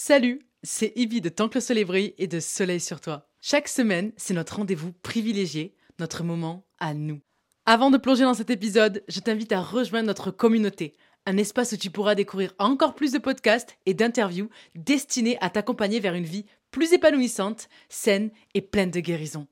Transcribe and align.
Salut, 0.00 0.46
c'est 0.62 0.92
Ibi 0.94 1.20
de 1.20 1.28
Tant 1.28 1.48
que 1.48 1.56
le 1.56 1.60
soleil 1.60 2.14
et 2.18 2.28
de 2.28 2.38
Soleil 2.38 2.78
sur 2.78 3.00
toi. 3.00 3.28
Chaque 3.42 3.66
semaine, 3.66 4.12
c'est 4.16 4.32
notre 4.32 4.54
rendez-vous 4.54 4.92
privilégié, 4.92 5.74
notre 5.98 6.22
moment 6.22 6.64
à 6.78 6.94
nous. 6.94 7.20
Avant 7.66 7.90
de 7.90 7.98
plonger 7.98 8.22
dans 8.22 8.32
cet 8.32 8.48
épisode, 8.48 9.02
je 9.08 9.18
t'invite 9.18 9.50
à 9.50 9.60
rejoindre 9.60 10.06
notre 10.06 10.30
communauté, 10.30 10.94
un 11.26 11.36
espace 11.36 11.72
où 11.72 11.76
tu 11.76 11.90
pourras 11.90 12.14
découvrir 12.14 12.54
encore 12.60 12.94
plus 12.94 13.10
de 13.10 13.18
podcasts 13.18 13.76
et 13.86 13.92
d'interviews 13.92 14.50
destinés 14.76 15.36
à 15.40 15.50
t'accompagner 15.50 15.98
vers 15.98 16.14
une 16.14 16.22
vie 16.22 16.46
plus 16.70 16.92
épanouissante, 16.92 17.68
saine 17.88 18.30
et 18.54 18.60
pleine 18.60 18.92
de 18.92 19.00
guérison. 19.00 19.48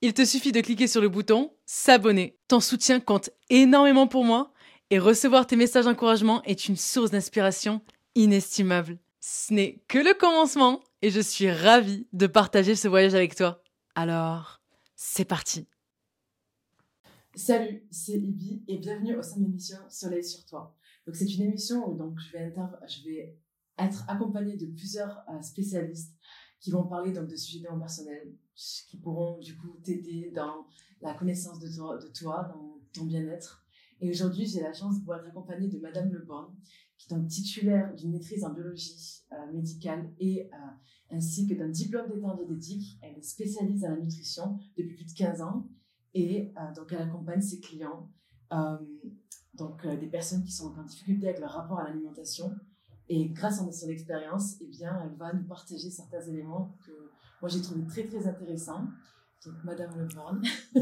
Il 0.00 0.14
te 0.14 0.24
suffit 0.24 0.52
de 0.52 0.60
cliquer 0.60 0.86
sur 0.86 1.00
le 1.00 1.08
bouton 1.08 1.50
S'abonner. 1.66 2.38
Ton 2.46 2.60
soutien 2.60 3.00
compte 3.00 3.30
énormément 3.50 4.06
pour 4.06 4.22
moi 4.22 4.52
et 4.90 5.00
recevoir 5.00 5.48
tes 5.48 5.56
messages 5.56 5.86
d'encouragement 5.86 6.40
est 6.44 6.68
une 6.68 6.76
source 6.76 7.10
d'inspiration 7.10 7.80
inestimable. 8.14 8.96
Ce 9.30 9.52
n'est 9.52 9.84
que 9.88 9.98
le 9.98 10.18
commencement 10.18 10.80
et 11.02 11.10
je 11.10 11.20
suis 11.20 11.50
ravie 11.50 12.06
de 12.14 12.26
partager 12.26 12.74
ce 12.74 12.88
voyage 12.88 13.14
avec 13.14 13.34
toi. 13.34 13.62
Alors, 13.94 14.62
c'est 14.96 15.26
parti. 15.26 15.66
Salut, 17.34 17.86
c'est 17.90 18.14
Ibi 18.14 18.64
et 18.68 18.78
bienvenue 18.78 19.16
au 19.16 19.22
sein 19.22 19.36
de 19.36 19.42
l'émission 19.44 19.76
Soleil 19.90 20.24
sur 20.24 20.46
toi. 20.46 20.74
Donc 21.04 21.14
c'est 21.14 21.26
une 21.26 21.42
émission 21.42 21.86
où 21.86 21.94
donc 21.94 22.18
je 22.18 22.32
vais, 23.04 23.36
être 23.76 24.02
accompagnée 24.08 24.56
de 24.56 24.64
plusieurs 24.64 25.22
euh, 25.28 25.42
spécialistes 25.42 26.16
qui 26.58 26.70
vont 26.70 26.84
parler 26.84 27.12
donc 27.12 27.28
de 27.28 27.36
sujets 27.36 27.60
de 27.60 27.78
personnel, 27.78 28.34
qui 28.54 28.96
pourront 28.96 29.38
du 29.40 29.58
coup 29.58 29.78
t'aider 29.84 30.32
dans 30.34 30.66
la 31.02 31.12
connaissance 31.12 31.58
de 31.58 31.68
toi, 31.68 31.98
de 31.98 32.08
toi 32.08 32.50
dans 32.50 32.80
ton 32.94 33.04
bien-être. 33.04 33.62
Et 34.00 34.08
aujourd'hui, 34.08 34.46
j'ai 34.46 34.62
la 34.62 34.72
chance 34.72 34.94
de 34.94 35.00
pouvoir 35.00 35.20
être 35.20 35.28
accompagnée 35.28 35.68
de 35.68 35.78
Madame 35.78 36.10
Leborn, 36.12 36.54
qui 36.98 37.12
est 37.12 37.16
donc 37.16 37.28
titulaire 37.28 37.94
d'une 37.94 38.10
maîtrise 38.10 38.44
en 38.44 38.52
biologie 38.52 39.22
euh, 39.32 39.52
médicale 39.52 40.10
et 40.18 40.50
euh, 40.52 41.16
ainsi 41.16 41.46
que 41.46 41.54
d'un 41.54 41.68
diplôme 41.68 42.08
d'état 42.08 42.26
en 42.26 42.36
diététique. 42.36 42.98
Elle 43.00 43.16
est 43.16 43.22
spécialiste 43.22 43.82
dans 43.82 43.90
la 43.90 44.00
nutrition 44.00 44.58
depuis 44.76 44.96
plus 44.96 45.06
de 45.06 45.12
15 45.12 45.40
ans 45.40 45.68
et 46.14 46.52
euh, 46.56 46.74
donc 46.74 46.92
elle 46.92 47.02
accompagne 47.02 47.40
ses 47.40 47.60
clients, 47.60 48.10
donc 49.54 49.86
des 49.86 50.06
personnes 50.06 50.42
qui 50.42 50.52
sont 50.52 50.74
en 50.78 50.82
difficulté 50.82 51.28
avec 51.28 51.40
leur 51.40 51.52
rapport 51.52 51.78
à 51.78 51.84
l'alimentation. 51.84 52.50
Et 53.10 53.28
grâce 53.30 53.60
à 53.60 53.72
son 53.72 53.88
expérience, 53.88 54.56
eh 54.60 54.66
bien, 54.66 55.00
elle 55.02 55.16
va 55.16 55.32
nous 55.32 55.44
partager 55.44 55.90
certains 55.90 56.20
éléments 56.22 56.76
que 56.86 56.92
moi 57.40 57.48
j'ai 57.48 57.62
trouvé 57.62 57.86
très 57.86 58.06
très 58.06 58.26
intéressants. 58.26 58.86
Donc, 59.44 59.54
Madame 59.64 59.96
Leborn, 59.98 60.42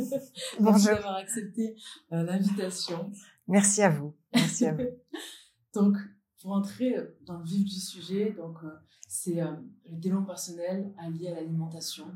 merci 0.60 0.86
d'avoir 0.86 1.16
accepté 1.16 1.76
l'invitation. 2.10 3.12
Merci 3.48 3.82
à 3.82 3.90
vous. 3.90 4.14
Merci 4.32 4.66
à 4.66 4.72
vous. 4.72 4.88
Donc, 5.76 5.98
pour 6.40 6.52
entrer 6.52 6.96
dans 7.26 7.36
le 7.36 7.44
vif 7.44 7.64
du 7.64 7.78
sujet, 7.78 8.32
donc 8.32 8.56
euh, 8.64 8.70
c'est 9.08 9.42
euh, 9.42 9.52
le 9.84 9.98
développement 9.98 10.26
personnel 10.26 10.94
allié 10.96 11.28
à 11.28 11.34
l'alimentation. 11.34 12.06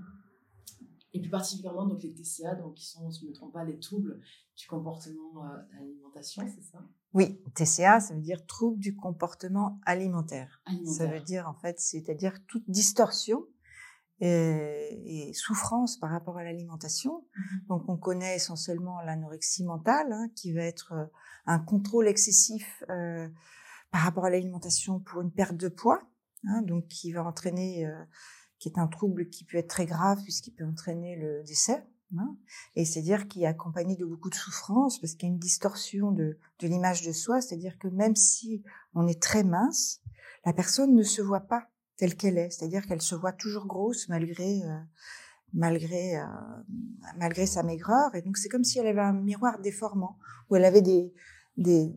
Et 1.12 1.20
plus 1.20 1.28
particulièrement 1.28 1.84
donc 1.86 2.03
les 2.03 2.14
TCA, 2.14 2.55
donc 2.55 2.75
qui 2.75 2.86
sont, 2.86 3.11
si 3.11 3.20
je 3.20 3.25
ne 3.27 3.31
me 3.31 3.34
trompe 3.34 3.53
pas, 3.53 3.64
les 3.64 3.78
troubles 3.78 4.19
du 4.56 4.66
comportement 4.66 5.44
euh, 5.44 5.58
d'alimentation, 5.75 6.42
c'est 6.47 6.62
ça? 6.62 6.83
Oui, 7.12 7.38
TCA, 7.55 8.00
ça 8.00 8.14
veut 8.14 8.22
dire 8.22 8.47
trouble 8.47 8.78
du 8.78 8.97
comportement 8.97 9.78
alimentaire. 9.84 10.62
Ça 10.86 11.06
veut 11.06 11.20
dire 11.20 11.47
en 11.47 11.55
fait, 11.55 11.78
c'est-à-dire 11.81 12.34
toute 12.47 12.64
distorsion 12.70 13.44
et, 14.21 15.33
souffrance 15.35 15.99
par 15.99 16.11
rapport 16.11 16.39
à 16.39 16.45
l'alimentation. 16.45 17.25
Mm-hmm. 17.37 17.67
Donc 17.69 17.89
on 17.89 17.97
connaît 17.97 18.37
essentiellement 18.37 19.01
l'anorexie 19.03 19.65
mentale, 19.65 20.12
hein, 20.12 20.29
qui 20.35 20.53
va 20.53 20.62
être 20.62 21.11
un 21.47 21.59
contrôle 21.59 22.09
excessif 22.09 22.83
euh, 22.91 23.29
par 23.91 24.03
rapport 24.03 24.25
à 24.25 24.31
l'alimentation 24.31 25.01
pour 25.01 25.21
une 25.21 25.33
perte 25.33 25.57
de 25.57 25.69
poids, 25.69 26.03
hein, 26.47 26.62
donc 26.62 26.87
qui 26.89 27.12
va 27.12 27.25
entraîner, 27.25 27.87
euh, 27.87 28.05
qui 28.59 28.69
est 28.69 28.79
un 28.79 28.87
trouble 28.87 29.29
qui 29.29 29.45
peut 29.45 29.59
être 29.59 29.69
très 29.69 29.87
grave 29.87 30.23
puisqu'il 30.23 30.53
peut 30.53 30.67
entraîner 30.67 31.17
le 31.17 31.43
décès. 31.45 31.84
Hein, 32.19 32.37
et 32.75 32.84
c'est-à-dire 32.84 33.29
qu'il 33.29 33.43
est 33.43 33.47
accompagné 33.47 33.97
de 33.97 34.05
beaucoup 34.05 34.31
de 34.31 34.34
souffrance 34.34 35.00
parce 35.00 35.15
qu'il 35.15 35.28
y 35.28 35.31
a 35.31 35.33
une 35.33 35.39
distorsion 35.39 36.11
de, 36.11 36.39
de 36.59 36.67
l'image 36.67 37.03
de 37.03 37.12
soi, 37.12 37.41
c'est-à-dire 37.41 37.78
que 37.78 37.87
même 37.87 38.17
si 38.17 38.65
on 38.94 39.06
est 39.06 39.23
très 39.23 39.44
mince, 39.44 40.00
la 40.44 40.53
personne 40.53 40.94
ne 40.94 41.05
se 41.05 41.23
voit 41.23 41.41
pas 41.47 41.69
telle 42.00 42.16
qu'elle 42.16 42.38
est, 42.38 42.49
c'est-à-dire 42.50 42.87
qu'elle 42.87 43.03
se 43.03 43.15
voit 43.15 43.33
toujours 43.33 43.66
grosse 43.66 44.09
malgré 44.09 44.62
euh, 44.62 44.78
malgré 45.53 46.16
euh, 46.16 46.25
malgré 47.19 47.44
sa 47.44 47.62
maigreur. 47.62 48.15
Et 48.15 48.22
donc 48.22 48.38
c'est 48.38 48.49
comme 48.49 48.65
si 48.65 48.78
elle 48.78 48.87
avait 48.87 49.03
un 49.03 49.12
miroir 49.12 49.59
déformant 49.61 50.19
où 50.49 50.56
elle 50.56 50.65
avait 50.65 50.81
des 50.81 51.12
des, 51.59 51.94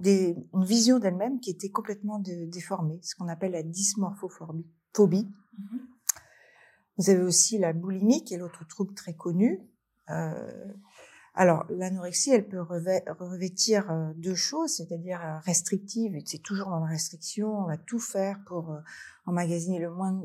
des 0.00 0.34
une 0.54 0.64
vision 0.64 0.98
d'elle-même 0.98 1.40
qui 1.40 1.50
était 1.50 1.68
complètement 1.68 2.18
déformée 2.20 3.00
ce 3.02 3.14
qu'on 3.16 3.28
appelle 3.28 3.52
la 3.52 3.62
dysmorphophobie. 3.62 4.64
Mm-hmm. 4.96 5.80
vous 6.96 7.10
avez 7.10 7.22
aussi 7.22 7.58
la 7.58 7.74
boulimie 7.74 8.24
qui 8.24 8.32
est 8.32 8.38
l'autre 8.38 8.66
trouble 8.66 8.94
très 8.94 9.14
connu 9.14 9.60
euh, 10.08 10.72
alors 11.38 11.64
l'anorexie 11.70 12.32
elle 12.32 12.48
peut 12.48 12.60
revêtir 12.60 13.90
euh, 13.90 14.12
deux 14.16 14.34
choses 14.34 14.76
c'est-à-dire 14.76 15.20
euh, 15.24 15.38
restrictive 15.40 16.14
c'est 16.26 16.42
toujours 16.42 16.68
dans 16.68 16.80
la 16.80 16.90
restriction 16.90 17.60
on 17.60 17.66
va 17.66 17.76
tout 17.78 17.98
faire 17.98 18.40
pour 18.46 18.76
emmagasiner 19.24 19.78
le 19.78 19.90
moins 19.90 20.20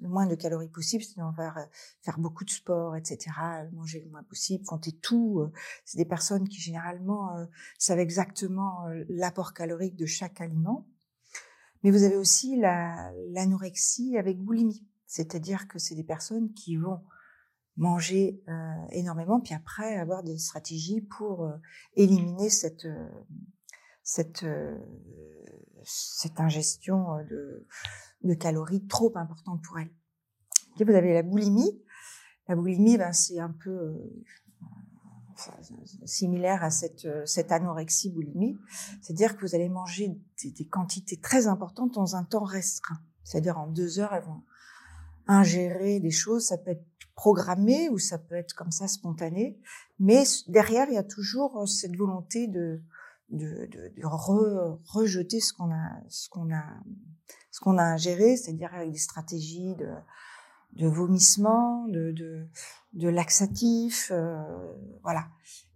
le 0.00 0.08
moins 0.08 0.26
de 0.26 0.34
calories 0.34 0.68
possible, 0.68 1.04
c'est 1.04 1.20
on 1.20 1.30
va 1.30 1.68
faire 2.02 2.18
beaucoup 2.18 2.44
de 2.44 2.50
sport, 2.50 2.96
etc., 2.96 3.30
manger 3.72 4.00
le 4.00 4.10
moins 4.10 4.22
possible, 4.22 4.64
compter 4.64 4.92
tout. 4.92 5.40
Euh, 5.40 5.52
c'est 5.84 5.98
des 5.98 6.04
personnes 6.04 6.48
qui 6.48 6.60
généralement 6.60 7.36
euh, 7.36 7.44
savent 7.78 7.98
exactement 7.98 8.86
euh, 8.88 9.04
l'apport 9.08 9.52
calorique 9.52 9.96
de 9.96 10.06
chaque 10.06 10.40
aliment. 10.40 10.88
Mais 11.82 11.90
vous 11.90 12.02
avez 12.02 12.16
aussi 12.16 12.60
l'anorexie 13.30 14.18
avec 14.18 14.38
boulimie, 14.38 14.86
c'est-à-dire 15.06 15.66
que 15.66 15.78
c'est 15.78 15.94
des 15.94 16.04
personnes 16.04 16.52
qui 16.52 16.76
vont 16.76 17.00
manger 17.80 18.42
énormément, 18.90 19.40
puis 19.40 19.54
après 19.54 19.96
avoir 19.96 20.22
des 20.22 20.38
stratégies 20.38 21.00
pour 21.00 21.50
éliminer 21.96 22.50
cette 22.50 22.86
cette 24.02 24.44
cette 25.82 26.38
ingestion 26.38 27.16
de 27.28 27.66
de 28.22 28.34
calories 28.34 28.86
trop 28.86 29.12
importantes 29.16 29.62
pour 29.62 29.78
elle. 29.78 29.90
Et 30.78 30.84
vous 30.84 30.92
avez 30.92 31.14
la 31.14 31.22
boulimie. 31.22 31.82
La 32.48 32.56
boulimie, 32.56 32.96
ben, 32.98 33.12
c'est 33.12 33.38
un 33.38 33.50
peu 33.50 33.70
euh, 33.70 34.22
similaire 36.04 36.62
à 36.62 36.70
cette, 36.70 37.04
euh, 37.04 37.24
cette 37.26 37.52
anorexie 37.52 38.10
boulimie. 38.10 38.58
C'est-à-dire 39.02 39.36
que 39.36 39.46
vous 39.46 39.54
allez 39.54 39.68
manger 39.68 40.18
des, 40.42 40.66
quantités 40.66 41.18
très 41.18 41.46
importantes 41.46 41.94
dans 41.94 42.16
un 42.16 42.24
temps 42.24 42.44
restreint. 42.44 43.00
C'est-à-dire 43.24 43.58
en 43.58 43.66
deux 43.66 44.00
heures, 44.00 44.12
elles 44.14 44.24
vont 44.24 44.42
ingérer 45.26 46.00
des 46.00 46.10
choses. 46.10 46.46
Ça 46.46 46.58
peut 46.58 46.72
programmé 47.20 47.90
ou 47.90 47.98
ça 47.98 48.16
peut 48.16 48.34
être 48.34 48.54
comme 48.54 48.70
ça 48.70 48.88
spontané. 48.88 49.60
Mais 49.98 50.24
derrière, 50.48 50.86
il 50.88 50.94
y 50.94 50.98
a 50.98 51.02
toujours 51.02 51.68
cette 51.68 51.94
volonté 51.94 52.46
de, 52.46 52.80
de, 53.28 53.66
de, 53.66 53.92
de 53.94 54.06
rejeter 54.86 55.38
ce 55.38 55.52
qu'on 55.52 55.70
a, 55.70 56.00
ce 56.08 56.30
qu'on 56.30 56.50
a 56.50 56.64
ce 57.50 57.60
qu'on 57.60 57.76
a 57.76 57.82
ingéré, 57.82 58.38
c'est-à-dire 58.38 58.72
avec 58.74 58.90
des 58.90 58.98
stratégies 58.98 59.74
de, 59.74 59.90
de 60.72 60.86
vomissement, 60.88 61.86
de, 61.88 62.12
de, 62.12 62.46
de 62.94 63.08
laxatif, 63.08 64.10
euh, 64.14 64.40
voilà. 65.02 65.26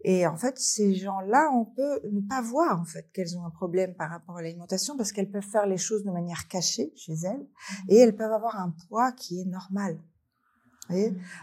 Et 0.02 0.26
en 0.26 0.38
fait, 0.38 0.58
ces 0.58 0.94
gens-là, 0.94 1.50
on 1.52 1.66
peut 1.66 2.00
ne 2.10 2.22
pas 2.22 2.40
voir 2.40 2.80
en 2.80 2.86
fait 2.86 3.10
qu'elles 3.12 3.36
ont 3.36 3.44
un 3.44 3.50
problème 3.50 3.94
par 3.94 4.08
rapport 4.08 4.38
à 4.38 4.42
l'alimentation 4.42 4.96
parce 4.96 5.12
qu'elles 5.12 5.30
peuvent 5.30 5.42
faire 5.42 5.66
les 5.66 5.76
choses 5.76 6.04
de 6.04 6.10
manière 6.10 6.48
cachée 6.48 6.90
chez 6.96 7.16
elles 7.24 7.42
mmh. 7.44 7.90
et 7.90 7.96
elles 7.98 8.16
peuvent 8.16 8.32
avoir 8.32 8.56
un 8.58 8.74
poids 8.88 9.12
qui 9.12 9.40
est 9.42 9.46
normal. 9.46 9.98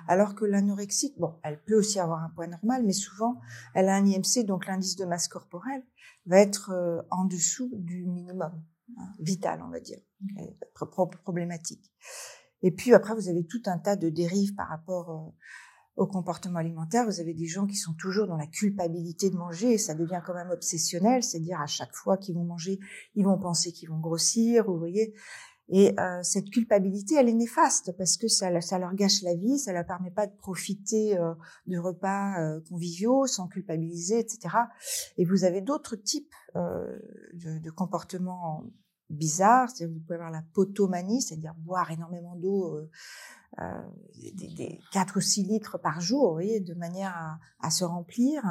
Alors 0.07 0.35
que 0.35 0.46
l'anorexie, 0.46 1.13
bon, 1.18 1.35
elle 1.44 1.62
peut 1.63 1.75
aussi 1.75 2.00
avoir 2.00 2.24
un 2.24 2.29
poids 2.29 2.47
normal, 2.47 2.84
mais 2.85 2.94
souvent, 2.94 3.40
elle 3.74 3.90
a 3.90 3.96
un 3.96 4.06
IMC, 4.06 4.46
donc 4.46 4.68
l'indice 4.68 4.96
de 4.96 5.06
masse 5.06 5.28
corporelle, 5.28 5.84
va 6.25 6.40
être 6.40 6.72
euh, 6.72 7.02
en 7.09 7.25
dessous 7.25 7.69
du 7.74 8.06
minimum. 8.06 8.62
Hein, 8.97 9.13
vital, 9.19 9.62
on 9.63 9.69
va 9.69 9.79
dire, 9.79 10.00
problématique. 11.24 11.91
Et 12.61 12.72
puis 12.72 12.93
après, 12.93 13.16
vous 13.16 13.29
avez 13.29 13.46
tout 13.46 13.61
un 13.66 13.78
tas 13.78 13.96
de 13.96 14.09
dérives 14.09 14.53
par 14.55 14.67
rapport 14.67 15.09
euh, 15.09 15.32
au 15.96 16.08
comportement 16.08 16.59
alimentaire. 16.59 17.05
Vous 17.05 17.20
avez 17.20 17.34
des 17.34 17.47
gens 17.47 17.67
qui 17.67 17.76
sont 17.76 17.94
toujours 17.94 18.28
dans 18.28 18.37
la 18.37 18.47
culpabilité 18.47 19.29
de 19.29 19.35
manger 19.35 19.73
et 19.73 19.78
ça 19.78 19.96
devient 19.96 20.22
quand 20.26 20.34
même 20.34 20.52
obsessionnel, 20.52 21.23
c'est-à-dire 21.23 21.59
à 21.61 21.67
chaque 21.67 21.94
fois 21.96 22.17
qu'ils 22.17 22.35
vont 22.35 22.44
manger, 22.44 22.79
ils 23.16 23.26
vont 23.26 23.37
penser 23.37 23.72
qu'ils 23.72 23.90
vont 23.90 23.99
grossir, 23.99 24.66
vous 24.66 24.78
voyez? 24.78 25.14
Et 25.73 25.97
euh, 25.97 26.22
cette 26.22 26.50
culpabilité, 26.50 27.16
elle 27.16 27.29
est 27.29 27.34
néfaste 27.34 27.96
parce 27.97 28.18
que 28.18 28.28
ça, 28.28 28.59
ça 28.59 28.78
leur 28.78 28.94
gâche 28.94 29.22
la 29.22 29.35
vie, 29.35 29.58
ça 29.58 29.72
leur 29.72 29.85
permet 29.85 30.12
pas 30.12 30.28
de 30.28 30.35
profiter 30.35 31.18
euh, 31.18 31.34
de 31.66 31.78
repas 31.78 32.41
euh, 32.41 32.59
conviviaux 32.68 33.26
sans 33.26 33.47
culpabiliser, 33.47 34.20
etc. 34.20 34.53
Et 35.18 35.23
vous 35.23 35.46
avez 35.46 35.62
d'autres 35.62 35.96
types 35.96 36.34
euh, 36.58 37.00
de, 37.34 37.59
de, 37.59 37.72
comportements 37.72 38.66
bizarres. 39.09 39.70
Vous 39.79 40.00
pouvez 40.02 40.16
avoir 40.16 40.29
la 40.29 40.44
potomanie, 40.53 41.22
c'est-à-dire 41.22 41.53
boire 41.56 41.90
énormément 41.90 42.35
d'eau, 42.35 42.78
euh, 43.59 43.82
des, 44.34 44.53
des 44.53 44.79
4 44.91 45.16
ou 45.16 45.22
6 45.22 45.44
litres 45.44 45.78
par 45.78 46.02
jour, 46.02 46.28
vous 46.28 46.34
voyez, 46.34 46.59
de 46.59 46.73
manière 46.73 47.16
à, 47.16 47.40
à 47.66 47.70
se 47.70 47.85
remplir. 47.85 48.44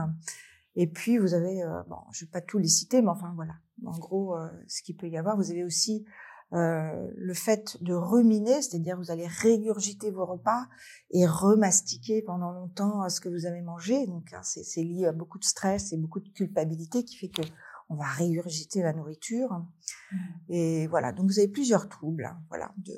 Et 0.75 0.87
puis 0.87 1.19
vous 1.19 1.35
avez, 1.35 1.63
bon, 1.89 1.99
je 2.13 2.25
vais 2.25 2.31
pas 2.31 2.41
tous 2.41 2.59
les 2.59 2.69
citer, 2.69 3.03
mais 3.03 3.09
enfin 3.09 3.33
voilà, 3.35 3.55
en 3.85 3.99
gros, 3.99 4.37
ce 4.69 4.83
qu'il 4.83 4.97
peut 4.97 5.09
y 5.09 5.19
avoir. 5.19 5.37
Vous 5.37 5.51
avez 5.51 5.65
aussi 5.65 6.07
euh, 6.53 7.09
le 7.17 7.35
fait 7.35 7.77
de 7.81 7.95
ruminer, 7.95 8.61
c'est-à-dire 8.63 8.97
vous 8.97 9.11
allez 9.11 9.27
régurgiter 9.27 10.11
vos 10.11 10.27
repas 10.27 10.67
et 11.11 11.27
remastiquer 11.27 12.23
pendant 12.23 12.51
longtemps 12.51 13.09
ce 13.09 13.21
que 13.21 13.29
vous 13.29 13.47
avez 13.47 13.63
mangé. 13.63 14.07
Donc 14.07 14.33
hein, 14.33 14.41
c'est 14.43 14.83
lié 14.83 15.07
à 15.07 15.13
beaucoup 15.13 15.39
de 15.39 15.45
stress 15.45 15.93
et 15.93 15.97
beaucoup 15.97 16.21
de 16.21 16.29
culpabilité 16.29 17.05
qui 17.05 17.17
fait 17.17 17.29
que 17.29 17.43
on 17.91 17.97
va 17.97 18.07
régurgiter 18.07 18.83
la 18.83 18.93
nourriture. 18.93 19.53
Mmh. 19.53 20.17
Et 20.49 20.87
voilà, 20.87 21.13
donc 21.13 21.27
vous 21.27 21.39
avez 21.39 21.49
plusieurs 21.49 21.89
troubles, 21.89 22.25
hein, 22.25 22.41
voilà, 22.49 22.73
de 22.79 22.95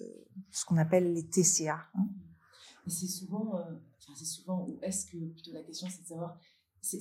ce 0.50 0.64
qu'on 0.66 0.76
appelle 0.76 1.12
les 1.14 1.26
TCA. 1.26 1.88
Hein. 1.94 2.08
c'est 2.87 3.06
souvent, 3.06 3.56
euh, 3.56 3.62
enfin 3.98 4.12
c'est 4.14 4.26
souvent, 4.26 4.66
ou 4.69 4.78
est-ce 4.82 5.06
que 5.06 5.16
plutôt 5.16 5.52
la 5.52 5.62
question 5.62 5.88
c'est 5.90 6.02
de 6.02 6.06
savoir, 6.06 6.38
c'est 6.82 7.00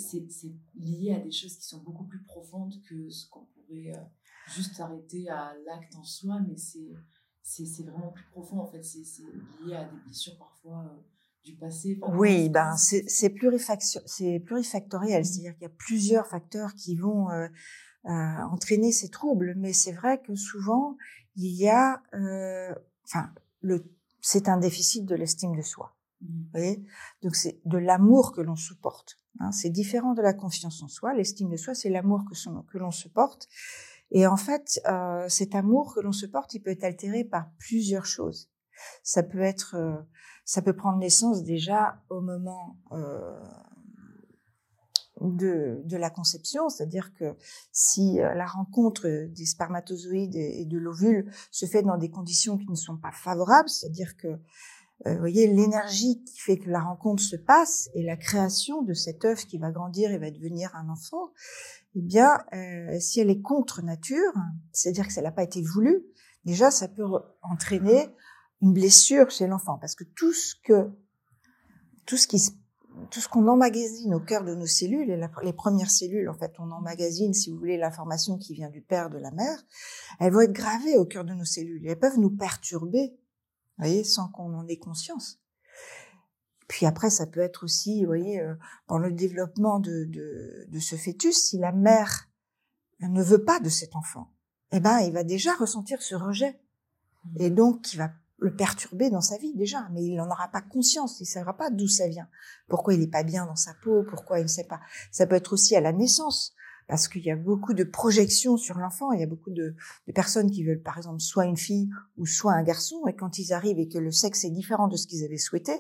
lié 0.76 1.14
à 1.14 1.20
des 1.20 1.32
choses 1.32 1.58
qui 1.58 1.68
sont 1.68 1.82
beaucoup 1.84 2.06
plus 2.06 2.24
profondes 2.24 2.74
que 2.88 3.10
ce 3.10 3.28
qu'on 3.30 3.46
pourrait 3.46 3.94
euh, 3.94 4.04
juste 4.48 4.80
arrêter 4.80 5.30
à 5.30 5.54
l'acte 5.66 5.96
en 5.96 6.04
soi, 6.04 6.40
mais 6.48 6.56
c'est 6.58 7.84
vraiment 7.84 8.12
plus 8.12 8.26
profond 8.32 8.60
en 8.60 8.68
fait, 8.68 8.84
c'est 8.84 9.24
lié 9.66 9.76
à 9.76 9.86
des 9.86 9.98
blessures 10.06 10.38
parfois. 10.38 10.86
Euh, 10.86 10.98
du 11.44 11.56
passé 11.56 12.00
Oui, 12.14 12.50
ben 12.50 12.78
c'est 12.78 13.30
plurifactoriel, 13.32 15.22
mmh. 15.22 15.24
c'est-à-dire 15.24 15.54
qu'il 15.56 15.64
y 15.64 15.66
a 15.66 15.74
plusieurs 15.76 16.28
facteurs 16.28 16.76
qui 16.76 16.96
vont 16.96 17.32
euh, 17.32 17.48
euh, 18.06 18.44
entraîner 18.52 18.92
ces 18.92 19.10
troubles, 19.10 19.56
mais 19.58 19.74
c'est 19.74 19.92
vrai 19.92 20.22
que 20.22 20.36
souvent 20.36 20.98
il 21.36 21.52
y 21.56 21.68
a, 21.68 22.00
enfin, 23.06 23.34
c'est 24.22 24.50
un 24.50 24.58
déficit 24.58 25.04
de 25.04 25.16
l'estime 25.16 25.56
de 25.56 25.64
soi. 25.64 25.96
Mmh. 26.22 26.28
Vous 26.28 26.50
voyez? 26.52 26.86
Donc 27.24 27.36
c'est 27.36 27.60
de 27.66 27.80
l'amour 27.80 28.34
que 28.34 28.42
l'on 28.42 28.56
supporte. 28.56 29.18
Hein. 29.40 29.52
C'est 29.52 29.70
différent 29.70 30.14
de 30.14 30.22
la 30.22 30.34
confiance 30.34 30.82
en 30.84 30.88
soi. 30.88 31.14
L'estime 31.14 31.50
de 31.50 31.58
soi, 31.58 31.74
c'est 31.74 31.90
l'amour 31.90 32.24
que, 32.30 32.36
que 32.72 32.78
l'on 32.78 32.92
se 32.92 33.08
porte. 33.08 33.48
Et 34.12 34.28
en 34.28 34.38
fait, 34.38 34.82
euh, 34.88 35.28
cet 35.30 35.56
amour 35.56 35.96
que 35.96 36.02
l'on 36.02 36.12
se 36.12 36.26
porte, 36.26 36.54
il 36.54 36.62
peut 36.62 36.72
être 36.72 36.84
altéré 36.84 37.24
par 37.24 37.50
plusieurs 37.58 38.06
choses. 38.06 38.50
Ça 39.04 39.24
peut 39.24 39.42
être 39.42 39.76
euh, 39.76 39.96
ça 40.44 40.62
peut 40.62 40.76
prendre 40.76 40.98
naissance 40.98 41.44
déjà 41.44 42.02
au 42.10 42.20
moment 42.20 42.78
euh, 42.92 43.40
de, 45.22 45.84
la 45.96 46.10
conception, 46.10 46.68
c'est-à-dire 46.68 47.14
que 47.14 47.36
si 47.72 48.18
la 48.18 48.48
rencontre 48.48 49.08
des 49.28 49.46
spermatozoïdes 49.46 50.36
et 50.36 50.66
de 50.66 50.80
l'ovule 50.80 51.32
se 51.52 51.68
fait 51.68 51.84
dans 51.84 51.98
des 51.98 52.10
conditions 52.10 52.58
qui 52.58 52.70
ne 52.70 52.76
sont 52.76 52.98
pas 52.98 53.12
favorables, 53.12 53.70
c'est-à-dire 53.70 54.18
que 54.18 54.40
vous 55.06 55.18
voyez 55.18 55.48
l'énergie 55.48 56.24
qui 56.24 56.40
fait 56.40 56.58
que 56.58 56.70
la 56.70 56.82
rencontre 56.82 57.24
se 57.24 57.36
passe 57.36 57.90
et 57.96 58.04
la 58.04 58.18
création 58.18 58.82
de 58.84 58.94
cet 58.94 59.26
œuf 59.26 59.46
qui 59.46 59.58
va 59.58 59.72
grandir 59.72 60.12
et 60.12 60.18
va 60.18 60.30
devenir 60.30 60.76
un 60.76 60.90
enfant, 60.90 61.32
eh 61.96 62.02
bien, 62.02 62.38
euh, 62.54 63.00
si 63.00 63.20
elle 63.20 63.30
est 63.30 63.42
contre 63.42 63.82
nature, 63.82 64.34
c'est-à-dire 64.72 65.08
que 65.08 65.14
ça 65.14 65.22
n'a 65.22 65.32
pas 65.32 65.44
été 65.44 65.62
voulu, 65.62 66.04
déjà 66.46 66.72
ça 66.72 66.88
peut 66.88 67.06
entraîner 67.42 68.10
une 68.62 68.74
blessure 68.74 69.32
chez 69.32 69.48
l'enfant, 69.48 69.78
parce 69.80 69.96
que 69.96 70.04
tout 70.04 70.34
ce 70.34 70.54
que 70.64 70.90
tout 72.06 72.18
ce 72.18 72.28
qui 72.28 72.40
tout 73.10 73.20
ce 73.20 73.28
qu'on 73.28 73.48
emmagasine 73.48 74.14
au 74.14 74.20
cœur 74.20 74.44
de 74.44 74.54
nos 74.54 74.66
cellules, 74.66 75.18
les 75.44 75.54
premières 75.54 75.90
cellules, 75.90 76.30
en 76.30 76.34
fait, 76.34 76.54
on 76.60 76.70
emmagasine, 76.72 77.34
si 77.34 77.50
vous 77.50 77.58
voulez, 77.58 77.78
l'information 77.78 78.38
qui 78.38 78.54
vient 78.54 78.70
du 78.70 78.82
père, 78.82 79.10
de 79.10 79.18
la 79.18 79.32
mère, 79.32 79.58
elles 80.20 80.32
vont 80.32 80.42
être 80.42 80.52
gravées 80.52 80.98
au 80.98 81.06
cœur 81.06 81.24
de 81.24 81.34
nos 81.34 81.46
cellules. 81.46 81.82
Elles 81.88 81.98
peuvent 81.98 82.20
nous 82.20 82.30
perturber, 82.30 83.14
vous 83.82 83.88
voyez, 83.88 84.04
sans 84.04 84.30
qu'on 84.30 84.54
en 84.54 84.68
ait 84.68 84.78
conscience. 84.78 85.40
Puis 86.68 86.86
après, 86.86 87.10
ça 87.10 87.26
peut 87.26 87.40
être 87.40 87.64
aussi, 87.64 88.02
vous 88.02 88.08
voyez, 88.08 88.40
euh, 88.40 88.54
dans 88.88 89.00
le 89.00 89.12
développement 89.12 89.80
de, 89.80 90.06
de, 90.06 90.68
de 90.70 90.80
ce 90.80 90.96
fœtus, 90.96 91.36
si 91.36 91.58
la 91.58 91.72
mère 91.72 92.30
ne 93.00 93.24
veut 93.24 93.44
pas 93.44 93.60
de 93.60 93.70
cet 93.70 93.96
enfant, 93.96 94.32
eh 94.72 94.80
ben, 94.80 95.00
il 95.00 95.12
va 95.12 95.24
déjà 95.24 95.54
ressentir 95.56 96.02
ce 96.02 96.14
rejet. 96.14 96.62
Et 97.40 97.50
donc, 97.50 97.92
il 97.94 97.98
va 97.98 98.12
le 98.38 98.56
perturber 98.56 99.10
dans 99.10 99.22
sa 99.22 99.38
vie 99.38 99.54
déjà, 99.56 99.90
mais 99.92 100.04
il 100.04 100.16
n'en 100.16 100.30
aura 100.30 100.48
pas 100.48 100.62
conscience, 100.62 101.20
il 101.20 101.24
ne 101.24 101.28
saura 101.28 101.58
pas 101.58 101.72
d'où 101.72 101.88
ça 101.88 102.08
vient, 102.08 102.28
pourquoi 102.68 102.94
il 102.94 103.00
n'est 103.00 103.08
pas 103.08 103.24
bien 103.24 103.46
dans 103.46 103.56
sa 103.56 103.74
peau, 103.84 104.04
pourquoi 104.04 104.40
il 104.40 104.44
ne 104.44 104.48
sait 104.48 104.64
pas. 104.64 104.80
Ça 105.12 105.26
peut 105.28 105.36
être 105.36 105.54
aussi 105.54 105.76
à 105.76 105.82
la 105.82 105.92
naissance, 105.92 106.54
parce 106.92 107.08
qu'il 107.08 107.24
y 107.24 107.32
a 107.32 107.38
beaucoup 107.38 107.74
de 107.74 107.86
projections 107.86 108.58
sur 108.58 108.78
l'enfant, 108.78 109.14
il 109.14 109.22
y 109.22 109.24
a 109.24 109.26
beaucoup 109.26 109.50
de, 109.50 109.76
personnes 110.14 110.52
qui 110.52 110.66
veulent 110.66 110.82
par 110.82 110.98
exemple 110.98 111.22
soit 111.22 111.46
une 111.46 111.56
fille 111.56 111.90
ou 112.18 112.26
soit 112.26 112.52
un 112.52 112.64
garçon, 112.64 113.08
et 113.08 113.16
quand 113.16 113.40
ils 113.40 113.54
arrivent 113.54 113.80
et 113.80 113.88
que 113.88 113.98
le 113.98 114.12
sexe 114.12 114.44
est 114.44 114.50
différent 114.50 114.90
de 114.90 114.98
ce 114.98 115.08
qu'ils 115.08 115.24
avaient 115.24 115.38
souhaité, 115.38 115.72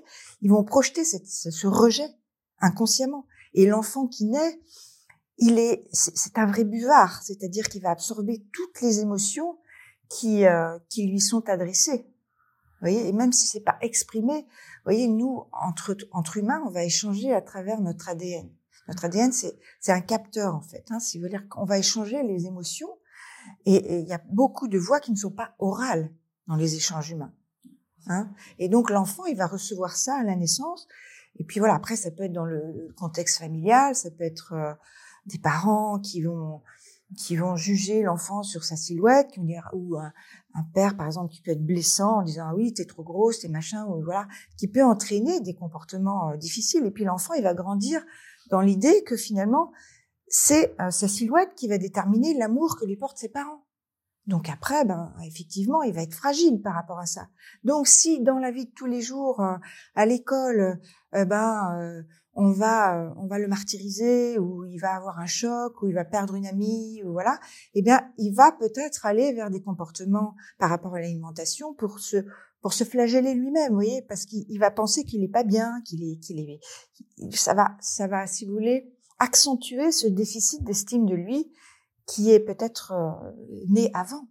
ils 0.42 0.50
vont 0.50 0.64
projeter 0.64 1.04
ce 1.04 1.68
rejet 1.68 2.08
inconsciemment. 2.62 3.26
Et 3.54 3.66
l'enfant 3.66 4.08
qui 4.08 4.24
naît, 4.24 4.62
il 5.38 5.60
est, 5.60 5.86
c'est 5.92 6.38
un 6.38 6.46
vrai 6.46 6.64
buvard, 6.64 7.22
c'est-à-dire 7.24 7.68
qu'il 7.68 7.82
va 7.82 7.92
absorber 7.92 8.46
toutes 8.54 8.80
les 8.80 9.02
émotions 9.02 9.58
qui, 10.08 10.46
euh, 10.46 10.80
lui 10.96 11.20
sont 11.20 11.50
adressées. 11.50 12.06
Voyez, 12.80 13.10
et 13.10 13.12
même 13.12 13.34
si 13.34 13.48
c'est 13.48 13.66
pas 13.66 13.78
exprimé, 13.82 14.44
vous 14.44 14.86
voyez, 14.86 15.10
nous 15.10 15.44
entre 15.52 16.38
humains, 16.38 16.64
on 16.66 16.72
va 16.72 16.86
échanger 16.86 17.34
à 17.34 17.42
travers 17.42 17.82
notre 17.82 18.08
ADN. 18.08 18.50
Notre 18.88 19.06
ADN, 19.06 19.32
c'est 19.32 19.92
un 19.92 20.02
capteur 20.02 20.56
en 20.56 20.62
fait. 20.62 20.86
Hein, 20.90 21.00
si 21.00 21.18
vous 21.18 21.28
voulez 21.28 21.40
qu'on 21.50 21.66
va 21.66 21.78
échanger 21.78 22.24
les 22.24 22.46
émotions, 22.46 22.90
et 23.66 24.02
il 24.02 24.08
y 24.08 24.14
a 24.14 24.22
beaucoup 24.32 24.68
de 24.68 24.78
voix 24.78 25.00
qui 25.00 25.12
ne 25.12 25.18
sont 25.18 25.32
pas 25.32 25.56
orales 25.60 26.12
dans 26.48 26.56
les 26.56 26.76
échanges 26.76 27.10
humains. 27.10 27.34
Hein, 28.08 28.32
et 28.60 28.70
donc 28.70 28.90
l'enfant, 28.90 29.26
il 29.26 29.38
va 29.38 29.48
recevoir 29.48 29.96
ça 29.96 30.16
à 30.16 30.24
la 30.24 30.36
naissance. 30.36 30.88
Et 31.38 31.44
puis 31.44 31.60
voilà, 31.60 31.76
après, 31.76 31.96
ça 31.96 32.12
peut 32.12 32.24
être 32.24 32.34
dans 32.34 32.46
le 32.46 32.94
contexte 32.98 33.40
familial, 33.40 33.96
ça 33.96 34.12
peut 34.12 34.24
être 34.24 34.54
euh, 34.54 34.74
des 35.26 35.38
parents 35.38 36.00
qui 36.00 36.22
vont 36.22 36.62
qui 37.18 37.36
vont 37.36 37.56
juger 37.56 38.04
l'enfant 38.04 38.44
sur 38.44 38.64
sa 38.64 38.76
silhouette, 38.76 39.32
qui 39.32 39.40
vont 39.40 39.46
dire, 39.46 39.70
ou 39.74 39.98
un, 39.98 40.14
père, 40.74 40.96
par 40.96 41.08
exemple, 41.08 41.34
qui 41.34 41.42
peut 41.42 41.52
être 41.52 41.66
blessant 41.66 42.20
en 42.20 42.22
disant, 42.22 42.46
ah 42.50 42.56
oui, 42.56 42.74
t'es 42.74 42.86
trop 42.86 43.04
grosse, 43.04 43.40
t'es 43.40 43.50
machin, 43.50 43.86
ou 43.86 44.02
voilà, 44.04 44.28
qui 44.58 44.68
peut 44.68 44.84
entraîner 44.84 45.42
des 45.42 45.54
comportements 45.54 46.30
euh, 46.30 46.38
difficiles. 46.38 46.86
Et 46.86 46.92
puis 46.92 47.04
l'enfant, 47.04 47.34
il 47.34 47.44
va 47.44 47.54
grandir 47.54 48.02
dans 48.52 48.62
l'idée 48.62 49.04
que 49.04 49.18
finalement, 49.18 49.72
c'est 50.28 50.76
euh, 50.80 50.92
sa 50.92 51.08
silhouette 51.08 51.56
qui 51.56 51.68
va 51.68 51.78
déterminer 51.78 52.34
l'amour 52.38 52.78
que 52.78 52.86
lui 52.86 52.98
portent 52.98 53.18
ses 53.18 53.30
parents. 53.30 53.66
Donc 54.28 54.50
après, 54.50 54.86
ben 54.86 55.14
effectivement, 55.26 55.82
il 55.82 55.94
va 55.94 56.04
être 56.04 56.14
fragile 56.14 56.62
par 56.62 56.76
rapport 56.76 57.00
à 57.00 57.08
ça. 57.08 57.28
Donc 57.64 57.88
si 57.88 58.22
dans 58.22 58.38
la 58.38 58.52
vie 58.52 58.66
de 58.66 58.72
tous 58.72 58.86
les 58.86 59.02
jours, 59.02 59.42
euh, 59.42 59.56
à 59.96 60.06
l'école, 60.06 60.80
ben 61.12 62.06
on 62.34 62.52
va 62.52 62.98
euh, 62.98 63.10
on 63.18 63.28
va 63.28 63.40
le 63.40 63.48
martyriser 63.48 64.40
ou 64.40 64.66
il 64.66 64.80
va 64.80 64.96
avoir 64.96 65.20
un 65.20 65.26
choc 65.26 65.82
ou 65.82 65.88
il 65.88 65.94
va 65.94 66.06
perdre 66.06 66.36
une 66.36 66.46
amie 66.46 67.02
ou 67.04 67.12
voilà 67.12 67.40
eh 67.74 67.82
bien 67.82 68.10
il 68.18 68.34
va 68.34 68.52
peut-être 68.52 69.06
aller 69.06 69.34
vers 69.34 69.50
des 69.50 69.62
comportements 69.62 70.36
par 70.58 70.70
rapport 70.70 70.96
à 70.96 71.02
l'alimentation 71.02 71.74
pour 71.74 72.00
se 72.00 72.26
pour 72.62 72.74
se 72.74 72.84
flageller 72.84 73.34
lui-même 73.34 73.70
vous 73.70 73.76
voyez 73.76 74.02
parce 74.04 74.26
qu'il 74.26 74.60
va 74.60 74.72
penser 74.72 75.04
qu'il 75.04 75.24
est 75.24 75.32
pas 75.32 75.44
bien 75.44 75.82
qu'il 75.86 76.04
est 76.04 76.18
qu'il 76.18 76.40
est 76.40 76.60
ça 77.32 77.54
va 77.54 77.76
ça 77.82 78.08
va 78.08 78.28
si 78.28 78.46
vous 78.46 78.54
voulez 78.54 78.94
accentuer 79.20 79.92
ce 79.92 80.08
déficit 80.08 80.64
d'estime 80.64 81.06
de 81.06 81.16
lui 81.16 81.52
qui 82.08 82.32
est 82.32 82.40
peut-être 82.40 82.92
euh, 82.92 83.32
né 83.70 83.92
avant 83.94 84.28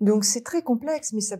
donc 0.00 0.24
c'est 0.24 0.42
très 0.42 0.62
complexe 0.62 1.12
mais 1.12 1.20
ça 1.20 1.36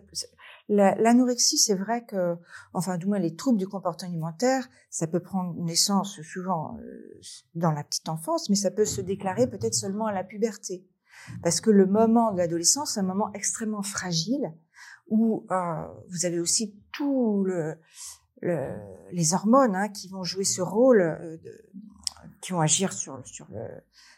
L'anorexie, 0.68 1.58
c'est 1.58 1.74
vrai 1.74 2.04
que, 2.04 2.36
enfin, 2.72 2.96
du 2.96 3.06
moins 3.06 3.18
les 3.18 3.34
troubles 3.34 3.58
du 3.58 3.66
comportement 3.66 4.10
alimentaire, 4.10 4.68
ça 4.90 5.06
peut 5.06 5.20
prendre 5.20 5.54
naissance 5.62 6.20
souvent 6.22 6.78
euh, 6.78 7.20
dans 7.54 7.72
la 7.72 7.84
petite 7.84 8.08
enfance, 8.08 8.48
mais 8.48 8.56
ça 8.56 8.70
peut 8.70 8.84
se 8.84 9.00
déclarer 9.00 9.48
peut-être 9.48 9.74
seulement 9.74 10.06
à 10.06 10.12
la 10.12 10.24
puberté. 10.24 10.86
Parce 11.42 11.60
que 11.60 11.70
le 11.70 11.86
moment 11.86 12.32
de 12.32 12.38
l'adolescence, 12.38 12.94
c'est 12.94 13.00
un 13.00 13.04
moment 13.04 13.30
extrêmement 13.34 13.82
fragile 13.82 14.54
où 15.12 15.46
euh, 15.50 15.86
vous 16.08 16.24
avez 16.24 16.40
aussi 16.40 16.74
tout 16.90 17.44
le, 17.44 17.76
les 19.12 19.34
hormones 19.34 19.76
hein, 19.76 19.90
qui 19.90 20.08
vont 20.08 20.24
jouer 20.24 20.44
ce 20.44 20.62
rôle, 20.62 21.02
euh, 21.02 21.36
de, 21.36 21.52
qui 22.40 22.52
vont 22.52 22.60
agir 22.60 22.94
sur, 22.94 23.20
sur 23.26 23.46
le, 23.50 23.60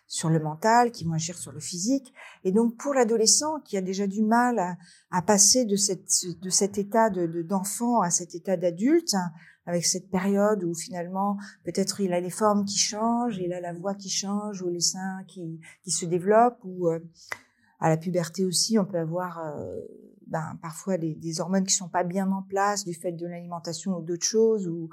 sur 0.07 0.31
le 0.31 0.39
mental, 0.39 0.93
qui 0.93 1.05
vont 1.05 1.15
agir 1.15 1.37
sur 1.37 1.51
le 1.51 1.59
physique. 1.59 2.15
Et 2.45 2.53
donc 2.53 2.77
pour 2.77 2.95
l'adolescent 2.95 3.59
qui 3.65 3.77
a 3.77 3.81
déjà 3.81 4.07
du 4.07 4.23
mal 4.23 4.61
à, 4.61 4.77
à 5.11 5.21
passer 5.21 5.65
de, 5.65 5.75
cette, 5.75 6.41
de 6.41 6.49
cet 6.49 6.79
état 6.79 7.11
de, 7.11 7.43
d'enfant 7.43 8.01
à 8.01 8.11
cet 8.11 8.37
état 8.37 8.57
d'adulte, 8.57 9.15
hein, 9.15 9.33
avec 9.67 9.85
cette 9.85 10.11
période 10.11 10.63
où 10.63 10.75
finalement 10.77 11.39
peut-être 11.65 12.01
il 12.01 12.13
a 12.13 12.21
les 12.21 12.31
formes 12.31 12.65
qui 12.65 12.79
changent, 12.79 13.39
il 13.39 13.53
a 13.53 13.61
la 13.61 13.73
voix 13.73 13.97
qui 13.97 14.11
change, 14.11 14.63
ou 14.63 14.69
les 14.69 14.81
seins 14.81 15.25
qui, 15.27 15.61
qui 15.83 15.91
se 15.91 16.07
développent, 16.07 16.61
ou 16.63 16.89
euh, 16.89 17.01
à 17.81 17.89
la 17.89 17.97
puberté 17.97 18.45
aussi 18.45 18.79
on 18.79 18.85
peut 18.85 18.99
avoir 18.99 19.39
euh, 19.39 19.81
ben, 20.27 20.59
parfois 20.63 20.97
des, 20.99 21.41
hormones 21.41 21.65
qui 21.65 21.75
sont 21.75 21.89
pas 21.89 22.05
bien 22.05 22.31
en 22.31 22.43
place 22.43 22.85
du 22.85 22.95
fait 22.95 23.13
de 23.13 23.27
l'alimentation 23.27 23.99
ou 23.99 24.03
d'autres 24.03 24.27
choses, 24.27 24.67
ou 24.67 24.89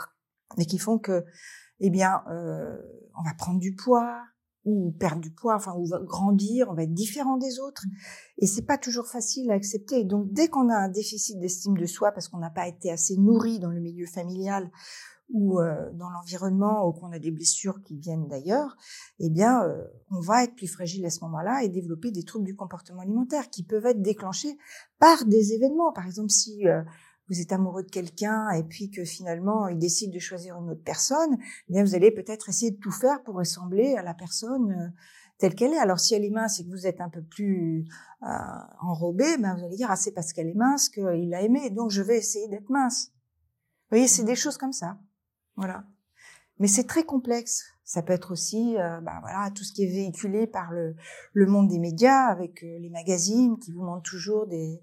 mais 0.58 0.66
qui 0.66 0.78
font 0.78 1.00
que 1.00 1.26
eh 1.80 1.90
bien 1.90 2.22
euh, 2.30 2.78
on 3.18 3.24
va 3.24 3.34
prendre 3.34 3.60
du 3.60 3.76
poids, 3.76 4.22
ou 4.64 4.92
perdre 5.00 5.22
du 5.22 5.32
poids, 5.32 5.56
enfin, 5.56 5.74
ou 5.76 5.88
grandir, 6.06 6.68
on 6.70 6.74
va 6.74 6.84
être 6.84 6.94
différent 6.94 7.38
des 7.38 7.60
autres. 7.60 7.84
Et 8.38 8.46
c'est 8.46 8.66
pas 8.66 8.78
toujours 8.78 9.08
facile 9.08 9.50
à 9.50 9.56
accepter. 9.56 10.04
Donc, 10.04 10.32
dès 10.32 10.50
qu'on 10.50 10.70
a 10.70 10.76
un 10.76 10.90
déficit 10.90 11.40
d'estime 11.40 11.78
de 11.78 11.86
soi 11.86 12.12
parce 12.12 12.28
qu'on 12.28 12.38
n'a 12.38 12.52
pas 12.52 12.68
été 12.68 12.92
assez 12.92 13.18
nourri 13.18 13.60
dans 13.60 13.72
le 13.72 13.80
milieu 13.80 14.06
familial, 14.06 14.70
ou 15.32 15.60
euh, 15.60 15.90
dans 15.94 16.10
l'environnement 16.10 16.88
ou 16.88 16.94
qu'on 16.94 17.12
a 17.12 17.20
des 17.20 17.32
blessures 17.32 17.82
qui 17.84 17.98
viennent 17.98 18.28
d'ailleurs, 18.28 18.78
eh 19.20 19.30
bien, 19.30 19.64
euh, 19.64 19.84
on 20.10 20.20
va 20.20 20.44
être 20.44 20.56
plus 20.56 20.68
fragile 20.68 21.06
à 21.06 21.10
ce 21.10 21.22
moment-là 21.22 21.64
et 21.64 21.70
développer 21.70 22.12
des 22.12 22.24
troubles 22.24 22.46
du 22.46 22.56
comportement 22.56 23.02
alimentaire 23.02 23.50
qui 23.50 23.64
peuvent 23.64 23.86
être 23.86 24.02
déclenchés 24.02 24.58
par 25.00 25.26
des 25.26 25.54
événements. 25.54 25.92
Par 25.94 26.06
exemple, 26.06 26.30
si 26.30 26.68
euh, 26.68 26.82
vous 27.30 27.40
êtes 27.40 27.52
amoureux 27.52 27.84
de 27.84 27.90
quelqu'un 27.90 28.50
et 28.52 28.64
puis 28.64 28.92
que 28.92 29.06
finalement 29.06 29.68
il 29.68 29.78
décide 29.78 30.14
de 30.14 30.20
choisir 30.20 30.58
une 30.58 30.70
autre 30.70 30.84
personne, 30.84 31.38
eh 31.70 31.74
bien 31.74 31.84
vous 31.84 31.96
allez 31.96 32.12
peut-être 32.12 32.50
essayer 32.50 32.72
de 32.72 32.80
tout 32.80 32.92
faire 32.92 33.24
pour 33.24 33.36
ressembler 33.36 33.96
à 33.96 34.04
la 34.04 34.14
personne 34.14 34.94
telle 35.42 35.56
qu'elle 35.56 35.74
est. 35.74 35.80
Alors 35.80 36.00
si 36.00 36.14
elle 36.14 36.26
est 36.26 36.30
mince 36.30 36.60
et 36.60 36.66
que 36.66 36.70
vous 36.70 36.88
êtes 36.88 37.02
un 37.02 37.10
peu 37.10 37.22
plus 37.22 37.86
euh, 38.24 38.28
enrobé, 38.82 39.38
ben 39.38 39.56
vous 39.56 39.66
allez 39.66 39.76
dire 39.76 39.90
ah 39.90 39.96
c'est 39.96 40.12
parce 40.12 40.34
qu'elle 40.34 40.48
est 40.48 40.56
mince 40.56 40.90
qu'il 40.90 41.30
l'a 41.30 41.42
aimé, 41.42 41.70
donc 41.70 41.90
je 41.90 42.02
vais 42.02 42.18
essayer 42.18 42.48
d'être 42.48 42.70
mince. 42.70 43.12
Vous 43.90 43.98
voyez, 43.98 44.08
c'est 44.08 44.24
des 44.24 44.36
choses 44.36 44.58
comme 44.58 44.72
ça. 44.72 44.98
Voilà. 45.56 45.86
Mais 46.60 46.68
c'est 46.68 46.86
très 46.86 47.04
complexe. 47.04 47.64
Ça 47.84 48.04
peut 48.04 48.14
être 48.14 48.32
aussi, 48.32 48.78
euh, 48.78 49.02
bah, 49.02 49.18
voilà, 49.22 49.52
tout 49.52 49.64
ce 49.64 49.74
qui 49.74 49.84
est 49.84 49.92
véhiculé 49.92 50.48
par 50.48 50.72
le, 50.72 50.96
le 51.34 51.46
monde 51.46 51.68
des 51.68 51.80
médias, 51.80 52.28
avec 52.28 52.64
euh, 52.64 52.78
les 52.80 52.90
magazines 52.90 53.58
qui 53.60 53.72
vous 53.72 53.84
montrent 53.84 54.10
toujours 54.10 54.48
des, 54.48 54.82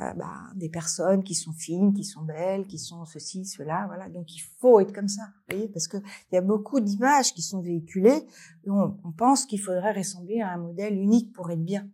euh, 0.00 0.12
bah, 0.14 0.40
des 0.56 0.68
personnes 0.68 1.22
qui 1.22 1.34
sont 1.34 1.52
fines, 1.52 1.94
qui 1.94 2.04
sont 2.04 2.22
belles, 2.22 2.66
qui 2.66 2.78
sont 2.78 3.04
ceci, 3.04 3.46
cela, 3.46 3.84
voilà. 3.86 4.08
Donc 4.08 4.34
il 4.34 4.40
faut 4.58 4.80
être 4.80 4.92
comme 4.92 5.08
ça, 5.08 5.22
vous 5.24 5.56
voyez, 5.56 5.68
parce 5.68 5.88
que 5.88 5.98
il 5.98 6.34
y 6.34 6.36
a 6.36 6.42
beaucoup 6.42 6.80
d'images 6.80 7.32
qui 7.32 7.42
sont 7.42 7.62
véhiculées. 7.62 8.26
On, 8.66 8.96
on 9.04 9.12
pense 9.12 9.46
qu'il 9.46 9.60
faudrait 9.60 9.92
ressembler 9.92 10.40
à 10.40 10.50
un 10.50 10.58
modèle 10.58 10.98
unique 10.98 11.32
pour 11.32 11.50
être 11.50 11.64
bien. 11.64 11.88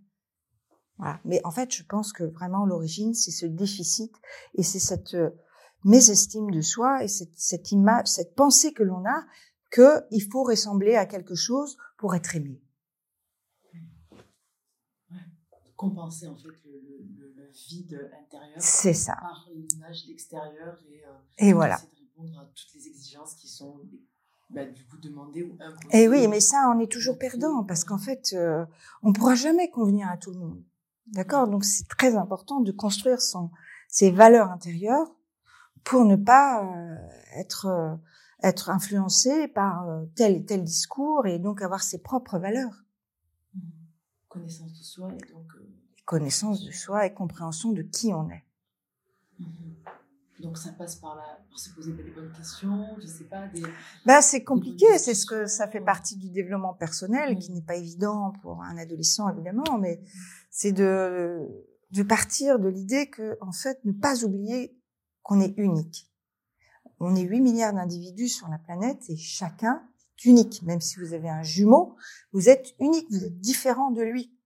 Voilà. 0.98 1.20
Mais 1.24 1.40
en 1.44 1.50
fait, 1.50 1.72
je 1.74 1.84
pense 1.84 2.12
que 2.12 2.24
vraiment 2.24 2.64
l'origine, 2.64 3.14
c'est 3.14 3.30
ce 3.30 3.46
déficit 3.46 4.12
et 4.54 4.62
c'est 4.62 4.80
cette 4.80 5.16
euh, 5.84 5.88
mésestime 5.88 6.50
de 6.50 6.60
soi 6.60 7.02
et 7.04 7.08
cette, 7.08 7.36
cette 7.38 7.72
image, 7.72 8.06
cette 8.06 8.34
pensée 8.34 8.72
que 8.72 8.82
l'on 8.82 9.04
a 9.06 9.24
que 9.70 10.02
il 10.10 10.22
faut 10.22 10.42
ressembler 10.42 10.96
à 10.96 11.06
quelque 11.06 11.34
chose 11.34 11.76
pour 11.96 12.14
être 12.14 12.34
aimé. 12.36 12.60
Compenser 15.76 16.26
en 16.26 16.36
fait 16.36 16.48
le, 16.66 16.72
le, 17.18 17.32
le 17.36 17.50
vide 17.68 18.10
intérieur. 18.22 18.56
C'est 18.58 18.92
ça. 18.92 19.14
Par 19.14 19.48
l'image 19.54 20.06
d'extérieur 20.06 20.78
et, 20.90 21.04
euh, 21.06 21.12
et 21.38 21.52
voilà. 21.54 21.76
de 21.76 22.00
répondre 22.00 22.38
à 22.40 22.44
toutes 22.54 22.74
les 22.74 22.86
exigences 22.86 23.34
qui 23.36 23.48
sont 23.48 23.80
bah, 24.50 24.66
du 24.66 24.84
coup 24.84 24.98
demandées 24.98 25.42
ou 25.42 25.56
imposées. 25.58 25.96
Et 26.02 26.06
oui, 26.06 26.28
mais 26.28 26.40
ça, 26.40 26.70
on 26.74 26.80
est 26.80 26.90
toujours 26.90 27.16
perdant 27.16 27.64
parce 27.64 27.84
qu'en 27.84 27.96
fait, 27.96 28.34
euh, 28.34 28.66
on 29.02 29.14
pourra 29.14 29.34
jamais 29.36 29.70
convenir 29.70 30.08
à 30.10 30.18
tout 30.18 30.32
le 30.32 30.40
monde. 30.40 30.62
D'accord? 31.06 31.48
Donc 31.48 31.64
c'est 31.64 31.88
très 31.88 32.14
important 32.14 32.60
de 32.60 32.72
construire 32.72 33.22
son, 33.22 33.50
ses 33.88 34.10
valeurs 34.10 34.50
intérieures 34.50 35.10
pour 35.84 36.04
ne 36.04 36.16
pas 36.16 36.64
euh, 36.64 36.96
être 37.36 37.66
euh, 37.66 37.94
être 38.42 38.70
influencé 38.70 39.48
par 39.48 39.88
euh, 39.88 40.04
tel 40.14 40.36
et 40.36 40.44
tel 40.44 40.64
discours 40.64 41.26
et 41.26 41.38
donc 41.38 41.62
avoir 41.62 41.82
ses 41.82 41.98
propres 41.98 42.38
valeurs. 42.38 42.84
Connaissance 44.28 44.78
de 44.78 44.84
soi 44.84 45.12
et 45.12 45.32
donc. 45.32 45.46
Connaissance 46.04 46.64
de 46.64 46.72
soi 46.72 47.06
et 47.06 47.14
compréhension 47.14 47.72
de 47.72 47.82
qui 47.82 48.12
on 48.12 48.30
est. 48.30 48.44
Mmh. 49.38 49.44
Donc 50.40 50.56
ça 50.56 50.72
passe 50.72 50.96
par 50.96 51.16
là, 51.16 51.38
par 51.48 51.58
se 51.58 51.70
poser 51.70 51.92
des 51.92 52.10
bonnes 52.10 52.32
questions, 52.32 52.86
je 52.98 53.06
sais 53.06 53.24
pas. 53.24 53.46
Des, 53.48 53.62
ben, 54.06 54.22
c'est 54.22 54.42
compliqué, 54.42 54.86
c'est 54.98 55.14
ce 55.14 55.26
que 55.26 55.46
ça 55.46 55.68
fait 55.68 55.80
partie 55.80 56.16
du 56.16 56.30
développement 56.30 56.72
personnel, 56.72 57.38
qui 57.38 57.52
n'est 57.52 57.60
pas 57.60 57.76
évident 57.76 58.32
pour 58.42 58.62
un 58.62 58.78
adolescent 58.78 59.28
évidemment, 59.28 59.78
mais 59.78 60.02
c'est 60.50 60.72
de 60.72 61.46
de 61.90 62.02
partir 62.02 62.58
de 62.58 62.68
l'idée 62.68 63.10
que 63.10 63.36
en 63.40 63.52
fait 63.52 63.84
ne 63.84 63.92
pas 63.92 64.24
oublier 64.24 64.79
qu'on 65.22 65.40
est 65.40 65.54
unique. 65.56 66.10
On 66.98 67.14
est 67.16 67.22
8 67.22 67.40
milliards 67.40 67.72
d'individus 67.72 68.28
sur 68.28 68.48
la 68.48 68.58
planète 68.58 69.08
et 69.08 69.16
chacun 69.16 69.82
est 70.02 70.24
unique. 70.26 70.62
Même 70.62 70.80
si 70.80 70.98
vous 70.98 71.14
avez 71.14 71.28
un 71.28 71.42
jumeau, 71.42 71.96
vous 72.32 72.48
êtes 72.48 72.74
unique, 72.78 73.10
vous 73.10 73.24
êtes 73.24 73.40
différent 73.40 73.90
de 73.90 74.02
lui. 74.02 74.36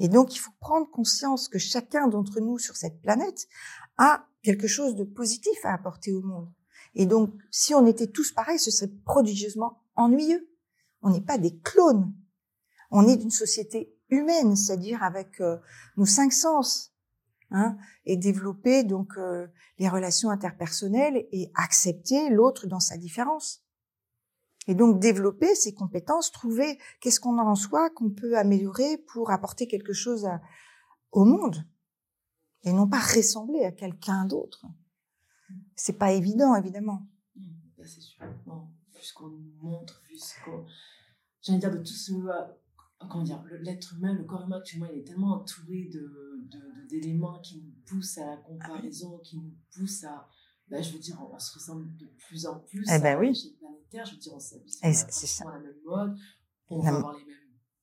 Et 0.00 0.08
donc, 0.08 0.34
il 0.34 0.38
faut 0.38 0.52
prendre 0.60 0.88
conscience 0.90 1.48
que 1.48 1.58
chacun 1.58 2.08
d'entre 2.08 2.40
nous 2.40 2.58
sur 2.58 2.76
cette 2.76 3.00
planète 3.00 3.48
a 3.96 4.26
quelque 4.42 4.68
chose 4.68 4.94
de 4.94 5.04
positif 5.04 5.58
à 5.64 5.72
apporter 5.72 6.12
au 6.12 6.22
monde. 6.22 6.48
Et 6.94 7.06
donc, 7.06 7.32
si 7.50 7.74
on 7.74 7.86
était 7.86 8.06
tous 8.06 8.32
pareils, 8.32 8.58
ce 8.58 8.70
serait 8.70 8.92
prodigieusement 9.04 9.82
ennuyeux. 9.96 10.48
On 11.02 11.10
n'est 11.10 11.20
pas 11.20 11.38
des 11.38 11.58
clones. 11.58 12.12
On 12.90 13.06
est 13.08 13.16
d'une 13.16 13.30
société 13.30 13.94
humaine, 14.10 14.56
c'est-à-dire 14.56 15.02
avec 15.02 15.40
euh, 15.40 15.58
nos 15.96 16.06
cinq 16.06 16.32
sens, 16.32 16.92
hein, 17.50 17.76
et 18.04 18.16
développer 18.16 18.84
donc 18.84 19.16
euh, 19.16 19.46
les 19.78 19.88
relations 19.88 20.30
interpersonnelles 20.30 21.26
et 21.32 21.50
accepter 21.54 22.30
l'autre 22.30 22.66
dans 22.66 22.80
sa 22.80 22.96
différence. 22.96 23.64
Et 24.66 24.74
donc 24.74 25.00
développer 25.00 25.54
ces 25.54 25.72
compétences, 25.72 26.30
trouver 26.30 26.78
qu'est-ce 27.00 27.20
qu'on 27.20 27.38
a 27.38 27.42
en 27.42 27.54
soi 27.54 27.88
qu'on 27.90 28.10
peut 28.10 28.36
améliorer 28.36 28.98
pour 28.98 29.30
apporter 29.30 29.66
quelque 29.66 29.94
chose 29.94 30.28
au 31.10 31.24
monde 31.24 31.64
et 32.64 32.72
non 32.72 32.88
pas 32.88 32.98
ressembler 32.98 33.64
à 33.64 33.72
quelqu'un 33.72 34.26
d'autre. 34.26 34.66
C'est 35.74 35.98
pas 35.98 36.12
évident 36.12 36.54
évidemment. 36.54 37.06
Mmh, 37.36 37.84
c'est 37.84 38.00
sûr. 38.00 38.22
Bon, 38.46 38.68
puisqu'on 38.92 39.28
nous 39.28 39.54
montre, 39.62 40.02
j'allais 41.40 41.58
dire 41.58 41.70
de 41.70 41.78
tout 41.78 41.86
ce 41.86 42.12
comment 43.06 43.22
dire, 43.22 43.42
l'être 43.60 43.94
humain, 43.94 44.12
le 44.14 44.24
corps 44.24 44.42
humain 44.42 44.58
actuellement, 44.58 44.88
il 44.92 45.00
est 45.00 45.04
tellement 45.04 45.36
entouré 45.36 45.88
de, 45.92 46.88
d'éléments 46.88 47.40
qui 47.40 47.58
nous 47.58 47.72
poussent 47.86 48.18
à 48.18 48.26
la 48.26 48.36
comparaison, 48.38 49.18
qui 49.18 49.38
nous 49.38 49.54
poussent 49.72 50.04
à, 50.04 50.28
ben, 50.68 50.82
je 50.82 50.92
veux 50.92 50.98
dire, 50.98 51.16
on, 51.32 51.38
se 51.38 51.54
ressemble 51.54 51.96
de 51.96 52.06
plus 52.26 52.46
en 52.46 52.58
plus 52.60 52.84
eh 52.92 52.98
ben 52.98 53.16
à 53.16 53.20
oui. 53.20 53.56
planétaire, 53.58 54.04
je 54.04 54.12
veux 54.12 54.18
dire, 54.18 54.34
on 54.34 54.40
s'habille 54.40 54.72
c'est 54.72 55.26
ça. 55.26 55.44
la 55.44 55.58
même 55.60 55.72
mode, 55.84 56.16
on 56.68 56.80
va 56.80 56.88
avoir 56.88 57.14
les 57.14 57.24
mêmes... 57.24 57.36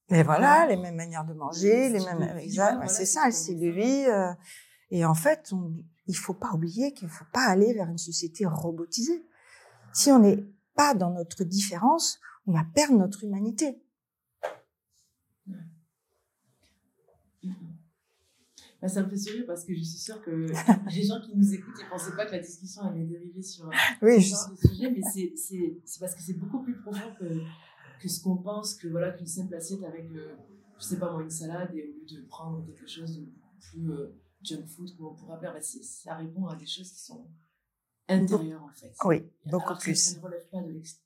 Et 0.10 0.22
voilà, 0.22 0.68
les 0.68 0.78
mêmes 0.78 0.96
manières 0.96 1.26
de 1.26 1.34
manger, 1.34 1.90
les 1.90 2.00
mêmes... 2.00 2.40
C'est 2.88 3.06
ça, 3.06 3.26
le 3.26 3.32
style 3.32 3.60
de 3.60 3.70
vie. 3.70 4.06
Euh, 4.06 4.32
et 4.92 5.04
en 5.04 5.16
fait, 5.16 5.50
on, 5.52 5.74
il 6.08 6.16
faut 6.16 6.36
pas 6.36 6.52
oublier 6.54 6.94
qu'il 6.94 7.10
faut 7.10 7.26
pas 7.34 7.46
aller 7.46 7.74
vers 7.74 7.90
une 7.90 7.98
société 7.98 8.46
robotisée. 8.46 9.26
Si 9.94 10.12
on 10.12 10.20
n'est 10.20 10.46
pas 10.76 10.94
dans 10.94 11.10
notre 11.10 11.44
différence, 11.44 12.20
on 12.46 12.54
va 12.54 12.66
perdre 12.76 12.98
notre 12.98 13.24
humanité. 13.24 13.82
Bah, 18.82 18.88
ça 18.90 19.04
me 19.04 19.10
fait 19.10 19.18
sourire 19.18 19.46
parce 19.48 19.64
que 19.64 19.74
je 19.74 19.82
suis 19.82 19.98
sûre 19.98 20.22
que 20.22 20.32
les 20.96 21.04
gens 21.04 21.20
qui 21.22 21.36
nous 21.36 21.54
écoutent, 21.54 21.76
ils 21.80 21.86
ne 21.86 21.90
pensaient 21.90 22.16
pas 22.16 22.26
que 22.26 22.34
la 22.34 22.40
discussion 22.40 22.84
allait 22.84 23.06
dériver 23.06 23.42
sur 23.42 23.70
oui, 24.02 24.22
ce 24.22 24.30
genre 24.36 24.52
de 24.52 24.68
sujet, 24.68 24.92
mais 24.92 25.02
c'est 25.04 26.00
parce 26.00 26.16
que 26.16 26.22
c'est 26.22 26.34
beaucoup 26.34 26.62
plus 26.62 26.76
profond 26.82 27.14
que, 27.20 27.42
que 28.00 28.08
ce 28.10 28.22
qu'on 28.22 28.38
pense, 28.38 28.76
que 28.76 28.88
voilà 28.88 29.12
qu'une 29.12 29.28
simple 29.28 29.56
assiette 29.56 29.84
avec, 29.84 30.12
euh, 30.12 30.36
je 30.78 30.84
sais 30.84 31.00
pas 31.00 31.12
moi, 31.12 31.24
une 31.24 31.30
salade 31.30 31.74
et 31.74 31.84
au 31.84 31.86
lieu 31.94 32.22
de 32.22 32.26
prendre 32.28 32.66
quelque 32.66 32.88
chose 32.88 33.18
de 33.20 33.28
plus 33.60 33.92
euh, 33.92 34.14
junk 34.44 34.66
food, 34.68 34.96
comme 34.98 35.08
on 35.08 35.16
pourrait 35.16 35.36
appeler, 35.36 35.52
bah, 35.54 35.62
ça 35.62 36.16
répond 36.16 36.46
à 36.48 36.56
des 36.56 36.68
choses 36.68 36.92
qui 36.92 37.02
sont 37.02 37.28
intérieures 38.08 38.64
en 38.64 38.74
fait. 38.74 38.94
Oui, 39.06 39.24
beaucoup 39.46 39.66
Alors 39.68 39.80
plus. 39.80 39.96
ça 39.96 40.18
ne 40.18 40.24
relève 40.24 40.48
pas 40.50 40.62
de 40.62 40.72
l'extérieur 40.72 41.05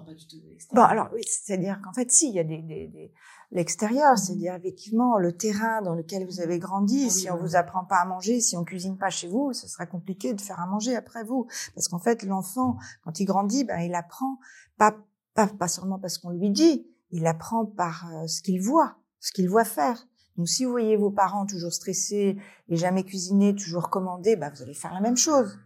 pas 0.00 0.14
du 0.14 0.26
tout 0.26 0.36
de 0.36 0.74
Bon, 0.74 0.82
alors 0.82 1.08
oui, 1.14 1.22
c'est-à-dire 1.26 1.80
qu'en 1.82 1.92
fait, 1.92 2.10
si, 2.10 2.28
il 2.28 2.34
y 2.34 2.40
a 2.40 2.44
des, 2.44 2.62
des, 2.62 2.88
des 2.88 3.12
l'extérieur, 3.50 4.12
Mhm. 4.12 4.16
c'est-à-dire 4.16 4.54
effectivement 4.54 5.18
le 5.18 5.36
terrain 5.36 5.82
dans 5.82 5.94
lequel 5.94 6.26
vous 6.26 6.40
avez 6.40 6.58
grandi. 6.58 7.00
Ah 7.02 7.04
oui, 7.04 7.10
si 7.10 7.30
on 7.30 7.34
oui. 7.34 7.40
vous 7.42 7.56
apprend 7.56 7.84
pas 7.84 7.96
à 7.98 8.04
manger, 8.06 8.40
si 8.40 8.56
on 8.56 8.64
cuisine 8.64 8.96
pas 8.96 9.10
chez 9.10 9.28
vous, 9.28 9.52
ce 9.52 9.68
sera 9.68 9.84
compliqué 9.86 10.32
de 10.32 10.40
faire 10.40 10.58
à 10.60 10.66
manger 10.66 10.96
après 10.96 11.22
vous, 11.24 11.46
parce 11.74 11.88
qu'en 11.88 11.98
fait, 11.98 12.22
l'enfant, 12.22 12.78
quand 13.04 13.20
il 13.20 13.26
grandit, 13.26 13.64
ben 13.64 13.78
il 13.80 13.94
apprend 13.94 14.38
pas 14.78 14.96
pas 15.34 15.46
pas 15.46 15.68
seulement 15.68 15.98
parce 15.98 16.18
qu'on 16.18 16.30
lui 16.30 16.50
dit, 16.50 16.86
il 17.10 17.26
apprend 17.26 17.66
par 17.66 18.10
euh, 18.14 18.26
ce 18.26 18.42
qu'il 18.42 18.60
voit, 18.60 18.96
ce 19.20 19.32
qu'il 19.32 19.48
voit 19.48 19.64
faire. 19.64 20.06
Donc, 20.38 20.48
si 20.48 20.64
vous 20.64 20.70
voyez 20.70 20.96
vos 20.96 21.10
parents 21.10 21.44
toujours 21.44 21.72
stressés 21.74 22.38
et 22.68 22.76
jamais 22.76 23.04
cuisiner, 23.04 23.54
toujours 23.54 23.90
commander, 23.90 24.34
ben, 24.36 24.50
vous 24.54 24.62
allez 24.62 24.72
faire 24.72 24.94
la 24.94 25.00
même 25.00 25.16
chose. 25.18 25.58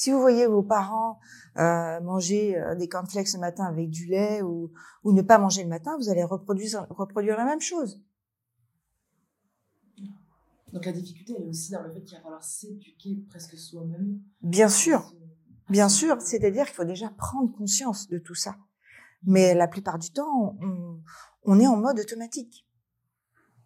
Si 0.00 0.10
vous 0.10 0.18
voyez 0.18 0.46
vos 0.46 0.62
parents 0.62 1.20
euh, 1.58 2.00
manger 2.00 2.56
euh, 2.56 2.74
des 2.74 2.88
cornflakes 2.88 3.34
le 3.34 3.38
matin 3.38 3.64
avec 3.64 3.90
du 3.90 4.06
lait 4.06 4.40
ou, 4.40 4.72
ou 5.04 5.12
ne 5.12 5.20
pas 5.20 5.36
manger 5.36 5.62
le 5.62 5.68
matin, 5.68 5.94
vous 5.98 6.08
allez 6.08 6.24
reproduire, 6.24 6.86
reproduire 6.88 7.36
la 7.36 7.44
même 7.44 7.60
chose. 7.60 8.02
Donc 10.72 10.86
la 10.86 10.92
difficulté, 10.92 11.34
elle 11.36 11.44
est 11.44 11.48
aussi 11.50 11.70
dans 11.70 11.82
le 11.82 11.92
fait 11.92 12.00
qu'il 12.00 12.16
va 12.16 12.22
falloir 12.22 12.42
s'éduquer 12.42 13.22
presque 13.28 13.58
soi-même. 13.58 14.22
Bien 14.40 14.70
sûr, 14.70 15.12
bien 15.68 15.90
sûr. 15.90 16.16
C'est-à-dire 16.22 16.64
qu'il 16.64 16.76
faut 16.76 16.84
déjà 16.84 17.10
prendre 17.10 17.54
conscience 17.54 18.08
de 18.08 18.16
tout 18.16 18.34
ça. 18.34 18.56
Mais 19.24 19.52
la 19.52 19.68
plupart 19.68 19.98
du 19.98 20.10
temps, 20.10 20.56
on, 20.62 21.02
on 21.44 21.60
est 21.60 21.66
en 21.66 21.76
mode 21.76 22.00
automatique. 22.00 22.66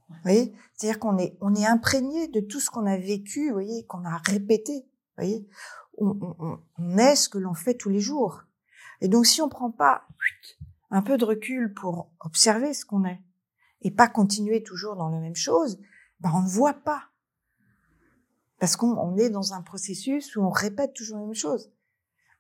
Vous 0.09 0.17
voyez? 0.25 0.53
C'est-à-dire 0.75 0.99
qu'on 0.99 1.17
est, 1.17 1.39
on 1.41 1.55
est 1.55 1.65
imprégné 1.65 2.27
de 2.27 2.41
tout 2.41 2.59
ce 2.59 2.71
qu'on 2.71 2.87
a 2.87 2.97
vécu, 2.97 3.51
vous 3.51 3.53
voyez, 3.53 3.87
qu'on 3.87 4.05
a 4.05 4.17
répété. 4.17 4.81
Vous 4.81 5.23
voyez? 5.23 5.49
On, 5.99 6.17
on- 6.39 6.59
on, 6.79 6.99
est 6.99 7.17
ce 7.17 7.29
que 7.29 7.39
l'on 7.39 7.55
fait 7.55 7.75
tous 7.75 7.89
les 7.91 8.01
jours. 8.01 8.43
Et 9.01 9.09
donc, 9.09 9.27
si 9.27 9.41
on 9.43 9.49
prend 9.49 9.71
pas 9.71 10.07
un 10.91 11.03
peu 11.03 11.17
de 11.19 11.25
recul 11.25 11.73
pour 11.75 12.11
observer 12.21 12.75
ce 12.75 12.85
qu'on 12.85 13.05
est 13.05 13.21
et 13.83 13.91
pas 13.91 14.09
continuer 14.09 14.63
toujours 14.63 14.97
dans 14.97 15.09
la 15.11 15.19
même 15.19 15.37
chose, 15.37 15.79
ben 16.21 16.31
on 16.35 16.43
ne 16.43 16.49
voit 16.49 16.75
pas. 16.75 17.05
Parce 18.59 18.77
qu'on 18.77 18.93
on 18.97 19.17
est 19.17 19.31
dans 19.31 19.53
un 19.53 19.63
processus 19.63 20.37
où 20.37 20.43
on 20.43 20.51
répète 20.51 20.95
toujours 20.95 21.19
la 21.19 21.25
même 21.25 21.35
chose. 21.35 21.71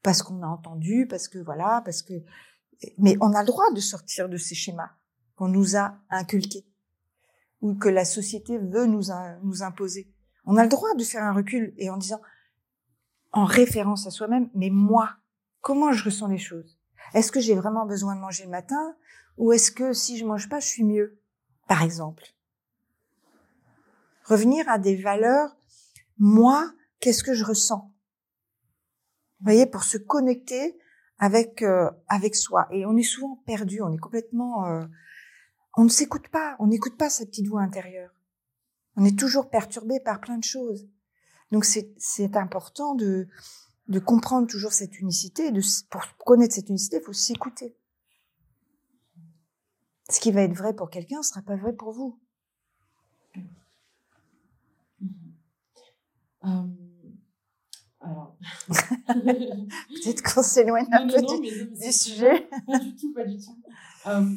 parce 0.02 0.22
qu'on 0.22 0.42
a 0.42 0.46
entendu, 0.46 1.06
parce 1.08 1.28
que 1.28 1.38
voilà, 1.38 1.82
parce 1.84 2.02
que. 2.02 2.14
Mais 2.98 3.16
on 3.20 3.32
a 3.32 3.40
le 3.40 3.46
droit 3.46 3.70
de 3.72 3.80
sortir 3.80 4.28
de 4.28 4.36
ces 4.36 4.54
schémas 4.54 4.90
qu'on 5.36 5.48
nous 5.48 5.76
a 5.76 5.96
inculqués 6.10 6.66
ou 7.62 7.74
que 7.74 7.88
la 7.88 8.04
société 8.04 8.58
veut 8.58 8.84
nous, 8.86 9.04
nous 9.42 9.62
imposer. 9.62 10.12
On 10.44 10.56
a 10.58 10.62
le 10.62 10.68
droit 10.68 10.94
de 10.94 11.02
faire 11.04 11.22
un 11.24 11.32
recul 11.32 11.72
et 11.78 11.88
en 11.88 11.96
disant, 11.96 12.20
en 13.34 13.44
référence 13.44 14.06
à 14.06 14.10
soi-même, 14.10 14.48
mais 14.54 14.70
moi, 14.70 15.16
comment 15.60 15.92
je 15.92 16.04
ressens 16.04 16.28
les 16.28 16.38
choses? 16.38 16.78
Est-ce 17.12 17.32
que 17.32 17.40
j'ai 17.40 17.54
vraiment 17.54 17.84
besoin 17.84 18.14
de 18.14 18.20
manger 18.20 18.44
le 18.44 18.50
matin? 18.50 18.96
Ou 19.36 19.52
est-ce 19.52 19.70
que 19.70 19.92
si 19.92 20.16
je 20.16 20.24
mange 20.24 20.48
pas, 20.48 20.60
je 20.60 20.68
suis 20.68 20.84
mieux? 20.84 21.18
Par 21.68 21.82
exemple. 21.82 22.24
Revenir 24.24 24.68
à 24.68 24.78
des 24.78 24.96
valeurs, 24.96 25.56
moi, 26.18 26.72
qu'est-ce 27.00 27.24
que 27.24 27.34
je 27.34 27.44
ressens? 27.44 27.92
Vous 29.40 29.44
voyez, 29.44 29.66
pour 29.66 29.82
se 29.82 29.98
connecter 29.98 30.78
avec 31.18 31.62
euh, 31.62 31.90
avec 32.08 32.34
soi. 32.36 32.66
Et 32.70 32.86
on 32.86 32.96
est 32.96 33.02
souvent 33.02 33.42
perdu, 33.46 33.82
on 33.82 33.92
est 33.92 33.98
complètement, 33.98 34.66
euh, 34.66 34.84
on 35.76 35.84
ne 35.84 35.88
s'écoute 35.88 36.28
pas, 36.28 36.56
on 36.58 36.68
n'écoute 36.68 36.96
pas 36.96 37.10
sa 37.10 37.26
petite 37.26 37.48
voix 37.48 37.62
intérieure. 37.62 38.10
On 38.96 39.04
est 39.04 39.18
toujours 39.18 39.50
perturbé 39.50 40.00
par 40.00 40.20
plein 40.20 40.38
de 40.38 40.44
choses. 40.44 40.88
Donc 41.50 41.64
c'est 41.64 42.36
important 42.36 42.94
de 42.94 43.28
de 43.88 43.98
comprendre 43.98 44.48
toujours 44.48 44.72
cette 44.72 44.98
unicité. 44.98 45.50
De, 45.50 45.60
pour 45.90 46.02
connaître 46.18 46.54
cette 46.54 46.68
unicité, 46.68 46.98
il 46.98 47.04
faut 47.04 47.12
s'écouter. 47.12 47.76
Ce 50.10 50.20
qui 50.20 50.32
va 50.32 50.42
être 50.42 50.54
vrai 50.54 50.74
pour 50.74 50.90
quelqu'un 50.90 51.18
ne 51.18 51.22
sera 51.22 51.42
pas 51.42 51.56
vrai 51.56 51.74
pour 51.74 51.92
vous. 51.92 52.20
Euh, 56.44 56.66
alors. 58.00 58.36
Peut-être 59.06 60.22
qu'on 60.22 60.42
s'éloigne 60.42 60.86
un 60.92 61.06
peu 61.06 61.22
du, 61.40 61.92
sujet. 61.92 62.48
Pas 62.66 62.78
du 62.78 62.94
tout, 62.96 63.14
pas 63.14 63.24
du 63.24 63.38
tout. 63.38 63.62
Euh, 64.06 64.36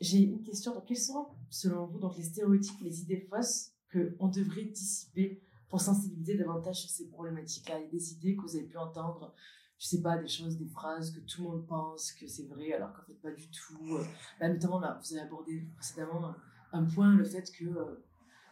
j'ai 0.00 0.20
une 0.20 0.42
question. 0.42 0.72
quels 0.86 0.96
sont, 0.96 1.28
selon 1.50 1.86
vous, 1.86 1.98
donc, 1.98 2.16
les 2.16 2.24
stéréotypes, 2.24 2.80
les 2.80 3.02
idées 3.02 3.26
fausses 3.28 3.71
qu'on 3.92 4.28
devrait 4.28 4.64
dissiper 4.64 5.42
pour 5.68 5.80
sensibiliser 5.80 6.36
davantage 6.36 6.80
sur 6.82 6.90
ces 6.90 7.08
problématiques-là 7.08 7.78
Il 7.78 7.84
y 7.84 7.86
a 7.86 7.90
des 7.90 8.12
idées 8.12 8.36
que 8.36 8.42
vous 8.42 8.56
avez 8.56 8.66
pu 8.66 8.76
entendre, 8.76 9.34
je 9.78 9.86
sais 9.86 10.02
pas, 10.02 10.18
des 10.18 10.28
choses, 10.28 10.58
des 10.58 10.68
phrases 10.68 11.10
que 11.12 11.20
tout 11.20 11.42
le 11.42 11.48
monde 11.48 11.66
pense 11.66 12.12
que 12.12 12.26
c'est 12.26 12.46
vrai, 12.46 12.72
alors 12.72 12.92
qu'en 12.92 13.02
fait, 13.02 13.14
pas 13.14 13.30
du 13.30 13.48
tout. 13.50 13.98
Bah, 14.38 14.48
notamment, 14.48 14.80
là, 14.80 15.00
vous 15.02 15.12
avez 15.14 15.22
abordé 15.22 15.66
précédemment 15.76 16.34
un, 16.72 16.84
point, 16.84 17.14
le 17.14 17.24
fait 17.24 17.50
que 17.52 17.64
euh, 17.64 18.04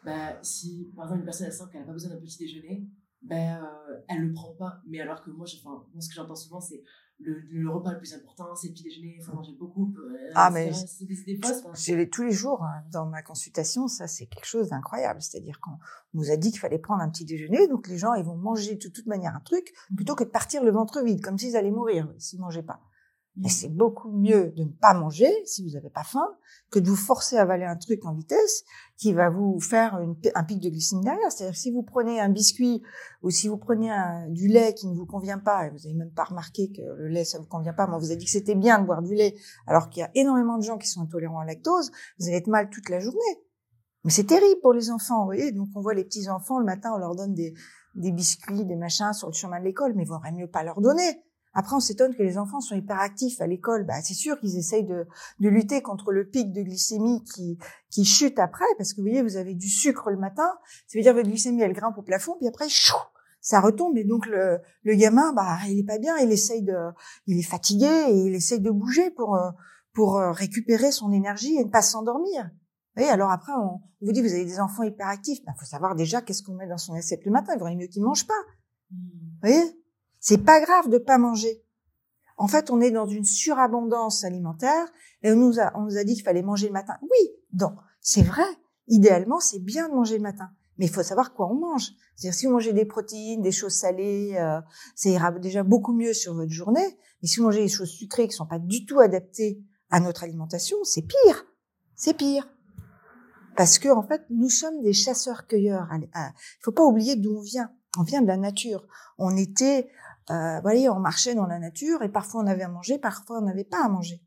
bah, 0.05 0.39
si, 0.43 0.91
par 0.97 1.05
exemple, 1.05 1.21
une 1.21 1.25
personne, 1.27 1.51
sent 1.51 1.65
qu'elle 1.71 1.83
n'a 1.83 1.87
pas 1.87 1.93
besoin 1.93 2.11
d'un 2.11 2.21
petit 2.21 2.39
déjeuner, 2.39 2.89
ben, 3.23 3.63
euh, 3.63 4.01
elle 4.09 4.21
le 4.21 4.33
prend 4.33 4.55
pas. 4.55 4.81
Mais 4.87 5.01
alors 5.01 5.23
que 5.23 5.31
moi, 5.31 5.47
je, 5.47 5.57
moi 5.63 5.87
ce 5.99 6.09
que 6.09 6.15
j'entends 6.15 6.37
souvent, 6.37 6.61
c'est 6.61 6.83
le, 7.23 7.41
le, 7.51 7.71
repas 7.71 7.93
le 7.93 7.99
plus 7.99 8.15
important, 8.15 8.55
c'est 8.55 8.69
le 8.69 8.75
petit 8.75 8.85
déjeuner, 8.85 9.17
il 9.19 9.23
faut 9.23 9.33
manger 9.33 9.53
beaucoup. 9.59 9.95
Euh, 9.99 10.33
ah, 10.35 10.51
mais 10.51 10.73
c'est 11.75 11.97
des 11.97 12.09
tous 12.09 12.23
les 12.23 12.33
jours 12.33 12.63
hein, 12.65 12.83
dans 12.93 13.07
ma 13.07 13.23
consultation, 13.23 13.89
ça 13.89 14.07
c'est 14.07 14.27
quelque 14.27 14.47
chose 14.47 14.71
d'incroyable. 14.71 15.21
C'est-à-dire 15.21 15.61
qu'on 15.61 15.79
nous 16.15 16.31
a 16.31 16.37
dit 16.37 16.51
qu'il 16.51 16.61
fallait 16.61 16.79
prendre 16.79 17.03
un 17.03 17.09
petit 17.09 17.25
déjeuner, 17.25 17.69
donc 17.69 17.89
les 17.89 17.99
gens 17.99 18.15
ils 18.15 18.25
vont 18.25 18.37
manger 18.37 18.77
de 18.77 18.89
toute 18.89 19.07
manière 19.07 19.35
un 19.35 19.41
truc 19.41 19.73
plutôt 19.95 20.15
que 20.15 20.25
de 20.25 20.31
partir 20.31 20.65
le 20.65 20.71
ventre 20.71 21.03
vide, 21.03 21.23
comme 21.23 21.39
s'ils 21.39 21.57
allaient 21.57 21.71
mourir 21.71 22.13
s'ils 22.19 22.41
mangeaient 22.41 22.63
pas. 22.63 22.81
Mais 23.37 23.49
c'est 23.49 23.69
beaucoup 23.69 24.11
mieux 24.11 24.53
de 24.57 24.65
ne 24.65 24.71
pas 24.71 24.93
manger 24.93 25.31
si 25.47 25.63
vous 25.63 25.75
n'avez 25.75 25.89
pas 25.89 26.03
faim 26.03 26.27
que 26.71 26.79
de 26.79 26.89
vous 26.89 26.97
forcer 26.97 27.37
à 27.37 27.43
avaler 27.43 27.65
un 27.65 27.77
truc 27.77 28.05
en 28.05 28.13
vitesse 28.13 28.65
qui 28.97 29.13
va 29.13 29.31
vous 29.31 29.61
faire 29.61 30.01
un 30.35 30.45
pic 30.45 30.61
de 30.61 30.69
glycémie 30.69 31.05
derrière. 31.05 31.31
C'est-à-dire 31.31 31.57
si 31.57 31.71
vous 31.71 31.83
prenez 31.83 32.21
un 32.21 32.29
biscuit 32.29 32.83
ou 33.23 33.31
si 33.31 33.49
vous 33.49 33.57
prenez 33.57 33.91
du 34.31 34.49
lait 34.49 34.75
qui 34.75 34.89
ne 34.89 34.95
vous 34.95 35.07
convient 35.07 35.39
pas, 35.39 35.67
et 35.67 35.71
vous 35.71 35.79
n'avez 35.79 35.95
même 35.95 36.11
pas 36.11 36.25
remarqué 36.25 36.71
que 36.73 36.83
le 36.83 37.09
lait 37.09 37.25
ça 37.25 37.39
vous 37.39 37.47
convient 37.47 37.73
pas, 37.73 37.87
mais 37.87 37.95
on 37.95 37.99
vous 37.99 38.13
a 38.13 38.17
dit 38.17 38.25
que 38.25 38.31
c'était 38.31 38.57
bien 38.57 38.81
de 38.81 38.87
boire 38.87 39.03
du 39.03 39.15
lait 39.15 39.37
alors 39.67 39.89
qu'il 39.89 40.01
y 40.01 40.05
a 40.05 40.11
énormément 40.15 40.59
de 40.59 40.65
gens 40.65 40.77
qui 40.77 40.89
sont 40.89 41.03
intolérants 41.03 41.39
à 41.39 41.45
la 41.45 41.53
lactose, 41.53 41.93
vous 42.19 42.27
allez 42.27 42.37
être 42.37 42.49
mal 42.49 42.69
toute 42.69 42.89
la 42.89 42.99
journée. 42.99 43.19
Mais 44.05 44.11
c'est 44.11 44.25
terrible 44.25 44.61
pour 44.61 44.73
les 44.73 44.91
enfants, 44.91 45.21
vous 45.21 45.27
voyez. 45.27 45.53
Donc 45.53 45.69
on 45.75 45.81
voit 45.81 45.95
les 45.95 46.05
petits 46.05 46.29
enfants 46.29 46.59
le 46.59 46.65
matin, 46.65 46.91
on 46.95 46.99
leur 46.99 47.15
donne 47.15 47.35
des, 47.35 47.55
des 47.95 48.13
biscuits, 48.13 48.65
des 48.65 48.77
machins 48.77 49.13
sur 49.13 49.29
le 49.29 49.35
chemin 49.35 49.61
de 49.61 49.65
l'école, 49.65 49.95
mais 49.95 50.03
il 50.03 50.09
vaudrait 50.09 50.33
mieux 50.33 50.49
pas 50.49 50.65
leur 50.65 50.81
donner 50.81 51.23
après, 51.53 51.75
on 51.75 51.81
s'étonne 51.81 52.15
que 52.15 52.23
les 52.23 52.39
enfants 52.39 52.61
sont 52.61 52.77
hyperactifs 52.77 53.41
à 53.41 53.47
l'école. 53.47 53.85
Bah, 53.85 54.01
c'est 54.03 54.15
sûr 54.15 54.39
qu'ils 54.39 54.57
essayent 54.57 54.85
de, 54.85 55.07
de, 55.41 55.49
lutter 55.49 55.83
contre 55.83 56.13
le 56.13 56.25
pic 56.29 56.53
de 56.53 56.63
glycémie 56.63 57.25
qui, 57.25 57.59
qui 57.91 58.05
chute 58.05 58.39
après, 58.39 58.67
parce 58.79 58.93
que 58.93 59.01
vous 59.01 59.07
voyez, 59.07 59.23
vous 59.23 59.37
avez 59.37 59.55
du 59.55 59.69
sucre 59.69 60.11
le 60.11 60.17
matin, 60.17 60.49
ça 60.87 60.99
veut 60.99 61.03
dire 61.03 61.13
que 61.13 61.19
votre 61.19 61.29
glycémie, 61.29 61.63
elle 61.63 61.73
grimpe 61.73 61.99
au 61.99 62.03
plafond, 62.03 62.37
puis 62.39 62.47
après, 62.47 62.69
chou, 62.69 62.97
ça 63.41 63.61
retombe. 63.61 63.97
Et 63.97 64.05
donc, 64.05 64.27
le, 64.27 64.61
le 64.85 64.95
gamin, 64.95 65.33
bah, 65.33 65.59
il 65.69 65.81
est 65.81 65.87
pas 65.87 65.99
bien, 65.99 66.17
il 66.19 66.31
essaye 66.31 66.63
de, 66.63 66.77
il 67.27 67.39
est 67.39 67.49
fatigué 67.49 68.07
et 68.09 68.27
il 68.27 68.35
essaye 68.35 68.61
de 68.61 68.71
bouger 68.71 69.11
pour, 69.11 69.35
euh, 69.35 69.51
pour 69.93 70.19
euh, 70.19 70.31
récupérer 70.31 70.93
son 70.93 71.11
énergie 71.11 71.57
et 71.57 71.65
ne 71.65 71.71
pas 71.71 71.83
s'endormir. 71.83 72.49
Voyez, 72.95 73.11
alors 73.11 73.31
après, 73.31 73.53
on, 73.53 73.81
vous 74.03 74.13
dit, 74.13 74.23
vous 74.23 74.33
avez 74.33 74.45
des 74.45 74.61
enfants 74.61 74.85
hyperactifs. 74.85 75.39
Il 75.41 75.47
bah, 75.47 75.53
faut 75.59 75.67
savoir 75.67 75.97
déjà 75.97 76.23
qu'est-ce 76.23 76.45
qu'on 76.45 76.55
met 76.55 76.69
dans 76.69 76.79
son 76.79 76.95
assiette 76.95 77.25
le 77.25 77.33
matin. 77.33 77.55
Il 77.55 77.59
vaudrait 77.59 77.77
mieux 77.77 77.87
qu'il 77.87 78.03
mange 78.03 78.27
pas. 78.27 78.35
Vous 78.91 78.99
voyez? 79.43 79.80
C'est 80.21 80.45
pas 80.45 80.61
grave 80.61 80.89
de 80.89 80.99
pas 80.99 81.19
manger. 81.19 81.63
En 82.37 82.49
fait, 82.49 82.71
on 82.71 82.81
est 82.81 82.91
dans 82.91 83.07
une 83.07 83.25
surabondance 83.25 84.25
alimentaire 84.25 84.87
et 85.23 85.33
on 85.33 85.37
nous 85.37 85.61
a, 85.61 85.73
on 85.77 85.83
nous 85.83 85.99
a 85.99 86.05
dit 86.05 86.15
qu'il 86.15 86.25
fallait 86.25 86.43
manger 86.43 86.69
le 86.69 86.73
matin. 86.73 86.95
Oui, 87.03 87.31
donc 87.53 87.75
c'est 88.01 88.23
vrai. 88.23 88.45
Idéalement, 88.89 89.41
c'est 89.41 89.59
bien 89.59 89.89
de 89.89 89.95
manger 89.95 90.17
le 90.17 90.23
matin, 90.23 90.51
mais 90.79 90.87
il 90.87 90.91
faut 90.91 91.03
savoir 91.03 91.35
quoi 91.35 91.51
on 91.51 91.55
mange. 91.55 91.91
C'est-à-dire 92.17 92.39
si 92.39 92.47
vous 92.47 92.53
mangez 92.53 92.73
des 92.73 92.85
protéines, 92.85 93.43
des 93.43 93.53
choses 93.53 93.75
salées, 93.75 94.35
euh, 94.37 94.61
ça 94.95 95.09
ira 95.11 95.31
déjà 95.33 95.63
beaucoup 95.63 95.93
mieux 95.93 96.13
sur 96.13 96.35
votre 96.35 96.51
journée. 96.51 96.99
Mais 97.23 97.29
si 97.29 97.39
vous 97.39 97.45
mangez 97.45 97.61
des 97.61 97.69
choses 97.69 97.91
sucrées 97.91 98.27
qui 98.27 98.35
sont 98.35 98.47
pas 98.47 98.59
du 98.59 98.85
tout 98.85 99.01
adaptées 99.01 99.63
à 99.91 100.01
notre 100.01 100.25
alimentation, 100.25 100.77
c'est 100.83 101.03
pire. 101.03 101.47
C'est 101.95 102.15
pire. 102.15 102.49
Parce 103.57 103.79
que 103.79 103.89
en 103.91 104.03
fait, 104.03 104.23
nous 104.31 104.49
sommes 104.49 104.83
des 104.83 104.93
chasseurs-cueilleurs. 104.93 105.89
Il 105.93 106.33
faut 106.63 106.73
pas 106.73 106.85
oublier 106.85 107.17
d'où 107.17 107.37
on 107.37 107.43
vient. 107.43 107.71
On 107.99 108.03
vient 108.03 108.23
de 108.23 108.27
la 108.27 108.37
nature. 108.37 108.87
On 109.19 109.37
était 109.37 109.91
euh, 110.31 110.57
vous 110.57 110.63
voyez, 110.63 110.89
on 110.89 111.01
marchait 111.01 111.35
dans 111.35 111.47
la 111.47 111.59
nature 111.59 112.03
et 112.03 112.09
parfois 112.09 112.43
on 112.43 112.47
avait 112.47 112.63
à 112.63 112.69
manger, 112.69 112.99
parfois 112.99 113.39
on 113.39 113.43
n'avait 113.43 113.65
pas 113.65 113.85
à 113.85 113.89
manger. 113.89 114.23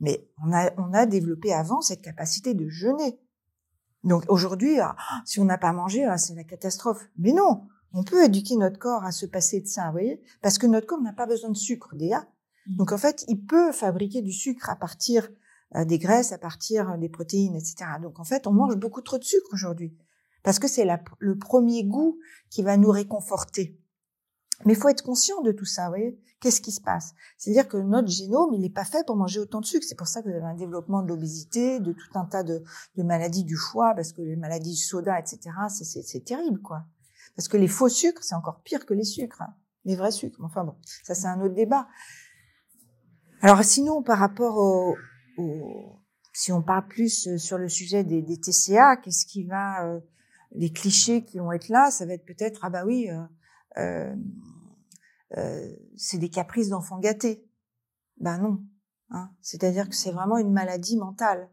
Mais 0.00 0.28
on 0.42 0.52
a, 0.52 0.70
on 0.78 0.92
a 0.92 1.06
développé 1.06 1.52
avant 1.52 1.80
cette 1.80 2.02
capacité 2.02 2.54
de 2.54 2.68
jeûner. 2.68 3.18
Donc 4.04 4.24
aujourd'hui, 4.28 4.78
ah, 4.80 4.96
si 5.24 5.40
on 5.40 5.44
n'a 5.44 5.58
pas 5.58 5.72
mangé, 5.72 6.04
ah, 6.04 6.18
c'est 6.18 6.34
la 6.34 6.44
catastrophe. 6.44 7.08
Mais 7.18 7.32
non, 7.32 7.66
on 7.92 8.04
peut 8.04 8.24
éduquer 8.24 8.56
notre 8.56 8.78
corps 8.78 9.04
à 9.04 9.12
se 9.12 9.26
passer 9.26 9.60
de 9.60 9.66
ça, 9.66 9.86
vous 9.86 9.92
voyez, 9.92 10.22
parce 10.42 10.58
que 10.58 10.66
notre 10.66 10.86
corps 10.86 11.00
n'a 11.00 11.12
pas 11.12 11.26
besoin 11.26 11.50
de 11.50 11.56
sucre 11.56 11.94
déjà. 11.94 12.20
Mmh. 12.66 12.76
Donc 12.76 12.92
en 12.92 12.98
fait, 12.98 13.24
il 13.28 13.44
peut 13.44 13.72
fabriquer 13.72 14.22
du 14.22 14.32
sucre 14.32 14.70
à 14.70 14.76
partir 14.76 15.28
euh, 15.76 15.84
des 15.84 15.98
graisses, 15.98 16.32
à 16.32 16.38
partir 16.38 16.98
des 16.98 17.08
protéines, 17.08 17.56
etc. 17.56 17.84
Donc 18.02 18.20
en 18.20 18.24
fait, 18.24 18.46
on 18.46 18.52
mange 18.52 18.76
beaucoup 18.76 19.02
trop 19.02 19.18
de 19.18 19.24
sucre 19.24 19.50
aujourd'hui, 19.52 19.96
parce 20.42 20.58
que 20.58 20.68
c'est 20.68 20.86
le 21.18 21.38
premier 21.38 21.84
goût 21.84 22.18
qui 22.50 22.62
va 22.62 22.76
nous 22.76 22.90
réconforter. 22.90 23.79
Mais 24.64 24.74
faut 24.74 24.88
être 24.88 25.02
conscient 25.02 25.40
de 25.42 25.52
tout 25.52 25.64
ça, 25.64 25.84
vous 25.84 25.90
voyez 25.90 26.20
Qu'est-ce 26.40 26.62
qui 26.62 26.72
se 26.72 26.80
passe? 26.80 27.14
C'est-à-dire 27.36 27.68
que 27.68 27.76
notre 27.76 28.08
génome, 28.08 28.54
il 28.54 28.60
n'est 28.60 28.70
pas 28.70 28.84
fait 28.84 29.04
pour 29.06 29.14
manger 29.14 29.40
autant 29.40 29.60
de 29.60 29.66
sucre. 29.66 29.84
C'est 29.86 29.94
pour 29.94 30.06
ça 30.06 30.22
que 30.22 30.28
vous 30.28 30.34
avez 30.34 30.46
un 30.46 30.54
développement 30.54 31.02
de 31.02 31.08
l'obésité, 31.08 31.80
de 31.80 31.92
tout 31.92 32.18
un 32.18 32.24
tas 32.24 32.42
de, 32.42 32.62
maladies 32.96 33.44
du 33.44 33.56
foie, 33.56 33.92
parce 33.94 34.12
que 34.12 34.22
les 34.22 34.36
maladies 34.36 34.72
du 34.72 34.82
soda, 34.82 35.18
etc., 35.18 35.50
c'est 35.68 36.24
terrible, 36.24 36.62
quoi. 36.62 36.84
Parce 37.36 37.46
que 37.46 37.58
les 37.58 37.68
faux 37.68 37.90
sucres, 37.90 38.24
c'est 38.24 38.34
encore 38.34 38.62
pire 38.62 38.86
que 38.86 38.94
les 38.94 39.04
sucres, 39.04 39.42
hein. 39.42 39.54
les 39.84 39.96
vrais 39.96 40.10
sucres. 40.10 40.40
Enfin 40.42 40.64
bon, 40.64 40.74
ça 41.04 41.14
c'est 41.14 41.26
un 41.26 41.40
autre 41.42 41.54
débat. 41.54 41.86
Alors 43.42 43.62
sinon, 43.62 44.02
par 44.02 44.18
rapport 44.18 44.56
au, 44.56 44.96
au 45.38 46.00
si 46.32 46.52
on 46.52 46.62
parle 46.62 46.86
plus 46.86 47.28
euh, 47.28 47.38
sur 47.38 47.58
le 47.58 47.68
sujet 47.68 48.04
des, 48.04 48.22
des 48.22 48.38
TCA, 48.38 48.96
qu'est-ce 48.96 49.26
qui 49.26 49.44
va, 49.44 49.84
euh, 49.86 50.00
les 50.52 50.72
clichés 50.72 51.24
qui 51.24 51.38
vont 51.38 51.52
être 51.52 51.68
là, 51.68 51.90
ça 51.90 52.06
va 52.06 52.14
être 52.14 52.24
peut-être 52.24 52.60
ah 52.64 52.70
bah 52.70 52.84
oui. 52.84 53.10
Euh, 53.10 53.22
c'est 55.96 56.18
des 56.18 56.30
caprices 56.30 56.68
d'enfants 56.68 56.98
gâtés. 56.98 57.46
Ben 58.18 58.38
non. 58.38 58.62
Hein. 59.10 59.30
C'est-à-dire 59.40 59.88
que 59.88 59.94
c'est 59.94 60.12
vraiment 60.12 60.38
une 60.38 60.52
maladie 60.52 60.96
mentale. 60.96 61.48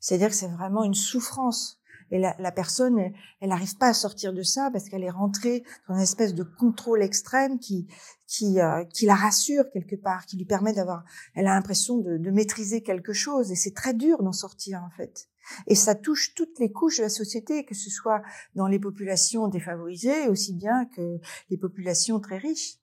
C'est-à-dire 0.00 0.28
que 0.28 0.34
c'est 0.34 0.48
vraiment 0.48 0.84
une 0.84 0.94
souffrance. 0.94 1.78
Et 2.12 2.18
la, 2.18 2.34
la 2.40 2.50
personne, 2.50 2.98
elle 3.40 3.48
n'arrive 3.50 3.76
pas 3.76 3.88
à 3.88 3.94
sortir 3.94 4.32
de 4.32 4.42
ça 4.42 4.70
parce 4.72 4.88
qu'elle 4.88 5.04
est 5.04 5.10
rentrée 5.10 5.62
dans 5.88 5.94
une 5.94 6.00
espèce 6.00 6.34
de 6.34 6.42
contrôle 6.42 7.02
extrême 7.02 7.58
qui 7.58 7.86
qui, 8.26 8.60
euh, 8.60 8.84
qui 8.84 9.06
la 9.06 9.16
rassure 9.16 9.64
quelque 9.72 9.96
part, 9.96 10.24
qui 10.24 10.36
lui 10.36 10.44
permet 10.44 10.72
d'avoir. 10.72 11.04
Elle 11.34 11.48
a 11.48 11.54
l'impression 11.54 11.98
de, 11.98 12.16
de 12.16 12.30
maîtriser 12.30 12.80
quelque 12.82 13.12
chose 13.12 13.50
et 13.50 13.56
c'est 13.56 13.74
très 13.74 13.92
dur 13.92 14.22
d'en 14.22 14.32
sortir 14.32 14.82
en 14.84 14.90
fait. 14.90 15.28
Et 15.66 15.74
ça 15.74 15.94
touche 15.94 16.34
toutes 16.34 16.58
les 16.58 16.70
couches 16.70 16.98
de 16.98 17.02
la 17.02 17.08
société, 17.08 17.64
que 17.64 17.74
ce 17.74 17.90
soit 17.90 18.22
dans 18.54 18.66
les 18.66 18.78
populations 18.78 19.48
défavorisées 19.48 20.28
aussi 20.28 20.54
bien 20.54 20.86
que 20.86 21.18
les 21.48 21.56
populations 21.56 22.20
très 22.20 22.38
riches. 22.38 22.78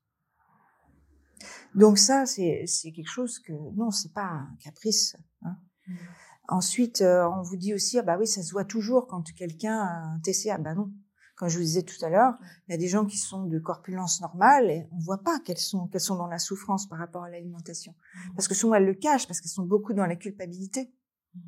Donc 1.76 1.98
ça, 1.98 2.26
c'est 2.26 2.66
quelque 2.92 3.10
chose 3.10 3.40
que 3.40 3.54
non, 3.76 3.92
c'est 3.92 4.14
pas 4.14 4.26
un 4.26 4.56
caprice. 4.60 5.16
Hein. 5.44 5.58
Mmh. 5.88 5.96
Ensuite, 6.50 7.02
euh, 7.02 7.28
on 7.30 7.42
vous 7.42 7.58
dit 7.58 7.74
aussi, 7.74 8.00
ah 8.00 8.04
bah 8.04 8.18
oui, 8.18 8.26
ça 8.26 8.42
se 8.42 8.52
voit 8.52 8.64
toujours 8.64 9.08
quand 9.08 9.24
quelqu'un 9.34 9.80
a 9.80 10.14
un 10.14 10.20
TCA. 10.20 10.58
Ben 10.58 10.76
non, 10.76 10.92
Comme 11.36 11.50
je 11.50 11.58
vous 11.58 11.64
disais 11.64 11.84
tout 11.84 12.04
à 12.06 12.10
l'heure, 12.10 12.36
il 12.68 12.72
y 12.72 12.74
a 12.74 12.78
des 12.78 12.88
gens 12.88 13.06
qui 13.06 13.18
sont 13.18 13.46
de 13.46 13.60
corpulence 13.60 14.22
normale 14.22 14.72
et 14.72 14.88
on 14.94 15.00
voit 15.00 15.22
pas 15.22 15.40
qu'elles 15.40 15.58
sont 15.58 15.88
qu'elles 15.88 16.02
sont 16.02 16.16
dans 16.16 16.28
la 16.28 16.40
souffrance 16.40 16.88
par 16.88 17.00
rapport 17.00 17.24
à 17.24 17.30
l'alimentation, 17.30 17.94
mmh. 17.94 18.34
parce 18.36 18.48
que 18.48 18.56
souvent 18.56 18.76
elles 18.76 18.86
le 18.86 18.94
cachent 18.94 19.28
parce 19.28 19.42
qu'elles 19.42 19.52
sont 19.52 19.66
beaucoup 19.66 19.94
dans 19.94 20.06
la 20.06 20.16
culpabilité. 20.16 20.94
Mmh. 21.36 21.40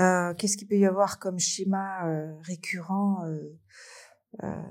Euh, 0.00 0.34
Qu'est-ce 0.34 0.56
qu'il 0.56 0.68
peut 0.68 0.78
y 0.78 0.86
avoir 0.86 1.18
comme 1.18 1.38
schéma 1.38 2.06
euh, 2.06 2.34
récurrent 2.42 3.24
euh, 4.42 4.62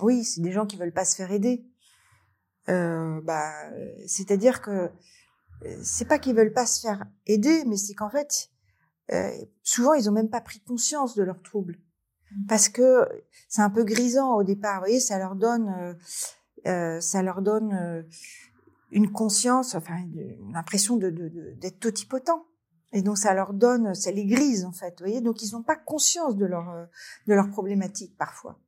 Oui, 0.00 0.24
c'est 0.24 0.40
des 0.40 0.52
gens 0.52 0.66
qui 0.66 0.76
veulent 0.76 0.92
pas 0.92 1.04
se 1.04 1.16
faire 1.16 1.32
aider. 1.32 1.66
Bah, 2.66 3.52
c'est-à-dire 4.06 4.62
que 4.62 4.90
c'est 5.82 6.06
pas 6.06 6.20
qu'ils 6.20 6.36
veulent 6.36 6.52
pas 6.52 6.66
se 6.66 6.80
faire 6.80 7.04
aider, 7.26 7.64
mais 7.66 7.76
c'est 7.76 7.94
qu'en 7.94 8.10
fait, 8.10 8.50
souvent 9.64 9.94
ils 9.94 10.08
ont 10.08 10.12
même 10.12 10.30
pas 10.30 10.40
pris 10.40 10.60
conscience 10.60 11.16
de 11.16 11.24
leurs 11.24 11.42
troubles 11.42 11.80
parce 12.48 12.68
que 12.68 13.08
c'est 13.48 13.62
un 13.62 13.70
peu 13.70 13.82
grisant 13.82 14.34
au 14.36 14.44
départ. 14.44 14.76
Vous 14.76 14.82
voyez, 14.82 15.00
ça 15.00 15.18
leur 15.18 15.34
donne, 15.34 15.68
euh 16.66 17.00
ça 17.00 17.22
leur 17.22 17.42
donne 17.42 17.72
euh, 17.72 18.02
une 18.90 19.10
conscience, 19.12 19.74
enfin 19.74 19.96
l'impression 20.52 20.96
de, 20.96 21.10
d'être 21.60 21.80
totipotent. 21.80 22.30
Et 22.92 23.02
donc 23.02 23.18
ça 23.18 23.34
leur 23.34 23.52
donne, 23.52 23.94
ça 23.94 24.10
les 24.10 24.26
grise 24.26 24.64
en 24.64 24.72
fait. 24.72 24.98
Vous 24.98 25.06
voyez, 25.06 25.20
donc 25.20 25.42
ils 25.42 25.52
n'ont 25.52 25.62
pas 25.62 25.76
conscience 25.76 26.36
de 26.36 26.46
leur 26.46 26.70
euh, 26.70 26.86
de 27.26 27.34
leurs 27.34 27.50
problématiques 27.50 28.16
parfois. 28.16 28.58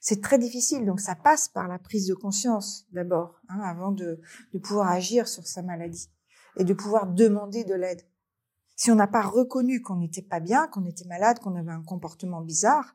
C'est 0.00 0.22
très 0.22 0.38
difficile, 0.38 0.84
donc 0.86 1.00
ça 1.00 1.14
passe 1.14 1.48
par 1.48 1.68
la 1.68 1.78
prise 1.78 2.06
de 2.06 2.14
conscience 2.14 2.86
d'abord, 2.92 3.40
hein, 3.48 3.60
avant 3.60 3.92
de, 3.92 4.20
de 4.52 4.58
pouvoir 4.58 4.88
agir 4.88 5.28
sur 5.28 5.46
sa 5.46 5.62
maladie 5.62 6.10
et 6.56 6.64
de 6.64 6.74
pouvoir 6.74 7.06
demander 7.06 7.64
de 7.64 7.74
l'aide. 7.74 8.02
Si 8.76 8.90
on 8.90 8.94
n'a 8.94 9.06
pas 9.06 9.22
reconnu 9.22 9.80
qu'on 9.80 9.96
n'était 9.96 10.22
pas 10.22 10.40
bien, 10.40 10.68
qu'on 10.68 10.84
était 10.84 11.06
malade, 11.06 11.38
qu'on 11.38 11.56
avait 11.56 11.72
un 11.72 11.82
comportement 11.82 12.42
bizarre, 12.42 12.94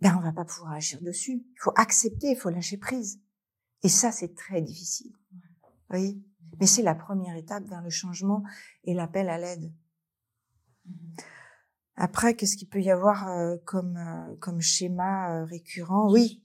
ben 0.00 0.16
on 0.18 0.20
va 0.20 0.32
pas 0.32 0.44
pouvoir 0.44 0.72
agir 0.72 1.00
dessus. 1.00 1.44
Il 1.46 1.60
faut 1.60 1.72
accepter, 1.76 2.30
il 2.30 2.36
faut 2.36 2.50
lâcher 2.50 2.76
prise. 2.76 3.20
Et 3.82 3.88
ça, 3.88 4.12
c'est 4.12 4.34
très 4.34 4.60
difficile. 4.60 5.12
Oui. 5.90 6.22
Mais 6.60 6.66
c'est 6.66 6.82
la 6.82 6.94
première 6.94 7.36
étape 7.36 7.64
vers 7.64 7.82
le 7.82 7.90
changement 7.90 8.42
et 8.84 8.94
l'appel 8.94 9.28
à 9.28 9.38
l'aide. 9.38 9.72
Après, 11.96 12.34
qu'est-ce 12.34 12.56
qu'il 12.56 12.68
peut 12.68 12.80
y 12.80 12.90
avoir 12.90 13.28
euh, 13.28 13.56
comme 13.64 13.96
euh, 13.96 14.34
comme 14.36 14.60
schéma 14.60 15.40
euh, 15.40 15.44
récurrent? 15.44 16.10
Oui. 16.10 16.42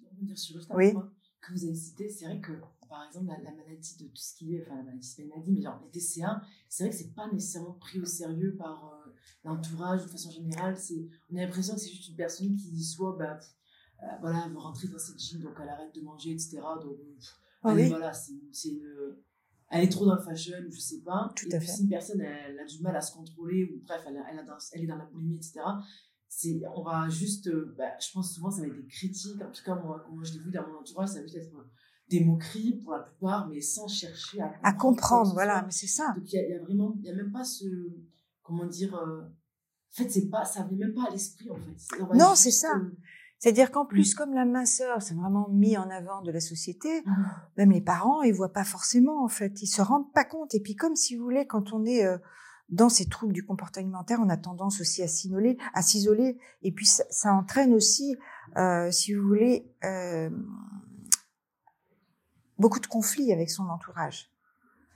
oui. 0.71 0.93
Que 1.41 1.53
vous 1.53 1.63
avez 1.63 1.75
cité, 1.75 2.09
c'est 2.09 2.25
vrai 2.25 2.41
que 2.41 2.51
par 2.89 3.05
exemple 3.05 3.27
la, 3.27 3.51
maladie 3.51 3.95
de 3.97 4.07
tout 4.07 4.15
ce 4.15 4.35
qui 4.35 4.55
est, 4.55 4.63
enfin 4.65 4.75
la 4.75 4.83
maladie 4.83 5.07
c'est 5.07 5.17
pas 5.17 5.23
une 5.23 5.29
maladie, 5.29 5.51
mais 5.53 5.61
genre 5.61 5.81
les 5.81 5.99
TCA, 5.99 6.41
c'est 6.67 6.83
vrai 6.83 6.91
que 6.91 6.97
c'est 6.97 7.13
pas 7.13 7.31
nécessairement 7.31 7.73
pris 7.73 7.99
au 7.99 8.05
sérieux 8.05 8.55
par 8.57 8.97
l'entourage 9.43 10.03
de 10.03 10.07
façon 10.09 10.31
générale. 10.31 10.77
C'est, 10.77 11.07
on 11.31 11.37
a 11.37 11.41
l'impression 11.41 11.75
que 11.75 11.79
c'est 11.79 11.89
juste 11.89 12.09
une 12.09 12.15
personne 12.15 12.55
qui 12.55 12.83
soit, 12.83 13.15
bah, 13.17 13.39
euh, 14.03 14.05
voilà, 14.21 14.43
elle 14.45 14.51
veut 14.51 14.59
rentrer 14.59 14.87
dans 14.87 14.99
cette 14.99 15.19
gym, 15.19 15.41
donc 15.41 15.53
elle 15.61 15.69
arrête 15.69 15.93
de 15.95 16.01
manger, 16.01 16.31
etc. 16.31 16.59
Donc, 16.81 16.97
ah 17.63 17.73
voilà, 17.73 18.13
c'est, 18.13 18.33
c'est 18.51 18.79
elle 19.69 19.83
est 19.83 19.89
trop 19.89 20.05
dans 20.05 20.15
le 20.15 20.21
fashion, 20.21 20.57
ou 20.67 20.71
je 20.71 20.79
sais 20.79 21.01
pas. 21.01 21.31
Tout 21.35 21.45
et 21.47 21.57
puis, 21.57 21.67
si 21.67 21.83
une 21.83 21.89
personne, 21.89 22.21
elle, 22.21 22.59
a 22.59 22.65
du 22.65 22.81
mal 22.81 22.95
à 22.95 23.01
se 23.01 23.13
contrôler, 23.13 23.65
ou 23.65 23.81
bref, 23.85 24.01
elle, 24.07 24.21
elle, 24.31 24.39
a 24.39 24.43
dans, 24.43 24.57
elle 24.71 24.83
est 24.83 24.87
dans 24.87 24.97
la 24.97 25.05
boulimie, 25.05 25.35
etc. 25.35 25.59
C'est, 26.29 26.61
on 26.75 26.83
va 26.83 27.07
juste, 27.09 27.47
euh, 27.47 27.73
bah, 27.77 27.91
je 27.99 28.11
pense 28.11 28.33
souvent 28.33 28.51
ça 28.51 28.61
va 28.61 28.67
être 28.67 28.75
des 28.75 28.87
critiques, 28.87 29.41
en 29.41 29.51
tout 29.51 29.63
cas 29.63 29.75
moi, 29.75 30.05
moi 30.11 30.23
je 30.25 30.33
l'ai 30.33 30.39
vu 30.39 30.51
dans 30.51 30.67
mon 30.67 30.79
entourage, 30.79 31.09
ça 31.09 31.15
va 31.15 31.21
juste 31.21 31.37
être 31.37 31.51
des 32.09 32.23
moqueries 32.23 32.81
pour 32.83 32.93
la 32.93 32.99
plupart, 32.99 33.47
mais 33.47 33.61
sans 33.61 33.87
chercher 33.87 34.41
à 34.41 34.47
comprendre. 34.47 34.67
À 34.67 34.73
comprendre, 34.73 35.33
voilà, 35.33 35.63
mais 35.63 35.71
c'est 35.71 35.87
ça. 35.87 36.13
Donc 36.15 36.31
il 36.31 36.39
y, 36.39 36.51
y, 36.51 36.53
a 36.53 36.59
vraiment, 36.59 36.93
il 36.99 37.05
y 37.05 37.09
a 37.09 37.15
même 37.15 37.31
pas 37.31 37.45
ce, 37.45 37.65
comment 38.43 38.65
dire, 38.65 38.93
euh, 38.95 39.21
en 39.21 40.03
fait, 40.03 40.09
c'est 40.09 40.29
pas, 40.29 40.45
ça 40.45 40.63
vient 40.63 40.77
même 40.77 40.93
pas 40.93 41.07
à 41.07 41.11
l'esprit, 41.11 41.49
en 41.49 41.55
fait. 41.55 42.03
Non, 42.13 42.35
c'est 42.35 42.51
ça. 42.51 42.81
C'est-à-dire 43.39 43.71
qu'en 43.71 43.85
plus, 43.85 44.13
mm. 44.13 44.17
comme 44.17 44.33
la 44.33 44.45
minceur, 44.45 45.01
c'est 45.01 45.13
vraiment 45.13 45.47
mis 45.49 45.77
en 45.77 45.89
avant 45.89 46.21
de 46.21 46.31
la 46.31 46.39
société, 46.39 47.01
mm. 47.05 47.11
même 47.57 47.71
les 47.71 47.81
parents, 47.81 48.23
ils 48.23 48.33
voient 48.33 48.53
pas 48.53 48.63
forcément, 48.63 49.23
en 49.23 49.27
fait. 49.27 49.61
Ils 49.61 49.67
se 49.67 49.81
rendent 49.81 50.11
pas 50.13 50.25
compte. 50.25 50.55
Et 50.55 50.59
puis, 50.59 50.75
comme 50.75 50.95
si 50.95 51.15
vous 51.15 51.23
voulez, 51.23 51.45
quand 51.45 51.73
on 51.73 51.85
est 51.85 52.05
euh, 52.05 52.17
dans 52.69 52.89
ces 52.89 53.07
troubles 53.07 53.33
du 53.33 53.45
comportement 53.45 53.83
alimentaire, 53.83 54.19
on 54.21 54.29
a 54.29 54.37
tendance 54.37 54.81
aussi 54.81 55.03
à 55.03 55.07
s'isoler, 55.07 55.57
à 55.73 55.81
s'isoler. 55.81 56.37
Et 56.63 56.71
puis, 56.71 56.85
ça, 56.85 57.03
ça 57.09 57.33
entraîne 57.33 57.73
aussi, 57.73 58.15
euh, 58.57 58.89
si 58.91 59.13
vous 59.13 59.25
voulez, 59.25 59.71
euh, 59.83 60.29
beaucoup 62.57 62.79
de 62.79 62.87
conflits 62.87 63.31
avec 63.31 63.49
son 63.49 63.69
entourage. 63.69 64.31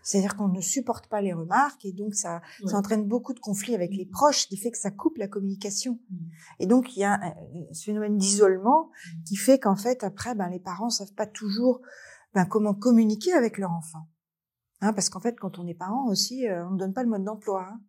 C'est-à-dire 0.03 0.35
qu'on 0.35 0.47
ne 0.47 0.61
supporte 0.61 1.07
pas 1.07 1.21
les 1.21 1.33
remarques 1.33 1.85
et 1.85 1.91
donc 1.91 2.15
ça, 2.15 2.41
ça 2.65 2.77
entraîne 2.77 3.07
beaucoup 3.07 3.33
de 3.33 3.39
conflits 3.39 3.75
avec 3.75 3.91
les 3.93 4.05
proches, 4.05 4.47
qui 4.47 4.57
fait 4.57 4.71
que 4.71 4.77
ça 4.77 4.91
coupe 4.91 5.17
la 5.17 5.27
communication. 5.27 5.99
Mmh. 6.09 6.17
Et 6.59 6.65
donc 6.65 6.95
il 6.95 7.01
y 7.01 7.03
a 7.03 7.13
un, 7.13 7.33
ce 7.71 7.83
phénomène 7.83 8.17
d'isolement 8.17 8.89
mmh. 8.89 9.23
qui 9.27 9.35
fait 9.35 9.59
qu'en 9.59 9.75
fait 9.75 10.03
après, 10.03 10.33
ben 10.33 10.49
les 10.49 10.59
parents 10.59 10.89
savent 10.89 11.13
pas 11.13 11.27
toujours 11.27 11.81
ben, 12.33 12.45
comment 12.45 12.73
communiquer 12.73 13.33
avec 13.33 13.57
leur 13.57 13.71
enfant. 13.71 14.07
Hein, 14.81 14.93
parce 14.93 15.09
qu'en 15.09 15.19
fait, 15.19 15.37
quand 15.39 15.59
on 15.59 15.67
est 15.67 15.75
parent 15.75 16.07
aussi, 16.07 16.47
euh, 16.47 16.65
on 16.67 16.71
ne 16.71 16.79
donne 16.79 16.93
pas 16.93 17.03
le 17.03 17.09
mode 17.09 17.23
d'emploi. 17.23 17.67
Hein. 17.71 17.79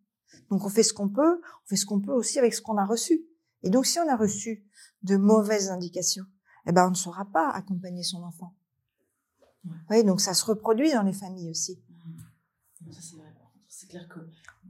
Donc 0.51 0.65
on 0.67 0.69
fait 0.69 0.83
ce 0.83 0.93
qu'on 0.93 1.09
peut, 1.09 1.41
on 1.65 1.69
fait 1.69 1.77
ce 1.77 1.87
qu'on 1.87 2.01
peut 2.01 2.13
aussi 2.13 2.39
avec 2.39 2.53
ce 2.53 2.61
qu'on 2.61 2.77
a 2.77 2.85
reçu. 2.85 3.25
Et 3.63 3.71
donc 3.71 3.87
si 3.87 3.99
on 3.99 4.09
a 4.09 4.17
reçu 4.17 4.67
de 5.03 5.17
mauvaises 5.17 5.71
indications, 5.71 6.25
eh 6.67 6.73
ben 6.73 6.87
on 6.87 6.91
ne 6.91 6.95
saura 6.95 7.25
pas 7.25 7.49
accompagner 7.51 8.03
son 8.03 8.23
enfant. 8.23 8.55
Oui, 9.91 10.05
donc 10.05 10.21
ça 10.21 10.35
se 10.35 10.45
reproduit 10.45 10.93
dans 10.93 11.03
les 11.03 11.13
familles 11.13 11.49
aussi 11.49 11.81
c'est 13.01 13.17
vrai. 13.17 13.33
C'est 13.69 13.89
clair 13.89 14.07
que 14.09 14.21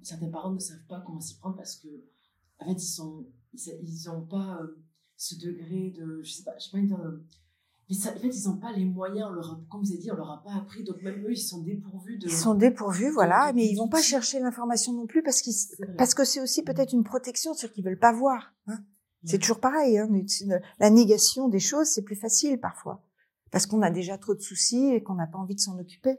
certains 0.03 0.29
parents 0.29 0.53
ne 0.53 0.59
savent 0.59 0.87
pas 0.89 1.03
comment 1.05 1.21
s'y 1.21 1.37
prendre 1.37 1.57
parce 1.57 1.77
que, 1.77 1.89
en 2.59 2.67
fait, 2.67 2.83
ils 2.83 2.87
sont, 2.87 3.27
ils 3.53 4.03
n'ont 4.07 4.27
pas 4.27 4.61
euh, 4.63 4.81
ce 5.17 5.35
degré 5.35 5.91
de, 5.91 6.23
je 6.23 6.33
sais 6.33 6.45
pas, 6.45 6.57
je 6.59 6.65
sais 6.65 6.71
pas 6.71 6.79
dire, 6.79 7.01
euh, 7.01 7.25
mais 7.91 7.97
en 7.97 8.19
fait, 8.19 8.29
ils 8.29 8.49
n'ont 8.49 8.57
pas 8.57 8.73
les 8.73 8.85
moyens, 8.85 9.29
on 9.29 9.33
leur 9.33 9.61
comme 9.69 9.83
vous 9.83 9.91
avez 9.91 9.99
dit, 9.99 10.11
on 10.13 10.17
leur 10.17 10.31
a 10.31 10.43
pas 10.43 10.55
appris, 10.55 10.85
donc 10.85 11.03
même 11.03 11.25
eux, 11.27 11.33
ils 11.33 11.37
sont 11.37 11.63
dépourvus 11.63 12.17
de. 12.17 12.27
Ils 12.27 12.33
sont 12.33 12.55
dépourvus, 12.55 13.11
voilà, 13.11 13.53
mais 13.53 13.67
ils 13.67 13.77
vont 13.77 13.89
pas 13.89 14.01
chercher 14.01 14.39
l'information 14.39 14.93
non 14.93 15.07
plus 15.07 15.23
parce 15.23 15.43
qu'ils, 15.43 15.55
parce 15.99 16.15
que 16.15 16.25
c'est 16.25 16.41
aussi 16.41 16.63
peut-être 16.63 16.93
une 16.93 17.05
protection 17.05 17.55
sur 17.55 17.73
qu'ils 17.73 17.85
veulent 17.85 17.99
pas 17.99 18.13
voir. 18.13 18.55
Hein. 18.69 18.79
C'est 19.25 19.39
toujours 19.39 19.61
pareil. 19.61 19.99
Hein. 19.99 20.09
La 20.79 20.91
négation 20.91 21.49
des 21.49 21.61
choses, 21.61 21.89
c'est 21.89 22.03
plus 22.03 22.17
facile 22.17 22.59
parfois 22.59 23.03
parce 23.53 23.67
qu'on 23.67 23.83
a 23.83 23.91
déjà 23.91 24.19
trop 24.19 24.35
de 24.35 24.41
soucis 24.41 24.89
et 24.95 25.03
qu'on 25.03 25.15
n'a 25.15 25.27
pas 25.29 25.39
envie 25.39 25.55
de 25.55 25.61
s'en 25.61 25.79
occuper. 25.79 26.17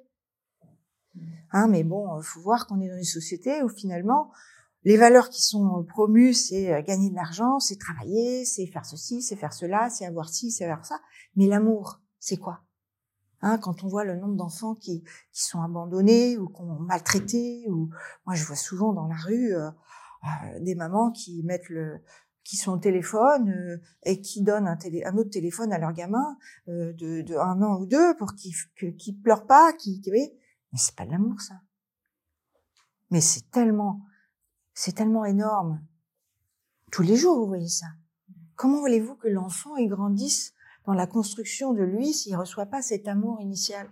Hein, 1.51 1.67
mais 1.67 1.83
bon, 1.83 2.21
faut 2.21 2.41
voir 2.41 2.65
qu'on 2.65 2.81
est 2.81 2.89
dans 2.89 2.97
une 2.97 3.03
société 3.03 3.61
où 3.61 3.69
finalement, 3.69 4.31
les 4.85 4.97
valeurs 4.97 5.29
qui 5.29 5.41
sont 5.41 5.85
promues, 5.87 6.33
c'est 6.33 6.73
euh, 6.73 6.81
gagner 6.81 7.09
de 7.09 7.15
l'argent, 7.15 7.59
c'est 7.59 7.77
travailler, 7.77 8.43
c'est 8.45 8.65
faire 8.67 8.85
ceci, 8.85 9.21
c'est 9.21 9.35
faire 9.35 9.53
cela, 9.53 9.89
c'est 9.89 10.05
avoir 10.05 10.29
ci, 10.29 10.51
c'est 10.51 10.65
avoir 10.65 10.85
ça. 10.85 10.99
Mais 11.35 11.47
l'amour, 11.47 12.01
c'est 12.19 12.37
quoi? 12.37 12.61
Hein, 13.41 13.57
Quand 13.59 13.83
on 13.83 13.87
voit 13.87 14.03
le 14.03 14.15
nombre 14.15 14.35
d'enfants 14.35 14.75
qui, 14.75 15.03
qui 15.31 15.43
sont 15.43 15.61
abandonnés 15.61 16.37
ou 16.37 16.49
qu'on 16.49 16.79
maltraités, 16.79 17.65
ou 17.69 17.89
moi 18.25 18.35
je 18.35 18.45
vois 18.45 18.55
souvent 18.55 18.93
dans 18.93 19.07
la 19.07 19.15
rue 19.15 19.55
euh, 19.55 19.69
euh, 19.69 20.59
des 20.61 20.75
mamans 20.75 21.11
qui 21.11 21.43
mettent 21.43 21.69
le 21.69 21.99
qui 22.45 22.57
sont 22.57 22.73
au 22.73 22.77
téléphone 22.77 23.79
et 24.03 24.19
qui 24.19 24.41
donnent 24.41 24.67
un, 24.67 24.75
télé, 24.75 25.05
un 25.05 25.15
autre 25.15 25.29
téléphone 25.29 25.71
à 25.71 25.77
leur 25.77 25.93
gamin 25.93 26.37
de, 26.67 26.91
de 27.21 27.35
un 27.37 27.61
an 27.61 27.79
ou 27.79 27.85
deux 27.85 28.17
pour 28.17 28.33
qu'il 28.35 28.51
qu 28.75 29.13
pleure 29.13 29.45
pas, 29.45 29.71
qui, 29.71 30.01
mais 30.73 30.79
c'est 30.79 30.95
pas 30.95 31.05
de 31.05 31.11
l'amour, 31.11 31.39
ça. 31.39 31.61
Mais 33.11 33.21
c'est 33.21 33.49
tellement, 33.51 34.01
c'est 34.73 34.93
tellement 34.93 35.23
énorme. 35.23 35.81
Tous 36.91 37.03
les 37.03 37.15
jours, 37.15 37.37
vous 37.37 37.47
voyez 37.47 37.69
ça. 37.69 37.85
Comment 38.55 38.79
voulez-vous 38.79 39.15
que 39.15 39.27
l'enfant 39.27 39.75
grandisse 39.85 40.53
dans 40.85 40.93
la 40.93 41.07
construction 41.07 41.73
de 41.73 41.83
lui 41.83 42.13
s'il 42.13 42.35
reçoit 42.35 42.65
pas 42.65 42.81
cet 42.81 43.07
amour 43.07 43.39
initial? 43.39 43.89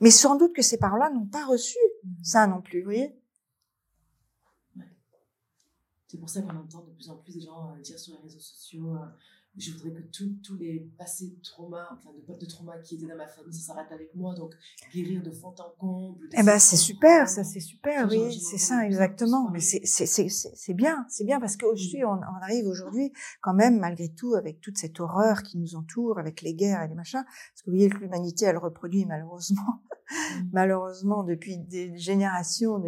Mais 0.00 0.10
sans 0.10 0.36
doute 0.36 0.54
que 0.54 0.62
ces 0.62 0.78
parents-là 0.78 1.10
n'ont 1.10 1.26
pas 1.26 1.44
reçu 1.44 1.78
ça 2.22 2.46
non 2.46 2.60
plus, 2.62 2.80
vous 2.80 2.86
voyez? 2.86 3.20
C'est 6.06 6.18
pour 6.18 6.30
ça 6.30 6.42
qu'on 6.42 6.56
entend 6.56 6.82
de 6.82 6.92
plus 6.92 7.10
en 7.10 7.16
plus 7.16 7.34
des 7.34 7.40
gens 7.40 7.72
euh, 7.72 7.80
dire 7.80 7.98
sur 7.98 8.14
les 8.14 8.22
réseaux 8.22 8.38
sociaux, 8.38 8.94
euh, 8.94 9.06
je 9.56 9.72
voudrais 9.72 9.90
que 9.90 10.00
tous 10.08 10.56
les 10.58 10.80
passés 10.98 11.28
de 11.28 11.40
trauma, 11.42 11.88
enfin 11.92 12.10
de, 12.28 12.38
de 12.38 12.46
trauma 12.46 12.76
qui 12.78 12.96
étaient 12.96 13.06
dans 13.06 13.16
ma 13.16 13.26
famille, 13.26 13.52
ça 13.52 13.72
s'arrête 13.72 13.92
avec 13.92 14.14
moi. 14.14 14.34
Donc, 14.34 14.54
guérir 14.92 15.22
de 15.22 15.30
fond 15.30 15.54
en 15.58 15.70
comble. 15.78 16.28
Eh 16.32 16.42
ben, 16.42 16.58
c'est 16.58 16.76
super, 16.76 17.28
ça, 17.28 17.44
c'est 17.44 17.60
super, 17.60 18.08
oui, 18.10 18.38
c'est 18.38 18.58
ça, 18.58 18.84
exactement. 18.84 19.50
Mais 19.50 19.60
c'est, 19.60 19.82
c'est, 19.84 20.06
c'est, 20.06 20.28
c'est 20.28 20.74
bien, 20.74 21.06
c'est 21.08 21.24
bien 21.24 21.40
parce 21.40 21.56
qu'aujourd'hui, 21.56 22.04
on, 22.04 22.10
on 22.10 22.42
arrive 22.42 22.66
aujourd'hui, 22.66 23.12
quand 23.40 23.54
même, 23.54 23.78
malgré 23.78 24.08
tout, 24.08 24.34
avec 24.34 24.60
toute 24.60 24.76
cette 24.76 24.98
horreur 25.00 25.42
qui 25.42 25.58
nous 25.58 25.76
entoure, 25.76 26.18
avec 26.18 26.42
les 26.42 26.54
guerres 26.54 26.82
et 26.82 26.88
les 26.88 26.94
machins, 26.94 27.24
parce 27.24 27.62
que 27.62 27.70
vous 27.70 27.76
voyez 27.76 27.90
que 27.90 27.98
l'humanité, 27.98 28.46
elle 28.46 28.58
reproduit 28.58 29.04
malheureusement. 29.06 29.82
Malheureusement, 30.52 31.24
depuis 31.24 31.58
des 31.58 31.96
générations, 31.96 32.82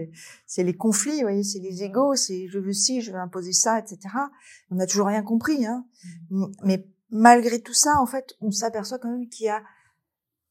c'est 0.46 0.64
les 0.64 0.76
conflits, 0.76 1.16
vous 1.16 1.22
voyez, 1.22 1.42
c'est 1.42 1.60
les 1.60 1.82
égaux, 1.82 2.14
c'est 2.14 2.48
je 2.48 2.58
veux 2.58 2.72
ci, 2.72 3.00
je 3.00 3.12
veux 3.12 3.18
imposer 3.18 3.52
ça, 3.52 3.78
etc. 3.78 3.98
On 4.70 4.76
n'a 4.76 4.86
toujours 4.86 5.06
rien 5.06 5.22
compris, 5.22 5.66
hein. 5.66 5.86
Mm 6.30 6.46
mais 6.64 6.86
malgré 7.10 7.60
tout 7.60 7.74
ça, 7.74 8.00
en 8.00 8.06
fait, 8.06 8.34
on 8.40 8.50
s'aperçoit 8.50 8.98
quand 8.98 9.10
même 9.10 9.28
qu'il 9.28 9.46
y 9.46 9.48
a 9.48 9.62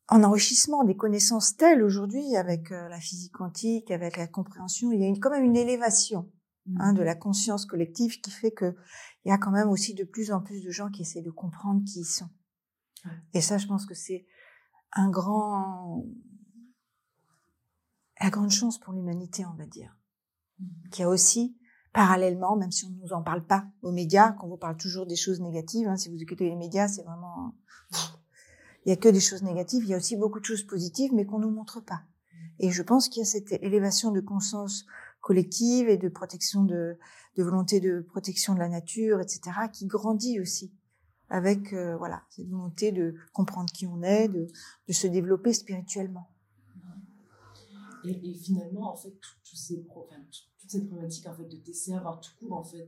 un 0.10 0.24
enrichissement 0.24 0.84
des 0.84 0.96
connaissances 0.96 1.58
telles 1.58 1.84
aujourd'hui 1.84 2.36
avec 2.36 2.72
euh, 2.72 2.88
la 2.90 3.00
physique 3.00 3.34
quantique, 3.34 3.92
avec 3.92 4.18
la 4.18 4.28
compréhension, 4.28 4.92
il 4.92 5.02
y 5.02 5.04
a 5.04 5.08
une, 5.08 5.20
quand 5.20 5.32
même 5.32 5.44
une 5.44 5.58
élévation 5.58 6.32
hein, 6.80 6.94
de 6.94 7.02
la 7.02 7.16
conscience 7.16 7.66
collective 7.66 8.22
qui 8.22 8.32
fait 8.32 8.52
que 8.52 8.76
il 9.24 9.30
y 9.30 9.32
a 9.32 9.38
quand 9.40 9.52
même 9.52 9.70
aussi 9.70 9.96
de 9.96 10.04
plus 10.04 10.32
en 10.32 10.42
plus 10.42 10.64
de 10.64 10.70
gens 10.70 10.90
qui 10.90 11.02
essaient 11.02 11.24
de 11.24 11.32
comprendre 11.32 11.84
qui 11.84 12.02
ils 12.02 12.06
sont. 12.06 12.30
Et 13.34 13.42
ça, 13.42 13.58
je 13.58 13.68
pense 13.68 13.86
que 13.86 13.96
c'est 13.96 14.26
un 14.92 15.10
grand, 15.10 16.06
la 18.22 18.30
grande 18.30 18.52
chance 18.52 18.80
pour 18.80 18.94
l'humanité, 18.94 19.46
on 19.46 19.56
va 19.56 19.66
dire, 19.66 19.96
mmh. 20.60 20.66
qui 20.92 21.04
a 21.04 21.10
aussi 21.10 21.58
parallèlement, 21.96 22.58
même 22.58 22.72
si 22.72 22.86
on 22.86 22.90
ne 22.90 23.02
nous 23.02 23.14
en 23.14 23.24
parle 23.24 23.46
pas 23.46 23.68
aux 23.82 23.92
médias, 23.92 24.34
qu'on 24.34 24.50
vous 24.50 24.58
parle 24.58 24.76
toujours 24.76 25.06
des 25.06 25.16
choses 25.16 25.40
négatives. 25.40 25.88
Hein, 25.88 25.96
si 25.96 26.10
vous 26.10 26.22
écoutez 26.22 26.50
les 26.50 26.56
médias, 26.56 26.90
c'est 26.90 27.04
vraiment, 27.04 27.56
il 28.86 28.90
y 28.90 28.92
a 28.92 28.98
que 28.98 29.08
des 29.08 29.22
choses 29.22 29.44
négatives. 29.44 29.84
Il 29.84 29.90
y 29.90 29.94
a 29.94 29.98
aussi 29.98 30.18
beaucoup 30.18 30.42
de 30.42 30.46
choses 30.46 30.64
positives, 30.64 31.14
mais 31.14 31.26
qu'on 31.26 31.40
nous 31.40 31.52
montre 31.52 31.80
pas. 31.80 32.04
Et 32.60 32.70
je 32.70 32.84
pense 32.84 33.08
qu'il 33.08 33.22
y 33.22 33.24
a 33.24 33.30
cette 33.30 33.54
élévation 33.64 34.12
de 34.12 34.20
conscience 34.20 34.86
collective 35.22 35.88
et 35.88 35.98
de 35.98 36.10
protection 36.10 36.64
de, 36.64 36.98
de 37.38 37.44
volonté 37.44 37.80
de 37.80 38.02
protection 38.02 38.54
de 38.54 38.60
la 38.60 38.70
nature, 38.70 39.22
etc., 39.22 39.42
qui 39.72 39.88
grandit 39.88 40.40
aussi 40.40 40.74
avec 41.30 41.74
euh, 41.74 41.98
voilà 41.98 42.22
cette 42.30 42.48
volonté 42.48 42.92
de 42.92 43.16
comprendre 43.34 43.72
qui 43.74 43.88
on 43.88 44.04
est, 44.04 44.28
de, 44.28 44.48
de 44.88 44.94
se 44.94 45.08
développer 45.08 45.54
spirituellement. 45.54 46.30
Et, 48.06 48.30
et 48.30 48.34
finalement, 48.34 48.92
en 48.92 48.96
fait, 48.96 49.18
ces 49.44 49.86
enfin, 49.90 50.16
toute 50.60 50.70
cette 50.70 50.88
problématique 50.88 51.28
en 51.28 51.34
fait 51.34 51.46
de 51.46 51.58
TCA, 51.58 52.00
voire 52.00 52.20
tout 52.20 52.32
court, 52.40 52.54
en 52.54 52.64
fait, 52.64 52.88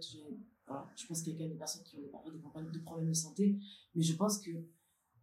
voilà, 0.67 0.85
je 0.95 1.05
pense 1.07 1.21
qu'il 1.21 1.33
y 1.33 1.35
a 1.35 1.37
quand 1.37 1.45
même 1.45 1.53
des 1.53 1.57
personnes 1.57 1.83
qui 1.83 1.95
ont 1.95 2.01
des 2.01 2.09
problèmes 2.39 2.71
de, 2.71 2.79
problèmes 2.79 3.07
de 3.07 3.13
santé, 3.13 3.57
mais 3.95 4.03
je 4.03 4.15
pense 4.15 4.39
que, 4.39 4.51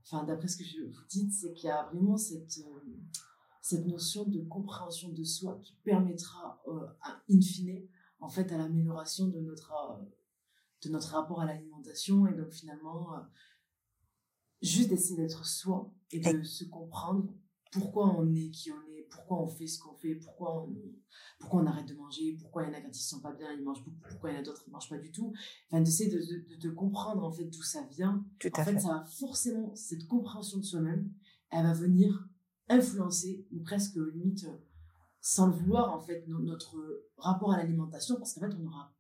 enfin, 0.03 0.25
d'après 0.25 0.49
ce 0.49 0.57
que 0.57 0.65
je 0.65 0.85
vous 0.85 1.05
dites, 1.09 1.33
c'est 1.33 1.53
qu'il 1.53 1.69
y 1.69 1.71
a 1.71 1.85
vraiment 1.85 2.17
cette 2.17 2.59
euh, 2.59 2.97
cette 3.61 3.87
notion 3.87 4.25
de 4.27 4.43
compréhension 4.43 5.09
de 5.09 5.25
soi 5.25 5.59
qui 5.63 5.75
permettra, 5.85 6.63
euh, 6.69 6.87
in 7.31 7.41
fine, 7.41 7.87
en 8.21 8.29
fait, 8.29 8.53
à 8.53 8.59
l'amélioration 8.59 9.29
de 9.29 9.41
notre, 9.41 9.73
euh, 9.73 10.05
de 10.83 10.91
notre 10.91 11.09
rapport 11.09 11.41
à 11.41 11.47
l'alimentation. 11.47 12.27
Et 12.27 12.35
donc 12.35 12.53
finalement, 12.53 13.15
juste 14.61 14.91
d'essayer 14.91 15.17
d'être 15.17 15.47
soi 15.47 15.91
et 16.11 16.21
de 16.21 16.43
se 16.43 16.65
comprendre 16.65 17.33
pourquoi 17.73 18.15
on 18.19 18.35
est 18.35 18.51
qui 18.51 18.71
on 18.71 18.93
est, 18.93 18.94
pourquoi 19.14 19.42
on 19.42 19.48
fait 19.48 19.66
ce 19.66 19.79
qu'on 19.79 19.94
fait, 19.94 20.14
pourquoi 20.16 20.62
on, 20.62 20.74
pourquoi 21.38 21.62
on 21.62 21.66
arrête 21.66 21.87
de 21.87 21.94
manger, 21.94 22.37
pourquoi 22.40 22.64
il 22.64 22.68
y 22.68 22.70
en 22.70 22.79
a 22.79 22.81
qui 22.81 22.88
ne 22.88 22.92
sont 22.92 23.20
pas 23.20 23.33
bien, 23.33 23.53
ils 23.53 23.62
mangent 23.62 23.85
beaucoup, 23.85 24.09
pourquoi 24.09 24.31
il 24.31 24.35
y 24.35 24.37
en 24.37 24.40
a 24.40 24.42
d'autres 24.42 24.62
qui 24.62 24.70
ne 24.70 24.74
mangent 24.74 24.88
pas 24.88 24.98
du 24.98 25.12
tout. 25.12 25.33
Enfin, 25.70 25.81
d'essayer 25.83 26.11
de, 26.11 26.18
de, 26.18 26.61
de, 26.61 26.70
comprendre 26.70 27.22
en 27.24 27.31
fait 27.31 27.44
d'où 27.44 27.62
ça 27.62 27.83
vient. 27.90 28.24
Tout 28.40 28.50
en 28.59 28.64
fait, 28.64 28.79
ça 28.79 28.88
va 28.88 29.05
forcément, 29.05 29.74
cette 29.74 30.07
compréhension 30.07 30.59
de 30.59 30.64
soi-même, 30.64 31.11
elle 31.50 31.64
va 31.64 31.72
venir 31.72 32.29
influencer, 32.68 33.46
ou 33.53 33.61
presque 33.62 33.96
limite 33.96 34.44
euh, 34.44 34.57
sans 35.20 35.46
le 35.46 35.53
vouloir, 35.53 35.92
en 35.92 36.00
fait, 36.00 36.27
notre 36.29 36.77
rapport 37.16 37.53
à 37.53 37.57
l'alimentation, 37.57 38.16
parce 38.16 38.35
qu'en 38.35 38.40
fait, 38.40 38.55
on 38.61 38.66
aura, 38.66 38.92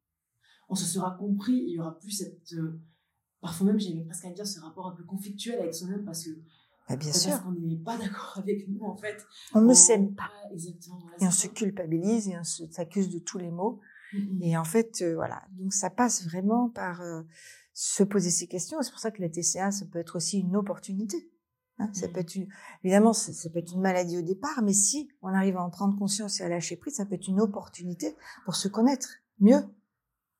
on 0.68 0.74
se 0.74 0.86
sera 0.86 1.10
compris, 1.12 1.64
il 1.66 1.74
y 1.74 1.78
aura 1.78 1.98
plus 1.98 2.10
cette, 2.10 2.52
euh, 2.54 2.80
parfois 3.40 3.66
même, 3.66 3.78
j'ai 3.78 3.94
presque 4.04 4.24
à 4.24 4.32
dire, 4.32 4.46
ce 4.46 4.60
rapport 4.60 4.86
un 4.86 4.94
peu 4.94 5.04
conflictuel 5.04 5.58
avec 5.58 5.74
soi-même, 5.74 6.04
parce 6.04 6.24
que, 6.24 6.30
bah, 6.88 6.96
bien 6.96 7.12
sûr. 7.12 7.42
qu'on 7.42 7.52
n'est 7.52 7.76
pas 7.76 7.96
d'accord 7.96 8.34
avec 8.38 8.68
nous, 8.68 8.84
en 8.84 8.96
fait. 8.96 9.24
On 9.54 9.62
ne 9.62 9.74
s'aime 9.74 10.14
pas. 10.14 10.30
exactement. 10.52 11.06
et 11.20 11.26
on 11.26 11.30
se 11.30 11.46
culpabilise 11.48 12.28
et 12.28 12.38
on 12.38 12.44
s'accuse 12.44 13.10
de 13.10 13.18
tous 13.18 13.38
les 13.38 13.50
maux. 13.50 13.80
Et 14.40 14.56
en 14.56 14.62
fait, 14.62 15.02
euh, 15.02 15.16
voilà. 15.16 15.42
Donc, 15.58 15.72
ça 15.72 15.90
passe 15.90 16.24
vraiment 16.24 16.68
par 16.68 17.02
se 17.72 18.04
poser 18.04 18.30
ces 18.30 18.46
questions. 18.46 18.80
C'est 18.80 18.92
pour 18.92 19.00
ça 19.00 19.10
que 19.10 19.20
la 19.20 19.28
TCA, 19.28 19.72
ça 19.72 19.86
peut 19.86 19.98
être 19.98 20.16
aussi 20.16 20.38
une 20.38 20.54
opportunité. 20.54 21.28
Hein, 21.78 21.90
ça 21.92 22.06
peut 22.06 22.20
être 22.20 22.36
une, 22.36 22.46
évidemment, 22.84 23.12
ça, 23.12 23.50
peut 23.50 23.58
être 23.58 23.72
une 23.72 23.80
maladie 23.80 24.16
au 24.16 24.22
départ, 24.22 24.62
mais 24.62 24.72
si 24.72 25.08
on 25.22 25.28
arrive 25.28 25.56
à 25.56 25.64
en 25.64 25.70
prendre 25.70 25.98
conscience 25.98 26.40
et 26.40 26.44
à 26.44 26.48
lâcher 26.48 26.76
prise, 26.76 26.94
ça 26.94 27.04
peut 27.04 27.16
être 27.16 27.26
une 27.26 27.40
opportunité 27.40 28.14
pour 28.44 28.54
se 28.54 28.68
connaître 28.68 29.08
mieux 29.40 29.60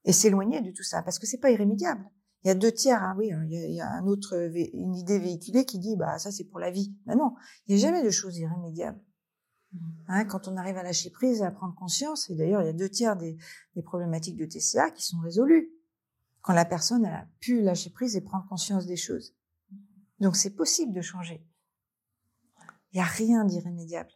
et 0.05 0.13
s'éloigner 0.13 0.61
de 0.61 0.71
tout 0.71 0.85
ça, 0.85 1.03
parce 1.03 1.19
que 1.19 1.27
c'est 1.27 1.41
pas 1.41 1.51
irrémédiable. 1.51 2.09
Il 2.45 2.49
y 2.49 2.51
a 2.51 2.55
deux 2.55 2.73
tiers, 2.73 3.03
hein, 3.03 3.15
oui, 3.19 3.33
hein, 3.33 3.43
il 3.49 3.75
y, 3.75 3.81
a, 3.81 3.91
un 3.91 4.07
autre, 4.07 4.35
une 4.75 4.95
idée 4.95 5.19
véhiculée 5.19 5.65
qui 5.65 5.79
dit, 5.79 5.97
bah 5.97 6.19
ça 6.19 6.31
c'est 6.31 6.45
pour 6.45 6.61
la 6.61 6.71
vie. 6.71 6.95
Mais 7.07 7.15
non, 7.15 7.35
il 7.67 7.75
n'y 7.75 7.83
a 7.83 7.87
jamais 7.87 8.03
de 8.03 8.11
choses 8.11 8.37
irrémédiables. 8.37 9.01
Mmh. 9.73 9.79
Hein, 10.09 10.25
quand 10.27 10.47
on 10.47 10.57
arrive 10.59 10.77
à 10.77 10.83
lâcher 10.83 11.11
prise 11.11 11.41
et 11.41 11.45
à 11.45 11.51
prendre 11.51 11.75
conscience, 11.75 12.29
et 12.29 12.35
d'ailleurs 12.35 12.61
il 12.61 12.67
y 12.67 12.69
a 12.69 12.75
deux 12.75 12.91
tiers 12.91 13.17
des, 13.17 13.39
des 13.75 13.83
problématiques 13.83 14.37
de 14.37 14.45
TCA 14.45 14.91
qui 14.91 15.03
sont 15.03 15.19
résolues 15.21 15.71
quand 16.43 16.53
la 16.53 16.67
personne 16.67 17.07
a 17.07 17.27
pu 17.41 17.63
lâcher 17.63 17.89
prise 17.89 18.15
et 18.15 18.21
prendre 18.21 18.47
conscience 18.47 18.85
des 18.85 18.97
choses. 18.97 19.35
Donc 20.21 20.37
c'est 20.37 20.55
possible 20.55 20.93
de 20.93 21.01
changer. 21.01 21.43
Il 22.93 22.97
n'y 22.97 23.01
a 23.01 23.07
rien 23.07 23.45
d'irrémédiable. 23.45 24.11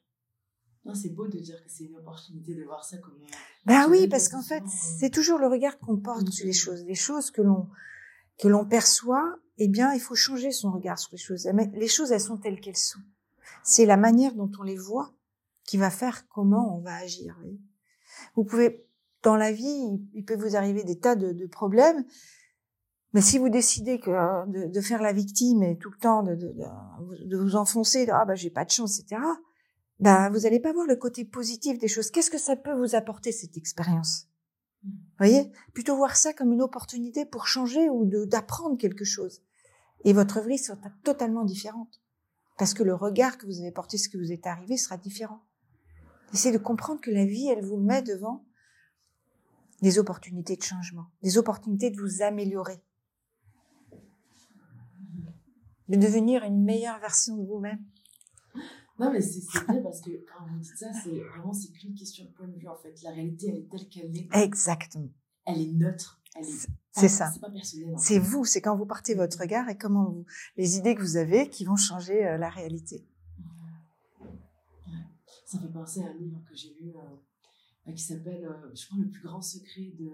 C'est 0.95 1.11
beau 1.11 1.27
de 1.27 1.39
dire 1.39 1.63
que 1.63 1.71
c'est 1.71 1.85
une 1.85 1.97
opportunité 1.97 2.55
de 2.55 2.65
voir 2.65 2.85
ça 2.85 2.97
comme. 2.99 3.21
Euh, 3.21 3.37
ben 3.67 3.91
oui, 3.91 4.09
parce 4.09 4.29
qu'en 4.29 4.43
fait, 4.43 4.63
c'est 4.67 5.11
toujours 5.11 5.39
le 5.39 5.47
regard 5.47 5.79
qu'on 5.79 5.99
porte 5.99 6.31
sur 6.31 6.47
les 6.47 6.55
choses. 6.55 6.85
Les 6.85 6.95
choses 6.95 7.31
que 7.31 7.43
l'on 7.43 7.69
que 8.39 8.49
l'on 8.49 8.65
perçoit, 8.65 9.39
eh 9.59 9.69
bien, 9.69 9.93
il 9.93 10.01
faut 10.01 10.15
changer 10.15 10.53
son 10.53 10.71
regard 10.71 10.99
sur 10.99 11.11
les 11.13 11.19
choses. 11.19 11.49
Les 11.75 11.89
choses, 11.89 12.13
elles 12.13 12.21
sont 12.21 12.39
telles 12.39 12.61
qu'elles 12.61 12.77
sont. 12.77 13.01
C'est 13.63 13.87
la 13.87 13.97
manière 13.97 14.35
dont 14.35 14.51
on 14.59 14.63
les 14.63 14.77
voit 14.77 15.13
qui 15.65 15.77
va 15.77 15.91
faire 15.91 16.29
comment 16.29 16.77
on 16.77 16.81
va 16.81 16.95
agir. 16.95 17.37
Vous 18.37 18.45
pouvez, 18.45 18.87
dans 19.23 19.37
la 19.37 19.53
vie, 19.53 20.01
il 20.15 20.25
peut 20.25 20.37
vous 20.37 20.57
arriver 20.57 20.85
des 20.85 20.99
tas 20.99 21.17
de, 21.17 21.47
problèmes 21.47 22.05
mais 23.15 23.23
si 23.23 23.39
vous 23.39 23.49
décidez 23.49 23.99
que 23.99 24.11
de, 24.71 24.81
faire 24.83 25.01
la 25.01 25.15
victime 25.15 25.63
et 25.63 25.79
tout 25.79 25.91
le 25.91 25.97
temps 25.97 26.23
de, 26.23 26.35
de, 26.35 27.37
vous 27.39 27.57
enfoncer, 27.57 28.07
ah 28.11 28.27
bah 28.27 28.35
j'ai 28.35 28.51
pas 28.51 28.67
de 28.67 28.71
chance, 28.71 29.01
etc. 29.01 29.23
Ben 29.99 30.29
vous 30.31 30.45
allez 30.45 30.61
pas 30.61 30.75
voir 30.75 30.87
le 30.87 30.95
côté 30.95 31.25
positif 31.25 31.79
des 31.79 31.89
choses. 31.89 32.11
Qu'est-ce 32.11 32.31
que 32.31 32.39
ça 32.39 32.55
peut 32.55 32.75
vous 32.75 32.95
apporter 32.95 33.33
cette 33.33 33.57
expérience? 33.57 34.28
Voyez 35.19 35.51
Plutôt 35.75 35.97
voir 35.97 36.17
ça 36.17 36.33
comme 36.33 36.53
une 36.53 36.63
opportunité 36.63 37.25
pour 37.25 37.47
changer 37.47 37.89
ou 37.91 38.07
d'apprendre 38.27 38.79
quelque 38.79 39.05
chose. 39.05 39.43
Et 40.05 40.13
votre 40.13 40.41
vie 40.41 40.59
sera 40.59 40.79
totalement 41.05 41.45
différente 41.45 42.01
parce 42.57 42.75
que 42.75 42.83
le 42.83 42.95
regard 42.95 43.39
que 43.39 43.47
vous 43.47 43.61
avez 43.61 43.71
porté, 43.71 43.99
ce 43.99 44.09
que 44.09 44.19
vous 44.19 44.33
êtes 44.33 44.47
arrivé, 44.47 44.77
sera 44.77 44.97
différent. 44.97 45.45
Essayez 46.33 46.57
de 46.57 46.63
comprendre 46.63 47.01
que 47.01 47.11
la 47.11 47.25
vie, 47.25 47.49
elle 47.49 47.65
vous 47.65 47.79
met 47.79 48.03
devant 48.03 48.45
des 49.81 49.99
opportunités 49.99 50.57
de 50.57 50.63
changement, 50.63 51.07
des 51.23 51.39
opportunités 51.39 51.91
de 51.91 52.01
vous 52.01 52.23
améliorer 52.23 52.83
de 55.89 55.97
devenir 55.97 56.45
une 56.45 56.63
meilleure 56.63 56.99
version 56.99 57.37
de 57.37 57.47
vous-même. 57.47 57.83
Non, 58.99 59.13
mais 59.13 59.21
c'est 59.21 59.41
bien 59.69 59.81
parce 59.83 60.01
que 60.01 60.11
quand 60.27 60.45
vous 60.47 60.59
dites 60.59 60.77
ça, 60.77 60.89
c'est 61.05 61.21
vraiment 61.21 61.53
c'est 61.53 61.71
qu'une 61.71 61.95
question 61.95 62.25
de 62.25 62.31
point 62.31 62.49
de 62.49 62.57
vue 62.59 62.69
en 62.69 62.77
fait. 62.77 63.01
La 63.03 63.11
réalité, 63.11 63.49
elle 63.49 63.59
est 63.59 63.69
telle 63.71 63.89
qu'elle 63.89 64.17
est. 64.17 64.29
Exactement. 64.33 65.11
Elle 65.47 65.61
est 65.61 65.73
neutre. 65.73 66.21
C'est 66.93 67.09
ça. 67.09 67.31
C'est 67.33 67.41
pas 67.41 67.51
personnel. 67.51 67.95
C'est 67.97 68.19
vous, 68.19 68.45
c'est 68.45 68.61
quand 68.61 68.77
vous 68.77 68.87
partez 68.87 69.15
votre 69.15 69.39
regard 69.39 69.69
et 69.69 69.79
comment 69.79 70.11
vous, 70.11 70.27
les 70.57 70.77
idées 70.77 70.95
que 70.95 71.01
vous 71.01 71.17
avez 71.17 71.49
qui 71.49 71.65
vont 71.65 71.77
changer 71.77 72.27
euh, 72.27 72.39
la 72.39 72.49
réalité. 72.49 73.07
Ça 75.47 75.59
fait 75.59 75.73
penser 75.73 76.03
à 76.03 76.09
un 76.09 76.15
livre 76.15 76.41
que 76.49 76.55
j'ai 76.55 76.75
lu 76.81 76.93
euh, 76.95 77.93
qui 77.93 78.03
s'appelle, 78.03 78.45
euh, 78.45 78.75
je 78.75 78.87
crois, 78.87 78.99
Le 78.99 79.09
plus 79.09 79.23
grand 79.23 79.41
secret 79.41 79.93
de. 79.99 80.11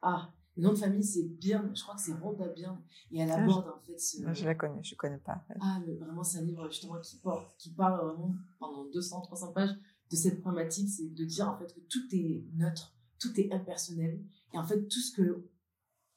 ah, 0.00 0.32
le 0.56 0.64
nom 0.64 0.72
de 0.72 0.78
famille, 0.78 1.04
c'est 1.04 1.22
Byrne. 1.22 1.74
Je 1.74 1.82
crois 1.82 1.94
que 1.94 2.00
c'est 2.00 2.12
Rhonda 2.12 2.48
Byrne. 2.48 2.80
Et 3.10 3.20
elle 3.20 3.30
ah, 3.30 3.42
aborde, 3.42 3.68
en 3.68 3.80
fait, 3.86 3.98
ce. 3.98 4.18
je 4.32 4.44
la 4.44 4.54
connais, 4.54 4.82
je 4.82 4.94
connais 4.94 5.18
pas. 5.18 5.42
Ah, 5.60 5.80
mais 5.86 5.94
vraiment, 5.94 6.22
c'est 6.22 6.38
un 6.38 6.42
livre, 6.42 6.68
justement, 6.70 7.00
qui, 7.00 7.16
porte, 7.18 7.56
qui 7.58 7.70
parle 7.70 8.06
vraiment 8.06 8.34
pendant 8.58 8.84
200, 8.84 9.22
300 9.22 9.52
pages 9.52 9.74
de 10.10 10.16
cette 10.16 10.40
problématique. 10.40 10.88
C'est 10.90 11.14
de 11.14 11.24
dire, 11.24 11.48
en 11.48 11.56
fait, 11.56 11.72
que 11.72 11.80
tout 11.80 12.06
est 12.12 12.44
neutre, 12.54 12.94
tout 13.18 13.40
est 13.40 13.50
impersonnel. 13.52 14.20
Et 14.52 14.58
en 14.58 14.64
fait, 14.66 14.86
tout 14.88 15.00
ce 15.00 15.16
que 15.16 15.48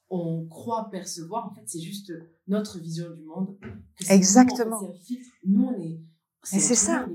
on 0.08 0.46
croit 0.46 0.88
percevoir, 0.90 1.46
en 1.46 1.54
fait, 1.54 1.64
c'est 1.66 1.80
juste 1.80 2.12
notre 2.46 2.78
vision 2.78 3.10
du 3.10 3.24
monde. 3.24 3.56
Exactement. 4.08 4.78
C'est 4.80 4.88
un 4.88 4.98
filtre. 5.00 5.30
Nous, 5.44 5.64
on 5.64 5.80
est 5.80 6.00
c'est 6.46 6.74
ça. 6.74 7.06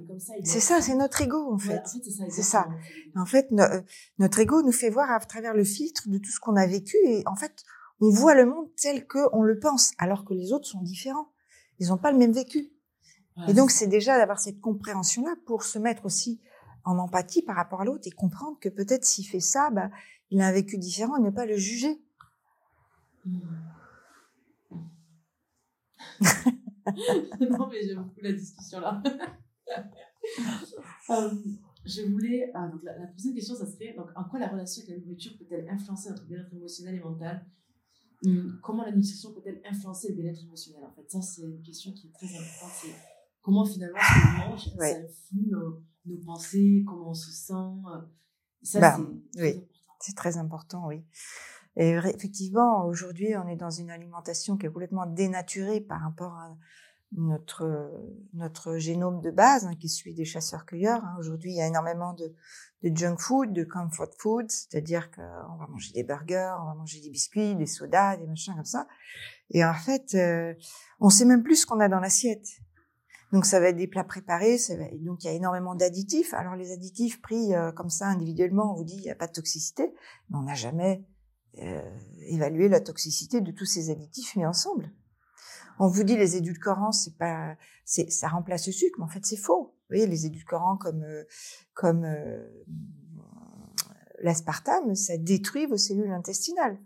C'est 0.43 0.59
ça, 0.59 0.81
c'est 0.81 0.95
notre 0.95 1.21
ego 1.21 1.51
en 1.51 1.57
fait. 1.57 1.81
c'est 2.29 2.43
ça. 2.43 2.67
En 3.15 3.25
fait, 3.25 3.47
euh, 3.53 3.81
notre 4.17 4.39
ego 4.39 4.61
nous 4.61 4.71
fait 4.71 4.89
voir 4.89 5.09
à 5.09 5.19
travers 5.19 5.53
le 5.53 5.63
filtre 5.63 6.09
de 6.09 6.17
tout 6.17 6.31
ce 6.31 6.39
qu'on 6.39 6.55
a 6.55 6.67
vécu 6.67 6.97
et 7.05 7.23
en 7.25 7.35
fait, 7.35 7.63
on 8.01 8.09
voit 8.09 8.35
le 8.35 8.45
monde 8.45 8.67
tel 8.75 9.07
que 9.07 9.19
on 9.31 9.43
le 9.43 9.59
pense, 9.59 9.93
alors 9.97 10.25
que 10.25 10.33
les 10.33 10.51
autres 10.51 10.67
sont 10.67 10.81
différents. 10.81 11.31
Ils 11.79 11.87
n'ont 11.89 11.97
pas 11.97 12.11
le 12.11 12.17
même 12.17 12.33
vécu. 12.33 12.71
et 13.47 13.53
donc, 13.53 13.71
c'est 13.71 13.87
déjà 13.87 14.17
d'avoir 14.17 14.39
cette 14.39 14.59
compréhension-là 14.59 15.35
pour 15.45 15.63
se 15.63 15.79
mettre 15.79 16.05
aussi 16.05 16.41
en 16.83 16.97
empathie 16.97 17.41
par 17.41 17.55
rapport 17.55 17.81
à 17.81 17.85
l'autre 17.85 18.07
et 18.07 18.11
comprendre 18.11 18.57
que 18.59 18.69
peut-être 18.69 19.05
s'il 19.05 19.27
fait 19.27 19.39
ça, 19.39 19.69
bah, 19.69 19.89
il 20.29 20.41
a 20.41 20.47
un 20.47 20.51
vécu 20.51 20.77
différent 20.77 21.15
et 21.17 21.21
ne 21.21 21.29
pas 21.29 21.45
le 21.45 21.55
juger. 21.55 22.01
Mmh. 23.25 23.39
non, 27.49 27.67
mais 27.67 27.83
j'aime 27.83 28.03
beaucoup 28.03 28.21
la 28.21 28.33
discussion 28.33 28.79
là. 28.79 29.01
Euh, 31.09 31.31
je 31.83 32.03
voulais. 32.03 32.51
Ah, 32.53 32.67
donc 32.67 32.83
la, 32.83 32.97
la, 32.97 33.07
prochaine 33.07 33.33
question, 33.33 33.55
ça 33.55 33.65
serait 33.65 33.93
donc, 33.97 34.07
en 34.15 34.23
quoi 34.25 34.39
la 34.39 34.49
relation 34.49 34.83
avec 34.83 34.97
la 34.97 35.01
nourriture 35.01 35.35
peut-elle 35.37 35.67
influencer 35.67 36.09
notre 36.09 36.25
bien-être 36.25 36.53
émotionnel 36.53 36.95
et 36.95 36.99
mental? 36.99 37.45
Hum, 38.23 38.59
Comment 38.61 38.83
la 38.83 38.91
nutrition 38.91 39.33
peut-elle 39.33 39.61
influencer 39.65 40.09
le 40.09 40.15
bien-être 40.21 40.43
émotionnel 40.43 40.83
En 40.85 40.91
fait, 40.91 41.09
ça, 41.09 41.21
c'est 41.21 41.41
une 41.41 41.61
question 41.63 41.91
qui 41.93 42.07
est 42.07 42.11
très 42.11 42.27
importante. 42.27 42.71
C'est 42.81 42.95
comment 43.41 43.65
finalement 43.65 43.97
ce 43.97 44.21
qu'on 44.21 44.49
mange, 44.49 44.65
ça 44.77 44.97
influe 44.99 45.49
nos, 45.49 45.81
nos, 46.05 46.17
pensées, 46.17 46.83
comment 46.87 47.09
on 47.09 47.15
se 47.15 47.31
sent. 47.31 47.53
Ça, 48.61 48.79
bah, 48.79 48.99
oui, 49.37 49.65
c'est 49.99 50.15
très 50.15 50.37
important, 50.37 50.87
oui. 50.87 51.03
Et 51.77 51.91
effectivement, 51.91 52.85
aujourd'hui, 52.85 53.35
on 53.37 53.47
est 53.47 53.55
dans 53.55 53.69
une 53.69 53.91
alimentation 53.91 54.57
qui 54.57 54.65
est 54.65 54.69
complètement 54.69 55.05
dénaturée 55.05 55.81
par 55.81 56.01
rapport 56.01 56.33
à 56.33 56.55
notre 57.13 57.91
notre 58.33 58.77
génome 58.77 59.21
de 59.21 59.31
base, 59.31 59.65
hein, 59.65 59.75
qui 59.75 59.89
suit 59.89 60.13
des 60.13 60.25
chasseurs-cueilleurs. 60.25 61.03
Hein. 61.03 61.15
Aujourd'hui, 61.19 61.51
il 61.51 61.57
y 61.57 61.61
a 61.61 61.67
énormément 61.67 62.13
de, 62.13 62.33
de 62.83 62.95
junk 62.95 63.17
food, 63.17 63.53
de 63.53 63.63
comfort 63.63 64.11
food, 64.17 64.49
c'est-à-dire 64.49 65.11
qu'on 65.11 65.57
va 65.57 65.67
manger 65.67 65.91
des 65.93 66.03
burgers, 66.03 66.55
on 66.61 66.65
va 66.65 66.73
manger 66.73 67.01
des 67.01 67.09
biscuits, 67.09 67.55
des 67.55 67.65
sodas, 67.65 68.17
des 68.17 68.27
machins 68.27 68.55
comme 68.55 68.65
ça. 68.65 68.87
Et 69.49 69.63
en 69.65 69.73
fait, 69.73 70.15
euh, 70.15 70.53
on 70.99 71.09
sait 71.09 71.25
même 71.25 71.43
plus 71.43 71.57
ce 71.57 71.65
qu'on 71.65 71.79
a 71.79 71.89
dans 71.89 71.99
l'assiette. 71.99 72.47
Donc 73.33 73.45
ça 73.45 73.59
va 73.61 73.67
être 73.69 73.77
des 73.77 73.87
plats 73.87 74.03
préparés, 74.03 74.57
ça 74.57 74.75
va... 74.75 74.83
donc 74.99 75.23
il 75.23 75.27
y 75.27 75.29
a 75.29 75.33
énormément 75.33 75.75
d'additifs. 75.75 76.33
Alors 76.33 76.55
les 76.55 76.71
additifs 76.71 77.21
pris 77.21 77.53
euh, 77.53 77.71
comme 77.71 77.89
ça 77.89 78.07
individuellement, 78.07 78.73
on 78.73 78.75
vous 78.75 78.83
dit 78.83 78.95
il 78.97 79.03
n'y 79.03 79.11
a 79.11 79.15
pas 79.15 79.27
de 79.27 79.31
toxicité, 79.31 79.93
mais 80.29 80.37
on 80.37 80.43
n'a 80.43 80.53
jamais 80.53 81.05
euh, 81.59 81.81
évalué 82.27 82.69
la 82.69 82.79
toxicité 82.79 83.41
de 83.41 83.51
tous 83.51 83.65
ces 83.65 83.89
additifs 83.89 84.35
mis 84.35 84.45
ensemble. 84.45 84.91
On 85.79 85.87
vous 85.87 86.03
dit 86.03 86.15
les 86.15 86.35
édulcorants, 86.37 86.91
c'est 86.91 87.17
pas, 87.17 87.55
c'est, 87.85 88.09
ça 88.11 88.27
remplace 88.27 88.67
le 88.67 88.73
sucre, 88.73 88.99
mais 88.99 89.05
en 89.05 89.09
fait 89.09 89.25
c'est 89.25 89.37
faux. 89.37 89.63
Vous 89.63 89.95
voyez, 89.95 90.07
les 90.07 90.25
édulcorants 90.25 90.77
comme 90.77 91.03
euh, 91.03 91.23
comme 91.73 92.05
euh, 92.05 92.47
l'aspartame, 94.21 94.95
ça 94.95 95.17
détruit 95.17 95.65
vos 95.65 95.77
cellules 95.77 96.11
intestinales. 96.11 96.77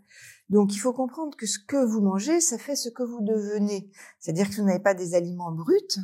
Donc 0.48 0.74
il 0.74 0.78
faut 0.78 0.92
comprendre 0.92 1.36
que 1.36 1.46
ce 1.46 1.58
que 1.58 1.84
vous 1.84 2.00
mangez, 2.00 2.40
ça 2.40 2.58
fait 2.58 2.76
ce 2.76 2.88
que 2.88 3.02
vous 3.02 3.20
devenez. 3.20 3.90
C'est-à-dire 4.18 4.48
que 4.48 4.56
vous 4.56 4.64
n'avez 4.64 4.82
pas 4.82 4.94
des 4.94 5.14
aliments 5.14 5.52
bruts, 5.52 6.00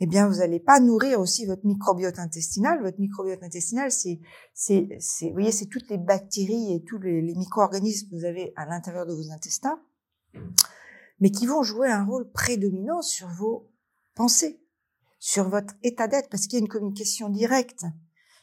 eh 0.00 0.06
bien 0.06 0.28
vous 0.28 0.38
n'allez 0.38 0.60
pas 0.60 0.80
nourrir 0.80 1.20
aussi 1.20 1.46
votre 1.46 1.66
microbiote 1.66 2.18
intestinal. 2.18 2.82
Votre 2.82 3.00
microbiote 3.00 3.42
intestinal, 3.42 3.90
c'est, 3.90 4.20
c'est, 4.54 4.88
vous 5.22 5.32
voyez, 5.32 5.52
c'est 5.52 5.66
toutes 5.66 5.88
les 5.88 5.98
bactéries 5.98 6.74
et 6.74 6.84
tous 6.84 6.98
les, 6.98 7.34
micro-organismes 7.34 8.10
que 8.10 8.16
vous 8.16 8.24
avez 8.24 8.52
à 8.56 8.66
l'intérieur 8.66 9.06
de 9.06 9.14
vos 9.14 9.30
intestins 9.30 9.80
mais 11.20 11.30
qui 11.30 11.46
vont 11.46 11.62
jouer 11.62 11.90
un 11.90 12.04
rôle 12.04 12.30
prédominant 12.30 13.02
sur 13.02 13.28
vos 13.28 13.70
pensées, 14.14 14.60
sur 15.18 15.48
votre 15.48 15.74
état 15.82 16.08
d'être, 16.08 16.28
parce 16.28 16.46
qu'il 16.46 16.58
y 16.58 16.62
a 16.62 16.64
une 16.64 16.68
communication 16.68 17.28
directe 17.28 17.84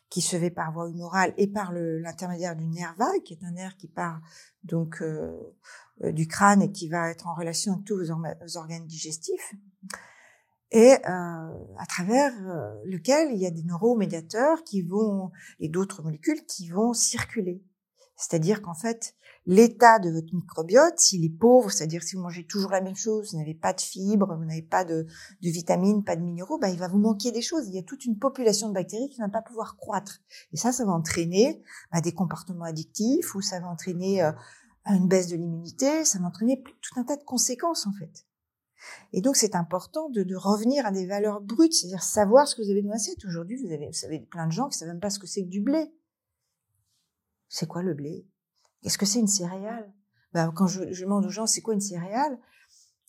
qui 0.10 0.22
se 0.22 0.38
fait 0.38 0.52
par 0.52 0.72
voie 0.72 0.90
orale 1.00 1.34
et 1.38 1.48
par 1.48 1.72
l'intermédiaire 1.74 2.56
du 2.56 2.68
nerf 2.68 2.96
vague, 2.98 3.24
qui 3.24 3.34
est 3.34 3.44
un 3.44 3.52
nerf 3.52 3.76
qui 3.78 3.88
part 3.88 4.22
donc 4.64 5.02
euh, 5.02 5.56
euh, 6.04 6.12
du 6.12 6.28
crâne 6.28 6.62
et 6.62 6.72
qui 6.72 6.88
va 6.88 7.10
être 7.10 7.28
en 7.28 7.34
relation 7.34 7.74
avec 7.74 7.86
tous 7.86 7.98
vos, 7.98 8.58
organes 8.58 8.86
digestifs, 8.86 9.54
et 10.74 10.94
euh, 10.94 10.98
à 11.78 11.86
travers 11.88 12.34
lequel 12.84 13.32
il 13.32 13.38
y 13.38 13.46
a 13.46 13.52
des 13.52 13.64
neuromédiateurs 13.64 14.64
qui 14.64 14.82
vont 14.82 15.32
et 15.60 15.70
d'autres 15.70 16.04
molécules 16.04 16.44
qui 16.46 16.70
vont 16.70 16.94
circuler. 16.94 17.64
C'est-à-dire 18.16 18.62
qu'en 18.62 18.74
fait, 18.74 19.16
l'état 19.46 20.00
de 20.00 20.10
votre 20.10 20.34
microbiote, 20.34 20.98
s'il 21.00 21.26
est 21.26 21.38
pauvre, 21.38 21.72
c'est-à-dire 21.72 22.04
si 22.04 22.16
vous 22.16 22.22
mangez 22.22 22.46
toujours 22.46 22.72
la 22.72 22.82
même 22.82 22.96
chose, 22.96 23.32
vous 23.32 23.40
n'avez 23.40 23.54
pas 23.54 23.74
de 23.74 23.82
fibres, 23.82 24.36
vous 24.36 24.46
n'avez 24.46 24.62
pas 24.62 24.86
de, 24.86 25.06
de, 25.42 25.50
vitamines, 25.50 26.04
pas 26.04 26.16
de 26.16 26.22
minéraux, 26.22 26.58
bah, 26.58 26.70
il 26.70 26.78
va 26.78 26.88
vous 26.88 27.00
manquer 27.00 27.32
des 27.32 27.42
choses. 27.42 27.68
Il 27.68 27.76
y 27.76 27.80
a 27.80 27.84
toute 27.84 28.06
une 28.06 28.18
population 28.18 28.70
de 28.70 28.74
bactéries 28.74 29.10
qui 29.10 29.20
ne 29.20 29.26
va 29.26 29.32
pas 29.32 29.42
pouvoir 29.42 29.78
croître. 29.78 30.22
Et 30.52 30.58
ça, 30.58 30.72
ça 30.72 30.86
va 30.86 30.92
entraîner 30.92 31.62
bah, 31.92 32.02
des 32.02 32.14
comportements 32.14 32.66
addictifs 32.66 33.36
ou 33.36 33.42
ça 33.42 33.60
va 33.60 33.68
entraîner 33.68 34.24
euh, 34.24 34.32
une 34.86 35.08
baisse 35.08 35.28
de 35.28 35.36
l'immunité, 35.36 36.06
ça 36.06 36.20
va 36.20 36.28
entraîner 36.28 36.64
tout 36.82 37.00
un 37.00 37.04
tas 37.04 37.16
de 37.16 37.24
conséquences 37.24 37.88
en 37.88 37.94
fait. 37.94 38.26
Et 39.12 39.22
donc 39.22 39.36
c'est 39.36 39.56
important 39.56 40.10
de, 40.10 40.36
revenir 40.36 40.86
à 40.86 40.92
des 40.92 41.06
valeurs 41.06 41.42
brutes, 41.42 41.74
c'est-à-dire 41.74 42.04
savoir 42.04 42.48
ce 42.48 42.56
que 42.56 42.62
vous 42.62 42.70
avez 42.70 42.82
dans 42.82 42.90
l'assiette. 42.90 43.24
Aujourd'hui, 43.26 43.58
vous 43.58 43.72
avez, 43.72 43.88
vous 43.88 43.94
savez 43.94 44.20
plein 44.20 44.48
de 44.48 44.52
gens 44.52 44.70
qui 44.70 44.78
savent 44.78 44.90
même 44.90 45.00
pas 45.00 45.10
ce 45.10 45.20
que 45.20 45.28
c'est 45.28 45.44
que 45.44 45.50
du 45.50 45.62
blé. 45.62 45.94
C'est 47.50 47.68
quoi 47.68 47.84
le 47.84 47.94
blé? 47.94 48.28
Qu'est-ce 48.82 48.98
que 48.98 49.06
c'est 49.06 49.20
une 49.20 49.28
céréale? 49.28 49.94
Ben, 50.34 50.52
Quand 50.52 50.68
je, 50.68 50.84
demande 51.02 51.26
aux 51.26 51.30
gens, 51.30 51.46
c'est 51.46 51.62
quoi 51.62 51.74
une 51.74 51.82
céréale? 51.82 52.38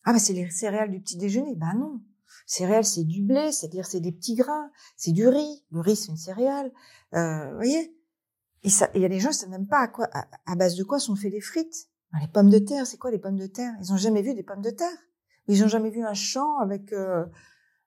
Ah 0.04 0.12
ben 0.12 0.18
c'est 0.18 0.34
les 0.34 0.50
céréales 0.50 0.90
du 0.90 1.00
petit 1.00 1.16
déjeuner. 1.16 1.54
Ben 1.56 1.74
non. 1.74 2.00
Céréales, 2.46 2.84
c'est 2.84 3.04
du 3.04 3.22
blé, 3.22 3.52
c'est-à-dire 3.52 3.86
c'est 3.86 4.00
des 4.00 4.12
petits 4.12 4.34
grains, 4.34 4.70
c'est 4.96 5.12
du 5.12 5.26
riz. 5.26 5.64
Le 5.70 5.80
riz, 5.80 5.96
c'est 5.96 6.08
une 6.08 6.16
céréale. 6.16 6.72
Euh, 7.14 7.50
vous 7.50 7.56
voyez? 7.56 7.96
Et 8.64 8.70
il 8.94 9.02
y 9.02 9.04
a 9.04 9.08
des 9.08 9.20
gens 9.20 9.28
qui 9.28 9.36
savent 9.36 9.50
même 9.50 9.66
pas 9.66 9.80
à 9.80 9.88
quoi, 9.88 10.08
à, 10.46 10.56
base 10.56 10.74
de 10.74 10.84
quoi 10.84 10.98
sont 10.98 11.16
faites 11.16 11.32
les 11.32 11.40
frites. 11.40 11.88
Les 12.20 12.28
pommes 12.28 12.48
de 12.48 12.58
terre, 12.58 12.86
c'est 12.86 12.96
quoi 12.96 13.10
les 13.10 13.18
pommes 13.18 13.38
de 13.38 13.46
terre? 13.46 13.74
Ils 13.80 13.92
ont 13.92 13.96
jamais 13.96 14.22
vu 14.22 14.34
des 14.34 14.42
pommes 14.42 14.62
de 14.62 14.70
terre. 14.70 14.96
Ils 15.46 15.62
ont 15.64 15.68
jamais 15.68 15.90
vu 15.90 16.04
un 16.04 16.14
champ 16.14 16.58
avec 16.58 16.92
euh, 16.92 17.24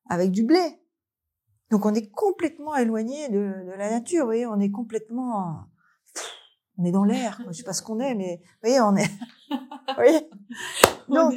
avec 0.10 0.32
du 0.32 0.44
blé. 0.44 0.82
Donc 1.72 1.86
on 1.86 1.94
est 1.94 2.10
complètement 2.10 2.76
éloigné 2.76 3.30
de, 3.30 3.66
de 3.66 3.78
la 3.78 3.90
nature. 3.90 4.22
Vous 4.22 4.28
voyez, 4.28 4.46
on 4.46 4.60
est 4.60 4.72
complètement 4.72 5.68
on 6.78 6.86
est 6.86 6.92
dans 6.92 7.04
l'air. 7.04 7.42
Je 7.48 7.54
sais 7.54 7.64
pas 7.64 7.74
ce 7.74 7.82
qu'on 7.82 8.00
est, 8.00 8.14
mais 8.16 8.40
vous 8.42 8.70
voyez, 8.70 8.82
on 8.82 8.96
est. 8.96 9.08
vous 9.50 9.96
voyez 9.96 10.30
Donc 11.10 11.36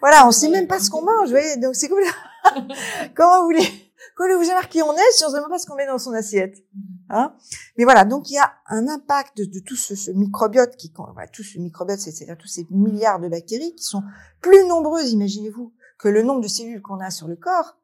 voilà, 0.00 0.26
on 0.26 0.30
sait 0.30 0.48
même 0.48 0.66
pas 0.66 0.78
ce 0.78 0.90
qu'on 0.90 1.02
mange. 1.02 1.26
Vous 1.26 1.30
voyez, 1.30 1.56
donc 1.56 1.74
c'est 1.74 1.88
cool. 1.88 2.02
Comment 3.14 3.40
vous 3.40 3.46
voulez 3.46 3.83
Comment 4.14 4.28
voulez-vous 4.28 4.48
savoir 4.48 4.68
qui 4.68 4.82
on 4.82 4.92
est 4.94 5.12
si 5.12 5.24
on 5.24 5.30
sait 5.30 5.40
même 5.40 5.48
pas 5.48 5.58
ce 5.58 5.66
qu'on 5.66 5.76
met 5.76 5.86
dans 5.86 5.98
son 5.98 6.12
assiette 6.12 6.56
Hein 7.10 7.34
Mais 7.76 7.84
voilà, 7.84 8.04
donc 8.04 8.30
il 8.30 8.34
y 8.34 8.38
a 8.38 8.52
un 8.68 8.88
impact 8.88 9.36
de, 9.36 9.60
tout 9.60 9.76
ce, 9.76 10.10
microbiote 10.12 10.76
qui, 10.76 10.92
voilà, 10.96 11.28
tout 11.28 11.42
ce 11.42 11.58
microbiote, 11.58 12.00
c'est-à-dire 12.00 12.36
tous 12.38 12.48
ces 12.48 12.66
milliards 12.70 13.20
de 13.20 13.28
bactéries 13.28 13.74
qui 13.74 13.84
sont 13.84 14.02
plus 14.40 14.66
nombreuses, 14.66 15.12
imaginez-vous, 15.12 15.72
que 15.98 16.08
le 16.08 16.22
nombre 16.22 16.40
de 16.40 16.48
cellules 16.48 16.82
qu'on 16.82 17.00
a 17.00 17.10
sur 17.10 17.28
le 17.28 17.36
corps. 17.36 17.78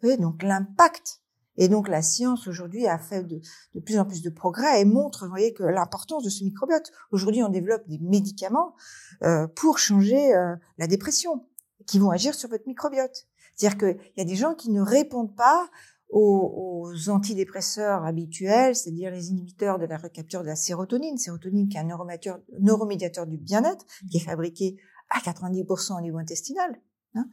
Vous 0.00 0.08
voyez, 0.08 0.16
donc 0.16 0.42
l'impact 0.42 1.22
et 1.56 1.68
donc 1.68 1.88
la 1.88 2.02
science 2.02 2.48
aujourd'hui 2.48 2.86
a 2.86 2.98
fait 2.98 3.22
de, 3.22 3.40
de, 3.74 3.80
plus 3.80 3.98
en 3.98 4.04
plus 4.04 4.22
de 4.22 4.30
progrès 4.30 4.80
et 4.80 4.84
montre, 4.84 5.24
vous 5.24 5.30
voyez, 5.30 5.52
que 5.52 5.62
l'importance 5.62 6.24
de 6.24 6.30
ce 6.30 6.44
microbiote. 6.44 6.90
Aujourd'hui, 7.10 7.42
on 7.42 7.48
développe 7.48 7.86
des 7.88 7.98
médicaments 7.98 8.74
euh, 9.22 9.46
pour 9.48 9.78
changer 9.78 10.34
euh, 10.34 10.56
la 10.78 10.86
dépression, 10.86 11.46
qui 11.86 11.98
vont 11.98 12.10
agir 12.10 12.34
sur 12.34 12.48
votre 12.48 12.66
microbiote. 12.66 13.26
C'est-à-dire 13.54 13.78
qu'il 13.78 13.98
y 14.16 14.20
a 14.20 14.24
des 14.24 14.36
gens 14.36 14.54
qui 14.54 14.70
ne 14.70 14.80
répondent 14.80 15.34
pas 15.34 15.70
aux, 16.08 16.90
aux 16.92 17.08
antidépresseurs 17.08 18.04
habituels, 18.04 18.76
c'est-à-dire 18.76 19.10
les 19.10 19.30
inhibiteurs 19.30 19.78
de 19.78 19.86
la 19.86 19.96
recapture 19.96 20.42
de 20.42 20.46
la 20.46 20.56
sérotonine, 20.56 21.16
sérotonine 21.16 21.68
qui 21.68 21.76
est 21.76 21.80
un 21.80 21.84
neuromédiateur, 21.84 22.40
neuromédiateur 22.60 23.26
du 23.26 23.38
bien-être, 23.38 23.84
qui 24.10 24.18
est 24.18 24.20
fabriqué 24.20 24.76
à 25.10 25.20
90% 25.20 25.98
au 25.98 26.00
niveau 26.00 26.18
intestinal. 26.18 26.80
Hein. 27.14 27.26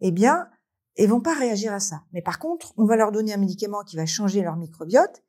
Eh 0.00 0.10
bien, 0.10 0.48
et 0.96 1.06
vont 1.06 1.20
pas 1.20 1.34
réagir 1.34 1.72
à 1.72 1.80
ça. 1.80 2.02
Mais 2.12 2.22
par 2.22 2.38
contre, 2.38 2.72
on 2.76 2.84
va 2.84 2.96
leur 2.96 3.12
donner 3.12 3.34
un 3.34 3.38
médicament 3.38 3.82
qui 3.84 3.96
va 3.96 4.06
changer 4.06 4.42
leur 4.42 4.56
microbiote 4.56 5.22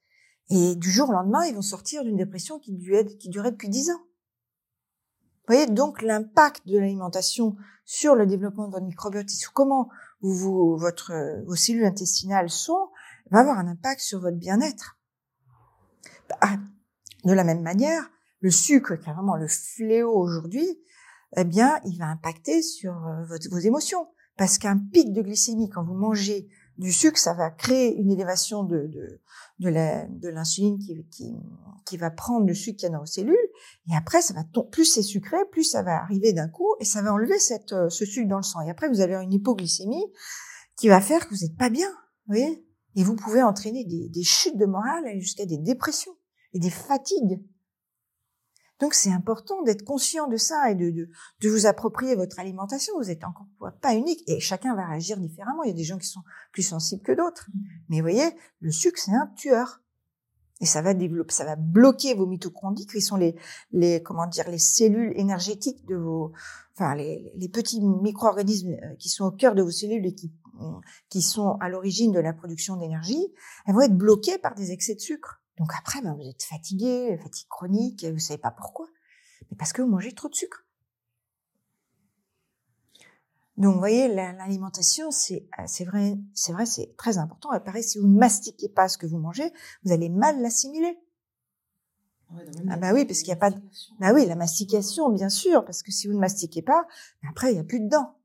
et 0.50 0.76
du 0.76 0.89
jour 0.89 1.10
au 1.10 1.12
lendemain, 1.12 1.45
ils 1.45 1.56
vont 1.56 1.62
sortir 1.62 2.04
d'une 2.04 2.15
dépression 2.15 2.58
qui 2.58 2.73
durait, 2.73 3.06
qui 3.06 3.30
durait 3.30 3.52
depuis 3.52 3.69
10 3.69 3.91
ans. 3.91 4.02
Vous 5.47 5.54
voyez 5.54 5.67
donc 5.67 6.02
l'impact 6.02 6.67
de 6.67 6.78
l'alimentation 6.78 7.56
sur 7.86 8.15
le 8.15 8.26
développement 8.26 8.67
de 8.67 8.71
votre 8.73 8.86
microbiote 8.86 9.30
et 9.30 9.36
sur 9.36 9.54
comment 9.54 9.89
votre, 10.22 11.14
vos 11.46 11.56
cellules 11.56 11.86
intestinales 11.86 12.50
sont, 12.50 12.90
va 13.32 13.40
avoir 13.40 13.58
un 13.58 13.68
impact 13.68 14.02
sur 14.02 14.20
votre 14.20 14.38
bien-être. 14.38 14.98
Bah, 16.30 16.58
de 17.24 17.34
la 17.34 17.44
même 17.44 17.62
manière, 17.62 18.10
le 18.40 18.52
sucre, 18.52 18.96
qui 18.96 19.10
est 19.10 19.14
vraiment 19.14 19.36
le 19.36 19.48
fléau 19.48 20.12
aujourd'hui, 20.12 20.80
eh 21.36 21.44
bien, 21.44 21.80
il 21.86 21.98
va 21.98 22.08
impacter 22.08 22.62
sur 22.62 22.94
euh, 23.06 23.26
vos 23.52 23.60
émotions. 23.60 24.08
Parce 24.38 24.58
qu'un 24.58 24.78
pic 24.78 25.14
de 25.14 25.22
glycémie, 25.22 25.70
quand 25.70 25.84
vous 25.84 25.96
mangez 25.96 26.48
du 26.78 26.92
sucre, 26.92 27.18
ça 27.18 27.34
va 27.34 27.50
créer 27.50 27.96
une 27.96 28.12
élévation 28.12 28.63
de, 28.63 28.88
de, 28.88 29.20
de 29.60 30.30
l'insuline 30.30 30.78
qui, 30.78 31.06
qui, 31.10 31.34
qui, 31.86 31.98
va 31.98 32.12
prendre 32.12 32.46
le 32.46 32.54
sucre 32.54 32.78
qu'il 32.78 32.88
y 32.88 32.92
a 32.92 32.94
dans 32.94 33.00
vos 33.00 33.06
cellules. 33.06 33.36
Et 33.90 33.96
après, 33.96 34.22
ça 34.22 34.34
va 34.34 34.44
plus 34.72 34.86
c'est 34.86 35.02
sucré, 35.02 35.38
plus 35.52 35.63
ça 35.63 35.82
va 35.82 36.02
arriver 36.02 36.34
d'un 36.34 36.48
coup 36.48 36.76
et 36.80 36.86
ça 36.86 37.02
va 37.02 37.13
enlever 37.13 37.38
euh, 37.72 37.90
ce 37.90 38.06
sucre 38.06 38.30
dans 38.30 38.38
le 38.38 38.44
sang. 38.44 38.62
Et 38.62 38.70
après, 38.70 38.90
vous 38.90 39.02
avez 39.02 39.16
une 39.16 39.34
hypoglycémie 39.34 40.06
qui 40.78 40.88
va 40.88 41.02
faire 41.02 41.28
que 41.28 41.34
vous 41.34 41.42
n'êtes 41.42 41.58
pas 41.58 41.70
bien. 41.70 41.90
Vous 42.28 42.36
voyez? 42.36 42.63
Et 42.96 43.04
vous 43.04 43.16
pouvez 43.16 43.42
entraîner 43.42 43.84
des, 43.86 44.10
des 44.10 44.24
chutes 44.24 44.58
de 44.58 44.66
morale 44.66 45.20
jusqu'à 45.20 45.46
des 45.46 45.58
dépressions 45.58 46.16
et 46.54 46.60
des 46.60 46.70
fatigues. 46.70 47.42
Donc 48.80 48.94
c'est 48.94 49.12
important 49.12 49.63
d'être 49.63 49.84
conscient 49.84 50.28
de 50.28 50.38
ça 50.38 50.70
et 50.70 50.76
de, 50.76 50.92
de, 50.92 51.10
de, 51.42 51.50
vous 51.50 51.66
approprier 51.66 52.16
votre 52.16 52.40
alimentation. 52.40 52.94
Vous 52.98 53.10
êtes 53.10 53.24
encore 53.24 53.48
pas 53.82 53.96
unique 53.96 54.24
et 54.28 54.40
chacun 54.40 54.76
va 54.76 54.86
réagir 54.86 55.18
différemment. 55.18 55.63
Il 55.63 55.70
y 55.70 55.74
a 55.74 55.76
des 55.76 55.84
gens 55.84 55.98
qui 55.98 56.08
sont 56.08 56.22
plus 56.52 56.63
sensibles 56.63 57.02
que 57.02 57.12
d'autres. 57.12 57.50
Mm. 57.54 57.60
Mais 57.90 57.98
vous 57.98 58.04
voyez, 58.04 58.30
le 58.60 58.72
sucre 58.72 59.00
c'est 59.00 59.12
un 59.12 59.28
tueur. 59.36 59.82
Et 60.60 60.65
ça 60.65 60.82
va 60.82 60.96
développer, 60.96 61.34
ça 61.34 61.46
va 61.46 61.56
bloquer 61.56 62.15
vos 62.15 62.25
mitochondries, 62.25 62.88
qui 62.88 63.00
sont 63.00 63.15
les, 63.15 63.36
les, 63.71 64.02
comment 64.02 64.25
dire, 64.25 64.50
les 64.50 64.58
cellules 64.58 65.13
énergétiques 65.15 65.86
de 65.86 65.96
vos, 65.96 66.32
enfin, 66.73 66.96
les, 66.96 67.32
les 67.36 67.48
petits 67.48 67.80
micro-organismes 67.80 68.71
euh, 68.71 68.96
qui 68.98 69.10
sont 69.10 69.25
au 69.25 69.32
cœur 69.32 69.54
de 69.54 69.62
vos 69.62 69.69
cellules 69.69 70.06
et 70.08 70.15
qui, 70.15 70.32
qui 71.10 71.21
sont 71.21 71.58
à 71.60 71.69
l'origine 71.69 72.12
de 72.12 72.19
la 72.19 72.34
production 72.34 72.75
d'énergie. 72.75 73.34
Elles 73.65 73.75
vont 73.75 73.82
être 73.82 73.98
bloquées 73.98 74.38
par 74.38 74.56
des 74.56 74.71
excès 74.71 74.96
de 74.96 75.00
sucre. 75.00 75.37
Donc 75.58 75.72
après, 75.78 76.02
ben, 76.02 76.14
vous 76.14 76.28
êtes 76.28 76.44
fatigué, 76.44 77.18
fatigue 77.22 77.48
chronique, 77.48 78.04
et 78.04 78.12
vous 78.12 78.20
savez 78.20 78.38
pas 78.38 78.52
pourquoi. 78.52 78.88
Mais 79.50 79.58
parce 79.58 79.74
que 79.74 79.82
vous 79.82 79.88
mangez 79.88 80.14
trop 80.14 80.30
de 80.30 80.36
sucre. 80.36 80.66
Donc, 83.58 83.74
vous 83.74 83.80
voyez, 83.80 84.08
l'alimentation, 84.08 85.10
c'est, 85.10 85.48
euh, 85.58 85.64
c'est 85.66 85.84
vrai, 85.84 86.16
c'est 86.36 86.54
vrai, 86.54 86.68
c'est 86.68 86.96
très 86.96 87.18
important. 87.18 87.52
Et 87.54 87.60
pareil, 87.60 87.84
si 87.84 87.98
vous 87.98 88.08
ne 88.08 88.18
mastiquez 88.18 88.70
pas 88.70 88.88
ce 88.88 89.00
que 89.00 89.08
vous 89.08 89.18
mangez, 89.18 89.52
vous 89.84 89.92
allez 89.92 90.10
mal 90.10 90.40
l'assimiler. 90.42 91.00
ah 92.70 92.78
bah 92.78 92.94
oui, 92.94 93.06
parce 93.06 93.20
qu'il 93.20 93.30
n'y 93.30 93.34
a 93.34 93.38
pas 93.38 93.50
de... 93.50 93.60
Bah 94.00 94.14
oui, 94.14 94.28
la 94.28 94.36
mastication, 94.36 95.10
bien 95.10 95.30
sûr, 95.30 95.66
parce 95.66 95.82
que 95.82 95.92
si 95.92 96.06
vous 96.08 96.14
ne 96.14 96.20
mastiquez 96.20 96.62
pas, 96.62 96.86
après, 97.28 97.52
il 97.52 97.56
n'y 97.56 97.60
a 97.60 97.64
plus 97.64 97.80
de 97.80 97.90
dents. 97.90 98.17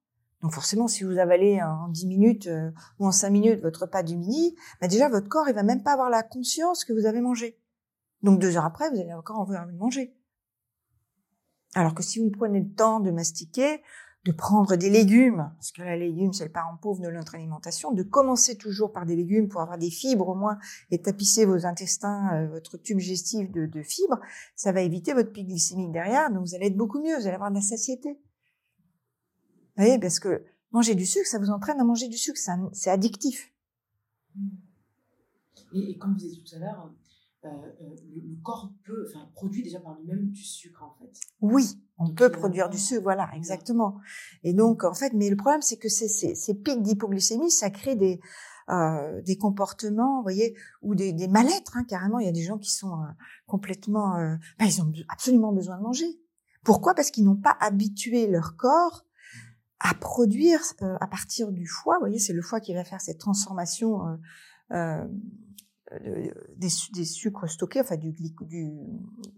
Donc 0.43 0.53
forcément, 0.53 0.88
si 0.88 1.05
vous 1.05 1.18
avalez 1.18 1.62
en 1.62 1.88
10 1.88 2.07
minutes 2.07 2.47
euh, 2.49 2.70
ou 2.99 3.07
en 3.07 3.12
5 3.12 3.30
minutes 3.30 3.61
votre 3.61 3.82
repas 3.82 4.03
du 4.03 4.16
midi, 4.16 4.57
bah 4.80 4.88
déjà, 4.88 5.09
votre 5.09 5.28
corps, 5.28 5.49
il 5.49 5.55
va 5.55 5.62
même 5.62 5.82
pas 5.82 5.93
avoir 5.93 6.11
la 6.11 6.22
conscience 6.22 6.84
que 6.84 6.93
vous 6.93 7.07
avez 7.07 7.20
mangé. 7.20 7.61
Donc 8.22 8.40
deux 8.40 8.57
heures 8.57 8.64
après, 8.64 8.90
vous 8.90 9.01
allez 9.01 9.14
encore 9.14 9.38
envie 9.38 9.55
de 9.55 9.78
manger. 9.78 10.16
Alors 11.74 11.95
que 11.95 12.03
si 12.03 12.18
vous 12.18 12.30
prenez 12.30 12.61
le 12.61 12.74
temps 12.74 13.01
de 13.01 13.11
mastiquer, 13.11 13.82
de 14.24 14.32
prendre 14.32 14.76
des 14.76 14.90
légumes, 14.90 15.51
parce 15.57 15.72
que 15.72 15.82
la 15.82 15.97
légume, 15.97 16.32
c'est 16.32 16.45
le 16.45 16.53
parent 16.53 16.76
pauvre 16.76 17.01
de 17.01 17.09
notre 17.09 17.34
alimentation, 17.34 17.93
de 17.93 18.03
commencer 18.03 18.57
toujours 18.57 18.93
par 18.93 19.05
des 19.05 19.16
légumes 19.16 19.49
pour 19.49 19.62
avoir 19.62 19.78
des 19.78 19.90
fibres 19.90 20.28
au 20.28 20.34
moins 20.34 20.59
et 20.90 21.03
tapisser 21.03 21.45
vos 21.45 21.66
intestins, 21.66 22.30
euh, 22.34 22.49
votre 22.49 22.76
tube 22.76 22.99
digestif 22.99 23.51
de, 23.51 23.66
de, 23.66 23.82
fibres, 23.82 24.20
ça 24.55 24.70
va 24.70 24.82
éviter 24.82 25.12
votre 25.12 25.32
pic 25.32 25.47
glycémique 25.49 25.90
derrière, 25.90 26.30
donc 26.30 26.47
vous 26.47 26.55
allez 26.55 26.66
être 26.66 26.76
beaucoup 26.76 27.01
mieux, 27.01 27.16
vous 27.16 27.26
allez 27.26 27.34
avoir 27.34 27.51
de 27.51 27.57
la 27.57 27.62
satiété. 27.62 28.20
Vous 29.76 29.84
voyez, 29.84 29.98
parce 29.98 30.20
que 30.20 30.44
manger 30.70 30.94
du 30.94 31.06
sucre, 31.06 31.26
ça 31.26 31.38
vous 31.38 31.50
entraîne 31.50 31.80
à 31.80 31.84
manger 31.84 32.08
du 32.08 32.18
sucre, 32.18 32.38
c'est 32.72 32.90
addictif. 32.90 33.52
Et, 35.74 35.90
et 35.90 35.98
comme 35.98 36.14
vous 36.14 36.24
avez 36.24 36.32
dit 36.32 36.42
tout 36.42 36.56
à 36.56 36.58
l'heure, 36.58 36.92
euh, 37.44 37.48
euh, 37.48 37.96
le, 38.14 38.36
corps 38.42 38.72
peut, 38.84 39.06
enfin, 39.08 39.28
produit 39.34 39.62
déjà 39.62 39.80
par 39.80 39.98
lui-même 39.98 40.30
du 40.30 40.42
sucre 40.42 40.82
en 40.84 40.94
fait. 40.98 41.12
Oui, 41.40 41.80
on 41.98 42.12
peut 42.12 42.30
produire 42.30 42.68
du 42.68 42.78
sucre, 42.78 43.02
voilà, 43.02 43.28
exactement. 43.34 43.98
Et 44.44 44.54
donc 44.54 44.84
en 44.84 44.94
fait, 44.94 45.12
mais 45.12 45.28
le 45.28 45.36
problème 45.36 45.62
c'est 45.62 45.76
que 45.76 45.88
ces, 45.88 46.08
ces, 46.08 46.34
ces 46.34 46.54
pics 46.54 46.82
d'hypoglycémie, 46.82 47.50
ça 47.50 47.70
crée 47.70 47.96
des 47.96 48.20
euh, 48.70 49.20
des 49.22 49.36
comportements, 49.36 50.18
vous 50.18 50.22
voyez, 50.22 50.56
ou 50.82 50.94
des, 50.94 51.12
des 51.12 51.26
mal-être 51.26 51.76
hein, 51.76 51.84
carrément. 51.84 52.20
Il 52.20 52.26
y 52.26 52.28
a 52.28 52.32
des 52.32 52.44
gens 52.44 52.58
qui 52.58 52.70
sont 52.70 52.92
euh, 52.92 53.06
complètement, 53.46 54.16
euh, 54.16 54.36
ben, 54.58 54.66
ils 54.66 54.80
ont 54.80 54.90
absolument 55.08 55.52
besoin 55.52 55.78
de 55.78 55.82
manger. 55.82 56.06
Pourquoi? 56.64 56.94
Parce 56.94 57.10
qu'ils 57.10 57.24
n'ont 57.24 57.36
pas 57.36 57.56
habitué 57.60 58.28
leur 58.28 58.56
corps 58.56 59.04
à 59.85 59.95
produire 59.95 60.61
à 60.80 61.07
partir 61.07 61.51
du 61.53 61.66
foie. 61.66 61.97
Vous 61.97 62.03
voyez, 62.03 62.18
c'est 62.18 62.33
le 62.33 62.43
foie 62.43 62.61
qui 62.61 62.74
va 62.74 62.85
faire 62.85 63.01
cette 63.01 63.18
transformation 63.18 64.18
euh, 64.70 65.05
des, 66.57 66.68
des, 66.93 67.05
sucres 67.05 67.49
stockés, 67.49 67.80
enfin 67.80 67.97
du, 67.97 68.12
du, 68.12 68.33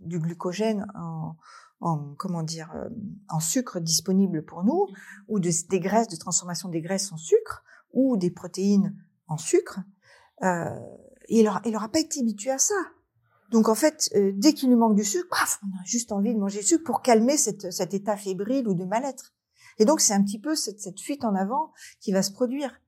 du 0.00 0.18
glucogène 0.20 0.86
en, 0.94 1.36
en, 1.80 2.14
comment 2.16 2.42
dire 2.42 2.70
euh, 2.74 2.88
en 3.28 3.40
sucre 3.40 3.80
disponible 3.80 4.44
pour 4.44 4.64
nous, 4.64 4.86
ou 5.28 5.38
de, 5.40 5.50
des 5.68 5.80
graisses 5.80 6.08
de 6.08 6.16
transformation 6.16 6.68
des 6.68 6.80
graisses 6.80 7.12
en 7.12 7.16
sucre, 7.16 7.64
ou 7.92 8.16
des 8.16 8.30
protéines 8.30 8.96
en 9.28 9.36
sucre. 9.36 9.80
Euh, 10.42 10.78
il 11.28 11.44
n'aura 11.44 11.84
a 11.84 11.88
pas 11.88 12.00
été 12.00 12.20
habitué 12.20 12.50
à 12.50 12.58
ça. 12.58 12.74
Donc 13.50 13.68
en 13.68 13.74
fait, 13.74 14.10
euh, 14.16 14.32
dès 14.34 14.52
qu'il 14.52 14.70
nous 14.70 14.78
manque 14.78 14.96
du 14.96 15.04
sucre, 15.04 15.28
paf, 15.30 15.60
on 15.62 15.78
a 15.78 15.84
juste 15.84 16.12
envie 16.12 16.34
de 16.34 16.38
manger 16.38 16.60
du 16.60 16.66
sucre 16.66 16.84
pour 16.84 17.02
calmer 17.02 17.36
cette, 17.36 17.72
cet 17.72 17.94
état 17.94 18.16
fébrile 18.16 18.66
ou 18.68 18.74
de 18.74 18.84
mal-être. 18.84 19.34
Et 19.78 19.84
donc 19.84 20.00
c'est 20.00 20.14
un 20.14 20.22
petit 20.22 20.38
peu 20.38 20.54
cette, 20.54 20.80
cette 20.80 21.00
fuite 21.00 21.24
en 21.24 21.34
avant 21.34 21.72
qui 22.00 22.12
va 22.12 22.22
se 22.22 22.32
produire. 22.32 22.80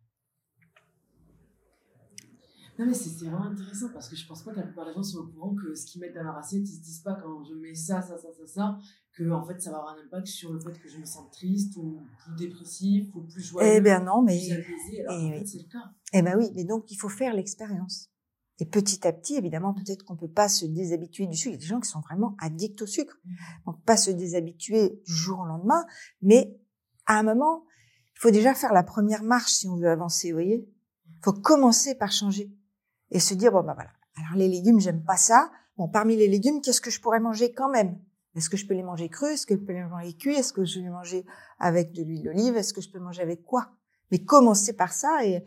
Non, 2.78 2.84
mais 2.84 2.94
c'est 2.94 3.24
vraiment 3.24 3.44
intéressant 3.44 3.88
parce 3.92 4.08
que 4.08 4.16
je 4.16 4.26
pense 4.26 4.42
pas 4.42 4.52
que 4.52 4.56
la 4.56 4.66
plupart 4.66 4.86
des 4.86 4.92
gens 4.92 5.02
sont 5.02 5.18
au 5.18 5.26
courant 5.28 5.54
que 5.54 5.74
ce 5.74 5.86
qu'ils 5.86 6.00
mettent 6.00 6.14
dans 6.14 6.22
leur 6.22 6.36
assiette, 6.36 6.62
ils 6.62 6.76
se 6.76 6.82
disent 6.82 7.00
pas 7.00 7.14
quand 7.14 7.42
je 7.44 7.54
mets 7.54 7.74
ça, 7.74 8.02
ça, 8.02 8.18
ça, 8.18 8.28
ça, 8.38 8.46
ça, 8.46 8.78
que 9.16 9.30
en 9.30 9.46
fait 9.46 9.60
ça 9.60 9.70
va 9.70 9.78
avoir 9.78 9.96
un 9.96 10.04
impact 10.04 10.26
sur 10.26 10.52
le 10.52 10.60
fait 10.60 10.78
que 10.78 10.88
je 10.88 10.98
me 10.98 11.06
sens 11.06 11.30
triste 11.32 11.74
ou 11.76 12.02
plus 12.18 12.36
dépressif 12.36 13.14
ou 13.14 13.22
plus 13.22 13.40
joyeux. 13.40 13.76
Eh 13.76 13.80
bien 13.80 14.00
non, 14.00 14.20
mais. 14.20 14.38
Plus 14.38 15.00
alors 15.00 15.18
eh 15.18 15.26
en 15.26 15.38
fait, 15.38 15.46
c'est 15.46 15.58
le 15.58 15.68
cas. 15.72 15.90
Eh 16.12 16.20
ben 16.20 16.36
oui, 16.36 16.50
mais 16.54 16.64
donc 16.64 16.90
il 16.90 16.96
faut 16.96 17.08
faire 17.08 17.32
l'expérience. 17.32 18.10
Et 18.58 18.66
petit 18.66 19.06
à 19.06 19.12
petit, 19.12 19.36
évidemment, 19.36 19.74
peut-être 19.74 20.02
qu'on 20.04 20.16
peut 20.16 20.30
pas 20.30 20.48
se 20.48 20.64
déshabituer 20.64 21.26
du 21.26 21.36
sucre. 21.36 21.50
Il 21.50 21.54
y 21.54 21.58
a 21.58 21.60
des 21.60 21.66
gens 21.66 21.80
qui 21.80 21.90
sont 21.90 22.00
vraiment 22.00 22.36
addicts 22.38 22.80
au 22.82 22.86
sucre. 22.86 23.18
Mmh. 23.24 23.34
Donc 23.66 23.82
pas 23.84 23.96
se 23.96 24.10
déshabituer 24.10 25.00
du 25.06 25.12
jour 25.12 25.40
au 25.40 25.44
lendemain, 25.46 25.84
mais 26.20 26.58
à 27.06 27.18
un 27.18 27.22
moment, 27.22 27.64
il 28.14 28.20
faut 28.20 28.30
déjà 28.30 28.54
faire 28.54 28.72
la 28.72 28.82
première 28.82 29.22
marche 29.22 29.52
si 29.52 29.68
on 29.68 29.76
veut 29.76 29.90
avancer, 29.90 30.30
vous 30.30 30.36
voyez? 30.36 30.68
Il 31.06 31.24
faut 31.24 31.32
commencer 31.32 31.94
par 31.94 32.12
changer 32.12 32.52
et 33.10 33.20
se 33.20 33.34
dire 33.34 33.52
bon 33.52 33.62
bah 33.62 33.74
voilà. 33.74 33.90
Alors 34.16 34.36
les 34.36 34.48
légumes, 34.48 34.80
j'aime 34.80 35.04
pas 35.04 35.16
ça. 35.16 35.50
Bon, 35.76 35.88
parmi 35.88 36.16
les 36.16 36.28
légumes, 36.28 36.62
qu'est-ce 36.62 36.80
que 36.80 36.90
je 36.90 37.00
pourrais 37.00 37.20
manger 37.20 37.52
quand 37.52 37.68
même? 37.68 37.98
Est-ce 38.34 38.50
que 38.50 38.56
je 38.56 38.66
peux 38.66 38.74
les 38.74 38.82
manger 38.82 39.08
crus? 39.08 39.32
Est-ce 39.32 39.46
que 39.46 39.54
je 39.54 39.60
peux 39.60 39.72
les 39.72 39.82
manger 39.82 40.14
cuits? 40.14 40.34
Est-ce 40.34 40.52
que 40.52 40.64
je 40.64 40.78
peux 40.78 40.84
les 40.84 40.90
manger 40.90 41.24
avec 41.58 41.92
de 41.92 42.02
l'huile 42.02 42.22
d'olive? 42.22 42.56
Est-ce 42.56 42.74
que 42.74 42.80
je 42.80 42.90
peux 42.90 42.98
manger 42.98 43.22
avec 43.22 43.42
quoi? 43.44 43.72
Mais 44.10 44.22
commencez 44.22 44.74
par 44.74 44.92
ça 44.92 45.24
et, 45.24 45.42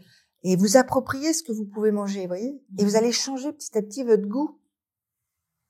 vous 0.55 0.77
appropriez 0.77 1.33
ce 1.33 1.43
que 1.43 1.51
vous 1.51 1.65
pouvez 1.65 1.91
manger, 1.91 2.21
vous 2.21 2.27
voyez? 2.27 2.63
Et 2.77 2.85
vous 2.85 2.95
allez 2.95 3.11
changer 3.11 3.51
petit 3.51 3.77
à 3.77 3.81
petit 3.81 4.03
votre 4.03 4.27
goût. 4.27 4.59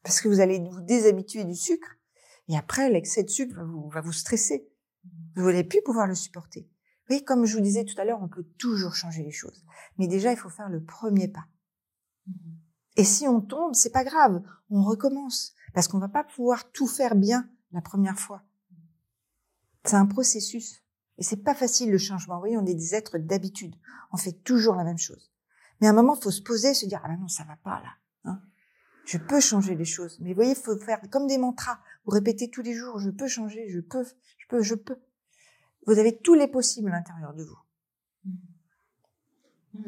Parce 0.04 0.22
que 0.22 0.28
vous 0.28 0.40
allez 0.40 0.60
vous 0.60 0.82
déshabituer 0.82 1.44
du 1.44 1.56
sucre. 1.56 1.90
Et 2.48 2.58
après, 2.58 2.90
l'excès 2.90 3.24
de 3.24 3.30
sucre 3.30 3.56
va 3.56 3.64
vous, 3.64 3.90
va 3.90 4.02
vous 4.02 4.14
stresser. 4.14 4.70
Vous 5.36 5.46
n'allez 5.46 5.64
plus 5.64 5.82
pouvoir 5.84 6.08
le 6.08 6.16
supporter. 6.16 6.62
Vous 6.62 7.16
voyez, 7.16 7.24
comme 7.24 7.46
je 7.46 7.56
vous 7.56 7.64
disais 7.64 7.86
tout 7.86 8.00
à 8.00 8.06
l'heure, 8.06 8.22
on 8.22 8.28
peut 8.28 8.46
toujours 8.58 8.96
changer 8.96 9.24
les 9.24 9.32
choses. 9.32 9.66
Mais 9.98 10.08
déjà, 10.08 10.32
il 10.32 10.38
faut 10.38 10.50
faire 10.50 10.70
le 10.70 10.84
premier 10.84 11.28
pas. 11.28 11.48
Et 12.96 13.04
si 13.04 13.28
on 13.28 13.42
tombe, 13.42 13.74
c'est 13.74 13.92
pas 13.92 14.04
grave, 14.04 14.42
on 14.70 14.84
recommence 14.84 15.54
parce 15.74 15.88
qu'on 15.88 16.00
va 16.00 16.10
pas 16.10 16.24
pouvoir 16.24 16.72
tout 16.72 16.88
faire 16.88 17.16
bien 17.16 17.50
la 17.72 17.82
première 17.82 18.20
fois. 18.20 18.44
C'est 19.86 19.96
un 19.96 20.06
processus 20.06 20.84
et 21.18 21.24
c'est 21.24 21.44
pas 21.44 21.56
facile 21.56 21.92
le 21.92 21.98
changement. 21.98 22.36
Vous 22.36 22.42
voyez, 22.42 22.58
on 22.58 22.66
est 22.66 22.76
des 22.76 22.96
êtres 22.96 23.18
d'habitude, 23.18 23.76
on 24.12 24.18
fait 24.18 24.44
toujours 24.44 24.76
la 24.76 24.84
même 24.84 24.98
chose. 24.98 25.32
Mais 25.80 25.88
à 25.88 25.92
un 25.92 25.94
moment, 25.94 26.16
faut 26.16 26.32
se 26.32 26.42
poser, 26.42 26.74
se 26.74 26.86
dire 26.86 27.02
ah 27.04 27.08
ben 27.08 27.18
non, 27.18 27.28
ça 27.28 27.46
va 27.46 27.56
pas 27.56 27.82
là. 27.82 27.94
Hein? 28.26 28.42
je 29.10 29.18
peux 29.18 29.40
changer 29.40 29.76
les 29.76 29.86
choses. 29.86 30.20
Mais 30.22 30.30
vous 30.30 30.36
voyez, 30.36 30.54
faut 30.54 30.78
faire 30.78 31.02
comme 31.10 31.26
des 31.26 31.40
mantras. 31.40 31.80
Vous 32.06 32.12
répétez 32.12 32.52
tous 32.52 32.62
les 32.62 32.74
jours, 32.74 33.00
je 33.00 33.10
peux 33.10 33.28
changer, 33.28 33.68
je 33.70 33.80
peux, 33.80 34.06
peux, 34.50 34.62
je 34.62 34.76
peux. 34.76 34.98
Vous 35.88 35.98
avez 35.98 36.20
tous 36.20 36.34
les 36.34 36.48
possibles 36.48 36.90
à 36.90 36.98
l'intérieur 36.98 37.34
de 37.34 37.44
vous. 37.44 37.60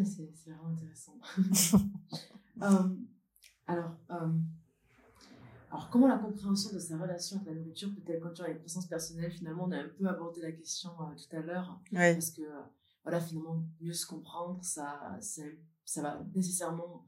C'est 0.04 0.30
vraiment 0.46 0.70
intéressant. 0.70 1.18
Euh, 2.62 2.96
alors, 3.66 3.96
euh, 4.12 4.30
alors, 5.72 5.90
comment 5.90 6.08
la 6.08 6.20
compréhension 6.20 6.72
de 6.74 6.78
sa 6.78 6.96
relation 6.96 7.38
avec 7.38 7.48
la 7.48 7.56
nourriture 7.56 7.90
peut-elle 7.96 8.20
conduire 8.20 8.46
à 8.46 8.52
une 8.52 8.60
croissance 8.60 8.86
personnelle? 8.86 9.32
Finalement, 9.32 9.64
on 9.64 9.72
a 9.72 9.78
un 9.78 9.90
peu 9.98 10.08
abordé 10.08 10.42
la 10.42 10.52
question 10.52 10.92
euh, 11.00 11.16
tout 11.16 11.36
à 11.36 11.40
l'heure. 11.40 11.82
Parce 11.92 12.30
que, 12.30 12.44
voilà, 13.04 13.20
finalement, 13.20 13.64
mieux 13.80 13.94
se 13.94 14.06
comprendre, 14.06 14.64
ça, 14.64 15.18
ça, 15.22 15.42
ça 15.84 16.04
va 16.04 16.24
nécessairement 16.36 17.08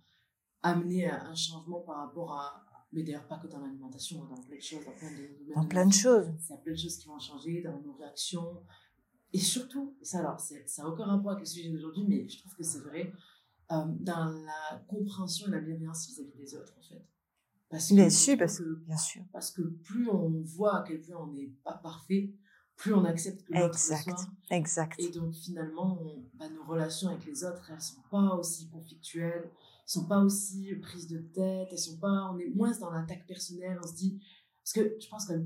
amener 0.63 1.07
à 1.07 1.23
un 1.25 1.35
changement 1.35 1.81
par 1.81 1.97
rapport 1.97 2.33
à. 2.33 2.65
Mais 2.93 3.03
d'ailleurs, 3.03 3.27
pas 3.27 3.39
que 3.39 3.47
dans 3.47 3.59
l'alimentation, 3.59 4.23
dans 4.25 4.41
plein 4.41 4.55
de 4.55 4.61
choses, 4.61 4.85
dans 4.85 4.91
plein 4.91 5.11
de 5.11 5.53
Dans 5.55 5.65
plein 5.67 5.85
de 5.87 5.93
choses. 5.93 6.27
Il 6.27 6.51
y 6.51 6.53
a 6.53 6.57
plein 6.57 6.73
de 6.73 6.77
choses 6.77 6.97
qui 6.97 7.07
vont 7.07 7.19
changer 7.19 7.61
dans 7.61 7.79
nos 7.81 7.93
réactions, 7.93 8.63
et 9.33 9.39
surtout, 9.39 9.95
ça 10.03 10.19
alors, 10.19 10.39
ça 10.39 10.55
n'a 10.77 10.89
aucun 10.89 11.05
rapport 11.05 11.31
avec 11.31 11.41
le 11.41 11.49
sujet 11.49 11.69
d'aujourd'hui, 11.71 12.05
mais 12.07 12.29
je 12.29 12.37
trouve 12.39 12.55
que 12.55 12.63
c'est 12.63 12.81
vrai, 12.81 13.11
euh, 13.71 13.85
dans 13.99 14.29
la 14.29 14.79
compréhension 14.87 15.47
et 15.47 15.51
la 15.51 15.59
bienveillance 15.59 16.07
vis-à-vis 16.07 16.37
des 16.37 16.55
autres, 16.55 16.73
en 16.77 16.83
fait. 16.83 17.03
Parce 17.69 17.89
que, 17.89 17.95
bien 17.95 18.09
sûr, 18.11 18.37
parce 18.37 18.59
que, 18.59 18.75
bien 18.85 18.97
sûr. 18.97 19.23
Parce 19.33 19.51
que 19.51 19.63
plus 19.63 20.07
on 20.07 20.41
voit 20.43 20.77
à 20.77 20.83
quel 20.83 21.01
point 21.01 21.17
on 21.17 21.33
n'est 21.33 21.51
pas 21.63 21.73
parfait, 21.73 22.31
plus 22.75 22.93
on 22.93 23.03
accepte 23.05 23.43
que 23.43 23.53
l'autre 23.53 23.79
soit. 23.79 23.97
Exact. 24.51 24.99
Et 24.99 25.09
donc, 25.09 25.33
finalement, 25.33 25.99
bah, 26.35 26.49
nos 26.49 26.63
relations 26.65 27.09
avec 27.09 27.25
les 27.25 27.43
autres, 27.43 27.71
elles 27.71 27.81
sont 27.81 28.01
pas 28.11 28.35
aussi 28.35 28.69
conflictuelles, 28.69 29.49
sont 29.85 30.07
pas 30.07 30.19
aussi 30.19 30.73
prises 30.81 31.07
de 31.07 31.19
tête, 31.19 31.69
elles 31.71 31.77
sont 31.77 31.97
pas, 31.97 32.31
on 32.33 32.39
est 32.39 32.49
moins 32.49 32.71
dans 32.79 32.91
l'attaque 32.91 33.25
personnelle, 33.27 33.79
on 33.83 33.87
se 33.87 33.95
dit, 33.95 34.21
parce 34.63 34.73
que 34.73 34.95
je 34.99 35.07
pense 35.09 35.25
qu'à 35.25 35.35
la 35.35 35.43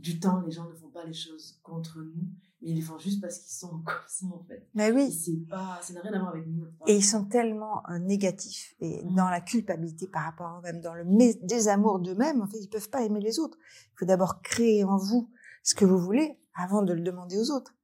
du 0.00 0.18
temps, 0.18 0.40
les 0.40 0.50
gens 0.50 0.68
ne 0.68 0.74
font 0.74 0.88
pas 0.88 1.04
les 1.04 1.12
choses 1.12 1.60
contre 1.62 1.98
nous, 1.98 2.28
mais 2.60 2.70
ils 2.70 2.76
les 2.76 2.80
font 2.80 2.98
juste 2.98 3.20
parce 3.20 3.38
qu'ils 3.38 3.52
sont 3.52 3.68
comme 3.84 3.94
ça 4.06 4.26
en 4.26 4.42
fait. 4.44 4.66
Mais 4.74 4.90
oui. 4.90 5.12
C'est 5.12 5.46
pas, 5.48 5.78
ça 5.82 5.92
n'a 5.92 6.00
rien 6.00 6.14
à 6.14 6.18
voir 6.18 6.30
avec 6.32 6.46
nous. 6.46 6.66
Et 6.86 6.96
ils 6.96 7.04
sont 7.04 7.24
tellement 7.24 7.82
euh, 7.90 7.98
négatifs 7.98 8.74
et 8.80 9.02
dans 9.04 9.28
la 9.28 9.40
culpabilité 9.40 10.08
par 10.08 10.24
rapport 10.24 10.46
à 10.46 10.58
eux-mêmes, 10.58 10.80
dans 10.80 10.94
le 10.94 11.04
désamour 11.46 12.00
d'eux-mêmes. 12.00 12.40
En 12.40 12.46
fait, 12.46 12.58
ils 12.58 12.68
peuvent 12.68 12.90
pas 12.90 13.02
aimer 13.02 13.20
les 13.20 13.38
autres. 13.38 13.58
Il 13.94 13.98
faut 13.98 14.06
d'abord 14.06 14.40
créer 14.42 14.84
en 14.84 14.96
vous 14.96 15.30
ce 15.62 15.74
que 15.74 15.84
vous 15.84 15.98
voulez 15.98 16.38
avant 16.54 16.82
de 16.82 16.92
le 16.92 17.02
demander 17.02 17.36
aux 17.36 17.50
autres. 17.50 17.74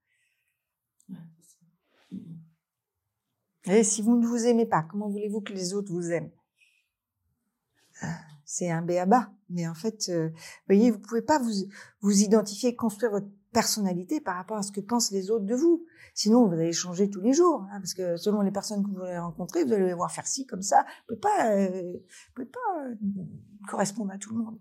Et 3.66 3.84
si 3.84 4.02
vous 4.02 4.16
ne 4.16 4.26
vous 4.26 4.46
aimez 4.46 4.66
pas, 4.66 4.82
comment 4.82 5.08
voulez-vous 5.08 5.40
que 5.40 5.52
les 5.52 5.74
autres 5.74 5.92
vous 5.92 6.10
aiment? 6.10 6.30
C'est 8.44 8.70
un 8.70 8.82
béaba. 8.82 9.32
Mais 9.50 9.66
en 9.66 9.74
fait, 9.74 10.08
euh, 10.08 10.30
voyez, 10.68 10.90
vous 10.90 10.98
pouvez 10.98 11.22
pas 11.22 11.38
vous 11.38 11.52
vous 12.00 12.22
identifier, 12.22 12.76
construire 12.76 13.10
votre 13.10 13.28
personnalité 13.52 14.20
par 14.20 14.36
rapport 14.36 14.56
à 14.56 14.62
ce 14.62 14.70
que 14.70 14.80
pensent 14.80 15.10
les 15.10 15.30
autres 15.30 15.46
de 15.46 15.54
vous. 15.54 15.84
Sinon, 16.14 16.46
vous 16.46 16.54
allez 16.54 16.72
changer 16.72 17.10
tous 17.10 17.20
les 17.20 17.32
jours, 17.32 17.66
hein, 17.72 17.80
parce 17.80 17.94
que 17.94 18.16
selon 18.16 18.42
les 18.42 18.50
personnes 18.50 18.84
que 18.84 18.90
vous 18.90 19.02
allez 19.02 19.18
rencontrer, 19.18 19.64
vous 19.64 19.72
allez 19.72 19.86
les 19.86 19.94
voir 19.94 20.10
faire 20.12 20.26
ci 20.26 20.46
comme 20.46 20.62
ça. 20.62 20.84
Vous 21.08 21.16
pouvez 21.16 21.20
pas, 21.20 21.50
euh, 21.56 21.92
vous 21.92 22.32
pouvez 22.34 22.46
pas 22.46 22.84
euh, 22.84 22.94
correspondre 23.68 24.12
à 24.12 24.18
tout 24.18 24.36
le 24.36 24.44
monde. 24.44 24.58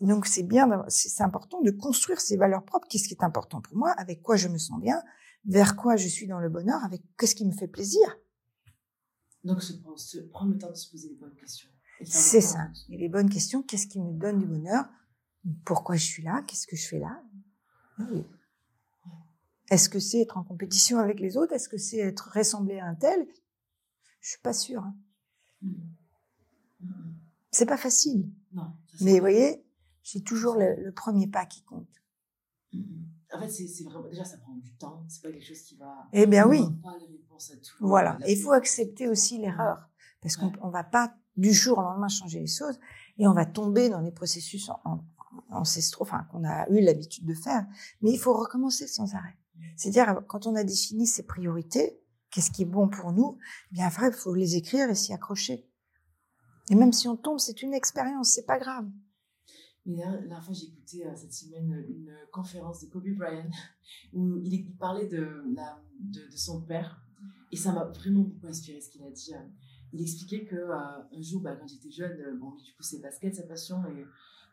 Donc 0.00 0.26
c'est 0.26 0.42
bien, 0.42 0.84
c'est 0.88 1.22
important 1.22 1.60
de 1.60 1.70
construire 1.70 2.20
ses 2.20 2.36
valeurs 2.36 2.64
propres. 2.64 2.88
Qu'est-ce 2.88 3.08
qui 3.08 3.14
est 3.14 3.24
important 3.24 3.60
pour 3.60 3.76
moi? 3.76 3.90
Avec 3.90 4.22
quoi 4.22 4.36
je 4.36 4.48
me 4.48 4.56
sens 4.56 4.80
bien? 4.80 5.02
Vers 5.44 5.76
quoi 5.76 5.96
je 5.96 6.08
suis 6.08 6.26
dans 6.26 6.40
le 6.40 6.48
bonheur 6.48 6.82
Avec 6.84 7.02
qu'est-ce 7.18 7.34
qui 7.34 7.46
me 7.46 7.52
fait 7.52 7.68
plaisir 7.68 8.02
Donc 9.44 9.62
se, 9.62 9.72
prendre 10.30 10.52
le 10.52 10.58
temps 10.58 10.70
de 10.70 10.74
se 10.76 10.90
poser 10.90 11.08
les 11.08 11.16
bonnes 11.16 11.34
questions. 11.34 11.68
C'est 12.04 12.40
ça. 12.40 12.68
Et 12.88 12.96
les 12.96 13.08
bonnes 13.08 13.28
questions, 13.28 13.62
qu'est-ce 13.62 13.86
qui 13.86 14.00
me 14.00 14.12
donne 14.12 14.38
du 14.38 14.46
bonheur? 14.46 14.86
Pourquoi 15.64 15.96
je 15.96 16.04
suis 16.04 16.22
là? 16.22 16.42
Qu'est-ce 16.46 16.66
que 16.66 16.76
je 16.76 16.86
fais 16.86 16.98
là? 16.98 17.22
Ah 17.98 18.04
Est-ce 19.70 19.88
que 19.88 19.98
c'est 19.98 20.20
être 20.20 20.38
en 20.38 20.44
compétition 20.44 20.98
avec 20.98 21.20
les 21.20 21.36
autres? 21.36 21.52
Est-ce 21.52 21.68
que 21.68 21.78
c'est 21.78 21.98
être 21.98 22.30
ressemblé 22.34 22.78
à 22.78 22.86
un 22.86 22.94
tel? 22.94 23.26
Je 24.20 24.30
suis 24.30 24.40
pas 24.40 24.52
sûre. 24.52 24.82
Hein. 24.82 24.96
Mm. 25.62 25.72
Mm. 26.80 27.14
C'est 27.50 27.66
pas 27.66 27.76
facile. 27.76 28.30
Non, 28.52 28.72
Mais 29.00 29.14
vous 29.14 29.20
voyez, 29.20 29.64
c'est 30.02 30.24
toujours 30.24 30.56
le, 30.56 30.92
premier 30.92 31.26
pas 31.26 31.46
qui 31.46 31.62
compte. 31.62 31.88
En 33.32 33.40
fait, 33.40 33.48
c'est 33.48 33.84
vraiment 33.84 34.08
déjà 34.08 34.24
ça 34.24 34.38
prend 34.38 34.54
du 34.54 34.72
temps. 34.74 35.04
C'est 35.08 35.22
pas 35.22 35.30
quelque 35.30 35.44
chose 35.46 35.62
qui 35.62 35.76
va. 35.76 36.06
Eh 36.12 36.26
bien 36.26 36.46
oui. 36.48 36.62
Voilà. 37.80 38.18
il 38.28 38.38
faut 38.38 38.52
accepter 38.52 39.08
aussi 39.08 39.38
l'erreur 39.38 39.88
parce 40.20 40.36
qu'on 40.36 40.68
va 40.68 40.84
pas 40.84 41.14
du 41.36 41.52
jour 41.52 41.78
au 41.78 41.82
lendemain 41.82 42.08
changer 42.08 42.40
les 42.40 42.46
choses 42.46 42.78
et 43.18 43.26
on 43.26 43.32
va 43.32 43.46
tomber 43.46 43.88
dans 43.88 44.00
les 44.00 44.10
processus 44.10 44.70
ancestraux, 45.50 46.04
enfin 46.04 46.26
qu'on 46.30 46.44
a 46.44 46.68
eu 46.68 46.80
l'habitude 46.80 47.24
de 47.24 47.34
faire. 47.34 47.66
Mais 48.02 48.10
il 48.10 48.18
faut 48.18 48.34
recommencer 48.34 48.86
sans 48.86 49.14
arrêt. 49.14 49.38
C'est-à-dire 49.76 50.20
quand 50.26 50.46
on 50.46 50.54
a 50.54 50.64
défini 50.64 51.06
ses 51.06 51.22
priorités, 51.22 51.98
qu'est-ce 52.30 52.50
qui 52.50 52.62
est 52.62 52.66
bon 52.66 52.88
pour 52.88 53.12
nous, 53.12 53.38
eh 53.70 53.74
bien 53.74 53.86
après 53.86 54.08
il 54.08 54.12
faut 54.12 54.34
les 54.34 54.56
écrire 54.56 54.90
et 54.90 54.94
s'y 54.94 55.12
accrocher. 55.12 55.66
Et 56.68 56.74
même 56.74 56.92
si 56.92 57.08
on 57.08 57.16
tombe, 57.16 57.38
c'est 57.38 57.62
une 57.62 57.74
expérience, 57.74 58.32
c'est 58.32 58.46
pas 58.46 58.58
grave. 58.58 58.86
Mais 59.86 59.96
la 59.96 60.16
dernière 60.18 60.44
fois, 60.44 60.52
j'ai 60.52 60.66
écouté 60.66 61.06
euh, 61.06 61.16
cette 61.16 61.32
semaine 61.32 61.84
une 61.88 62.14
conférence 62.32 62.80
de 62.80 62.90
Kobe 62.90 63.08
Bryant 63.16 63.50
où 64.12 64.36
il, 64.36 64.76
parlait 64.76 65.08
de, 65.08 65.42
son 66.36 66.62
père 66.62 67.02
et 67.50 67.56
ça 67.56 67.72
m'a 67.72 67.84
vraiment 67.84 68.22
beaucoup 68.22 68.46
inspiré 68.46 68.80
ce 68.80 68.90
qu'il 68.90 69.02
a 69.02 69.10
dit. 69.10 69.34
Euh. 69.34 69.48
Il 69.92 70.02
expliquait 70.02 70.44
que 70.44 70.56
euh, 70.56 70.74
un 70.76 71.22
jour, 71.22 71.40
bah, 71.40 71.56
quand 71.56 71.66
j'étais 71.66 71.90
jeune, 71.90 72.38
bon, 72.38 72.50
du 72.52 72.72
coup, 72.74 72.82
c'est 72.82 73.00
basket, 73.00 73.34
sa 73.34 73.42
passion, 73.42 73.84
et 73.86 74.04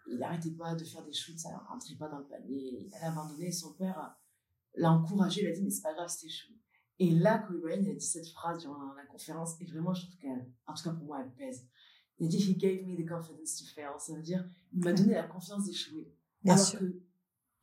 il 0.09 0.17
n'arrêtait 0.17 0.51
pas 0.51 0.73
de 0.73 0.83
faire 0.83 1.03
des 1.03 1.13
shoots, 1.13 1.37
ça 1.37 1.49
ne 1.51 1.69
rentrait 1.69 1.95
pas 1.95 2.07
dans 2.07 2.19
le 2.19 2.25
panier. 2.25 2.87
Il 2.87 2.93
a 2.95 3.11
abandonné, 3.11 3.51
son 3.51 3.73
père 3.73 4.15
l'a 4.75 4.91
encouragé, 4.91 5.43
il 5.43 5.47
a 5.47 5.51
dit, 5.51 5.61
mais 5.61 5.69
c'est 5.69 5.83
pas 5.83 5.93
grave, 5.93 6.09
c'était 6.09 6.31
chou. 6.31 6.53
Et 6.99 7.11
là, 7.11 7.37
Kobe 7.39 7.61
Bryant, 7.61 7.87
a 7.87 7.93
dit 7.93 8.01
cette 8.01 8.27
phrase 8.29 8.61
durant 8.61 8.93
la 8.93 9.05
conférence, 9.05 9.61
et 9.61 9.65
vraiment, 9.65 9.93
je 9.93 10.07
trouve 10.07 10.17
qu'elle, 10.17 10.51
en 10.65 10.73
tout 10.73 10.83
cas 10.83 10.91
pour 10.91 11.05
moi, 11.05 11.21
elle 11.21 11.31
pèse. 11.33 11.67
Il 12.19 12.25
a 12.25 12.29
dit, 12.29 12.37
he 12.37 12.57
gave 12.57 12.85
me 12.85 12.95
the 12.95 13.07
confidence 13.07 13.57
to 13.57 13.65
fail. 13.75 13.91
Ça 13.99 14.13
veut 14.13 14.21
dire, 14.21 14.47
il 14.73 14.83
m'a 14.83 14.93
donné 14.93 15.13
la 15.13 15.23
confiance 15.23 15.65
d'échouer. 15.65 16.11
Alors 16.45 16.59
sûr. 16.59 16.79
que 16.79 16.85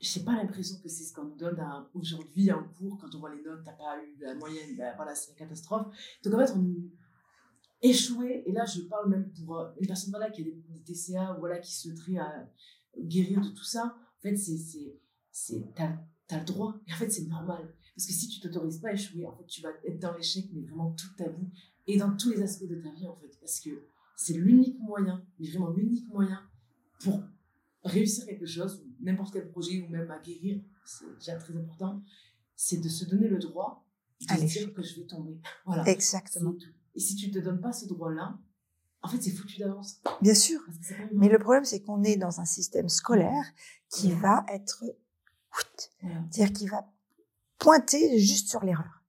j'ai 0.01 0.21
pas 0.21 0.37
l'impression 0.37 0.79
que 0.81 0.89
c'est 0.89 1.05
ce 1.05 1.13
qu'on 1.13 1.25
nous 1.25 1.37
donne 1.37 1.61
aujourd'hui 1.95 2.51
en 2.53 2.63
cours, 2.65 2.99
quand 3.01 3.15
on 3.15 3.21
voit 3.21 3.35
les 3.35 3.43
notes, 3.43 3.63
t'as 3.65 3.73
pas 3.73 3.97
eu 4.03 4.17
la 4.21 4.35
moyenne, 4.35 4.77
ben 4.77 4.95
voilà, 4.97 5.15
c'est 5.15 5.31
la 5.33 5.39
catastrophe. 5.39 5.87
Donc 6.23 6.35
en 6.35 6.47
fait, 6.47 6.53
on 6.53 6.75
échouer, 7.83 8.43
et 8.47 8.53
là 8.53 8.65
je 8.65 8.83
parle 8.83 9.11
même 9.11 9.31
pour 9.33 9.59
euh, 9.59 9.71
une 9.79 9.87
personne 9.87 10.11
voilà, 10.11 10.31
qui 10.31 10.41
a 10.41 10.45
des, 10.45 10.83
TCA, 10.85 11.37
voilà, 11.39 11.59
qui 11.59 11.73
souhaiterait 11.73 12.19
à 12.19 12.51
guérir 12.99 13.41
de 13.41 13.49
tout 13.49 13.65
ça, 13.65 13.97
en 13.97 14.21
fait, 14.21 14.37
c'est, 14.37 14.59
c'est, 15.31 15.73
t'as, 15.75 15.99
as 16.31 16.39
le 16.39 16.45
droit, 16.45 16.75
et 16.87 16.93
en 16.93 16.97
fait, 16.97 17.11
c'est 17.11 17.27
normal. 17.27 17.75
Parce 17.95 18.07
que 18.07 18.13
si 18.13 18.29
tu 18.29 18.41
t'autorises 18.41 18.79
pas 18.79 18.89
à 18.89 18.93
échouer, 18.93 19.27
en 19.27 19.37
fait, 19.37 19.47
tu 19.47 19.61
vas 19.61 19.71
être 19.85 20.01
dans 20.01 20.15
l'échec, 20.17 20.47
mais 20.53 20.63
vraiment 20.63 20.93
toute 20.93 21.17
ta 21.17 21.29
vie, 21.29 21.49
et 21.87 21.99
dans 21.99 22.17
tous 22.17 22.31
les 22.31 22.43
aspects 22.43 22.67
de 22.67 22.77
ta 22.77 22.91
vie, 22.91 23.07
en 23.07 23.17
fait, 23.17 23.39
parce 23.39 23.61
que 23.61 23.71
c'est 24.17 24.35
l'unique 24.35 24.79
moyen, 24.81 25.25
mais 25.39 25.49
vraiment 25.49 25.71
l'unique 25.71 26.09
moyen 26.09 26.41
pour 27.01 27.23
réussir 27.85 28.25
quelque 28.27 28.47
chose, 28.47 28.85
n'importe 29.01 29.33
quel 29.33 29.51
projet 29.51 29.83
ou 29.83 29.89
même 29.89 30.11
à 30.11 30.19
guérir, 30.19 30.63
c'est 30.85 31.15
déjà 31.19 31.37
très 31.37 31.57
important, 31.57 32.03
c'est 32.57 32.79
de 32.79 32.89
se 32.89 33.05
donner 33.05 33.29
le 33.29 33.39
droit 33.39 33.87
de 34.21 34.47
dire 34.47 34.73
que 34.73 34.83
je 34.83 35.01
vais 35.01 35.07
tomber. 35.07 35.39
Voilà. 35.67 35.87
Exactement. 35.89 36.55
Et 36.95 37.01
si 37.01 37.17
tu 37.17 37.29
ne 37.29 37.35
te 37.35 37.39
donnes 37.39 37.61
pas 37.61 37.73
ce 37.73 37.87
droit-là, 37.87 38.39
en 39.03 39.09
fait, 39.09 39.21
c'est 39.21 39.33
foutu 39.33 39.59
d'avance. 39.59 40.01
Bien 40.23 40.35
sûr. 40.35 40.61
Mais 41.13 41.29
le 41.29 41.39
problème, 41.39 41.65
c'est 41.65 41.81
qu'on 41.81 42.03
est 42.03 42.17
dans 42.17 42.41
un 42.41 42.47
système 42.47 42.89
scolaire 42.89 43.45
qui 43.91 44.13
va 44.13 44.47
être, 44.49 44.83
c'est-à-dire 46.31 46.53
qui 46.53 46.67
va 46.67 46.91
pointer 47.59 48.19
juste 48.19 48.49
sur 48.49 48.65
l'erreur. 48.65 49.04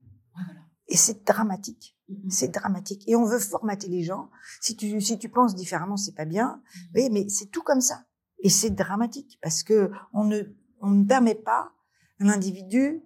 Et 0.87 0.97
c'est 0.97 1.25
dramatique. 1.25 1.97
Mmh 2.09 2.29
c'est 2.29 2.49
dramatique. 2.49 3.03
Et 3.07 3.15
on 3.15 3.25
veut 3.25 3.39
formater 3.39 3.87
les 3.87 4.03
gens. 4.03 4.29
Si 4.61 4.75
tu, 4.75 5.01
si 5.01 5.17
tu 5.17 5.29
penses 5.29 5.55
différemment, 5.55 5.97
c'est 5.97 6.15
pas 6.15 6.25
bien. 6.25 6.61
Mmh 6.63 6.79
oui, 6.95 7.09
mais 7.11 7.29
c'est 7.29 7.47
tout 7.47 7.63
comme 7.63 7.81
ça. 7.81 8.05
Et 8.39 8.49
c'est 8.49 8.69
dramatique 8.69 9.39
parce 9.41 9.63
que 9.63 9.91
on 10.13 10.25
ne, 10.25 10.43
on 10.81 10.91
ne 10.91 11.05
permet 11.05 11.35
pas 11.35 11.71
à 12.19 12.23
l'individu 12.23 13.01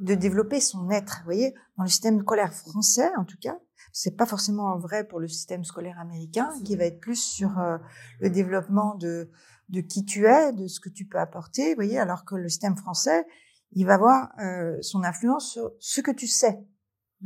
de 0.00 0.14
développer 0.14 0.60
son 0.60 0.90
être. 0.90 1.18
Vous 1.20 1.24
voyez, 1.24 1.54
dans 1.76 1.84
le 1.84 1.88
système 1.88 2.20
scolaire 2.20 2.52
français, 2.52 3.10
en 3.16 3.24
tout 3.24 3.38
cas, 3.40 3.58
c'est 3.92 4.16
pas 4.16 4.26
forcément 4.26 4.76
vrai 4.78 5.06
pour 5.06 5.20
le 5.20 5.28
système 5.28 5.64
scolaire 5.64 5.98
américain, 5.98 6.50
qui 6.64 6.76
va 6.76 6.84
être 6.84 7.00
plus 7.00 7.22
sur 7.22 7.58
euh, 7.58 7.78
le 8.20 8.30
développement 8.30 8.94
de, 8.96 9.30
de 9.68 9.80
qui 9.80 10.04
tu 10.04 10.26
es, 10.26 10.52
de 10.52 10.66
ce 10.66 10.80
que 10.80 10.88
tu 10.88 11.06
peux 11.06 11.18
apporter. 11.18 11.70
Vous 11.70 11.76
voyez, 11.76 11.98
alors 11.98 12.24
que 12.24 12.34
le 12.34 12.48
système 12.48 12.76
français, 12.76 13.26
il 13.72 13.86
va 13.86 13.94
avoir 13.94 14.28
euh, 14.40 14.76
son 14.82 15.04
influence 15.04 15.52
sur 15.52 15.72
ce 15.78 16.00
que 16.00 16.10
tu 16.10 16.26
sais. 16.26 16.58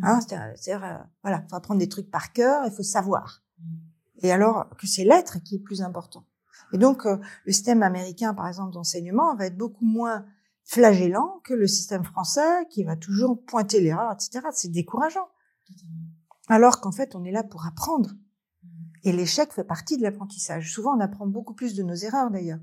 Hein, 0.03 0.21
c'est-à-dire, 0.21 0.85
euh, 0.85 0.99
voilà, 1.23 1.45
faut 1.49 1.57
apprendre 1.57 1.81
des 1.81 1.89
trucs 1.89 2.11
par 2.11 2.33
cœur, 2.33 2.65
il 2.67 2.73
faut 2.73 2.83
savoir. 2.83 3.43
Et 4.19 4.31
alors 4.31 4.69
que 4.79 4.87
c'est 4.87 5.05
l'être 5.05 5.39
qui 5.43 5.57
est 5.57 5.63
plus 5.63 5.83
important. 5.83 6.27
Et 6.73 6.79
donc, 6.79 7.07
euh, 7.07 7.19
le 7.45 7.53
système 7.53 7.83
américain, 7.83 8.35
par 8.35 8.49
exemple, 8.49 8.73
d'enseignement, 8.73 9.35
va 9.37 9.47
être 9.47 9.57
beaucoup 9.57 9.85
moins 9.85 10.27
flagellant 10.65 11.41
que 11.45 11.55
le 11.55 11.67
système 11.67 12.05
français, 12.05 12.67
qui 12.71 12.85
va 12.85 12.97
toujours 12.97 13.43
pointer 13.45 13.81
l'erreur, 13.81 14.13
etc. 14.13 14.47
C'est 14.53 14.71
décourageant. 14.71 15.29
Alors 16.49 16.81
qu'en 16.81 16.93
fait, 16.93 17.15
on 17.15 17.25
est 17.25 17.31
là 17.31 17.45
pour 17.45 17.67
apprendre. 17.67 18.11
Et 19.05 19.13
l'échec 19.13 19.53
fait 19.53 19.65
partie 19.65 19.97
de 19.97 20.03
l'apprentissage. 20.03 20.73
Souvent, 20.73 20.97
on 20.97 21.01
apprend 21.01 21.27
beaucoup 21.27 21.55
plus 21.55 21.75
de 21.75 21.83
nos 21.83 21.95
erreurs, 21.95 22.31
d'ailleurs. 22.31 22.59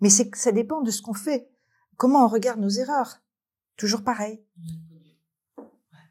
Mais 0.00 0.08
c'est 0.08 0.34
ça 0.34 0.52
dépend 0.52 0.80
de 0.80 0.90
ce 0.90 1.02
qu'on 1.02 1.14
fait. 1.14 1.50
Comment 1.96 2.24
on 2.24 2.28
regarde 2.28 2.60
nos 2.60 2.70
erreurs. 2.70 3.20
Toujours 3.76 4.02
pareil 4.02 4.42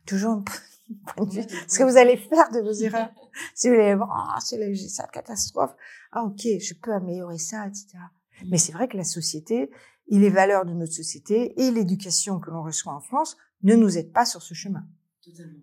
toujours 0.07 0.43
ce 1.17 1.77
que 1.77 1.83
vous 1.83 1.97
allez 1.97 2.17
faire 2.17 2.49
de 2.51 2.59
vos 2.59 2.71
erreurs. 2.71 3.11
si 3.55 3.69
vous 3.69 3.75
allez 3.75 3.95
voir, 3.95 4.35
oh, 4.35 4.39
c'est 4.41 4.75
ça, 4.89 5.07
catastrophe. 5.07 5.75
Ah, 6.11 6.23
ok, 6.23 6.41
je 6.41 6.73
peux 6.73 6.93
améliorer 6.93 7.37
ça, 7.37 7.67
etc. 7.67 7.97
Mm. 8.41 8.49
Mais 8.49 8.57
c'est 8.57 8.71
vrai 8.71 8.87
que 8.87 8.97
la 8.97 9.03
société 9.03 9.69
et 10.09 10.19
les 10.19 10.29
valeurs 10.29 10.65
de 10.65 10.73
notre 10.73 10.93
société 10.93 11.53
et 11.61 11.71
l'éducation 11.71 12.39
que 12.39 12.49
l'on 12.49 12.63
reçoit 12.63 12.93
en 12.93 13.01
France 13.01 13.37
ne 13.63 13.75
nous 13.75 13.97
aident 13.97 14.13
pas 14.13 14.25
sur 14.25 14.41
ce 14.41 14.53
chemin. 14.53 14.87
Totalement. 15.23 15.59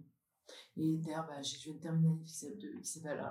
Et 0.77 0.99
d'ailleurs, 0.99 1.27
bah, 1.27 1.41
je 1.43 1.57
viens 1.63 1.75
de 1.75 1.79
terminer 1.79 2.09
un 2.09 2.19
qui 2.25 2.35
s'appelle 2.83 3.21
euh, 3.21 3.29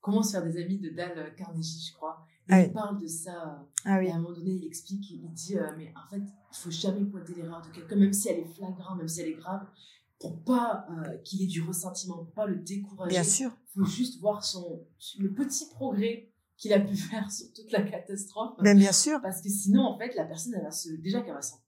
Comment 0.00 0.22
se 0.22 0.32
faire 0.32 0.44
des 0.44 0.56
amis 0.62 0.78
de 0.78 0.90
Dale 0.90 1.34
Carnegie, 1.36 1.84
je 1.86 1.94
crois. 1.94 2.24
Et 2.48 2.52
ah 2.52 2.62
il 2.62 2.72
parle 2.72 3.00
de 3.00 3.06
ça. 3.06 3.66
Ah, 3.84 3.98
oui. 3.98 4.06
Et 4.06 4.10
à 4.10 4.14
un 4.14 4.20
moment 4.20 4.34
donné, 4.34 4.52
il 4.52 4.64
explique, 4.64 5.10
il 5.10 5.28
dit, 5.32 5.58
euh, 5.58 5.70
mais 5.76 5.92
en 5.94 6.08
fait, 6.08 6.22
il 6.22 6.56
faut 6.56 6.70
jamais 6.70 7.04
pointer 7.04 7.34
l'erreur 7.34 7.60
de 7.60 7.68
quelqu'un, 7.68 7.96
même 7.96 8.12
si 8.12 8.28
elle 8.28 8.38
est 8.38 8.54
flagrante, 8.54 8.96
même 8.96 9.08
si 9.08 9.20
elle 9.20 9.28
est 9.28 9.34
grave 9.34 9.66
pour 10.18 10.42
pas 10.42 10.86
euh, 10.90 11.16
qu'il 11.18 11.42
ait 11.42 11.46
du 11.46 11.62
ressentiment, 11.62 12.16
pour 12.16 12.32
pas 12.32 12.46
le 12.46 12.56
décourager. 12.56 13.10
Bien 13.10 13.24
sûr. 13.24 13.50
Il 13.66 13.80
faut 13.80 13.86
juste 13.86 14.20
voir 14.20 14.44
son, 14.44 14.86
le 15.18 15.32
petit 15.32 15.68
progrès 15.68 16.32
qu'il 16.56 16.72
a 16.72 16.80
pu 16.80 16.96
faire 16.96 17.30
sur 17.30 17.52
toute 17.52 17.70
la 17.70 17.82
catastrophe. 17.82 18.56
Mais 18.60 18.74
bien 18.74 18.92
sûr. 18.92 19.20
Parce 19.22 19.40
que 19.40 19.48
sinon, 19.48 19.82
en 19.82 19.98
fait, 19.98 20.14
la 20.14 20.24
personne, 20.24 20.54
elle 20.54 20.64
va 20.64 20.70
se, 20.70 20.90
déjà 20.90 21.22
qu'elle 21.22 21.34
va 21.34 21.42
s'en, 21.42 21.58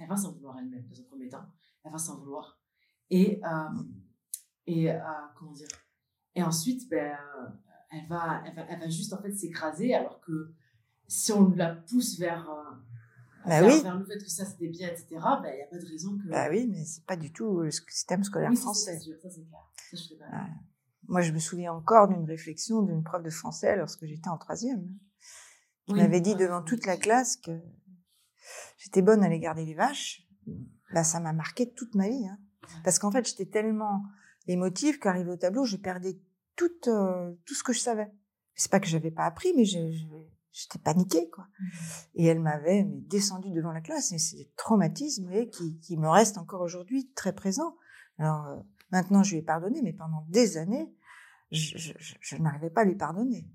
elle 0.00 0.08
va 0.08 0.16
s'en 0.16 0.32
vouloir 0.32 0.58
elle-même, 0.58 0.86
dans 0.88 1.00
un 1.00 1.04
premier 1.04 1.28
temps. 1.28 1.44
Elle 1.84 1.92
va 1.92 1.98
s'en 1.98 2.18
vouloir. 2.18 2.58
Et, 3.10 3.40
euh, 3.44 3.82
et, 4.66 4.90
euh, 4.90 4.98
comment 5.36 5.52
dire, 5.52 5.68
et 6.34 6.42
ensuite, 6.42 6.88
ben, 6.88 7.16
elle 7.90 8.06
va, 8.06 8.42
elle 8.46 8.54
va, 8.54 8.62
elle 8.68 8.80
va 8.80 8.88
juste, 8.88 9.12
en 9.12 9.20
fait, 9.20 9.32
s'écraser, 9.32 9.94
alors 9.94 10.20
que 10.20 10.54
si 11.08 11.32
on 11.32 11.48
la 11.50 11.74
pousse 11.74 12.18
vers, 12.18 12.48
bah 13.48 13.62
oui. 13.62 13.82
vers 13.82 13.96
le 13.96 14.04
fait 14.04 14.18
que 14.18 14.30
ça 14.30 14.44
c'était 14.44 14.68
bien, 14.68 14.88
etc., 14.88 15.06
il 15.10 15.18
bah, 15.18 15.54
n'y 15.54 15.62
a 15.62 15.66
pas 15.66 15.78
de 15.78 15.86
raison 15.86 16.16
que. 16.16 16.28
Bah 16.28 16.48
oui, 16.50 16.68
mais 16.70 16.84
c'est 16.84 17.04
pas 17.04 17.16
du 17.16 17.32
tout 17.32 17.60
le 17.60 17.70
système 17.70 18.22
scolaire 18.24 18.52
français. 18.54 18.98
Ça, 18.98 19.30
c'est 19.30 19.44
clair. 19.44 19.72
Ça, 19.90 19.96
je 19.96 20.14
Moi, 21.08 21.20
je 21.22 21.32
me 21.32 21.38
souviens 21.38 21.72
encore 21.72 22.08
d'une 22.08 22.24
réflexion 22.24 22.82
d'une 22.82 23.02
prof 23.02 23.22
de 23.22 23.30
français 23.30 23.76
lorsque 23.76 24.04
j'étais 24.04 24.28
en 24.28 24.38
troisième. 24.38 24.86
Elle 25.88 25.96
m'avait 25.96 26.20
dit 26.20 26.34
devant 26.34 26.62
toute 26.62 26.84
la 26.84 26.96
classe 26.96 27.36
que 27.36 27.58
j'étais 28.76 29.02
bonne 29.02 29.22
à 29.22 29.26
aller 29.26 29.40
garder 29.40 29.64
les 29.64 29.74
vaches. 29.74 30.26
Là, 30.90 31.04
ça 31.04 31.20
m'a 31.20 31.32
marqué 31.32 31.70
toute 31.72 31.94
ma 31.94 32.08
vie. 32.08 32.26
Hein. 32.26 32.38
Parce 32.84 32.98
qu'en 32.98 33.10
fait, 33.10 33.26
j'étais 33.26 33.46
tellement 33.46 34.02
émotive 34.46 34.98
qu'arrivé 34.98 35.30
au 35.30 35.36
tableau, 35.36 35.64
je 35.64 35.76
perdais 35.76 36.18
tout, 36.56 36.70
euh, 36.88 37.32
tout 37.44 37.54
ce 37.54 37.62
que 37.62 37.72
je 37.72 37.80
savais. 37.80 38.10
C'est 38.54 38.70
pas 38.70 38.80
que 38.80 38.86
j'avais 38.86 39.10
pas 39.10 39.24
appris, 39.24 39.52
mais 39.56 39.64
je, 39.64 39.78
j'étais 40.52 40.78
paniquée 40.78 41.30
quoi. 41.30 41.46
Et 42.14 42.24
elle 42.26 42.40
m'avait 42.40 42.84
descendu 42.84 43.50
devant 43.50 43.72
la 43.72 43.80
classe 43.80 44.12
et 44.12 44.18
c'est 44.18 44.36
des 44.36 44.52
traumatismes 44.56 45.30
qui, 45.50 45.78
qui 45.80 45.96
me 45.96 46.08
restent 46.08 46.38
encore 46.38 46.60
aujourd'hui 46.60 47.10
très 47.14 47.34
présents. 47.34 47.76
Alors 48.18 48.46
euh, 48.46 48.56
maintenant 48.90 49.22
je 49.22 49.32
lui 49.32 49.38
ai 49.38 49.42
pardonné, 49.42 49.82
mais 49.82 49.92
pendant 49.92 50.24
des 50.28 50.56
années 50.56 50.92
je, 51.50 51.78
je, 51.78 51.92
je 52.20 52.36
n'arrivais 52.36 52.70
pas 52.70 52.82
à 52.82 52.84
lui 52.84 52.96
pardonner. 52.96 53.48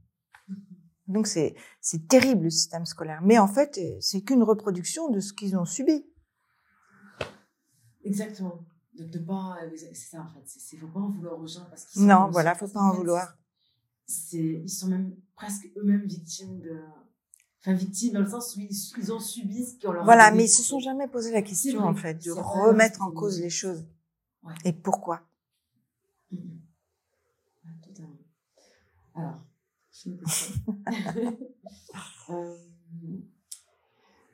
Donc 1.07 1.27
c'est 1.27 1.55
c'est 1.81 2.07
terrible 2.07 2.43
le 2.43 2.49
système 2.49 2.85
scolaire. 2.85 3.21
Mais 3.23 3.37
en 3.39 3.47
fait 3.47 3.77
euh, 3.77 3.97
c'est 3.99 4.21
qu'une 4.21 4.43
reproduction 4.43 5.09
de 5.09 5.19
ce 5.19 5.33
qu'ils 5.33 5.57
ont 5.57 5.65
subi. 5.65 6.05
Exactement. 8.03 8.65
De, 8.97 9.05
de 9.05 9.19
pas, 9.19 9.57
c'est 9.75 9.95
ça 9.95 10.21
en 10.21 10.29
fait. 10.29 10.43
C'est 10.45 10.77
faut 10.77 10.87
pas 10.87 10.99
en 10.99 11.09
vouloir 11.09 11.39
aux 11.39 11.47
gens 11.47 11.65
parce 11.69 11.85
qu'ils 11.85 12.05
non, 12.05 12.29
voilà, 12.29 12.53
faut 12.53 12.67
pas 12.67 12.81
en 12.81 12.93
vouloir. 12.93 13.35
Ils 14.07 14.69
sont 14.69 14.87
même 14.87 15.15
presque 15.35 15.69
eux-mêmes 15.77 16.05
victimes 16.05 16.59
de. 16.59 16.81
Enfin, 17.61 17.73
victimes 17.73 18.13
dans 18.13 18.19
le 18.19 18.29
sens 18.29 18.57
où 18.57 18.59
ils, 18.59 19.11
ont 19.11 19.19
subi 19.19 19.65
ce 19.65 19.79
qu'on 19.79 19.93
leur 19.93 20.03
Voilà, 20.03 20.31
mais 20.31 20.45
ils 20.45 20.49
se 20.49 20.61
sont 20.61 20.79
jamais 20.79 21.07
posé 21.07 21.31
la 21.31 21.41
question, 21.41 21.81
en 21.81 21.95
fait, 21.95 22.21
de 22.23 22.31
remettre 22.31 23.01
en 23.01 23.11
cause 23.11 23.39
les 23.39 23.49
choses. 23.49 23.85
Et 24.65 24.73
pourquoi? 24.73 25.21
Mmh 26.31 26.37
Totalement. 27.81 28.17
Alors, 29.15 29.41
je 29.91 30.09
me 30.09 30.17
euh, 32.29 32.57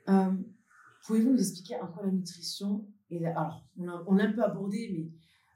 euh, 0.08 0.32
Pouvez-vous 1.04 1.30
nous 1.30 1.38
expliquer 1.38 1.76
en 1.76 1.86
quoi 1.86 2.04
la 2.04 2.10
nutrition 2.10 2.86
et 3.10 3.26
alors 3.26 3.64
on 3.76 4.14
l'a 4.14 4.24
un 4.24 4.32
peu 4.32 4.42
abordé, 4.42 4.90
mais 4.92 5.10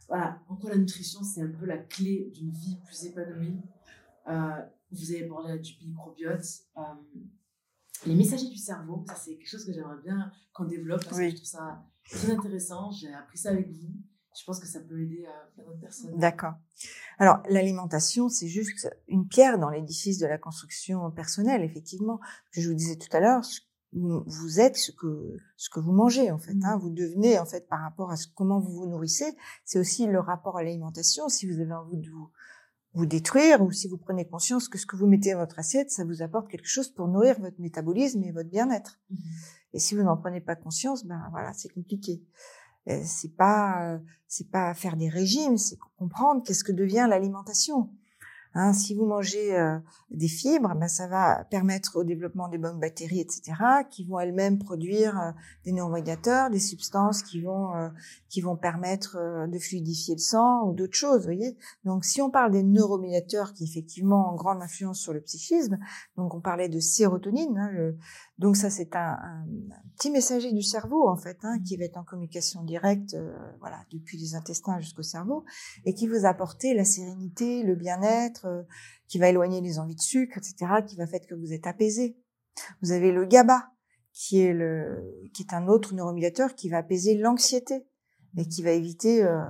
voilà, 0.08 0.40
en 0.48 0.56
quoi 0.56 0.70
la 0.70 0.76
nutrition 0.76 1.22
c'est 1.22 1.42
un 1.42 1.50
peu 1.50 1.66
la 1.66 1.78
clé 1.78 2.30
d'une 2.34 2.50
vie 2.50 2.76
plus 2.84 3.04
épanouie? 3.06 3.60
Euh, 4.28 4.62
vous 4.90 5.10
avez 5.12 5.26
parlé 5.26 5.58
du 5.58 5.72
microbiote. 5.86 6.44
Euh, 6.76 6.80
les 8.06 8.14
messagers 8.14 8.48
du 8.48 8.56
cerveau, 8.56 9.04
ça 9.08 9.16
c'est 9.16 9.36
quelque 9.36 9.48
chose 9.48 9.64
que 9.64 9.72
j'aimerais 9.72 10.00
bien 10.02 10.30
qu'on 10.52 10.64
développe 10.64 11.04
parce 11.04 11.18
que 11.18 11.30
je 11.30 11.36
trouve 11.36 11.46
ça 11.46 11.84
très 12.10 12.30
intéressant. 12.30 12.90
J'ai 12.90 13.12
appris 13.12 13.38
ça 13.38 13.50
avec 13.50 13.70
vous. 13.70 13.92
Je 14.38 14.44
pense 14.44 14.58
que 14.58 14.66
ça 14.66 14.80
peut 14.80 15.00
aider 15.00 15.24
à 15.26 15.46
plein 15.54 15.64
d'autres 15.64 15.80
personnes. 15.80 16.18
D'accord. 16.18 16.54
Alors, 17.18 17.40
l'alimentation, 17.48 18.28
c'est 18.28 18.48
juste 18.48 18.88
une 19.06 19.28
pierre 19.28 19.60
dans 19.60 19.70
l'édifice 19.70 20.18
de 20.18 20.26
la 20.26 20.38
construction 20.38 21.08
personnelle, 21.12 21.62
effectivement. 21.62 22.18
Je 22.50 22.68
vous 22.68 22.74
disais 22.74 22.96
tout 22.96 23.16
à 23.16 23.20
l'heure, 23.20 23.42
vous 23.94 24.60
êtes 24.60 24.76
ce 24.76 24.90
que 24.90 25.36
ce 25.56 25.70
que 25.70 25.78
vous 25.78 25.92
mangez 25.92 26.30
en 26.30 26.38
fait. 26.38 26.56
Hein. 26.64 26.76
Mmh. 26.76 26.80
Vous 26.80 26.90
devenez 26.90 27.38
en 27.38 27.46
fait 27.46 27.68
par 27.68 27.80
rapport 27.80 28.10
à 28.10 28.16
ce, 28.16 28.26
comment 28.34 28.58
vous 28.58 28.72
vous 28.72 28.86
nourrissez. 28.86 29.36
C'est 29.64 29.78
aussi 29.78 30.06
le 30.06 30.18
rapport 30.18 30.58
à 30.58 30.62
l'alimentation. 30.62 31.28
Si 31.28 31.48
vous 31.48 31.60
avez 31.60 31.72
envie 31.72 31.98
de 31.98 32.10
vous 32.10 32.30
vous 32.94 33.06
détruire 33.06 33.60
ou 33.62 33.72
si 33.72 33.88
vous 33.88 33.98
prenez 33.98 34.26
conscience 34.26 34.68
que 34.68 34.78
ce 34.78 34.86
que 34.86 34.96
vous 34.96 35.06
mettez 35.06 35.32
à 35.32 35.36
votre 35.36 35.58
assiette, 35.58 35.90
ça 35.90 36.04
vous 36.04 36.22
apporte 36.22 36.48
quelque 36.48 36.68
chose 36.68 36.88
pour 36.88 37.08
nourrir 37.08 37.38
votre 37.40 37.60
métabolisme 37.60 38.22
et 38.22 38.32
votre 38.32 38.48
bien-être. 38.48 39.00
Mmh. 39.10 39.16
Et 39.74 39.78
si 39.80 39.94
vous 39.94 40.02
n'en 40.02 40.16
prenez 40.16 40.40
pas 40.40 40.54
conscience, 40.54 41.04
ben 41.04 41.20
voilà, 41.32 41.52
c'est 41.52 41.68
compliqué. 41.68 42.22
Euh, 42.88 43.00
c'est 43.04 43.34
pas 43.34 43.98
c'est 44.28 44.50
pas 44.50 44.74
faire 44.74 44.96
des 44.96 45.08
régimes, 45.08 45.56
c'est 45.56 45.78
comprendre 45.96 46.42
qu'est-ce 46.44 46.64
que 46.64 46.72
devient 46.72 47.06
l'alimentation. 47.08 47.90
Hein, 48.56 48.72
si 48.72 48.94
vous 48.94 49.04
mangez 49.04 49.56
euh, 49.56 49.78
des 50.10 50.28
fibres, 50.28 50.72
ben, 50.76 50.86
ça 50.86 51.08
va 51.08 51.44
permettre 51.50 51.96
au 51.96 52.04
développement 52.04 52.48
des 52.48 52.58
bonnes 52.58 52.78
bactéries, 52.78 53.18
etc., 53.18 53.52
qui 53.90 54.04
vont 54.04 54.20
elles-mêmes 54.20 54.60
produire 54.60 55.18
euh, 55.18 55.32
des 55.64 55.72
neuromédiateurs, 55.72 56.50
des 56.50 56.60
substances 56.60 57.24
qui 57.24 57.40
vont 57.40 57.74
euh, 57.74 57.88
qui 58.28 58.40
vont 58.40 58.56
permettre 58.56 59.46
de 59.48 59.58
fluidifier 59.58 60.14
le 60.14 60.20
sang 60.20 60.68
ou 60.68 60.74
d'autres 60.74 60.96
choses. 60.96 61.24
Voyez. 61.24 61.56
Donc, 61.84 62.04
si 62.04 62.20
on 62.20 62.30
parle 62.30 62.52
des 62.52 62.62
neuromédiateurs 62.62 63.52
qui 63.52 63.64
effectivement 63.64 64.32
ont 64.32 64.36
grande 64.36 64.62
influence 64.62 65.00
sur 65.00 65.12
le 65.12 65.20
psychisme, 65.20 65.78
donc 66.16 66.34
on 66.34 66.40
parlait 66.40 66.68
de 66.68 66.80
sérotonine, 66.80 67.56
hein, 67.58 67.92
donc 68.38 68.56
ça, 68.56 68.70
c'est 68.70 68.96
un, 68.96 69.46
petit 69.96 70.10
messager 70.10 70.52
du 70.52 70.62
cerveau 70.62 71.08
en 71.08 71.16
fait, 71.16 71.38
hein, 71.42 71.58
qui 71.64 71.76
va 71.76 71.84
être 71.84 71.96
en 71.96 72.02
communication 72.02 72.64
directe, 72.64 73.16
voilà, 73.60 73.78
depuis 73.92 74.18
les 74.18 74.34
intestins 74.34 74.80
jusqu'au 74.80 75.04
cerveau, 75.04 75.44
et 75.84 75.94
qui 75.94 76.08
vous 76.08 76.26
apporter 76.26 76.74
la 76.74 76.84
sérénité, 76.84 77.62
le 77.62 77.76
bien-être, 77.76 78.43
euh, 78.46 78.62
qui 79.08 79.18
va 79.18 79.28
éloigner 79.28 79.60
les 79.60 79.78
envies 79.78 79.94
de 79.94 80.00
sucre, 80.00 80.38
etc., 80.38 80.82
qui 80.86 80.96
va 80.96 81.06
faire 81.06 81.20
que 81.26 81.34
vous 81.34 81.52
êtes 81.52 81.66
apaisé. 81.66 82.16
Vous 82.82 82.92
avez 82.92 83.12
le 83.12 83.24
GABA, 83.24 83.70
qui 84.12 84.40
est 84.40 85.52
un 85.52 85.66
autre 85.66 85.94
neuromédiateur 85.94 86.54
qui 86.54 86.68
va 86.68 86.78
apaiser 86.78 87.16
l'anxiété 87.16 87.84
et 88.36 88.46
qui 88.46 88.62
va 88.62 88.70
éviter 88.70 89.24
euh, 89.24 89.42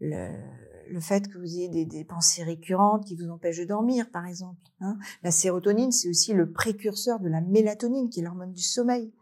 le, 0.00 1.00
fait 1.00 1.28
que 1.28 1.38
vous 1.38 1.44
ayez 1.44 1.68
des, 1.86 2.04
pensées 2.04 2.42
récurrentes 2.42 3.04
qui 3.04 3.16
vous 3.16 3.30
empêchent 3.30 3.60
de 3.60 3.64
dormir, 3.64 4.10
par 4.10 4.26
exemple. 4.26 4.60
Hein. 4.80 4.98
La 5.22 5.30
sérotonine, 5.30 5.92
c'est 5.92 6.08
aussi 6.08 6.32
le 6.32 6.50
précurseur 6.50 7.20
de 7.20 7.28
la 7.28 7.40
mélatonine, 7.40 8.10
qui 8.10 8.20
est 8.20 8.22
l'hormone 8.24 8.52
du 8.52 8.62
sommeil. 8.62 9.12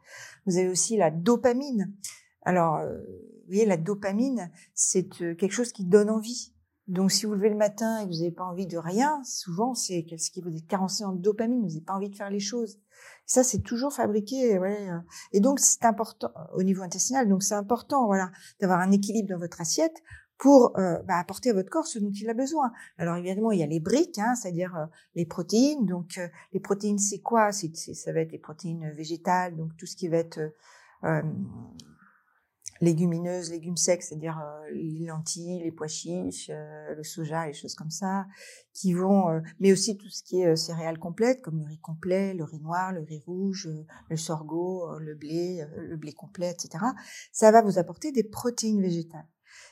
Vous 0.46 0.56
avez 0.56 0.68
aussi 0.68 0.96
la 0.96 1.10
dopamine. 1.10 1.94
Alors, 2.42 2.76
euh, 2.76 2.96
vous 2.96 3.54
voyez, 3.54 3.66
la 3.66 3.76
dopamine, 3.76 4.50
c'est 4.74 5.08
quelque 5.08 5.50
chose 5.50 5.72
qui 5.72 5.84
donne 5.84 6.10
envie. 6.10 6.54
Donc, 6.88 7.12
si 7.12 7.26
vous 7.26 7.34
levez 7.34 7.50
le 7.50 7.56
matin 7.56 8.00
et 8.00 8.04
que 8.04 8.10
vous 8.10 8.18
n'avez 8.18 8.32
pas 8.32 8.44
envie 8.44 8.66
de 8.66 8.78
rien, 8.78 9.22
souvent, 9.22 9.74
c'est 9.74 10.06
ce 10.16 10.30
qui 10.30 10.40
vous 10.40 10.54
est 10.56 10.66
carencé 10.66 11.04
en 11.04 11.12
dopamine, 11.12 11.60
vous 11.60 11.68
n'avez 11.68 11.80
pas 11.82 11.94
envie 11.94 12.08
de 12.08 12.16
faire 12.16 12.30
les 12.30 12.40
choses. 12.40 12.80
Ça, 13.26 13.44
c'est 13.44 13.60
toujours 13.60 13.92
fabriqué. 13.92 14.58
Ouais. 14.58 14.88
Et 15.32 15.40
donc, 15.40 15.60
c'est 15.60 15.84
important 15.84 16.32
au 16.54 16.62
niveau 16.62 16.82
intestinal. 16.82 17.28
Donc, 17.28 17.42
c'est 17.42 17.54
important, 17.54 18.06
voilà, 18.06 18.30
d'avoir 18.60 18.80
un 18.80 18.90
équilibre 18.90 19.28
dans 19.28 19.38
votre 19.38 19.60
assiette 19.60 20.02
pour 20.38 20.78
euh, 20.78 21.02
bah, 21.02 21.16
apporter 21.18 21.50
à 21.50 21.52
votre 21.52 21.68
corps 21.68 21.86
ce 21.86 21.98
dont 21.98 22.12
il 22.12 22.30
a 22.30 22.34
besoin. 22.34 22.72
Alors 22.96 23.16
évidemment, 23.16 23.50
il 23.50 23.58
y 23.58 23.62
a 23.62 23.66
les 23.66 23.80
briques, 23.80 24.18
hein, 24.18 24.34
c'est-à-dire 24.34 24.74
euh, 24.76 24.86
les 25.14 25.26
protéines. 25.26 25.84
Donc 25.84 26.16
euh, 26.16 26.28
les 26.52 26.60
protéines, 26.60 26.98
c'est 26.98 27.18
quoi? 27.18 27.52
C'est, 27.52 27.74
Ça 27.76 28.12
va 28.12 28.20
être 28.20 28.32
les 28.32 28.38
protéines 28.38 28.90
végétales, 28.92 29.56
donc 29.56 29.76
tout 29.76 29.86
ce 29.86 29.96
qui 29.96 30.08
va 30.08 30.18
être 30.18 30.40
légumineuses, 32.80 33.50
légumes 33.50 33.76
secs, 33.76 34.02
c'est-à-dire 34.02 34.40
les 34.72 35.06
lentilles, 35.06 35.62
les 35.62 35.72
pois 35.72 35.86
chiches, 35.86 36.50
le 36.50 37.02
soja, 37.02 37.46
les 37.46 37.52
choses 37.52 37.74
comme 37.74 37.90
ça, 37.90 38.26
qui 38.72 38.92
vont, 38.92 39.40
mais 39.60 39.72
aussi 39.72 39.96
tout 39.96 40.08
ce 40.08 40.22
qui 40.22 40.42
est 40.42 40.56
céréales 40.56 40.98
complètes, 40.98 41.42
comme 41.42 41.58
le 41.58 41.66
riz 41.66 41.80
complet, 41.80 42.34
le 42.34 42.44
riz 42.44 42.60
noir, 42.60 42.92
le 42.92 43.02
riz 43.02 43.22
rouge, 43.26 43.68
le 44.08 44.16
sorgho, 44.16 44.98
le 44.98 45.14
blé, 45.14 45.64
le 45.76 45.96
blé 45.96 46.12
complet, 46.12 46.50
etc. 46.50 46.84
Ça 47.32 47.50
va 47.50 47.62
vous 47.62 47.78
apporter 47.78 48.12
des 48.12 48.24
protéines 48.24 48.80
végétales. 48.80 49.26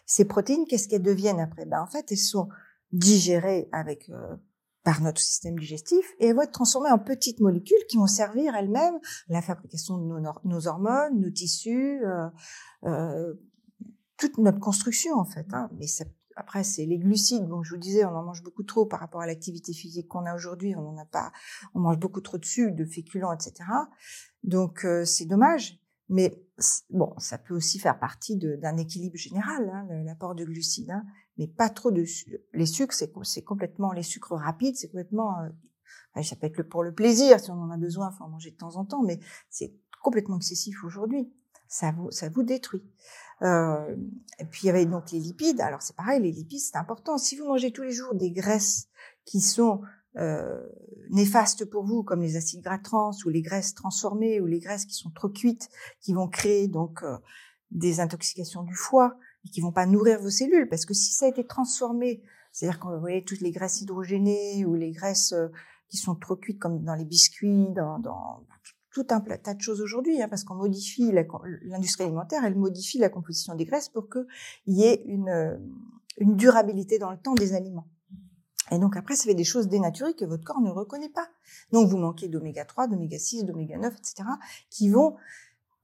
Ces 0.07 0.25
protéines, 0.25 0.67
qu'est-ce 0.67 0.89
qu'elles 0.89 1.03
deviennent 1.03 1.41
après? 1.41 1.67
Ben, 1.67 1.83
En 1.83 1.87
fait, 1.87 2.11
elles 2.11 2.19
sont 2.19 2.49
digérées 2.93 3.69
avec 3.73 4.09
euh, 4.11 4.37
par 4.87 5.03
notre 5.03 5.20
système 5.20 5.59
digestif 5.59 6.14
et 6.20 6.28
elles 6.28 6.37
vont 6.37 6.43
être 6.43 6.53
transformées 6.53 6.93
en 6.93 7.01
petites 7.01 7.41
molécules 7.41 7.84
qui 7.89 7.97
vont 7.97 8.07
servir 8.07 8.55
elles-mêmes 8.55 8.95
à 9.28 9.32
la 9.32 9.43
fabrication 9.43 9.99
de 9.99 10.20
nos, 10.45 10.66
hormones, 10.68 11.20
nos 11.20 11.30
tissus, 11.30 12.05
euh, 12.05 12.28
euh, 12.84 13.34
toute 14.16 14.39
notre 14.39 14.61
construction 14.61 15.16
en 15.16 15.24
fait. 15.24 15.49
Hein. 15.53 15.68
Mais 15.76 15.87
après, 16.37 16.62
c'est 16.62 16.87
les 16.87 16.99
glucides. 16.99 17.49
Bon, 17.49 17.64
je 17.64 17.74
vous 17.74 17.80
disais, 17.80 18.05
on 18.05 18.14
en 18.14 18.22
mange 18.22 18.45
beaucoup 18.45 18.62
trop 18.62 18.87
par 18.87 19.01
rapport 19.01 19.22
à 19.22 19.26
l'activité 19.26 19.72
physique 19.72 20.07
qu'on 20.07 20.24
a 20.24 20.37
aujourd'hui. 20.37 20.76
On 20.76 20.97
en 20.97 21.07
pas, 21.07 21.32
on 21.74 21.80
mange 21.80 21.99
beaucoup 21.99 22.20
trop 22.20 22.39
de 22.39 22.45
sucre, 22.45 22.76
de 22.76 22.84
féculents, 22.84 23.32
etc. 23.32 23.68
Donc, 24.45 24.87
c'est 25.05 25.26
dommage. 25.26 25.80
Mais 26.09 26.41
bon, 26.91 27.12
ça 27.18 27.39
peut 27.39 27.57
aussi 27.57 27.80
faire 27.80 27.99
partie 27.99 28.37
d'un 28.37 28.76
équilibre 28.76 29.16
général, 29.16 29.68
hein, 29.68 29.89
l'apport 30.05 30.37
de 30.37 30.45
glucides, 30.45 30.93
hein, 30.93 31.03
mais 31.39 31.47
pas 31.47 31.68
trop 31.68 31.91
de 31.91 32.05
les 32.53 32.66
sucres, 32.66 32.95
c'est 32.95 33.43
complètement 33.43 33.93
les 33.93 34.03
sucres 34.03 34.34
rapides, 34.34 34.76
c'est 34.76 34.89
complètement 34.89 35.41
euh, 35.43 35.49
ça 36.22 36.37
peut 36.37 36.47
être 36.47 36.62
pour 36.62 36.82
le 36.82 36.95
plaisir 36.95 37.41
si 37.41 37.51
on 37.51 37.61
en 37.61 37.70
a 37.70 37.76
besoin, 37.76 38.11
faut 38.11 38.24
en 38.24 38.28
manger 38.28 38.51
de 38.51 38.57
temps 38.57 38.76
en 38.76 38.84
temps, 38.84 39.03
mais 39.03 39.20
c'est 39.51 39.74
complètement 40.03 40.37
excessif 40.37 40.84
aujourd'hui. 40.84 41.30
Ça 41.68 41.93
vous 41.93 42.11
ça 42.11 42.28
vous 42.28 42.43
détruit. 42.43 42.84
Euh, 43.43 43.97
et 44.39 44.45
puis 44.45 44.62
il 44.62 44.66
y 44.66 44.70
avait 44.70 44.87
donc 44.87 45.11
les 45.11 45.18
lipides. 45.18 45.61
Alors 45.61 45.82
c'est 45.82 45.97
pareil, 45.97 46.22
les 46.22 46.32
lipides 46.32 46.61
c'est 46.61 46.76
important. 46.76 47.18
Si 47.18 47.37
vous 47.37 47.47
mangez 47.47 47.72
tous 47.72 47.82
les 47.82 47.93
jours 47.93 48.14
des 48.14 48.30
graisses 48.30 48.89
qui 49.24 49.41
sont 49.41 49.82
euh, 50.16 50.64
néfastes 51.11 51.64
pour 51.66 51.84
vous, 51.84 52.03
comme 52.03 52.22
les 52.22 52.37
acides 52.37 52.62
gras 52.62 52.78
trans 52.78 53.11
ou 53.24 53.28
les 53.28 53.43
graisses 53.43 53.74
transformées 53.74 54.41
ou 54.41 54.47
les 54.47 54.61
graisses 54.61 54.87
qui 54.87 54.95
sont 54.95 55.11
trop 55.11 55.28
cuites, 55.28 55.68
qui 56.01 56.14
vont 56.14 56.28
créer 56.28 56.68
donc 56.68 57.03
euh, 57.03 57.18
des 57.70 58.01
intoxications 58.01 58.62
du 58.62 58.74
foie 58.74 59.18
et 59.47 59.51
qui 59.51 59.61
vont 59.61 59.72
pas 59.72 59.86
nourrir 59.86 60.20
vos 60.20 60.30
cellules, 60.30 60.68
parce 60.68 60.84
que 60.84 60.94
si 60.94 61.12
ça 61.12 61.26
a 61.26 61.28
été 61.28 61.47
transformé, 61.47 62.22
c'est-à-dire 62.53 62.80
que 62.80 62.88
vous 62.88 63.01
voyez 63.01 63.24
toutes 63.24 63.40
les 63.40 63.53
graisses 63.53 63.80
hydrogénées 63.80 64.64
ou 64.64 64.74
les 64.74 64.90
graisses 64.90 65.32
euh, 65.32 65.49
qui 65.88 65.97
sont 65.97 66.14
trop 66.14 66.36
cuites, 66.36 66.59
comme 66.59 66.82
dans 66.82 66.94
les 66.94 67.05
biscuits, 67.05 67.68
dans, 67.74 68.01
tout 68.90 69.07
un 69.11 69.20
tas 69.20 69.55
de 69.55 69.61
choses 69.61 69.82
aujourd'hui, 69.82 70.20
hein, 70.22 70.28
parce 70.28 70.42
qu'on 70.42 70.55
modifie 70.55 71.12
l'industrie 71.62 72.05
alimentaire, 72.05 72.44
elle 72.44 72.57
modifie 72.57 72.99
la 72.99 73.11
composition 73.11 73.55
des 73.55 73.66
graisses 73.66 73.90
pour 73.90 74.09
qu'il 74.09 74.24
y 74.68 74.84
ait 74.84 75.03
une, 75.05 75.61
une 76.18 76.34
durabilité 76.34 76.99
dans 76.99 77.11
le 77.11 77.18
temps 77.18 77.34
des 77.34 77.53
aliments. 77.53 77.86
Et 78.72 78.78
donc 78.78 78.97
après, 78.97 79.14
ça 79.14 79.24
fait 79.24 79.34
des 79.34 79.44
choses 79.44 79.68
dénaturées 79.68 80.14
que 80.14 80.24
votre 80.24 80.44
corps 80.44 80.61
ne 80.61 80.70
reconnaît 80.70 81.11
pas. 81.11 81.28
Donc 81.72 81.88
vous 81.88 81.99
manquez 81.99 82.28
d'oméga 82.28 82.64
3, 82.64 82.88
d'oméga 82.88 83.18
6, 83.18 83.44
d'oméga 83.44 83.78
9, 83.78 83.94
etc., 83.94 84.28
qui 84.70 84.88
vont 84.88 85.16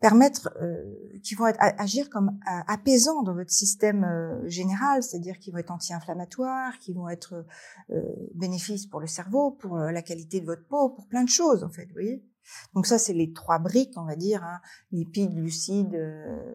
permettre, 0.03 0.51
euh, 0.61 0.85
qui 1.23 1.35
vont 1.35 1.47
être, 1.47 1.59
agir 1.61 2.11
comme 2.11 2.29
euh, 2.29 2.61
apaisants 2.67 3.23
dans 3.23 3.35
votre 3.35 3.51
système 3.51 4.05
euh, 4.05 4.47
général, 4.49 5.03
c'est-à-dire 5.03 5.39
qui 5.39 5.51
vont 5.51 5.59
être 5.59 5.71
anti-inflammatoires, 5.71 6.79
qui 6.79 6.93
vont 6.93 7.09
être 7.09 7.47
euh, 7.91 8.03
bénéfices 8.35 8.87
pour 8.87 9.01
le 9.01 9.07
cerveau, 9.07 9.53
pour 9.53 9.79
la 9.79 10.03
qualité 10.03 10.41
de 10.41 10.47
votre 10.47 10.67
peau, 10.67 10.91
pour 10.91 11.07
plein 11.07 11.25
de 11.25 11.31
choses 11.31 11.65
en 11.65 11.71
fait, 11.71 11.87
vous 11.87 11.95
voyez? 11.95 12.23
Donc 12.75 12.87
ça, 12.87 12.99
c'est 12.99 13.13
les 13.13 13.33
trois 13.33 13.59
briques, 13.59 13.95
on 13.97 14.05
va 14.05 14.17
dire, 14.17 14.43
hein, 14.45 14.61
lipides, 14.91 15.35
glucides, 15.35 15.95
euh, 15.95 16.53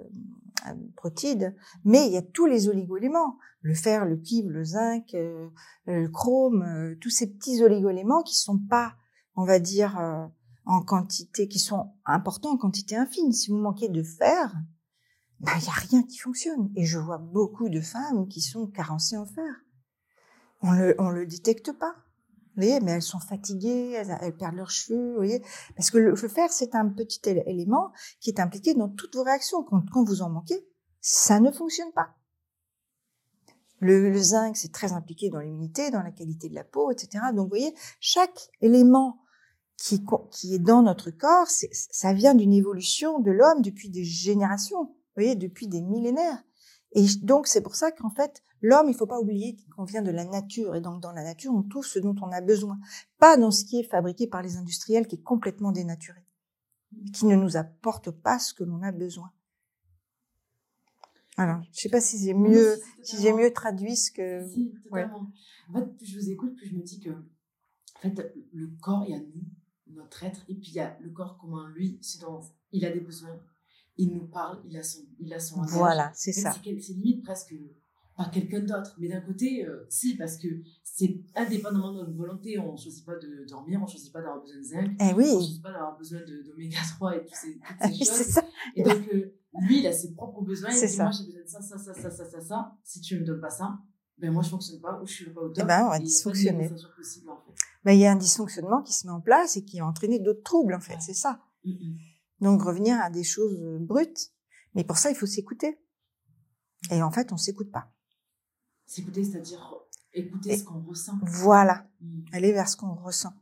protides. 0.95 1.55
Mais 1.85 2.07
il 2.07 2.13
y 2.13 2.17
a 2.17 2.21
tous 2.21 2.45
les 2.45 2.67
oligoéléments, 2.67 3.37
le 3.61 3.73
fer, 3.73 4.05
le 4.05 4.17
cuivre, 4.17 4.49
le 4.49 4.63
zinc, 4.63 5.13
euh, 5.13 5.47
le 5.85 6.09
chrome, 6.09 6.63
euh, 6.63 6.95
tous 6.99 7.09
ces 7.09 7.27
petits 7.27 7.63
oligoéléments 7.63 8.23
qui 8.23 8.35
sont 8.35 8.59
pas, 8.69 8.95
on 9.35 9.45
va 9.45 9.59
dire, 9.59 9.97
euh, 9.99 10.25
en 10.67 10.81
quantité, 10.81 11.47
qui 11.47 11.59
sont 11.59 11.93
importants 12.05 12.51
en 12.51 12.57
quantité 12.57 12.95
infime. 12.95 13.31
Si 13.31 13.49
vous 13.49 13.57
manquez 13.57 13.87
de 13.87 14.03
fer, 14.03 14.53
ben, 15.39 15.53
il 15.59 15.65
y 15.65 15.69
a 15.69 15.71
rien 15.71 16.03
qui 16.03 16.17
fonctionne. 16.17 16.71
Et 16.75 16.85
je 16.85 16.99
vois 16.99 17.17
beaucoup 17.17 17.69
de 17.69 17.79
femmes 17.79 18.27
qui 18.27 18.41
sont 18.41 18.67
carencées 18.67 19.17
en 19.17 19.25
fer. 19.25 19.63
On 20.61 20.71
le, 20.71 20.95
on 20.99 21.09
le 21.09 21.25
détecte 21.25 21.71
pas. 21.71 21.95
Vous 22.55 22.63
voyez, 22.63 22.79
mais 22.81 22.93
elles 22.93 23.03
sont 23.03 23.19
fatiguées, 23.19 23.91
elles, 23.91 24.35
perdent 24.35 24.55
leurs 24.55 24.71
cheveux, 24.71 25.11
vous 25.11 25.15
voyez. 25.17 25.41
Parce 25.75 25.91
que 25.91 25.99
le, 25.99 26.15
fer, 26.15 26.51
c'est 26.51 26.75
un 26.75 26.89
petit 26.89 27.21
élément 27.29 27.93
qui 28.19 28.31
est 28.31 28.39
impliqué 28.39 28.73
dans 28.73 28.89
toutes 28.89 29.15
vos 29.15 29.23
réactions. 29.23 29.63
Quand, 29.63 29.83
quand 29.91 30.03
vous 30.03 30.21
en 30.21 30.29
manquez, 30.29 30.67
ça 30.99 31.39
ne 31.39 31.51
fonctionne 31.51 31.91
pas. 31.93 32.15
Le, 33.79 34.09
le 34.09 34.17
zinc, 34.17 34.57
c'est 34.57 34.71
très 34.71 34.93
impliqué 34.93 35.29
dans 35.29 35.39
l'immunité, 35.39 35.91
dans 35.91 36.01
la 36.01 36.11
qualité 36.11 36.49
de 36.49 36.55
la 36.55 36.63
peau, 36.63 36.91
etc. 36.91 37.25
Donc, 37.31 37.45
vous 37.45 37.49
voyez, 37.49 37.75
chaque 37.99 38.49
élément 38.59 39.21
qui, 39.77 40.03
qui 40.31 40.55
est 40.55 40.59
dans 40.59 40.81
notre 40.81 41.11
corps, 41.11 41.47
ça 41.47 42.13
vient 42.13 42.35
d'une 42.35 42.53
évolution 42.53 43.19
de 43.19 43.31
l'homme 43.31 43.61
depuis 43.61 43.89
des 43.89 44.03
générations, 44.03 44.85
vous 44.85 44.95
voyez, 45.15 45.35
depuis 45.35 45.67
des 45.67 45.81
millénaires. 45.81 46.43
Et 46.93 47.05
donc, 47.21 47.47
c'est 47.47 47.61
pour 47.61 47.75
ça 47.75 47.91
qu'en 47.91 48.09
fait, 48.09 48.43
l'homme, 48.61 48.89
il 48.89 48.95
faut 48.95 49.05
pas 49.05 49.19
oublier 49.19 49.57
qu'on 49.75 49.83
vient 49.83 50.01
de 50.01 50.11
la 50.11 50.25
nature. 50.25 50.75
Et 50.75 50.81
donc, 50.81 51.01
dans 51.01 51.11
la 51.11 51.23
nature, 51.23 51.53
on 51.53 51.63
trouve 51.63 51.85
ce 51.85 51.99
dont 51.99 52.15
on 52.21 52.31
a 52.31 52.41
besoin. 52.41 52.79
Pas 53.19 53.37
dans 53.37 53.51
ce 53.51 53.65
qui 53.65 53.79
est 53.79 53.83
fabriqué 53.83 54.27
par 54.27 54.41
les 54.41 54.57
industriels, 54.57 55.07
qui 55.07 55.15
est 55.15 55.23
complètement 55.23 55.71
dénaturé. 55.71 56.21
Qui 57.13 57.25
ne 57.25 57.35
nous 57.35 57.57
apporte 57.57 58.09
pas 58.09 58.39
ce 58.39 58.53
que 58.53 58.63
l'on 58.63 58.81
a 58.81 58.91
besoin. 58.91 59.31
Alors, 61.35 61.61
je 61.71 61.81
sais 61.81 61.89
pas 61.89 62.01
si 62.01 62.17
j'ai 62.17 62.33
mieux, 62.33 62.79
si 63.03 63.21
j'ai 63.21 63.31
mieux 63.31 63.53
traduit 63.53 63.95
ce 63.95 64.11
que. 64.11 64.47
Si, 64.49 64.73
totalement. 64.83 65.29
En 65.69 65.73
fait, 65.73 65.85
plus 65.97 66.05
je 66.07 66.19
vous 66.19 66.29
écoute, 66.31 66.55
plus 66.55 66.67
je 66.67 66.75
me 66.75 66.81
dis 66.81 66.99
que, 66.99 67.11
en 67.11 67.99
fait, 68.01 68.33
le 68.53 68.67
corps, 68.81 69.03
il 69.05 69.11
y 69.11 69.13
a 69.13 69.19
nous, 69.19 69.45
notre 69.93 70.23
être, 70.23 70.43
et 70.47 70.55
puis 70.55 70.69
il 70.69 70.75
y 70.75 70.79
a 70.79 70.97
le 70.99 71.09
corps 71.09 71.37
commun, 71.37 71.69
lui, 71.69 71.97
c'est 72.01 72.21
dont 72.21 72.41
il 72.71 72.85
a 72.85 72.91
des 72.91 72.99
besoins. 72.99 73.39
Il 73.97 74.13
nous 74.13 74.27
parle, 74.27 74.61
il 74.65 74.77
a 74.77 74.83
son, 74.83 75.01
il 75.19 75.33
a 75.33 75.39
son 75.39 75.61
Voilà, 75.63 76.11
c'est 76.13 76.33
ça. 76.33 76.53
C'est 76.53 76.93
limite 76.93 77.23
presque 77.23 77.55
par 78.15 78.31
quelqu'un 78.31 78.59
d'autre. 78.61 78.95
Mais 78.99 79.07
d'un 79.07 79.21
côté, 79.21 79.65
euh, 79.65 79.85
si, 79.89 80.17
parce 80.17 80.37
que 80.37 80.47
c'est 80.83 81.21
indépendamment 81.35 81.93
de 81.93 81.99
notre 81.99 82.13
volonté. 82.13 82.57
On 82.57 82.73
ne 82.73 82.77
choisit 82.77 83.05
pas 83.05 83.15
de 83.15 83.45
dormir, 83.47 83.79
on 83.79 83.85
ne 83.85 83.89
choisit 83.89 84.11
pas 84.11 84.19
d'avoir 84.19 84.41
besoin 84.41 84.57
de 84.57 84.63
zinc, 84.63 84.91
eh 84.99 85.13
oui. 85.13 85.25
on 85.25 85.35
ne 85.35 85.43
choisit 85.43 85.61
pas 85.61 85.71
d'avoir 85.71 85.97
besoin 85.97 86.19
d'oméga 86.21 86.79
3 86.95 87.15
et 87.15 87.19
toutes 87.25 87.35
ces, 87.35 87.53
toutes 87.53 87.93
ces 87.93 87.97
choses. 88.05 88.33
Ça. 88.33 88.43
Et 88.75 88.81
donc, 88.81 89.07
euh, 89.13 89.35
lui, 89.61 89.79
il 89.79 89.87
a 89.87 89.93
ses 89.93 90.13
propres 90.13 90.41
besoins. 90.41 90.71
Il 90.71 90.87
dit, 90.87 90.97
moi, 90.97 91.11
j'ai 91.11 91.25
besoin 91.25 91.41
de 91.41 91.47
ça, 91.47 91.61
ça, 91.61 91.77
ça, 91.77 91.93
ça, 91.93 92.09
ça, 92.09 92.25
ça, 92.25 92.41
ça. 92.41 92.71
Si 92.83 93.01
tu 93.01 93.15
ne 93.15 93.19
me 93.19 93.25
donnes 93.25 93.41
pas 93.41 93.51
ça, 93.51 93.77
ben 94.17 94.33
moi, 94.33 94.41
je 94.41 94.47
ne 94.47 94.51
fonctionne 94.51 94.81
pas 94.81 94.99
ou 94.99 95.05
je 95.05 95.11
ne 95.11 95.15
suis 95.15 95.29
pas 95.29 95.41
au 95.41 95.49
top. 95.49 95.63
Eh 95.63 95.67
ben, 95.67 95.85
on 95.85 95.89
va 95.89 95.99
dysfonctionner. 95.99 96.71
Ben, 97.83 97.93
il 97.93 97.99
y 97.99 98.05
a 98.05 98.11
un 98.11 98.15
dysfonctionnement 98.15 98.81
qui 98.81 98.93
se 98.93 99.07
met 99.07 99.13
en 99.13 99.21
place 99.21 99.57
et 99.57 99.63
qui 99.63 99.79
va 99.79 99.85
entraîner 99.85 100.19
d'autres 100.19 100.43
troubles, 100.43 100.73
en 100.73 100.79
fait. 100.79 100.97
C'est 100.99 101.13
ça. 101.13 101.41
Mm, 101.63 101.71
mm. 101.71 101.97
Donc, 102.41 102.61
revenir 102.61 102.99
à 102.99 103.09
des 103.09 103.23
choses 103.23 103.59
brutes. 103.79 104.31
Mais 104.75 104.83
pour 104.83 104.97
ça, 104.97 105.09
il 105.09 105.15
faut 105.15 105.25
s'écouter. 105.25 105.79
Et 106.91 107.01
en 107.01 107.11
fait, 107.11 107.31
on 107.31 107.37
s'écoute 107.37 107.71
pas. 107.71 107.91
S'écouter, 108.85 109.23
c'est-à-dire 109.23 109.73
écouter 110.13 110.57
ce 110.57 110.63
qu'on 110.63 110.81
ressent. 110.81 111.17
Voilà. 111.21 111.87
Mm. 112.01 112.25
Aller 112.33 112.51
vers 112.51 112.69
ce 112.69 112.77
qu'on 112.77 112.95
ressent. 112.95 113.33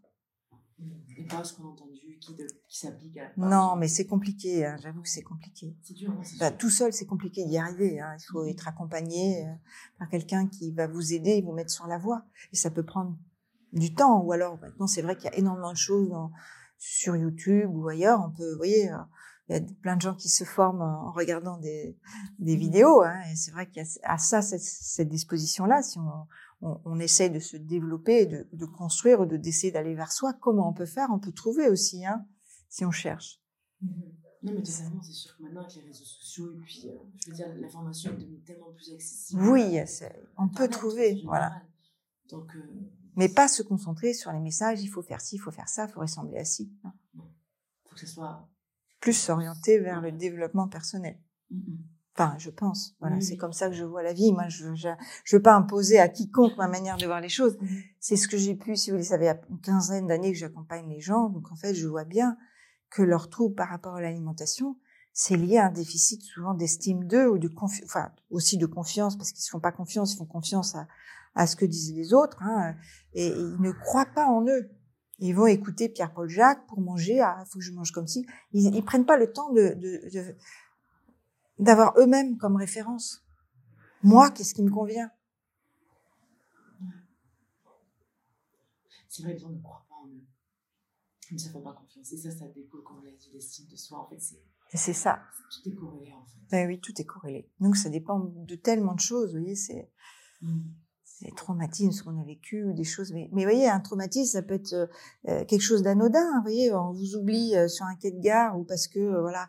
Et 1.18 1.24
pas 1.26 1.44
ce 1.44 1.54
qu'on 1.54 1.66
a 1.66 1.68
entendu 1.68 1.96
qui, 2.20 2.36
qui 2.68 2.80
s'applique 2.80 3.18
à 3.18 3.24
la 3.24 3.48
Non, 3.48 3.76
mais 3.76 3.88
c'est 3.88 4.06
compliqué. 4.06 4.66
Hein. 4.66 4.78
J'avoue 4.82 5.02
que 5.02 5.10
c'est 5.10 5.24
compliqué. 5.24 5.76
C'est 5.82 5.94
dur. 5.94 6.12
Hein, 6.12 6.22
bah, 6.40 6.52
tout 6.52 6.70
seul, 6.70 6.94
c'est 6.94 7.06
compliqué 7.06 7.46
d'y 7.46 7.58
arriver. 7.58 8.00
Hein. 8.00 8.16
Il 8.20 8.24
faut 8.26 8.46
être 8.46 8.68
accompagné 8.68 9.46
euh, 9.46 9.54
par 9.98 10.10
quelqu'un 10.10 10.48
qui 10.48 10.72
va 10.72 10.88
vous 10.88 11.14
aider 11.14 11.32
et 11.32 11.42
vous 11.42 11.54
mettre 11.54 11.72
sur 11.72 11.88
la 11.88 11.98
voie. 11.98 12.26
Et 12.52 12.56
ça 12.56 12.70
peut 12.70 12.84
prendre 12.84 13.18
du 13.76 13.94
temps. 13.94 14.22
Ou 14.24 14.32
alors, 14.32 14.60
maintenant, 14.60 14.88
c'est 14.88 15.02
vrai 15.02 15.16
qu'il 15.16 15.26
y 15.26 15.34
a 15.34 15.38
énormément 15.38 15.72
de 15.72 15.78
choses 15.78 16.10
dans, 16.10 16.32
sur 16.78 17.16
YouTube 17.16 17.70
ou 17.72 17.88
ailleurs. 17.88 18.22
On 18.26 18.32
peut, 18.32 18.52
vous 18.52 18.58
voyez, 18.58 18.92
euh, 18.92 18.98
il 19.48 19.56
y 19.56 19.60
a 19.60 19.62
plein 19.82 19.96
de 19.96 20.02
gens 20.02 20.16
qui 20.16 20.30
se 20.30 20.44
forment 20.44 20.82
en 20.82 21.12
regardant 21.12 21.58
des, 21.60 21.98
des 22.40 22.56
mmh. 22.56 22.60
vidéos. 22.60 23.02
Hein, 23.04 23.20
et 23.32 23.36
c'est 23.36 23.52
vrai 23.52 23.68
qu'il 23.70 23.84
y 23.84 23.86
a 23.86 24.12
à 24.12 24.18
ça 24.18 24.42
cette, 24.42 24.62
cette 24.62 25.10
disposition-là. 25.10 25.84
Si 25.84 26.00
on, 26.00 26.28
on, 26.62 26.82
on, 26.86 27.00
essaie 27.00 27.30
de 27.30 27.40
se 27.40 27.58
développer, 27.58 28.26
de, 28.26 28.48
de 28.52 28.66
construire, 28.66 29.20
ou 29.20 29.26
de 29.26 29.38
d'essayer 29.38 29.72
d'aller 29.72 29.94
vers 29.94 30.12
soi, 30.12 30.34
comment 30.34 30.70
on 30.70 30.74
peut 30.74 30.88
faire? 30.88 31.10
On 31.12 31.20
peut 31.20 31.34
trouver 31.34 31.70
aussi, 31.70 32.06
hein, 32.06 32.26
si 32.70 32.86
on 32.86 32.92
cherche. 32.92 33.40
Mmh. 33.82 33.88
Non, 34.44 34.54
mais 34.54 34.62
totalement, 34.62 35.02
c'est 35.02 35.12
sûr 35.12 35.36
que 35.36 35.42
maintenant, 35.42 35.62
avec 35.62 35.76
les 35.76 35.82
réseaux 35.82 36.06
sociaux, 36.06 36.54
et 36.54 36.58
puis, 36.60 36.88
euh, 36.88 36.94
je 37.18 37.32
veux 37.32 37.36
dire, 37.36 37.48
l'information 37.56 38.12
est 38.12 38.18
devenue 38.18 38.44
tellement 38.44 38.72
plus 38.74 38.94
accessible. 38.94 39.42
Oui, 39.42 39.80
on 40.38 40.50
peut 40.50 40.68
trouver, 40.68 41.24
voilà. 41.26 41.64
Donc, 42.30 42.56
euh, 42.56 42.60
mais 43.16 43.30
pas 43.30 43.48
se 43.48 43.64
concentrer 43.64 44.14
sur 44.14 44.32
les 44.32 44.40
messages, 44.40 44.82
il 44.82 44.88
faut 44.88 45.02
faire 45.02 45.22
ci, 45.22 45.36
il 45.36 45.40
faut 45.40 45.52
faire 45.52 45.70
ça, 45.70 45.86
il 45.88 45.92
faut 45.92 46.02
ressembler 46.02 46.38
à 46.38 46.46
ci. 46.46 46.72
Il 47.14 47.22
faut 47.90 47.96
que 47.96 48.00
ce 48.00 48.08
soit 48.08 48.48
plus 49.00 49.14
s'orienter 49.14 49.80
vers 49.80 50.02
le 50.02 50.12
développement 50.12 50.68
personnel. 50.68 51.20
Enfin, 52.18 52.36
je 52.38 52.50
pense. 52.50 52.96
Voilà, 53.02 53.20
c'est 53.20 53.36
comme 53.36 53.52
ça 53.52 53.68
que 53.70 53.76
je 53.76 53.84
vois 53.84 54.02
la 54.02 54.14
vie. 54.14 54.32
Moi, 54.32 54.48
je, 54.48 54.74
je, 54.74 54.88
je 55.26 55.36
veux 55.36 55.42
pas 55.42 55.54
imposer 55.54 56.00
à 56.00 56.08
quiconque 56.08 56.56
ma 56.58 56.68
manière 56.70 56.96
de 56.98 57.06
voir 57.06 57.20
les 57.20 57.30
choses. 57.30 57.58
C'est 58.00 58.16
ce 58.16 58.28
que 58.28 58.38
j'ai 58.38 58.56
pu, 58.56 58.78
si 58.78 58.90
vous 58.90 58.96
voulez, 58.96 59.06
ça 59.06 59.20
fait 59.20 59.40
une 59.50 59.60
quinzaine 59.60 60.08
d'années 60.08 60.32
que 60.32 60.38
j'accompagne 60.38 60.88
les 60.90 61.02
gens. 61.02 61.30
Donc, 61.30 61.52
en 61.52 61.56
fait, 61.56 61.74
je 61.74 61.88
vois 61.88 62.06
bien 62.06 62.38
que 62.90 63.02
leur 63.02 63.30
trouble 63.30 63.56
par 63.56 63.68
rapport 63.68 63.96
à 63.96 64.02
l'alimentation, 64.02 64.78
c'est 65.18 65.38
lié 65.38 65.58
à 65.58 65.68
un 65.68 65.72
déficit 65.72 66.22
souvent 66.22 66.54
d'estime 66.54 67.08
d'eux 67.08 67.30
ou 67.30 67.38
de 67.38 67.48
confiance, 67.48 67.86
enfin, 67.86 68.12
aussi 68.30 68.58
de 68.58 68.66
confiance 68.66 69.18
parce 69.18 69.32
qu'ils 69.32 69.46
ne 69.48 69.50
font 69.50 69.62
pas 69.62 69.72
confiance, 69.72 70.14
ils 70.14 70.18
font 70.18 70.26
confiance 70.26 70.76
à, 70.76 70.90
à 71.36 71.48
ce 71.48 71.56
que 71.56 71.64
disent 71.64 71.94
les 71.94 72.14
autres, 72.14 72.44
hein, 72.44 72.76
et 73.14 73.28
ils 73.30 73.62
ne 73.62 73.72
croient 73.72 74.12
pas 74.14 74.28
en 74.28 74.46
eux. 74.46 74.70
Ils 75.20 75.34
vont 75.34 75.48
écouter 75.48 75.88
Pierre-Paul 75.88 76.28
Jacques 76.28 76.68
pour 76.68 76.82
manger. 76.82 77.22
Ah, 77.22 77.46
faut 77.50 77.60
que 77.60 77.64
je 77.64 77.72
mange 77.72 77.94
comme 77.94 78.08
si. 78.08 78.28
Ils, 78.52 78.76
ils 78.76 78.84
prennent 78.84 79.06
pas 79.06 79.16
le 79.16 79.32
temps 79.32 79.54
de, 79.54 79.74
de, 79.76 80.36
d'avoir 81.60 81.98
eux-mêmes 81.98 82.38
comme 82.38 82.58
référence. 82.58 83.26
Moi, 84.04 84.30
qu'est-ce 84.32 84.54
qui 84.54 84.64
me 84.64 84.70
convient? 84.70 85.10
C'est 89.08 89.24
vrai, 89.24 89.36
ne 89.36 89.62
croient 89.62 89.86
pas 89.88 89.96
en 89.96 90.10
eux. 90.10 90.26
Ils 91.32 91.36
ne 91.36 91.40
se 91.40 91.48
font 91.48 91.62
pas 91.62 91.72
confiance. 91.72 92.12
Et 92.12 92.18
ça, 92.18 92.32
ça 92.32 92.48
découle, 92.50 92.84
comme 92.84 92.98
on 92.98 93.02
l'a 93.04 93.12
dit, 93.12 93.32
l'estime 93.34 93.68
de 93.68 93.78
soi. 93.78 94.00
En 94.00 94.10
fait, 94.10 94.20
c'est. 94.20 94.44
C'est 94.76 94.94
ça. 94.94 95.20
Tout 95.52 95.70
est 95.70 95.76
corrélé, 95.76 96.14
en 96.14 96.26
fait. 96.26 96.40
Ben 96.52 96.68
oui, 96.68 96.80
tout 96.80 96.94
est 97.00 97.06
corrélé. 97.06 97.50
Donc, 97.60 97.76
ça 97.76 97.90
dépend 97.90 98.20
de 98.20 98.56
tellement 98.56 98.94
de 98.94 99.00
choses, 99.00 99.34
vous 99.34 99.40
voyez, 99.40 99.56
c'est. 99.56 99.90
Mm 100.42 100.62
des 101.22 101.32
traumatismes, 101.32 101.92
ce 101.92 102.04
qu'on 102.04 102.20
a 102.20 102.24
vécu, 102.24 102.74
des 102.74 102.84
choses. 102.84 103.12
Mais, 103.14 103.30
mais 103.32 103.44
vous 103.44 103.52
voyez, 103.52 103.70
un 103.70 103.80
traumatisme, 103.80 104.32
ça 104.32 104.42
peut 104.42 104.56
être 104.56 104.74
euh, 104.74 104.88
euh, 105.28 105.46
quelque 105.46 105.62
chose 105.62 105.82
d'anodin. 105.82 106.26
Vous 106.38 106.44
voyez, 106.44 106.74
on 106.74 106.92
vous 106.92 107.16
oublie 107.16 107.56
euh, 107.56 107.68
sur 107.68 107.86
un 107.86 107.96
quai 107.96 108.12
de 108.12 108.20
gare 108.20 108.58
ou 108.60 108.64
parce 108.64 108.88
que 108.88 109.22
voilà, 109.22 109.48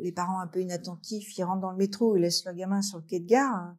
les 0.00 0.12
parents 0.12 0.40
un 0.40 0.48
peu 0.48 0.60
inattentifs, 0.60 1.38
ils 1.38 1.44
rentrent 1.44 1.60
dans 1.60 1.70
le 1.70 1.76
métro, 1.76 2.16
ils 2.16 2.20
laissent 2.20 2.44
le 2.44 2.52
gamin 2.52 2.82
sur 2.82 2.98
le 2.98 3.04
quai 3.04 3.20
de 3.20 3.26
gare 3.26 3.74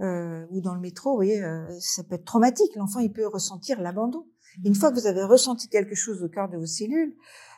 ou 0.00 0.60
dans 0.60 0.74
le 0.74 0.80
métro. 0.80 1.10
Vous 1.10 1.16
voyez, 1.16 1.40
ça 1.78 2.02
peut 2.02 2.16
être 2.16 2.24
traumatique. 2.24 2.74
L'enfant, 2.74 2.98
il 2.98 3.12
peut 3.12 3.26
ressentir 3.26 3.80
l'abandon. 3.80 4.26
Une 4.64 4.74
fois 4.74 4.90
que 4.90 4.98
vous 4.98 5.06
avez 5.06 5.22
ressenti 5.22 5.68
quelque 5.68 5.94
chose 5.94 6.24
au 6.24 6.28
cœur 6.28 6.48
de 6.48 6.56
vos 6.56 6.66
cellules, 6.66 7.14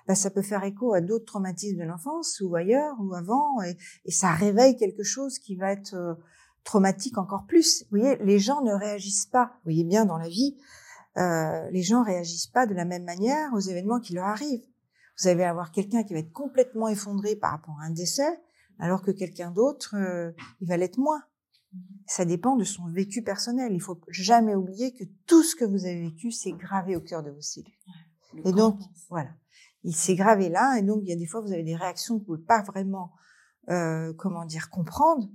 bah, 0.08 0.16
ça 0.16 0.30
peut 0.30 0.42
faire 0.42 0.64
écho 0.64 0.92
à 0.94 1.00
d'autres 1.00 1.26
traumatismes 1.26 1.78
de 1.78 1.84
l'enfance 1.84 2.40
ou 2.40 2.56
ailleurs 2.56 2.96
ou 2.98 3.14
avant, 3.14 3.62
et, 3.62 3.76
et, 4.06 4.10
ça 4.10 4.32
réveille 4.32 4.76
quelque 4.76 5.04
chose 5.04 5.38
qui 5.38 5.54
va 5.54 5.70
être 5.70 6.18
traumatique 6.64 7.18
encore 7.18 7.46
plus. 7.46 7.84
Vous 7.90 7.98
voyez, 7.98 8.16
les 8.24 8.38
gens 8.38 8.62
ne 8.62 8.72
réagissent 8.72 9.26
pas. 9.26 9.52
Vous 9.56 9.70
voyez 9.70 9.84
bien 9.84 10.04
dans 10.04 10.18
la 10.18 10.28
vie, 10.28 10.56
euh, 11.16 11.68
les 11.70 11.82
gens 11.82 12.02
réagissent 12.02 12.46
pas 12.46 12.66
de 12.66 12.74
la 12.74 12.84
même 12.84 13.04
manière 13.04 13.52
aux 13.54 13.60
événements 13.60 14.00
qui 14.00 14.14
leur 14.14 14.26
arrivent. 14.26 14.66
Vous 15.18 15.28
allez 15.28 15.42
avoir 15.42 15.72
quelqu'un 15.72 16.04
qui 16.04 16.12
va 16.12 16.20
être 16.20 16.32
complètement 16.32 16.88
effondré 16.88 17.34
par 17.34 17.50
rapport 17.50 17.76
à 17.80 17.86
un 17.86 17.90
décès, 17.90 18.40
alors 18.78 19.02
que 19.02 19.10
quelqu'un 19.10 19.50
d'autre, 19.50 19.96
euh, 19.96 20.30
il 20.60 20.68
va 20.68 20.76
l'être 20.76 20.98
moins. 20.98 21.22
Ça 22.06 22.24
dépend 22.24 22.56
de 22.56 22.64
son 22.64 22.86
vécu 22.88 23.22
personnel. 23.22 23.72
Il 23.72 23.80
faut 23.80 24.00
jamais 24.08 24.54
oublier 24.54 24.94
que 24.94 25.04
tout 25.26 25.42
ce 25.42 25.56
que 25.56 25.64
vous 25.64 25.84
avez 25.86 26.02
vécu, 26.02 26.30
c'est 26.30 26.52
gravé 26.52 26.96
au 26.96 27.00
cœur 27.00 27.22
de 27.22 27.30
vos 27.30 27.40
cellules. 27.40 27.72
Et 28.44 28.52
donc, 28.52 28.80
voilà. 29.08 29.30
Il 29.84 29.94
s'est 29.94 30.16
gravé 30.16 30.48
là, 30.48 30.76
et 30.78 30.82
donc 30.82 31.00
il 31.02 31.08
y 31.08 31.12
a 31.12 31.16
des 31.16 31.26
fois, 31.26 31.40
vous 31.40 31.52
avez 31.52 31.62
des 31.62 31.76
réactions 31.76 32.16
que 32.16 32.20
vous 32.20 32.26
pouvez 32.26 32.46
pas 32.46 32.62
vraiment, 32.62 33.12
euh, 33.70 34.12
comment 34.14 34.44
dire, 34.44 34.70
comprendre, 34.70 35.28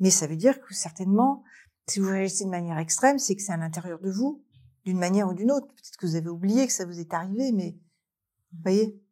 mais 0.00 0.10
ça 0.10 0.26
veut 0.26 0.36
dire 0.36 0.60
que 0.60 0.74
certainement, 0.74 1.42
si 1.88 2.00
vous 2.00 2.08
réagissez 2.08 2.44
de 2.44 2.50
manière 2.50 2.78
extrême, 2.78 3.18
c'est 3.18 3.34
que 3.34 3.42
c'est 3.42 3.52
à 3.52 3.56
l'intérieur 3.56 3.98
de 4.00 4.10
vous, 4.10 4.44
d'une 4.84 4.98
manière 4.98 5.28
ou 5.28 5.34
d'une 5.34 5.50
autre. 5.50 5.66
Peut-être 5.68 5.96
que 5.96 6.06
vous 6.06 6.16
avez 6.16 6.28
oublié 6.28 6.66
que 6.66 6.72
ça 6.72 6.84
vous 6.84 7.00
est 7.00 7.12
arrivé, 7.14 7.52
mais 7.52 7.78
vous 8.52 8.62
voyez, 8.62 9.02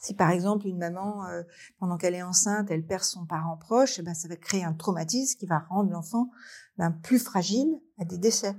si 0.00 0.14
par 0.14 0.30
exemple 0.30 0.66
une 0.66 0.78
maman, 0.78 1.26
euh, 1.26 1.42
pendant 1.78 1.96
qu'elle 1.96 2.14
est 2.14 2.22
enceinte, 2.22 2.70
elle 2.70 2.84
perd 2.84 3.02
son 3.02 3.24
parent 3.24 3.56
proche, 3.56 3.98
eh 3.98 4.02
ben, 4.02 4.14
ça 4.14 4.28
va 4.28 4.36
créer 4.36 4.62
un 4.62 4.74
traumatisme 4.74 5.38
qui 5.38 5.46
va 5.46 5.60
rendre 5.60 5.90
l'enfant 5.90 6.30
ben, 6.76 6.90
plus 6.90 7.18
fragile 7.18 7.80
à 7.98 8.04
des 8.04 8.18
décès. 8.18 8.54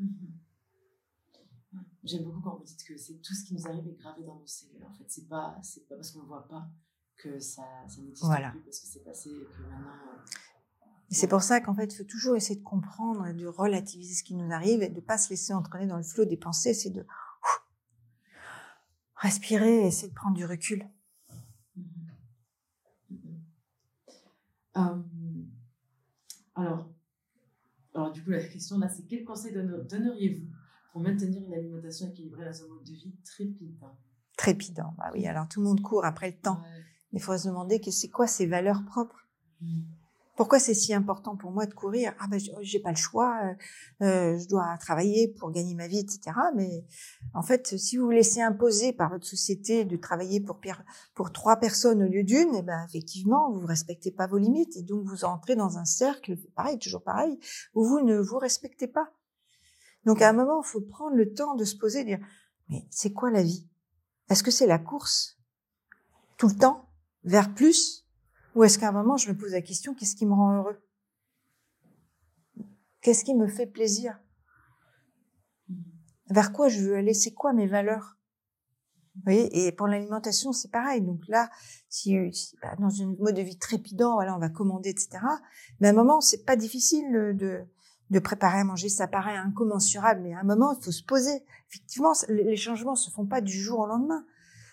Mm-hmm. 0.00 0.31
J'aime 2.04 2.24
beaucoup 2.24 2.40
quand 2.40 2.56
vous 2.56 2.64
dites 2.64 2.82
que 2.84 2.96
c'est 2.96 3.20
tout 3.22 3.32
ce 3.32 3.44
qui 3.44 3.54
nous 3.54 3.66
arrive 3.66 3.86
est 3.86 3.92
gravé 3.92 4.24
dans 4.24 4.34
nos 4.34 4.46
cellules. 4.46 4.84
En 4.84 4.92
fait, 4.92 5.04
c'est 5.06 5.28
pas, 5.28 5.56
c'est 5.62 5.86
pas 5.86 5.94
parce 5.94 6.10
qu'on 6.10 6.22
ne 6.22 6.26
voit 6.26 6.48
pas 6.48 6.68
que 7.16 7.38
ça, 7.38 7.62
ça 7.86 8.00
n'existe 8.00 8.26
plus 8.26 8.60
parce 8.64 8.80
que 8.80 8.86
c'est 8.86 9.04
passé 9.04 9.30
et 9.30 9.44
que 9.44 9.62
maintenant. 9.62 9.92
Euh, 10.12 10.88
c'est 11.10 11.28
pour 11.28 11.42
ça 11.42 11.60
qu'en 11.60 11.74
fait, 11.74 11.92
il 11.92 11.96
faut 11.96 12.04
toujours 12.04 12.34
essayer 12.34 12.58
de 12.58 12.64
comprendre 12.64 13.26
et 13.26 13.34
de 13.34 13.46
relativiser 13.46 14.14
ce 14.14 14.24
qui 14.24 14.34
nous 14.34 14.50
arrive 14.50 14.82
et 14.82 14.88
de 14.88 14.96
ne 14.96 15.00
pas 15.00 15.18
se 15.18 15.30
laisser 15.30 15.52
entraîner 15.52 15.86
dans 15.86 15.98
le 15.98 16.02
flot 16.02 16.24
des 16.24 16.36
pensées. 16.36 16.74
C'est 16.74 16.90
de 16.90 17.06
respirer 19.14 19.84
et 19.84 19.86
essayer 19.86 20.08
de 20.08 20.14
prendre 20.14 20.34
du 20.34 20.44
recul. 20.44 20.88
Euh, 24.76 25.02
alors, 26.56 26.90
alors, 27.94 28.10
du 28.10 28.24
coup, 28.24 28.30
la 28.30 28.42
question 28.42 28.78
là, 28.78 28.88
c'est 28.88 29.06
quel 29.06 29.24
conseil 29.24 29.52
donneriez-vous 29.52 30.48
pour 30.92 31.00
maintenir 31.00 31.42
une 31.42 31.54
alimentation 31.54 32.08
équilibrée 32.08 32.44
dans 32.44 32.62
un 32.62 32.68
mode 32.68 32.84
de 32.84 32.92
vie 32.92 33.14
trépidant 33.24 33.96
Trépidant, 34.36 34.94
bah 34.98 35.10
oui. 35.12 35.26
Alors 35.26 35.48
tout 35.48 35.60
le 35.60 35.66
monde 35.66 35.82
court 35.82 36.04
après 36.04 36.30
le 36.30 36.36
temps. 36.36 36.62
Il 37.12 37.20
faut 37.20 37.36
se 37.36 37.48
demander 37.48 37.80
que 37.80 37.90
c'est 37.90 38.08
quoi 38.08 38.26
ses 38.26 38.46
valeurs 38.46 38.84
propres? 38.84 39.26
Mmh. 39.60 39.82
Pourquoi 40.34 40.58
c'est 40.58 40.72
si 40.72 40.94
important 40.94 41.36
pour 41.36 41.50
moi 41.50 41.66
de 41.66 41.74
courir? 41.74 42.14
Ah 42.18 42.26
ben 42.26 42.40
j'ai 42.62 42.80
pas 42.80 42.90
le 42.90 42.96
choix, 42.96 43.38
euh, 43.44 43.54
euh, 44.04 44.38
je 44.38 44.48
dois 44.48 44.78
travailler 44.78 45.28
pour 45.28 45.50
gagner 45.50 45.74
ma 45.74 45.86
vie, 45.88 45.98
etc. 45.98 46.34
Mais 46.56 46.86
en 47.34 47.42
fait, 47.42 47.76
si 47.78 47.98
vous 47.98 48.06
vous 48.06 48.10
laissez 48.10 48.40
imposer 48.40 48.94
par 48.94 49.10
votre 49.10 49.26
société 49.26 49.84
de 49.84 49.96
travailler 49.96 50.40
pour 50.40 50.58
pour 51.14 51.32
trois 51.32 51.56
personnes 51.56 52.02
au 52.02 52.08
lieu 52.08 52.24
d'une, 52.24 52.54
eh 52.54 52.62
ben 52.62 52.82
effectivement 52.88 53.52
vous 53.52 53.66
respectez 53.66 54.10
pas 54.10 54.26
vos 54.26 54.38
limites 54.38 54.74
et 54.76 54.82
donc 54.82 55.04
vous 55.04 55.24
entrez 55.24 55.54
dans 55.54 55.76
un 55.76 55.84
cercle, 55.84 56.38
pareil, 56.56 56.78
toujours 56.78 57.02
pareil, 57.02 57.38
où 57.74 57.84
vous 57.84 58.00
ne 58.00 58.18
vous 58.18 58.38
respectez 58.38 58.86
pas. 58.86 59.12
Donc 60.04 60.22
à 60.22 60.28
un 60.28 60.32
moment, 60.32 60.62
il 60.62 60.66
faut 60.66 60.80
prendre 60.80 61.16
le 61.16 61.32
temps 61.32 61.54
de 61.54 61.64
se 61.64 61.76
poser, 61.76 62.00
et 62.00 62.04
dire 62.04 62.20
mais 62.68 62.86
c'est 62.90 63.12
quoi 63.12 63.30
la 63.30 63.42
vie? 63.42 63.68
Est-ce 64.28 64.42
que 64.42 64.50
c'est 64.50 64.66
la 64.66 64.78
course? 64.78 65.38
Tout 66.36 66.48
le 66.48 66.54
temps? 66.54 66.88
Vers 67.24 67.54
plus? 67.54 68.06
Ou 68.54 68.64
est-ce 68.64 68.78
qu'à 68.78 68.88
un 68.88 68.92
moment, 68.92 69.16
je 69.16 69.30
me 69.30 69.36
pose 69.36 69.52
la 69.52 69.62
question, 69.62 69.94
qu'est-ce 69.94 70.16
qui 70.16 70.26
me 70.26 70.34
rend 70.34 70.56
heureux? 70.56 70.82
Qu'est-ce 73.00 73.24
qui 73.24 73.34
me 73.34 73.48
fait 73.48 73.66
plaisir? 73.66 74.18
Vers 76.30 76.52
quoi 76.52 76.68
je 76.68 76.80
veux 76.80 76.96
aller? 76.96 77.14
C'est 77.14 77.32
quoi 77.32 77.52
mes 77.52 77.66
valeurs? 77.66 78.16
Vous 79.16 79.22
voyez? 79.24 79.66
Et 79.66 79.72
pour 79.72 79.86
l'alimentation, 79.86 80.52
c'est 80.52 80.70
pareil. 80.70 81.02
Donc 81.02 81.26
là, 81.28 81.50
si, 81.88 82.16
bah, 82.62 82.74
dans 82.78 82.90
une 82.90 83.16
mode 83.18 83.36
de 83.36 83.42
vie 83.42 83.58
trépidant, 83.58 84.14
voilà, 84.14 84.34
on 84.34 84.38
va 84.38 84.48
commander, 84.48 84.90
etc. 84.90 85.18
Mais 85.80 85.88
à 85.88 85.90
un 85.90 85.94
moment, 85.94 86.20
c'est 86.20 86.44
pas 86.44 86.56
difficile 86.56 87.36
de, 87.36 87.64
de 88.12 88.18
préparer 88.18 88.60
à 88.60 88.64
manger. 88.64 88.88
Ça 88.88 89.08
paraît 89.08 89.36
incommensurable, 89.36 90.20
mais 90.22 90.34
à 90.34 90.40
un 90.40 90.44
moment, 90.44 90.76
il 90.78 90.84
faut 90.84 90.92
se 90.92 91.02
poser. 91.02 91.42
Effectivement, 91.70 92.12
les 92.28 92.56
changements 92.56 92.94
se 92.94 93.10
font 93.10 93.26
pas 93.26 93.40
du 93.40 93.58
jour 93.58 93.80
au 93.80 93.86
lendemain. 93.86 94.24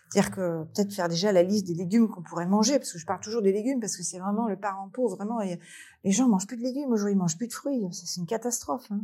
C'est-à-dire 0.10 0.32
que 0.32 0.64
peut-être 0.64 0.94
faire 0.94 1.08
déjà 1.08 1.32
la 1.32 1.44
liste 1.44 1.68
des 1.68 1.76
légumes 1.76 2.10
qu'on 2.10 2.24
pourrait 2.24 2.48
manger, 2.48 2.80
parce 2.80 2.92
que 2.92 2.98
je 2.98 3.06
parle 3.06 3.20
toujours 3.22 3.42
des 3.42 3.52
légumes, 3.52 3.80
parce 3.80 3.96
que 3.96 4.04
c'est 4.04 4.18
vraiment 4.18 4.48
le 4.48 4.58
parent 4.58 4.90
pauvre. 4.90 5.16
Vraiment, 5.16 5.40
les 5.40 6.12
gens 6.12 6.28
mangent 6.28 6.48
plus 6.48 6.58
de 6.58 6.64
légumes 6.64 6.92
aujourd'hui, 6.92 7.14
ils 7.14 7.18
mangent 7.18 7.38
plus 7.38 7.48
de 7.48 7.54
fruits. 7.54 7.88
C'est 7.92 8.20
une 8.20 8.26
catastrophe. 8.26 8.88
Hein. 8.92 9.02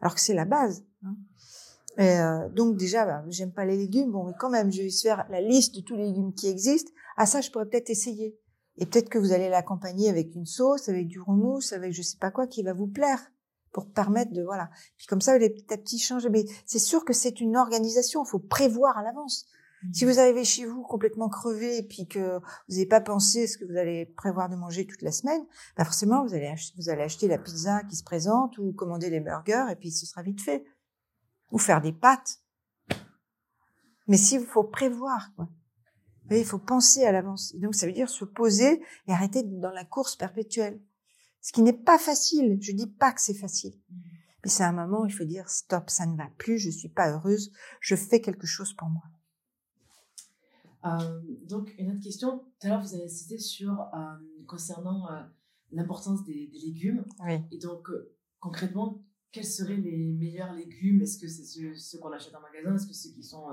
Alors 0.00 0.14
que 0.14 0.20
c'est 0.20 0.34
la 0.34 0.44
base. 0.44 0.84
Hein. 1.04 1.16
Et 1.98 2.20
euh, 2.20 2.48
donc 2.50 2.76
déjà, 2.76 3.04
bah, 3.04 3.24
j'aime 3.28 3.52
pas 3.52 3.64
les 3.64 3.76
légumes. 3.76 4.10
Bon, 4.10 4.24
mais 4.24 4.34
quand 4.38 4.50
même, 4.50 4.70
je 4.70 4.82
vais 4.82 4.90
faire 4.90 5.26
la 5.30 5.40
liste 5.40 5.74
de 5.74 5.80
tous 5.80 5.96
les 5.96 6.04
légumes 6.04 6.34
qui 6.34 6.48
existent. 6.48 6.92
À 7.16 7.26
ça, 7.26 7.40
je 7.40 7.50
pourrais 7.50 7.66
peut-être 7.66 7.90
essayer. 7.90 8.38
Et 8.76 8.86
peut-être 8.86 9.08
que 9.08 9.18
vous 9.18 9.32
allez 9.32 9.48
l'accompagner 9.48 10.08
avec 10.08 10.34
une 10.34 10.46
sauce, 10.46 10.88
avec 10.88 11.08
du 11.08 11.20
remousse, 11.20 11.72
avec 11.72 11.92
je 11.92 12.02
sais 12.02 12.16
pas 12.18 12.30
quoi, 12.30 12.46
qui 12.46 12.62
va 12.62 12.72
vous 12.72 12.86
plaire 12.86 13.20
pour 13.72 13.90
permettre 13.90 14.32
de 14.32 14.42
voilà. 14.42 14.70
Puis 14.96 15.06
comme 15.06 15.20
ça, 15.20 15.36
les 15.38 15.50
petit 15.50 15.72
à 15.72 15.78
petit 15.78 15.98
changer. 15.98 16.28
Mais 16.28 16.44
c'est 16.66 16.78
sûr 16.78 17.04
que 17.04 17.12
c'est 17.12 17.40
une 17.40 17.56
organisation. 17.56 18.24
Il 18.24 18.28
faut 18.28 18.38
prévoir 18.38 18.98
à 18.98 19.02
l'avance. 19.02 19.46
Si 19.92 20.04
vous 20.04 20.20
arrivez 20.20 20.44
chez 20.44 20.64
vous 20.64 20.82
complètement 20.82 21.28
crevé 21.28 21.78
et 21.78 21.82
puis 21.82 22.06
que 22.06 22.38
vous 22.38 22.74
n'avez 22.74 22.86
pas 22.86 23.00
pensé 23.00 23.48
ce 23.48 23.58
que 23.58 23.64
vous 23.64 23.76
allez 23.76 24.06
prévoir 24.06 24.48
de 24.48 24.54
manger 24.54 24.86
toute 24.86 25.02
la 25.02 25.10
semaine, 25.10 25.44
bah 25.76 25.84
forcément 25.84 26.24
vous 26.24 26.34
allez 26.34 26.46
acheter, 26.46 26.74
vous 26.78 26.88
allez 26.88 27.02
acheter 27.02 27.26
la 27.26 27.38
pizza 27.38 27.82
qui 27.90 27.96
se 27.96 28.04
présente 28.04 28.56
ou 28.58 28.72
commander 28.72 29.10
les 29.10 29.18
burgers 29.18 29.66
et 29.72 29.74
puis 29.74 29.90
ce 29.90 30.06
sera 30.06 30.22
vite 30.22 30.40
fait. 30.40 30.64
Ou 31.50 31.58
faire 31.58 31.80
des 31.80 31.92
pâtes. 31.92 32.38
Mais 34.06 34.16
si 34.16 34.36
il 34.36 34.46
faut 34.46 34.64
prévoir, 34.64 35.32
quoi. 35.34 35.48
il 36.30 36.44
faut 36.44 36.58
penser 36.58 37.04
à 37.04 37.12
l'avance. 37.12 37.54
Donc 37.56 37.74
ça 37.74 37.86
veut 37.86 37.92
dire 37.92 38.08
se 38.08 38.24
poser 38.24 38.82
et 39.08 39.12
arrêter 39.12 39.42
dans 39.42 39.70
la 39.70 39.84
course 39.84 40.14
perpétuelle. 40.16 40.80
Ce 41.42 41.52
qui 41.52 41.60
n'est 41.62 41.72
pas 41.72 41.98
facile. 41.98 42.58
Je 42.60 42.72
dis 42.72 42.86
pas 42.86 43.12
que 43.12 43.20
c'est 43.20 43.34
facile. 43.34 43.74
Mais 44.44 44.50
c'est 44.50 44.64
un 44.64 44.72
moment 44.72 45.02
où 45.02 45.06
il 45.06 45.12
faut 45.12 45.24
dire 45.24 45.48
stop, 45.48 45.90
ça 45.90 46.06
ne 46.06 46.16
va 46.16 46.28
plus, 46.38 46.58
je 46.58 46.70
suis 46.70 46.88
pas 46.88 47.12
heureuse, 47.12 47.52
je 47.80 47.94
fais 47.94 48.20
quelque 48.20 48.46
chose 48.46 48.72
pour 48.74 48.88
moi. 48.88 49.04
Euh, 50.84 51.20
donc, 51.44 51.74
une 51.78 51.92
autre 51.92 52.00
question. 52.00 52.38
Tout 52.38 52.66
à 52.66 52.68
l'heure, 52.70 52.82
vous 52.82 52.94
avez 52.94 53.08
cité 53.08 53.38
sur 53.38 53.82
euh, 53.94 53.96
concernant 54.48 55.08
euh, 55.12 55.22
l'importance 55.70 56.24
des, 56.24 56.50
légumes. 56.52 57.04
Oui. 57.24 57.40
Et 57.52 57.58
donc, 57.58 57.88
concrètement, 58.40 59.00
quels 59.30 59.44
seraient 59.44 59.76
les 59.76 60.12
meilleurs 60.12 60.52
légumes? 60.54 61.02
Est-ce 61.02 61.18
que 61.18 61.28
c'est 61.28 61.44
ceux, 61.44 61.98
qu'on 62.00 62.12
achète 62.12 62.34
en 62.34 62.40
magasin? 62.40 62.74
Est-ce 62.74 62.88
que 62.88 62.94
ceux 62.94 63.10
qui 63.10 63.22
sont 63.22 63.46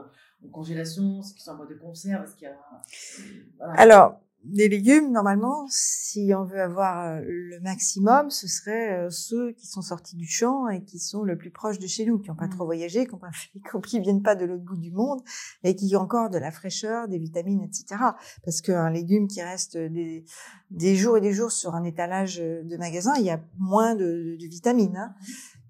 en 0.43 0.49
congélation? 0.49 1.21
Ceux 1.21 1.35
qui 1.35 1.43
sont 1.43 1.51
en 1.51 1.57
mode 1.57 1.69
de 1.69 1.75
conserve? 1.75 2.23
Est-ce 2.23 2.35
qu'il 2.35 2.47
y 2.47 2.51
a... 2.51 3.71
Alors, 3.73 4.19
les 4.45 4.69
légumes, 4.69 5.11
normalement, 5.11 5.65
si 5.69 6.31
on 6.35 6.45
veut 6.45 6.61
avoir 6.61 7.05
euh, 7.05 7.21
le 7.25 7.59
maximum, 7.59 8.29
ce 8.29 8.47
serait 8.47 8.93
euh, 8.93 9.09
ceux 9.09 9.51
qui 9.51 9.67
sont 9.67 9.81
sortis 9.81 10.15
du 10.15 10.27
champ 10.27 10.69
et 10.69 10.81
qui 10.83 10.97
sont 10.97 11.23
le 11.23 11.37
plus 11.37 11.51
proches 11.51 11.77
de 11.77 11.87
chez 11.87 12.05
nous, 12.05 12.19
qui 12.19 12.29
n'ont 12.29 12.35
pas 12.35 12.47
trop 12.47 12.63
mmh. 12.63 12.67
voyagé, 12.67 13.05
qui 13.05 13.59
qui 13.83 13.99
viennent 13.99 14.21
pas 14.21 14.35
de 14.35 14.45
l'autre 14.45 14.63
bout 14.63 14.77
du 14.77 14.91
monde 14.91 15.21
et 15.63 15.75
qui 15.75 15.93
ont 15.95 16.01
encore 16.01 16.29
de 16.29 16.37
la 16.37 16.51
fraîcheur, 16.51 17.07
des 17.07 17.17
vitamines, 17.17 17.63
etc. 17.63 18.01
Parce 18.45 18.61
qu'un 18.61 18.89
légume 18.89 19.27
qui 19.27 19.41
reste 19.41 19.77
des, 19.77 20.23
des 20.71 20.95
jours 20.95 21.17
et 21.17 21.21
des 21.21 21.33
jours 21.33 21.51
sur 21.51 21.75
un 21.75 21.83
étalage 21.83 22.37
de 22.37 22.77
magasin, 22.77 23.13
il 23.17 23.25
y 23.25 23.31
a 23.31 23.41
moins 23.57 23.95
de, 23.95 24.37
de 24.39 24.47
vitamines. 24.47 24.97
Hein. 24.97 25.13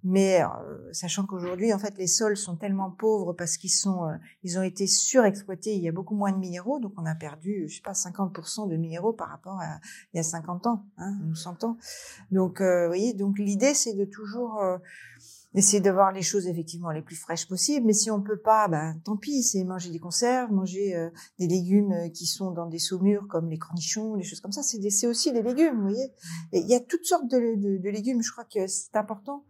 Mais 0.04 0.42
euh, 0.42 0.48
sachant 0.94 1.26
qu'aujourd'hui, 1.26 1.74
en 1.74 1.80
fait, 1.80 1.98
les 1.98 2.08
sols 2.08 2.38
sont 2.38 2.56
tellement 2.56 2.90
pauvres 2.90 3.34
parce 3.34 3.58
qu'ils 3.58 3.72
sont, 3.72 4.06
euh, 4.06 4.16
ils 4.44 4.58
ont 4.58 4.64
été 4.64 4.88
surexploités. 4.88 5.76
Il 5.76 5.82
y 5.82 5.90
a 5.90 5.92
beaucoup 5.92 6.16
moins 6.16 6.32
de 6.32 6.38
minéraux, 6.38 6.80
donc 6.80 6.94
on 6.98 7.06
a 7.06 7.16
perdu, 7.16 7.68
je 7.68 7.76
sais 7.76 7.82
pas, 7.82 7.92
50% 7.92 8.70
de 8.70 8.78
minéraux 8.78 9.14
par 9.14 9.30
rapport 9.30 9.60
à 9.60 9.80
il 10.14 10.18
y 10.18 10.20
a 10.20 10.24
50 10.24 10.68
ans, 10.68 10.86
hein, 10.98 11.18
ou 11.30 11.36
100 11.36 11.66
ans. 11.66 11.78
Donc, 12.32 12.62
euh, 12.62 12.84
vous 12.84 12.90
voyez, 12.90 13.14
donc 13.14 13.38
l'idée, 13.40 13.74
c'est 13.74 13.94
de 13.94 14.06
toujours 14.06 14.62
essayer 15.56 15.82
de 15.82 15.90
voir 15.90 16.12
les 16.12 16.22
choses 16.22 16.48
effectivement 16.48 16.92
les 16.92 17.02
plus 17.02 17.16
fraîches 17.16 17.48
possibles. 17.48 17.86
Mais 17.86 17.94
si 17.94 18.10
on 18.10 18.22
peut 18.22 18.38
pas, 18.38 18.68
ben 18.68 19.00
tant 19.04 19.18
pis, 19.18 19.44
c'est 19.44 19.64
manger 19.64 19.90
des 19.90 20.00
conserves, 20.00 20.52
manger 20.52 21.10
des 21.40 21.48
légumes 21.48 22.12
qui 22.14 22.26
sont 22.26 22.52
dans 22.52 22.68
des 22.68 22.80
saumures 22.80 23.28
comme 23.28 23.50
les 23.50 23.58
cornichons, 23.58 24.16
des 24.16 24.24
choses 24.24 24.40
comme 24.40 24.52
ça. 24.52 24.62
C'est 24.64 25.08
aussi 25.08 25.34
des 25.34 25.42
légumes, 25.42 25.76
vous 25.76 25.90
voyez. 25.90 26.14
Il 26.54 26.68
y 26.68 26.76
a 26.76 26.80
toutes 26.80 27.06
sortes 27.06 27.28
de, 27.30 27.56
de, 27.56 27.78
de 27.78 27.90
légumes. 27.90 28.22
Je 28.22 28.32
crois 28.32 28.46
que 28.46 28.68
c'est 28.68 28.96
important 28.96 29.44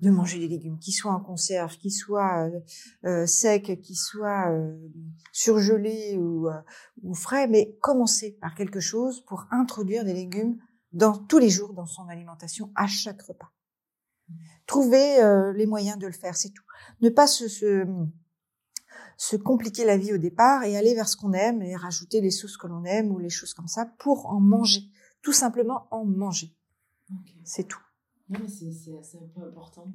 de 0.00 0.10
manger 0.10 0.38
des 0.38 0.48
légumes, 0.48 0.78
qui 0.78 0.92
soient 0.92 1.12
en 1.12 1.20
conserve, 1.20 1.76
qui 1.76 1.90
soient 1.90 2.48
euh, 2.48 2.60
euh 3.04 3.26
secs, 3.26 3.80
qui 3.82 3.94
soient 3.94 4.50
euh, 4.50 4.76
surgelés 5.32 6.16
ou, 6.16 6.48
euh, 6.48 6.60
ou 7.02 7.14
frais, 7.14 7.46
mais 7.48 7.76
commencer 7.80 8.38
par 8.40 8.54
quelque 8.54 8.80
chose 8.80 9.24
pour 9.26 9.46
introduire 9.50 10.04
des 10.04 10.14
légumes 10.14 10.58
dans 10.92 11.16
tous 11.16 11.38
les 11.38 11.50
jours 11.50 11.74
dans 11.74 11.86
son 11.86 12.08
alimentation 12.08 12.72
à 12.74 12.86
chaque 12.86 13.22
repas. 13.22 13.52
Trouver 14.66 15.18
les 15.56 15.66
moyens 15.66 15.98
de 15.98 16.06
le 16.06 16.12
faire, 16.12 16.36
c'est 16.36 16.50
tout. 16.50 16.62
Ne 17.00 17.08
pas 17.08 17.26
se, 17.26 17.48
se, 17.48 17.84
se 19.16 19.34
compliquer 19.34 19.84
la 19.84 19.96
vie 19.96 20.12
au 20.14 20.18
départ 20.18 20.62
et 20.62 20.76
aller 20.76 20.94
vers 20.94 21.08
ce 21.08 21.16
qu'on 21.16 21.32
aime 21.32 21.62
et 21.62 21.74
rajouter 21.74 22.20
les 22.20 22.30
sauces 22.30 22.56
que 22.56 22.68
l'on 22.68 22.84
aime 22.84 23.10
ou 23.10 23.18
les 23.18 23.30
choses 23.30 23.54
comme 23.54 23.66
ça 23.66 23.86
pour 23.98 24.26
en 24.26 24.38
manger. 24.38 24.82
Tout 25.22 25.32
simplement 25.32 25.88
en 25.90 26.04
manger. 26.04 26.54
C'est 27.44 27.64
tout. 27.64 27.82
Non, 28.30 28.38
mais 28.40 28.48
c'est 28.48 29.18
un 29.18 29.26
peu 29.34 29.42
important. 29.42 29.92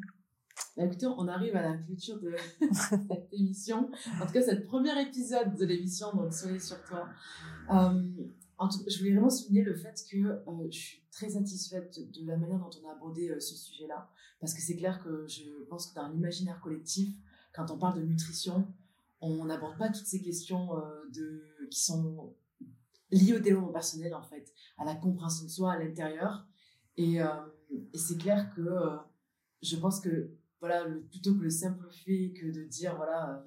Bah, 0.75 0.83
écoutez, 0.83 1.07
on 1.07 1.27
arrive 1.29 1.55
à 1.55 1.61
la 1.61 1.77
clôture 1.77 2.19
de 2.19 2.35
cette 2.73 3.33
émission. 3.33 3.89
En 4.21 4.25
tout 4.25 4.33
cas, 4.33 4.41
c'est 4.41 4.55
le 4.55 4.63
premier 4.63 5.01
épisode 5.01 5.55
de 5.55 5.65
l'émission, 5.65 6.13
donc 6.13 6.33
soyez 6.33 6.59
sur 6.59 6.83
toi. 6.83 7.07
Euh, 7.71 8.27
en 8.57 8.67
tout, 8.67 8.79
je 8.87 8.97
voulais 8.97 9.13
vraiment 9.13 9.29
souligner 9.29 9.63
le 9.63 9.73
fait 9.73 10.03
que 10.11 10.17
euh, 10.17 10.67
je 10.69 10.77
suis 10.77 11.03
très 11.11 11.29
satisfaite 11.29 11.97
de 12.11 12.27
la 12.27 12.35
manière 12.35 12.59
dont 12.59 12.69
on 12.83 12.89
a 12.89 12.91
abordé 12.91 13.29
euh, 13.29 13.39
ce 13.39 13.55
sujet-là. 13.55 14.09
Parce 14.41 14.53
que 14.53 14.61
c'est 14.61 14.75
clair 14.75 15.01
que 15.01 15.25
je 15.29 15.43
pense 15.69 15.87
que 15.87 15.95
dans 15.95 16.09
l'imaginaire 16.09 16.59
collectif, 16.59 17.15
quand 17.53 17.71
on 17.71 17.77
parle 17.77 18.01
de 18.01 18.05
nutrition, 18.05 18.67
on 19.21 19.45
n'aborde 19.45 19.77
pas 19.77 19.87
toutes 19.87 20.07
ces 20.07 20.21
questions 20.21 20.71
de, 21.13 21.41
qui 21.71 21.79
sont 21.79 22.35
liées 23.11 23.33
au 23.33 23.39
développement 23.39 23.71
personnel, 23.71 24.13
en 24.13 24.21
fait, 24.21 24.53
à 24.77 24.83
la 24.83 24.93
compréhension 24.93 25.45
de 25.45 25.49
soi 25.49 25.71
à 25.71 25.79
l'intérieur. 25.79 26.45
Et, 26.97 27.21
et 27.71 27.97
c'est 27.97 28.17
clair 28.17 28.53
que 28.55 28.61
euh, 28.61 28.97
je 29.61 29.75
pense 29.77 29.99
que 29.99 30.31
voilà, 30.59 30.85
plutôt 31.09 31.35
que 31.35 31.41
le 31.41 31.49
simple 31.49 31.87
fait 31.91 32.33
que 32.33 32.47
de 32.47 32.63
dire 32.63 32.95
voilà, 32.95 33.45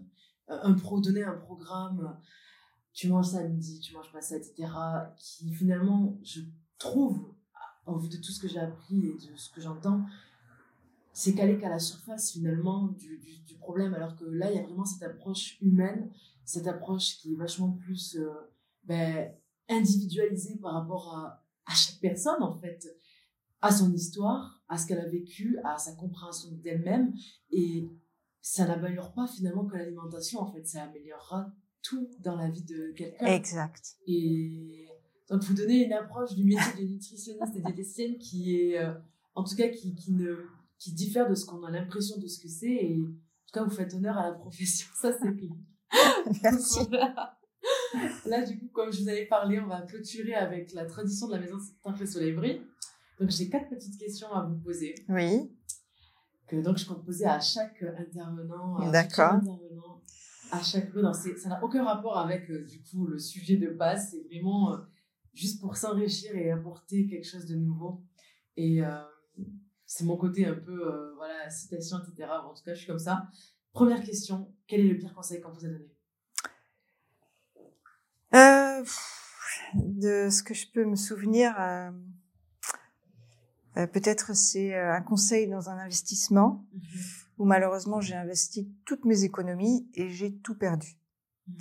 euh, 0.51 0.59
un 0.62 0.75
pro, 0.75 1.01
donner 1.01 1.25
un 1.25 1.37
programme, 1.37 2.19
tu 2.93 3.09
manges 3.09 3.29
ça 3.29 3.39
à 3.39 3.45
midi, 3.45 3.81
tu 3.81 3.95
manges 3.95 4.12
pas 4.12 4.21
ça, 4.21 4.37
etc., 4.37 4.69
qui 5.16 5.53
finalement, 5.53 6.19
je 6.23 6.41
trouve, 6.79 7.35
au 7.87 7.97
vu 7.97 8.09
de 8.09 8.16
tout 8.16 8.33
ce 8.33 8.41
que 8.41 8.49
j'ai 8.49 8.59
appris 8.59 9.07
et 9.07 9.14
de 9.14 9.37
ce 9.37 9.51
que 9.51 9.61
j'entends, 9.61 10.05
c'est 11.12 11.35
qu'aller 11.35 11.59
qu'à 11.59 11.69
la 11.69 11.79
surface 11.79 12.33
finalement 12.33 12.89
du, 12.89 13.19
du, 13.19 13.55
problème, 13.57 13.93
alors 13.95 14.16
que 14.16 14.25
là, 14.25 14.51
il 14.51 14.57
y 14.57 14.59
a 14.59 14.62
vraiment 14.62 14.85
cette 14.85 15.03
approche 15.03 15.59
humaine, 15.61 16.11
cette 16.45 16.66
approche 16.66 17.19
qui 17.19 17.33
est 17.33 17.37
vachement 17.37 17.73
plus 17.73 18.16
ben, 18.85 19.33
individualisée 19.69 20.57
par 20.57 20.75
rapport 20.75 21.14
à, 21.14 21.45
à 21.66 21.75
chaque 21.75 22.01
personne 22.01 22.43
en 22.43 22.55
fait 22.55 22.87
à 23.61 23.73
son 23.73 23.93
histoire, 23.93 24.63
à 24.69 24.79
ce 24.79 24.87
qu'elle 24.87 25.01
a 25.01 25.09
vécu, 25.09 25.59
à 25.65 25.79
sa 25.79 25.95
compréhension 25.95 26.51
d'elle-même. 26.63 27.13
Et 27.51 27.89
ça 28.41 28.67
n'améliore 28.67 29.13
pas 29.13 29.27
finalement 29.27 29.67
que 29.67 29.77
l'alimentation, 29.77 30.41
en 30.41 30.53
fait, 30.53 30.67
ça 30.67 30.85
améliorera 30.85 31.53
tout 31.83 32.09
dans 32.21 32.37
la 32.37 32.49
vie 32.49 32.65
de 32.65 32.93
quelqu'un. 32.97 33.27
Exact. 33.27 33.97
Et 34.07 34.87
donc, 35.29 35.43
vous 35.43 35.55
donnez 35.55 35.85
une 35.85 35.93
approche 35.93 36.35
du 36.35 36.45
métier 36.45 36.85
de 36.85 36.89
nutritionniste 36.89 37.57
et 37.57 37.61
diététicienne 37.61 38.19
qui 38.19 38.57
est, 38.57 38.79
euh, 38.79 38.95
en 39.35 39.45
tout 39.45 39.57
cas, 39.57 39.69
qui, 39.69 39.95
qui, 39.95 40.13
ne, 40.13 40.37
qui 40.79 40.93
diffère 40.93 41.29
de 41.29 41.35
ce 41.35 41.45
qu'on 41.45 41.63
a 41.65 41.71
l'impression 41.71 42.19
de 42.19 42.27
ce 42.27 42.41
que 42.41 42.49
c'est. 42.49 42.67
Et 42.67 43.01
en 43.03 43.07
tout 43.07 43.53
cas, 43.53 43.65
vous 43.65 43.71
faites 43.71 43.93
honneur 43.95 44.17
à 44.17 44.31
la 44.31 44.35
profession. 44.35 44.89
Ça, 44.95 45.13
c'est 45.21 45.33
bien. 45.33 45.57
Merci. 46.43 46.81
Là, 48.27 48.45
du 48.45 48.59
coup, 48.59 48.69
comme 48.73 48.93
je 48.93 49.03
vous 49.03 49.09
avais 49.09 49.27
parlé, 49.27 49.61
on 49.61 49.67
va 49.67 49.83
clôturer 49.83 50.35
avec 50.35 50.73
la 50.73 50.85
tradition 50.85 51.29
de 51.29 51.33
la 51.33 51.41
maison 51.41 51.57
Saint 51.59 52.07
Soleil 52.07 52.33
Brille. 52.33 52.63
Donc, 53.21 53.31
j'ai 53.31 53.49
quatre 53.49 53.69
petites 53.69 53.99
questions 53.99 54.33
à 54.33 54.45
vous 54.45 54.59
poser. 54.59 54.95
Oui. 55.09 55.51
Que 56.47 56.57
donc, 56.62 56.79
je 56.79 56.87
compte 56.87 57.05
poser 57.05 57.27
à 57.27 57.41
chaque 57.41 57.83
intervenant. 57.83 58.91
D'accord. 58.91 59.41
À 60.51 60.62
chaque 60.62 60.91
fois, 60.93 61.12
ça 61.12 61.49
n'a 61.49 61.62
aucun 61.62 61.85
rapport 61.85 62.16
avec 62.16 62.49
euh, 62.51 62.64
du 62.64 62.83
coup 62.83 63.07
le 63.07 63.19
sujet 63.19 63.57
de 63.57 63.69
base. 63.69 64.11
C'est 64.11 64.23
vraiment 64.29 64.73
euh, 64.73 64.79
juste 65.35 65.61
pour 65.61 65.77
s'enrichir 65.77 66.35
et 66.35 66.51
apporter 66.51 67.07
quelque 67.07 67.27
chose 67.27 67.45
de 67.47 67.55
nouveau. 67.57 68.03
Et 68.57 68.83
euh, 68.83 68.97
c'est 69.85 70.05
mon 70.05 70.16
côté 70.16 70.47
un 70.47 70.55
peu, 70.55 71.12
voilà, 71.16 71.51
citation, 71.51 71.99
etc. 71.99 72.31
En 72.45 72.55
tout 72.55 72.62
cas, 72.64 72.73
je 72.73 72.79
suis 72.79 72.87
comme 72.87 72.99
ça. 72.99 73.29
Première 73.73 74.03
question, 74.03 74.55
quel 74.66 74.81
est 74.81 74.89
le 74.89 74.99
pire 74.99 75.14
conseil 75.14 75.41
qu'on 75.41 75.53
vous 75.53 75.66
a 75.66 75.69
donné? 75.69 75.91
De 79.75 80.29
ce 80.31 80.43
que 80.43 80.55
je 80.55 80.66
peux 80.73 80.85
me 80.85 80.97
souvenir, 80.97 81.55
euh, 83.79 83.87
peut-être 83.87 84.35
c'est 84.35 84.74
euh, 84.74 84.93
un 84.93 85.03
conseil 85.03 85.49
dans 85.49 85.70
un 85.70 85.79
investissement 85.79 86.66
mhm. 86.72 86.83
où 87.39 87.45
malheureusement 87.45 88.01
j'ai 88.01 88.14
investi 88.14 88.72
toutes 88.85 89.05
mes 89.05 89.24
économies 89.24 89.89
et 89.95 90.09
j'ai 90.09 90.37
tout 90.39 90.57
perdu. 90.57 90.99
Mhm. 91.47 91.57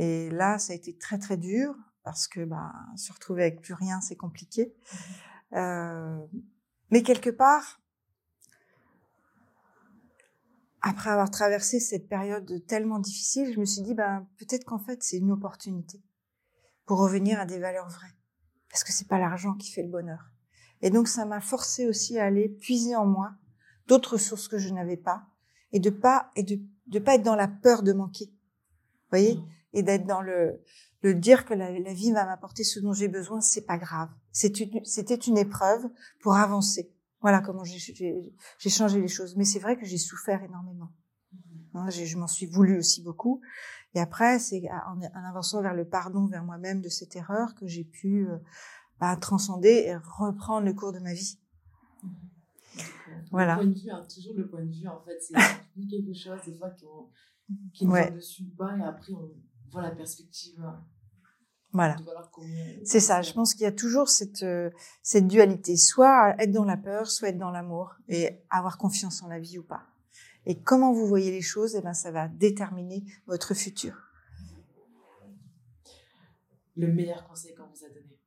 Et 0.00 0.30
là, 0.30 0.58
ça 0.58 0.72
a 0.72 0.76
été 0.76 0.96
très 0.96 1.18
très 1.18 1.36
dur 1.36 1.74
parce 2.04 2.26
que 2.28 2.44
bah, 2.44 2.72
se 2.96 3.12
retrouver 3.12 3.42
avec 3.42 3.60
plus 3.60 3.74
rien, 3.74 4.00
c'est 4.00 4.16
compliqué. 4.16 4.74
Mhm. 5.52 5.58
Euh, 5.58 6.26
mais 6.90 7.02
quelque 7.02 7.30
part, 7.30 7.80
après 10.80 11.10
avoir 11.10 11.30
traversé 11.30 11.80
cette 11.80 12.08
période 12.08 12.64
tellement 12.66 12.98
difficile, 12.98 13.52
je 13.52 13.60
me 13.60 13.64
suis 13.64 13.82
dit, 13.82 13.94
bah, 13.94 14.24
peut-être 14.38 14.64
qu'en 14.64 14.78
fait, 14.78 15.02
c'est 15.02 15.18
une 15.18 15.32
opportunité 15.32 16.02
pour 16.86 17.00
revenir 17.00 17.38
à 17.40 17.46
des 17.46 17.58
valeurs 17.58 17.88
vraies. 17.88 18.14
Parce 18.70 18.84
que 18.84 18.92
c'est 18.92 19.08
pas 19.08 19.18
l'argent 19.18 19.54
qui 19.54 19.70
fait 19.72 19.82
le 19.82 19.90
bonheur. 19.90 20.30
Et 20.82 20.90
donc 20.90 21.08
ça 21.08 21.24
m'a 21.24 21.40
forcé 21.40 21.86
aussi 21.86 22.18
à 22.18 22.26
aller 22.26 22.48
puiser 22.48 22.96
en 22.96 23.06
moi 23.06 23.32
d'autres 23.86 24.14
ressources 24.14 24.48
que 24.48 24.58
je 24.58 24.72
n'avais 24.72 24.96
pas 24.96 25.26
et 25.72 25.80
de 25.80 25.90
pas 25.90 26.30
et 26.36 26.42
de 26.42 26.58
de 26.86 26.98
pas 26.98 27.16
être 27.16 27.22
dans 27.22 27.36
la 27.36 27.48
peur 27.48 27.82
de 27.82 27.92
manquer. 27.92 28.26
Vous 28.26 29.10
voyez? 29.10 29.36
Mmh. 29.36 29.48
Et 29.74 29.82
d'être 29.82 30.06
dans 30.06 30.22
le 30.22 30.62
le 31.02 31.14
dire 31.14 31.44
que 31.44 31.54
la, 31.54 31.78
la 31.78 31.92
vie 31.92 32.12
va 32.12 32.24
m'apporter 32.24 32.64
ce 32.64 32.80
dont 32.80 32.92
j'ai 32.92 33.08
besoin, 33.08 33.40
c'est 33.40 33.66
pas 33.66 33.78
grave. 33.78 34.08
C'était 34.32 34.64
une, 34.64 35.32
une 35.32 35.38
épreuve 35.38 35.86
pour 36.20 36.34
avancer. 36.34 36.92
Voilà 37.20 37.40
comment 37.40 37.64
j'ai, 37.64 37.78
j'ai, 37.78 38.70
changé 38.70 39.00
les 39.00 39.08
choses. 39.08 39.36
Mais 39.36 39.44
c'est 39.44 39.58
vrai 39.58 39.76
que 39.76 39.84
j'ai 39.84 39.98
souffert 39.98 40.42
énormément. 40.42 40.92
Hein, 41.74 41.90
je 41.90 42.16
m'en 42.16 42.26
suis 42.26 42.46
voulu 42.46 42.78
aussi 42.78 43.02
beaucoup. 43.02 43.40
Et 43.94 44.00
après, 44.00 44.38
c'est 44.38 44.62
en, 44.86 45.00
en, 45.00 45.24
avançant 45.28 45.62
vers 45.62 45.74
le 45.74 45.84
pardon, 45.84 46.26
vers 46.26 46.44
moi-même 46.44 46.80
de 46.80 46.88
cette 46.88 47.16
erreur 47.16 47.54
que 47.54 47.66
j'ai 47.66 47.84
pu 47.84 48.26
euh, 48.28 48.38
à 49.00 49.16
transcender 49.16 49.84
et 49.86 49.96
reprendre 49.96 50.66
le 50.66 50.74
cours 50.74 50.92
de 50.92 50.98
ma 50.98 51.12
vie. 51.12 51.38
Voilà. 53.30 53.56
Le 53.56 53.62
point 53.62 53.70
de 53.70 53.78
vue, 53.78 53.90
hein, 53.90 54.06
toujours 54.12 54.34
le 54.34 54.48
point 54.48 54.64
de 54.64 54.72
vue, 54.72 54.88
en 54.88 55.00
fait, 55.00 55.18
c'est 55.20 55.34
quelque 55.88 56.14
chose, 56.14 56.40
des 56.46 56.54
fois, 56.54 56.70
qui 57.72 57.86
nous 57.86 57.92
ouais. 57.92 58.10
dessus 58.10 58.44
pas, 58.56 58.76
et 58.76 58.82
après, 58.82 59.12
on 59.12 59.30
voit 59.70 59.82
la 59.82 59.90
perspective. 59.90 60.60
Hein. 60.60 60.84
Voilà. 61.72 61.96
C'est 62.84 63.00
ça. 63.00 63.20
Je 63.20 63.32
pense 63.32 63.52
qu'il 63.52 63.62
y 63.62 63.66
a 63.66 63.72
toujours 63.72 64.08
cette, 64.08 64.42
euh, 64.42 64.70
cette 65.02 65.26
dualité. 65.26 65.76
Soit 65.76 66.34
être 66.38 66.50
dans 66.50 66.64
la 66.64 66.78
peur, 66.78 67.10
soit 67.10 67.28
être 67.28 67.38
dans 67.38 67.50
l'amour 67.50 67.94
et 68.08 68.40
avoir 68.48 68.78
confiance 68.78 69.22
en 69.22 69.28
la 69.28 69.38
vie 69.38 69.58
ou 69.58 69.64
pas. 69.64 69.82
Et 70.46 70.58
comment 70.58 70.92
vous 70.92 71.06
voyez 71.06 71.30
les 71.30 71.42
choses, 71.42 71.76
eh 71.76 71.82
ben, 71.82 71.92
ça 71.92 72.10
va 72.10 72.28
déterminer 72.28 73.04
votre 73.26 73.52
futur. 73.52 73.94
Le 76.74 76.90
meilleur 76.90 77.26
conseil 77.28 77.54
qu'on 77.54 77.66
vous 77.66 77.84
a 77.84 77.88
donné 77.88 78.17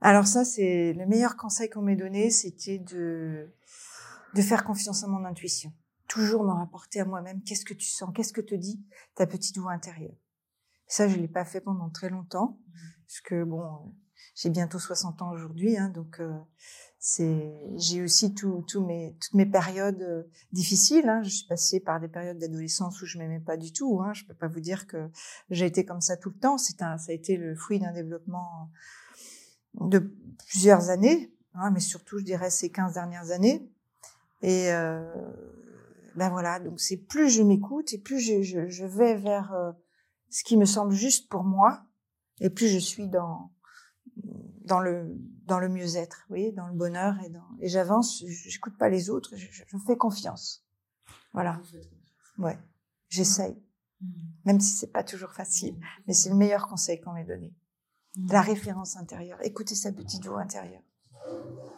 alors 0.00 0.26
ça, 0.26 0.44
c'est 0.44 0.92
le 0.92 1.06
meilleur 1.06 1.36
conseil 1.36 1.68
qu'on 1.68 1.82
m'ait 1.82 1.96
donné, 1.96 2.30
c'était 2.30 2.78
de 2.78 3.52
de 4.34 4.42
faire 4.42 4.64
confiance 4.64 5.04
à 5.04 5.06
mon 5.06 5.24
intuition. 5.24 5.72
Toujours 6.06 6.44
me 6.44 6.52
rapporter 6.52 7.00
à 7.00 7.04
moi-même. 7.04 7.42
Qu'est-ce 7.42 7.64
que 7.64 7.74
tu 7.74 7.88
sens 7.88 8.10
Qu'est-ce 8.14 8.32
que 8.32 8.40
te 8.40 8.54
dit 8.54 8.80
ta 9.14 9.26
petite 9.26 9.58
voix 9.58 9.72
intérieure 9.72 10.16
Ça, 10.86 11.08
je 11.08 11.16
l'ai 11.16 11.28
pas 11.28 11.44
fait 11.44 11.60
pendant 11.60 11.90
très 11.90 12.08
longtemps, 12.08 12.58
parce 13.06 13.20
que 13.20 13.44
bon, 13.44 13.94
j'ai 14.34 14.50
bientôt 14.50 14.78
60 14.78 15.22
ans 15.22 15.32
aujourd'hui, 15.32 15.76
hein, 15.76 15.90
donc 15.90 16.20
euh, 16.20 16.38
c'est 16.98 17.54
j'ai 17.76 18.02
aussi 18.02 18.34
tout, 18.34 18.64
mes, 18.84 19.16
toutes 19.20 19.34
mes 19.34 19.46
périodes 19.46 20.02
euh, 20.02 20.22
difficiles. 20.52 21.08
Hein. 21.08 21.22
Je 21.22 21.30
suis 21.30 21.46
passée 21.46 21.80
par 21.80 22.00
des 22.00 22.08
périodes 22.08 22.38
d'adolescence 22.38 23.00
où 23.02 23.06
je 23.06 23.18
m'aimais 23.18 23.40
pas 23.40 23.56
du 23.56 23.72
tout. 23.72 24.00
Hein. 24.00 24.12
Je 24.14 24.24
peux 24.24 24.34
pas 24.34 24.48
vous 24.48 24.60
dire 24.60 24.86
que 24.86 25.10
j'ai 25.50 25.66
été 25.66 25.84
comme 25.84 26.00
ça 26.00 26.16
tout 26.16 26.30
le 26.30 26.38
temps. 26.38 26.58
C'est 26.58 26.82
un, 26.82 26.98
ça 26.98 27.12
a 27.12 27.14
été 27.14 27.36
le 27.36 27.54
fruit 27.54 27.78
d'un 27.78 27.92
développement 27.92 28.70
de 29.80 30.12
plusieurs 30.48 30.90
années, 30.90 31.32
hein, 31.54 31.70
mais 31.70 31.80
surtout, 31.80 32.18
je 32.18 32.24
dirais, 32.24 32.50
ces 32.50 32.70
15 32.70 32.94
dernières 32.94 33.30
années. 33.30 33.70
Et 34.42 34.72
euh, 34.72 35.02
ben 36.14 36.30
voilà, 36.30 36.60
donc 36.60 36.80
c'est 36.80 36.96
plus 36.96 37.28
je 37.28 37.42
m'écoute 37.42 37.92
et 37.92 37.98
plus 37.98 38.20
je, 38.20 38.42
je, 38.42 38.68
je 38.68 38.84
vais 38.84 39.16
vers 39.16 39.52
euh, 39.52 39.72
ce 40.30 40.44
qui 40.44 40.56
me 40.56 40.64
semble 40.64 40.92
juste 40.92 41.28
pour 41.28 41.44
moi, 41.44 41.84
et 42.40 42.50
plus 42.50 42.68
je 42.68 42.78
suis 42.78 43.08
dans 43.08 43.52
dans 44.64 44.80
le 44.80 45.06
dans 45.44 45.58
le 45.58 45.68
mieux-être, 45.68 46.26
oui, 46.30 46.52
dans 46.52 46.66
le 46.66 46.74
bonheur 46.74 47.14
et 47.24 47.30
dans 47.30 47.46
et 47.60 47.68
j'avance. 47.68 48.22
J'écoute 48.26 48.76
pas 48.78 48.88
les 48.88 49.10
autres, 49.10 49.36
je, 49.36 49.46
je, 49.50 49.78
fais 49.86 49.96
confiance. 49.96 50.64
Voilà. 51.32 51.60
Ouais, 52.38 52.58
j'essaye, 53.08 53.60
mmh. 54.00 54.06
même 54.44 54.60
si 54.60 54.76
c'est 54.76 54.92
pas 54.92 55.04
toujours 55.04 55.32
facile, 55.32 55.76
mais 56.06 56.14
c'est 56.14 56.30
le 56.30 56.36
meilleur 56.36 56.68
conseil 56.68 57.00
qu'on 57.00 57.12
m'ait 57.12 57.24
donné. 57.24 57.52
La 58.16 58.40
référence 58.40 58.96
intérieure. 58.96 59.38
Écoutez 59.42 59.74
sa 59.74 59.92
petite 59.92 60.26
voix 60.26 60.42
intérieure. 60.42 60.82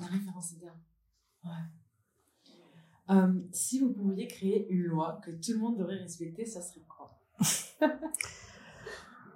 La 0.01 0.07
référence 0.07 0.53
intérieure. 0.55 0.79
Ouais. 1.45 1.51
Euh, 3.11 3.33
si 3.53 3.81
vous 3.81 3.93
pouviez 3.93 4.29
créer 4.29 4.69
une 4.71 4.85
loi 4.85 5.21
que 5.25 5.33
tout 5.33 5.53
le 5.53 5.59
monde 5.59 5.79
devrait 5.79 5.97
respecter, 5.97 6.47
ça 6.47 6.63
serait 6.63 6.85
quoi? 6.89 7.19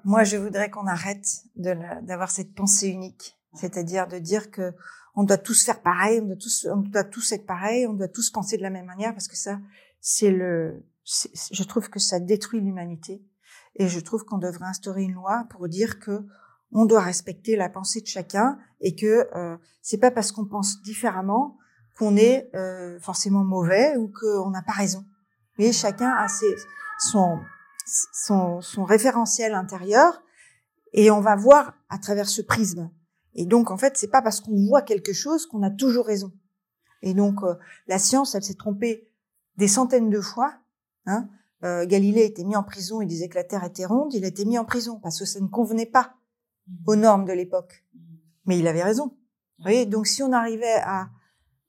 Moi, 0.04 0.22
je 0.22 0.36
voudrais 0.36 0.70
qu'on 0.70 0.86
arrête 0.86 1.26
d'avoir 1.56 2.30
cette 2.30 2.54
pensée 2.54 2.88
unique, 2.88 3.36
c'est-à-dire 3.54 4.06
de 4.06 4.18
dire 4.18 4.50
que 4.50 4.74
on 5.16 5.24
doit 5.24 5.38
tous 5.38 5.64
faire 5.64 5.80
pareil, 5.80 6.20
on 6.20 6.26
doit 6.26 6.36
tous, 6.36 6.66
on 6.70 6.76
doit 6.76 7.04
tous 7.04 7.32
être 7.32 7.46
pareil, 7.46 7.86
on 7.86 7.94
doit 7.94 8.08
tous 8.08 8.30
penser 8.30 8.56
de 8.56 8.62
la 8.62 8.70
même 8.70 8.86
manière, 8.86 9.12
parce 9.12 9.28
que 9.28 9.36
ça, 9.36 9.60
c'est 10.00 10.30
le, 10.30 10.84
je 11.04 11.62
trouve 11.62 11.88
que 11.88 11.98
ça 11.98 12.20
détruit 12.20 12.60
l'humanité, 12.60 13.24
et 13.76 13.88
je 13.88 14.00
trouve 14.00 14.24
qu'on 14.24 14.38
devrait 14.38 14.66
instaurer 14.66 15.02
une 15.02 15.14
loi 15.14 15.46
pour 15.50 15.68
dire 15.68 15.98
que 15.98 16.26
on 16.74 16.84
doit 16.84 17.00
respecter 17.00 17.56
la 17.56 17.68
pensée 17.68 18.00
de 18.00 18.06
chacun 18.06 18.58
et 18.80 18.94
que 18.94 19.28
euh, 19.34 19.56
c'est 19.80 19.98
pas 19.98 20.10
parce 20.10 20.32
qu'on 20.32 20.44
pense 20.44 20.82
différemment 20.82 21.56
qu'on 21.96 22.16
est 22.16 22.50
euh, 22.54 22.98
forcément 22.98 23.44
mauvais 23.44 23.96
ou 23.96 24.12
qu'on 24.12 24.50
n'a 24.50 24.62
pas 24.62 24.72
raison. 24.72 25.04
Mais 25.58 25.72
chacun 25.72 26.10
a 26.10 26.26
ses, 26.26 26.54
son, 26.98 27.38
son, 28.12 28.60
son 28.60 28.84
référentiel 28.84 29.54
intérieur 29.54 30.22
et 30.92 31.12
on 31.12 31.20
va 31.20 31.36
voir 31.36 31.74
à 31.88 31.98
travers 31.98 32.28
ce 32.28 32.42
prisme. 32.42 32.90
Et 33.34 33.46
donc 33.46 33.70
en 33.70 33.76
fait, 33.76 33.96
c'est 33.96 34.10
pas 34.10 34.22
parce 34.22 34.40
qu'on 34.40 34.66
voit 34.66 34.82
quelque 34.82 35.12
chose 35.12 35.46
qu'on 35.46 35.62
a 35.62 35.70
toujours 35.70 36.06
raison. 36.06 36.32
Et 37.02 37.14
donc 37.14 37.42
euh, 37.44 37.54
la 37.86 38.00
science, 38.00 38.34
elle 38.34 38.42
s'est 38.42 38.54
trompée 38.54 39.08
des 39.56 39.68
centaines 39.68 40.10
de 40.10 40.20
fois. 40.20 40.54
Hein. 41.06 41.28
Euh, 41.62 41.86
Galilée 41.86 42.22
a 42.22 42.26
été 42.26 42.44
mis 42.44 42.56
en 42.56 42.64
prison, 42.64 43.00
il 43.00 43.06
disait 43.06 43.28
que 43.28 43.36
la 43.36 43.44
Terre 43.44 43.62
était 43.62 43.86
ronde, 43.86 44.12
il 44.12 44.24
a 44.24 44.28
été 44.28 44.44
mis 44.44 44.58
en 44.58 44.64
prison 44.64 44.98
parce 45.00 45.20
que 45.20 45.24
ça 45.24 45.40
ne 45.40 45.46
convenait 45.46 45.86
pas 45.86 46.14
aux 46.86 46.96
normes 46.96 47.24
de 47.24 47.32
l'époque. 47.32 47.84
Mais 48.46 48.58
il 48.58 48.66
avait 48.66 48.82
raison. 48.82 49.16
Vous 49.58 49.64
voyez, 49.64 49.86
donc 49.86 50.06
si 50.06 50.22
on 50.22 50.32
arrivait 50.32 50.80
à 50.82 51.10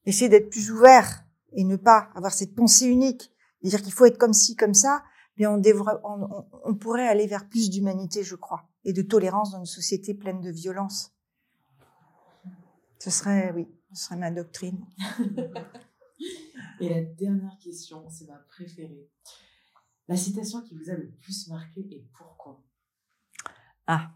essayer 0.06 0.30
d'être 0.30 0.50
plus 0.50 0.72
ouvert 0.72 1.26
et 1.54 1.64
ne 1.64 1.76
pas 1.76 2.10
avoir 2.16 2.34
cette 2.34 2.56
pensée 2.56 2.88
unique, 2.88 3.32
dire 3.64 3.82
qu'il 3.82 3.93
faut 3.93 4.06
être 4.06 4.18
comme 4.18 4.34
ci, 4.34 4.56
comme 4.56 4.74
ça, 4.74 5.04
bien 5.38 5.52
on, 5.52 5.62
on, 6.04 6.46
on 6.64 6.76
pourrait 6.76 7.08
aller 7.08 7.28
vers 7.28 7.48
plus 7.48 7.70
d'humanité, 7.70 8.24
je 8.24 8.36
crois, 8.36 8.68
et 8.84 8.93
de 8.93 9.02
tolérance 9.02 9.52
dans 9.52 9.60
une 9.60 9.66
société 9.66 10.14
pleine 10.14 10.41
de 10.41 10.52
violence. 10.52 11.12
Ce 13.00 13.10
serait, 13.10 13.52
oui, 13.54 13.68
ce 13.93 14.06
serait 14.06 14.18
ma 14.18 14.32
doctrine. 14.32 14.86
et 16.80 16.89
la 16.89 17.04
dernière 17.04 17.58
question, 17.60 18.08
c'est 18.10 18.28
ma 18.28 18.38
préférée. 18.50 19.10
La 20.08 20.16
citation 20.16 20.62
qui 20.62 20.76
vous 20.76 20.89
a 20.89 20.93
le 20.93 21.12
plus 21.22 21.48
marqué 21.48 21.82
et 21.82 22.08
pourquoi? 22.18 22.64
Ah, 23.88 24.12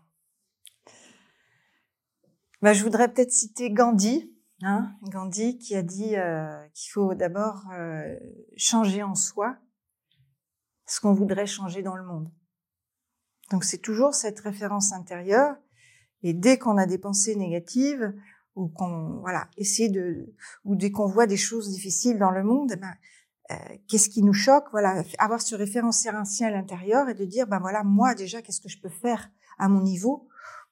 bah, 2.62 2.74
je 2.74 2.84
voudrais 2.84 3.12
peut-être 3.12 3.32
citer 3.32 3.72
Gandhi, 3.72 4.34
hein, 4.62 4.92
Gandhi 5.04 5.58
qui 5.58 5.76
a 5.76 5.82
dit 5.82 6.16
euh, 6.16 6.68
qu'il 6.74 6.92
faut 6.92 7.14
d'abord 7.16 7.64
euh, 7.74 8.16
changer 8.58 9.04
en 9.04 9.16
soi 9.16 9.58
ce 10.86 11.00
qu'on 11.00 11.14
voudrait 11.14 11.46
changer 11.46 11.82
dans 11.82 11.96
le 11.96 12.04
monde. 12.04 12.32
Donc 13.52 13.64
c'est 13.64 13.78
toujours 13.78 14.14
cette 14.14 14.40
référence 14.40 14.92
intérieure. 14.92 15.56
Et 16.24 16.34
dès 16.34 16.58
qu'on 16.58 16.78
a 16.78 16.86
des 16.86 16.98
pensées 16.98 17.36
négatives 17.36 18.14
ou 18.56 18.68
qu'on 18.68 19.20
voilà 19.22 19.48
essayer 19.58 19.90
de 19.90 20.34
ou 20.66 20.76
dès 20.76 20.92
qu'on 20.92 21.08
voit 21.08 21.28
des 21.28 21.38
choses 21.38 21.70
difficiles 21.70 22.20
dans 22.20 22.32
le 22.32 22.44
monde, 22.44 22.72
eh 22.74 22.76
ben, 22.76 22.94
euh, 23.52 23.56
qu'est-ce 23.88 24.10
qui 24.10 24.22
nous 24.22 24.34
choque? 24.34 24.66
Voilà, 24.72 25.04
avoir 25.18 25.42
ce 25.42 25.56
référentiel 25.56 26.16
à 26.54 26.58
l'intérieur 26.58 27.08
et 27.10 27.14
de 27.14 27.26
dire 27.26 27.48
ben 27.48 27.60
voilà 27.60 27.84
moi 27.84 28.16
déjà 28.16 28.42
qu'est-ce 28.42 28.62
que 28.62 28.70
je 28.70 28.82
peux 28.82 28.90
faire 28.90 29.30
à 29.58 29.70
mon 29.70 29.82
niveau 29.82 30.29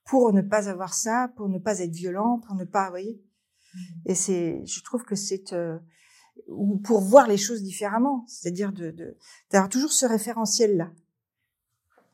pour 0.07 0.33
ne 0.33 0.41
pas 0.41 0.69
avoir 0.69 0.93
ça, 0.93 1.31
pour 1.35 1.49
ne 1.49 1.59
pas 1.59 1.79
être 1.79 1.93
violent, 1.93 2.39
pour 2.39 2.55
ne 2.55 2.63
pas, 2.63 2.85
vous 2.85 2.91
voyez. 2.91 3.21
Mmh. 3.73 3.79
Et 4.05 4.15
c'est, 4.15 4.65
je 4.65 4.81
trouve 4.81 5.03
que 5.03 5.15
c'est 5.15 5.53
euh, 5.53 5.77
ou 6.47 6.77
pour 6.77 7.01
voir 7.01 7.27
les 7.27 7.37
choses 7.37 7.61
différemment, 7.61 8.25
c'est-à-dire 8.27 8.71
de 8.71 9.17
d'avoir 9.51 9.69
toujours 9.69 9.91
ce 9.91 10.05
référentiel 10.05 10.77
là. 10.77 10.91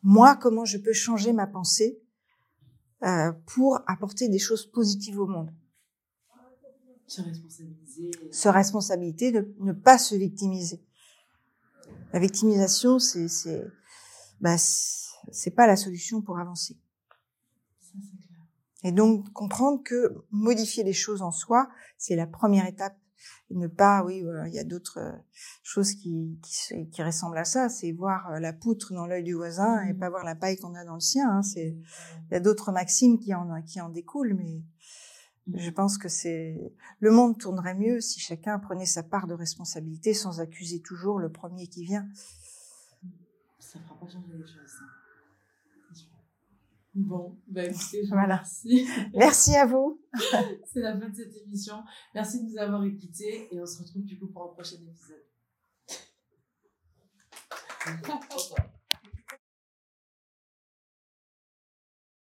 Moi, 0.01 0.35
comment 0.35 0.65
je 0.65 0.77
peux 0.77 0.93
changer 0.93 1.31
ma 1.33 1.47
pensée 1.47 2.01
euh, 3.03 3.31
pour 3.45 3.79
apporter 3.87 4.27
des 4.27 4.39
choses 4.39 4.65
positives 4.65 5.19
au 5.19 5.27
monde? 5.27 5.53
Se 7.07 7.21
responsabiliser. 7.21 8.11
Se 8.31 8.49
responsabilité 8.49 9.31
de 9.31 9.53
ne 9.59 9.71
pas 9.71 9.97
se 9.97 10.15
victimiser. 10.15 10.83
La 12.11 12.19
victimisation, 12.19 12.99
c'est 12.99 13.27
c'est 13.27 13.63
bah, 14.41 14.57
c'est 14.57 15.51
pas 15.51 15.67
la 15.67 15.75
solution 15.75 16.21
pour 16.21 16.39
avancer. 16.39 16.77
Et 18.83 18.91
donc 18.91 19.31
comprendre 19.33 19.81
que 19.83 20.25
modifier 20.31 20.83
les 20.83 20.93
choses 20.93 21.21
en 21.21 21.31
soi, 21.31 21.69
c'est 21.97 22.15
la 22.15 22.27
première 22.27 22.67
étape 22.67 22.95
ne 23.51 23.67
pas, 23.67 24.03
oui, 24.03 24.23
il 24.47 24.53
y 24.53 24.59
a 24.59 24.63
d'autres 24.63 24.99
euh, 24.99 25.11
choses 25.63 25.93
qui, 25.93 26.39
qui, 26.41 26.89
qui, 26.89 27.03
ressemblent 27.03 27.37
à 27.37 27.45
ça. 27.45 27.69
C'est 27.69 27.91
voir 27.91 28.31
euh, 28.31 28.39
la 28.39 28.53
poutre 28.53 28.93
dans 28.93 29.05
l'œil 29.05 29.23
du 29.23 29.33
voisin 29.33 29.83
et 29.83 29.93
mmh. 29.93 29.99
pas 29.99 30.09
voir 30.09 30.23
la 30.23 30.35
paille 30.35 30.57
qu'on 30.57 30.75
a 30.75 30.83
dans 30.83 30.95
le 30.95 30.99
sien. 30.99 31.29
Hein. 31.29 31.43
C'est, 31.43 31.75
il 32.29 32.33
y 32.33 32.35
a 32.35 32.39
d'autres 32.39 32.71
maximes 32.71 33.19
qui 33.19 33.33
en, 33.33 33.61
qui 33.61 33.79
en 33.81 33.89
découlent, 33.89 34.33
mais 34.33 34.63
je 35.53 35.69
mmh. 35.69 35.73
pense 35.73 35.97
que 35.97 36.09
c'est 36.09 36.73
le 36.99 37.11
monde 37.11 37.37
tournerait 37.37 37.75
mieux 37.75 38.01
si 38.01 38.19
chacun 38.19 38.59
prenait 38.59 38.85
sa 38.85 39.03
part 39.03 39.27
de 39.27 39.33
responsabilité 39.33 40.13
sans 40.13 40.39
accuser 40.39 40.81
toujours 40.81 41.19
le 41.19 41.31
premier 41.31 41.67
qui 41.67 41.83
vient. 41.83 42.07
Ça 43.59 43.79
fera 43.79 43.99
pas 43.99 44.07
changer 44.07 44.33
les 44.33 44.47
choses. 44.47 44.92
Bon, 46.95 47.39
ben 47.47 47.71
écoutez, 47.71 48.03
je 48.03 48.09
voilà. 48.09 48.35
merci. 48.35 48.87
Merci 49.15 49.55
à 49.55 49.65
vous. 49.65 49.99
C'est 50.71 50.81
la 50.81 50.97
fin 50.99 51.09
de 51.09 51.15
cette 51.15 51.35
émission. 51.37 51.83
Merci 52.13 52.43
de 52.43 52.51
nous 52.51 52.57
avoir 52.59 52.83
écoutés 52.83 53.47
et 53.51 53.59
on 53.59 53.65
se 53.65 53.81
retrouve 53.81 54.03
du 54.03 54.19
coup 54.19 54.27
pour 54.27 54.43
un 54.43 54.53
prochain 54.53 54.77
épisode. 54.77 55.25